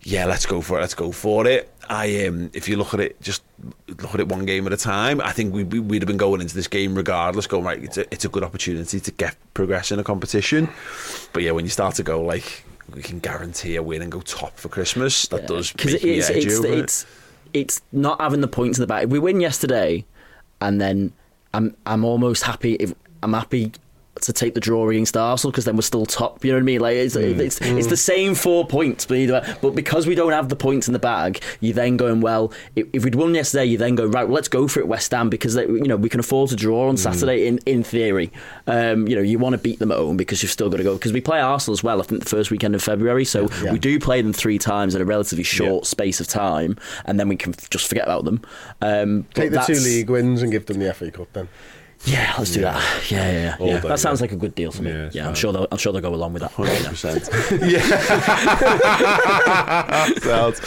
yeah, 0.07 0.23
let's 0.25 0.45
go 0.45 0.61
for 0.61 0.77
it, 0.77 0.81
let's 0.81 0.93
go 0.93 1.11
for 1.11 1.45
it. 1.45 1.69
I 1.89 2.25
um, 2.25 2.49
if 2.53 2.69
you 2.69 2.77
look 2.77 2.93
at 2.93 3.01
it, 3.01 3.21
just 3.21 3.43
look 3.89 4.13
at 4.13 4.21
it 4.21 4.29
one 4.29 4.45
game 4.45 4.65
at 4.65 4.71
a 4.71 4.77
time. 4.77 5.19
I 5.19 5.33
think 5.33 5.53
we, 5.53 5.65
we 5.65 5.81
we'd 5.81 6.01
have 6.01 6.07
been 6.07 6.15
going 6.15 6.39
into 6.39 6.55
this 6.55 6.69
game 6.69 6.95
regardless, 6.95 7.45
going 7.45 7.65
right. 7.65 7.83
It's 7.83 7.97
a, 7.97 8.13
it's 8.13 8.23
a 8.23 8.29
good 8.29 8.41
opportunity 8.43 9.01
to 9.01 9.11
get 9.11 9.35
progress 9.53 9.91
in 9.91 9.99
a 9.99 10.05
competition. 10.05 10.69
But 11.33 11.43
yeah, 11.43 11.51
when 11.51 11.65
you 11.65 11.69
start 11.69 11.95
to 11.95 12.03
go 12.03 12.23
like. 12.23 12.63
We 12.95 13.01
can 13.01 13.19
guarantee 13.19 13.75
a 13.75 13.83
win 13.83 14.01
and 14.01 14.09
go 14.09 14.21
top 14.21 14.57
for 14.57 14.69
Christmas. 14.69 15.27
That 15.27 15.45
does 15.45 15.73
because 15.73 15.91
make 15.91 16.03
me 16.05 16.19
it's 16.19 16.29
it. 16.29 16.45
it's 16.45 17.05
it's 17.53 17.81
not 17.91 18.21
having 18.21 18.39
the 18.39 18.47
points 18.47 18.77
in 18.77 18.81
the 18.81 18.87
back. 18.87 19.03
If 19.03 19.09
we 19.09 19.19
win 19.19 19.41
yesterday, 19.41 20.05
and 20.61 20.79
then 20.79 21.11
I'm 21.53 21.75
I'm 21.85 22.05
almost 22.05 22.43
happy. 22.43 22.75
If 22.75 22.93
I'm 23.21 23.33
happy 23.33 23.73
to 24.21 24.33
take 24.33 24.53
the 24.53 24.59
draw 24.59 24.89
against 24.89 25.15
Arsenal 25.17 25.51
because 25.51 25.65
then 25.65 25.75
we're 25.75 25.81
still 25.81 26.05
top. 26.05 26.43
You 26.43 26.51
know 26.51 26.57
what 26.57 26.61
I 26.61 26.65
mean? 26.65 26.79
Like 26.81 26.95
it's 26.95 27.15
it's, 27.15 27.61
it's 27.61 27.87
the 27.87 27.97
same 27.97 28.35
four 28.35 28.65
points, 28.65 29.05
but 29.05 29.17
either 29.17 29.33
way. 29.41 29.55
but 29.61 29.71
because 29.75 30.07
we 30.07 30.15
don't 30.15 30.31
have 30.31 30.49
the 30.49 30.55
points 30.55 30.87
in 30.87 30.93
the 30.93 30.99
bag, 30.99 31.41
you 31.59 31.73
then 31.73 31.97
going 31.97 32.21
well. 32.21 32.51
If, 32.75 33.03
we'd 33.03 33.15
won 33.15 33.33
yesterday, 33.35 33.65
you 33.65 33.77
then 33.77 33.95
go 33.95 34.05
right. 34.05 34.25
Well, 34.27 34.35
let's 34.35 34.47
go 34.47 34.67
for 34.67 34.79
it, 34.79 34.87
West 34.87 35.11
Ham, 35.11 35.29
because 35.29 35.53
they, 35.53 35.63
you 35.65 35.87
know 35.87 35.95
we 35.95 36.09
can 36.09 36.19
afford 36.19 36.49
to 36.49 36.55
draw 36.55 36.87
on 36.89 36.97
Saturday. 36.97 37.47
In 37.47 37.59
in 37.65 37.83
theory, 37.83 38.31
um, 38.67 39.07
you 39.07 39.15
know 39.15 39.21
you 39.21 39.39
want 39.39 39.53
to 39.53 39.57
beat 39.59 39.79
them 39.79 39.91
at 39.91 39.97
home 39.97 40.17
because 40.17 40.41
you've 40.41 40.51
still 40.51 40.69
got 40.69 40.77
to 40.77 40.83
go 40.83 40.93
because 40.95 41.13
we 41.13 41.21
play 41.21 41.39
Arsenal 41.39 41.73
as 41.73 41.83
well. 41.83 41.99
I 41.99 42.03
think 42.03 42.23
the 42.23 42.29
first 42.29 42.51
weekend 42.51 42.75
of 42.75 42.83
February, 42.83 43.25
so 43.25 43.47
Yeah. 43.63 43.71
we 43.73 43.79
do 43.79 43.99
play 43.99 44.21
them 44.21 44.33
three 44.33 44.57
times 44.57 44.95
in 44.95 45.01
a 45.01 45.05
relatively 45.05 45.43
short 45.43 45.85
space 45.85 46.19
of 46.19 46.27
time, 46.27 46.77
and 47.05 47.19
then 47.19 47.27
we 47.27 47.35
can 47.35 47.53
just 47.69 47.87
forget 47.87 48.03
about 48.05 48.25
them. 48.25 48.41
Um, 48.81 49.25
Take 49.33 49.51
the 49.51 49.59
two 49.59 49.73
league 49.73 50.09
wins 50.09 50.41
and 50.41 50.51
give 50.51 50.65
them 50.65 50.79
the 50.79 50.93
FA 50.93 51.11
Cup 51.11 51.27
then. 51.33 51.47
Yeah, 52.07 52.33
let's 52.37 52.51
do 52.51 52.61
that. 52.61 52.81
Yeah, 53.11 53.31
yeah, 53.31 53.55
yeah. 53.59 53.65
Yeah. 53.73 53.79
That 53.81 53.99
sounds 53.99 54.21
like 54.21 54.31
a 54.31 54.35
good 54.35 54.55
deal 54.55 54.71
for 54.71 54.81
me. 54.83 54.91
Yeah, 54.91 55.09
Yeah, 55.13 55.27
I'm 55.27 55.35
sure 55.35 55.51
they'll, 55.53 55.67
I'm 55.71 55.77
sure 55.77 55.91
they'll 55.93 56.01
go 56.01 56.13
along 56.15 56.33
with 56.33 56.41
that. 56.41 56.51
Hundred 56.51 56.81
Yeah. 56.81 56.89
percent. 56.89 57.29
Yeah. 57.61 57.81
Sounds. 60.19 60.59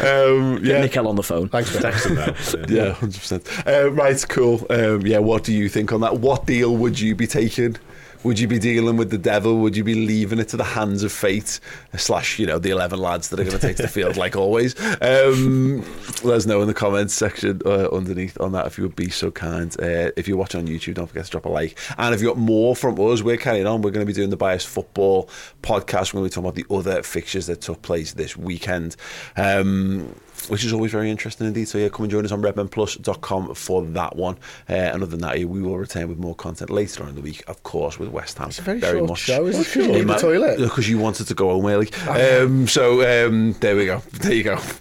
Um, 0.00 0.64
yeah. 0.64 0.80
Nickel 0.80 1.08
on 1.08 1.16
the 1.16 1.22
phone. 1.22 1.48
Thanks, 1.48 1.70
for 1.70 1.80
Text 1.82 2.04
them 2.04 2.14
now. 2.16 2.34
Yeah, 2.68 2.92
hundred 2.92 3.18
percent. 3.20 3.46
Uh, 3.66 3.90
right, 3.92 4.24
cool. 4.28 4.64
Um, 4.70 5.02
yeah, 5.06 5.18
what 5.18 5.44
do 5.44 5.52
you 5.52 5.68
think 5.68 5.92
on 5.92 6.00
that? 6.02 6.18
What 6.18 6.46
deal 6.46 6.76
would 6.76 6.98
you 7.00 7.14
be 7.14 7.26
taking? 7.26 7.76
Would 8.24 8.38
you 8.40 8.48
be 8.48 8.58
dealing 8.58 8.96
with 8.96 9.10
the 9.10 9.18
devil? 9.18 9.58
Would 9.58 9.76
you 9.76 9.84
be 9.84 9.94
leaving 9.94 10.38
it 10.38 10.48
to 10.48 10.56
the 10.56 10.64
hands 10.64 11.02
of 11.02 11.12
fate, 11.12 11.60
slash, 11.96 12.38
you 12.38 12.46
know, 12.46 12.58
the 12.58 12.70
eleven 12.70 12.98
lads 12.98 13.28
that 13.28 13.38
are 13.38 13.44
going 13.44 13.56
to 13.56 13.60
take 13.60 13.76
to 13.76 13.82
the 13.82 13.88
field 13.88 14.16
like 14.16 14.34
always? 14.34 14.74
Um, 15.02 15.84
let 16.22 16.36
us 16.36 16.46
know 16.46 16.62
in 16.62 16.66
the 16.66 16.74
comments 16.74 17.12
section 17.12 17.60
uh, 17.66 17.88
underneath 17.90 18.40
on 18.40 18.52
that 18.52 18.66
if 18.66 18.78
you 18.78 18.84
would 18.84 18.96
be 18.96 19.10
so 19.10 19.30
kind. 19.30 19.70
Uh, 19.78 20.10
if 20.16 20.26
you're 20.26 20.38
watching 20.38 20.60
on 20.60 20.66
YouTube, 20.66 20.94
don't 20.94 21.06
forget 21.06 21.26
to 21.26 21.30
drop 21.30 21.44
a 21.44 21.48
like. 21.50 21.78
And 21.98 22.14
if 22.14 22.22
you 22.22 22.28
got 22.28 22.38
more 22.38 22.74
from 22.74 22.98
us, 22.98 23.22
we're 23.22 23.36
carrying 23.36 23.66
on. 23.66 23.82
We're 23.82 23.90
going 23.90 24.06
to 24.06 24.10
be 24.10 24.16
doing 24.16 24.30
the 24.30 24.36
Bias 24.36 24.64
Football 24.64 25.28
podcast. 25.62 26.14
We're 26.14 26.20
going 26.20 26.30
to 26.30 26.40
be 26.40 26.42
talking 26.42 26.48
about 26.48 26.54
the 26.54 26.74
other 26.74 27.02
fixtures 27.02 27.46
that 27.46 27.60
took 27.60 27.82
place 27.82 28.14
this 28.14 28.36
weekend. 28.36 28.96
Um, 29.36 30.14
which 30.48 30.64
is 30.64 30.72
always 30.72 30.92
very 30.92 31.10
interesting 31.10 31.46
indeed. 31.46 31.68
So 31.68 31.78
yeah, 31.78 31.88
come 31.88 32.04
and 32.04 32.10
join 32.10 32.24
us 32.24 32.32
on 32.32 32.42
redmenplus.com 32.42 33.54
for 33.54 33.82
that 33.82 34.16
one. 34.16 34.36
Uh, 34.68 34.72
and 34.74 35.02
other 35.02 35.06
than 35.10 35.20
that, 35.20 35.36
we 35.38 35.62
will 35.62 35.78
return 35.78 36.08
with 36.08 36.18
more 36.18 36.34
content 36.34 36.70
later 36.70 37.02
on 37.02 37.10
in 37.10 37.14
the 37.14 37.20
week, 37.20 37.42
of 37.46 37.62
course, 37.62 37.98
with 37.98 38.08
West 38.10 38.38
Ham. 38.38 38.48
It's 38.48 38.58
a 38.58 38.62
very 38.62 38.80
short 38.80 39.18
show, 39.18 39.46
isn't 39.46 39.60
it? 39.62 39.64
'Cause 39.66 39.76
you 39.86 39.92
need 39.92 40.06
the 40.08 40.14
toilet. 40.16 40.58
Because 40.58 40.88
you 40.88 40.98
wanted 40.98 41.26
to 41.28 41.34
go 41.34 41.50
home 41.50 41.66
early. 41.66 41.90
Um, 42.08 42.66
so 42.68 43.26
um, 43.28 43.54
there 43.60 43.76
we 43.76 43.86
go. 43.86 44.02
There 44.20 44.32
you 44.34 44.42
go. 44.44 44.56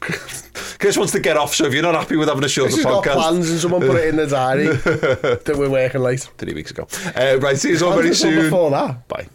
Chris 0.80 0.98
wants 0.98 1.14
to 1.14 1.20
get 1.20 1.38
off, 1.38 1.56
so 1.56 1.66
if 1.66 1.74
you're 1.74 1.82
not 1.82 1.96
happy 1.96 2.16
with 2.18 2.28
having 2.28 2.44
a 2.44 2.50
shorter 2.50 2.76
has 2.76 2.84
got 2.84 3.04
plans 3.04 3.50
and 3.50 3.60
someone 3.60 3.82
put 3.82 3.96
it 3.96 4.10
in 4.10 4.18
the 4.18 4.28
diary 4.28 4.66
that 4.76 5.56
we're 5.58 5.70
working 5.70 6.02
late. 6.02 6.30
three 6.38 6.54
weeks 6.54 6.72
ago. 6.72 6.88
Uh, 7.16 7.38
right, 7.40 7.58
see 7.58 7.70
you 7.72 7.86
all 7.86 7.94
very 7.94 8.08
How's 8.08 8.20
this 8.20 8.24
one 8.24 8.34
soon. 8.34 8.44
Before 8.44 8.70
that. 8.72 9.08
Bye. 9.08 9.28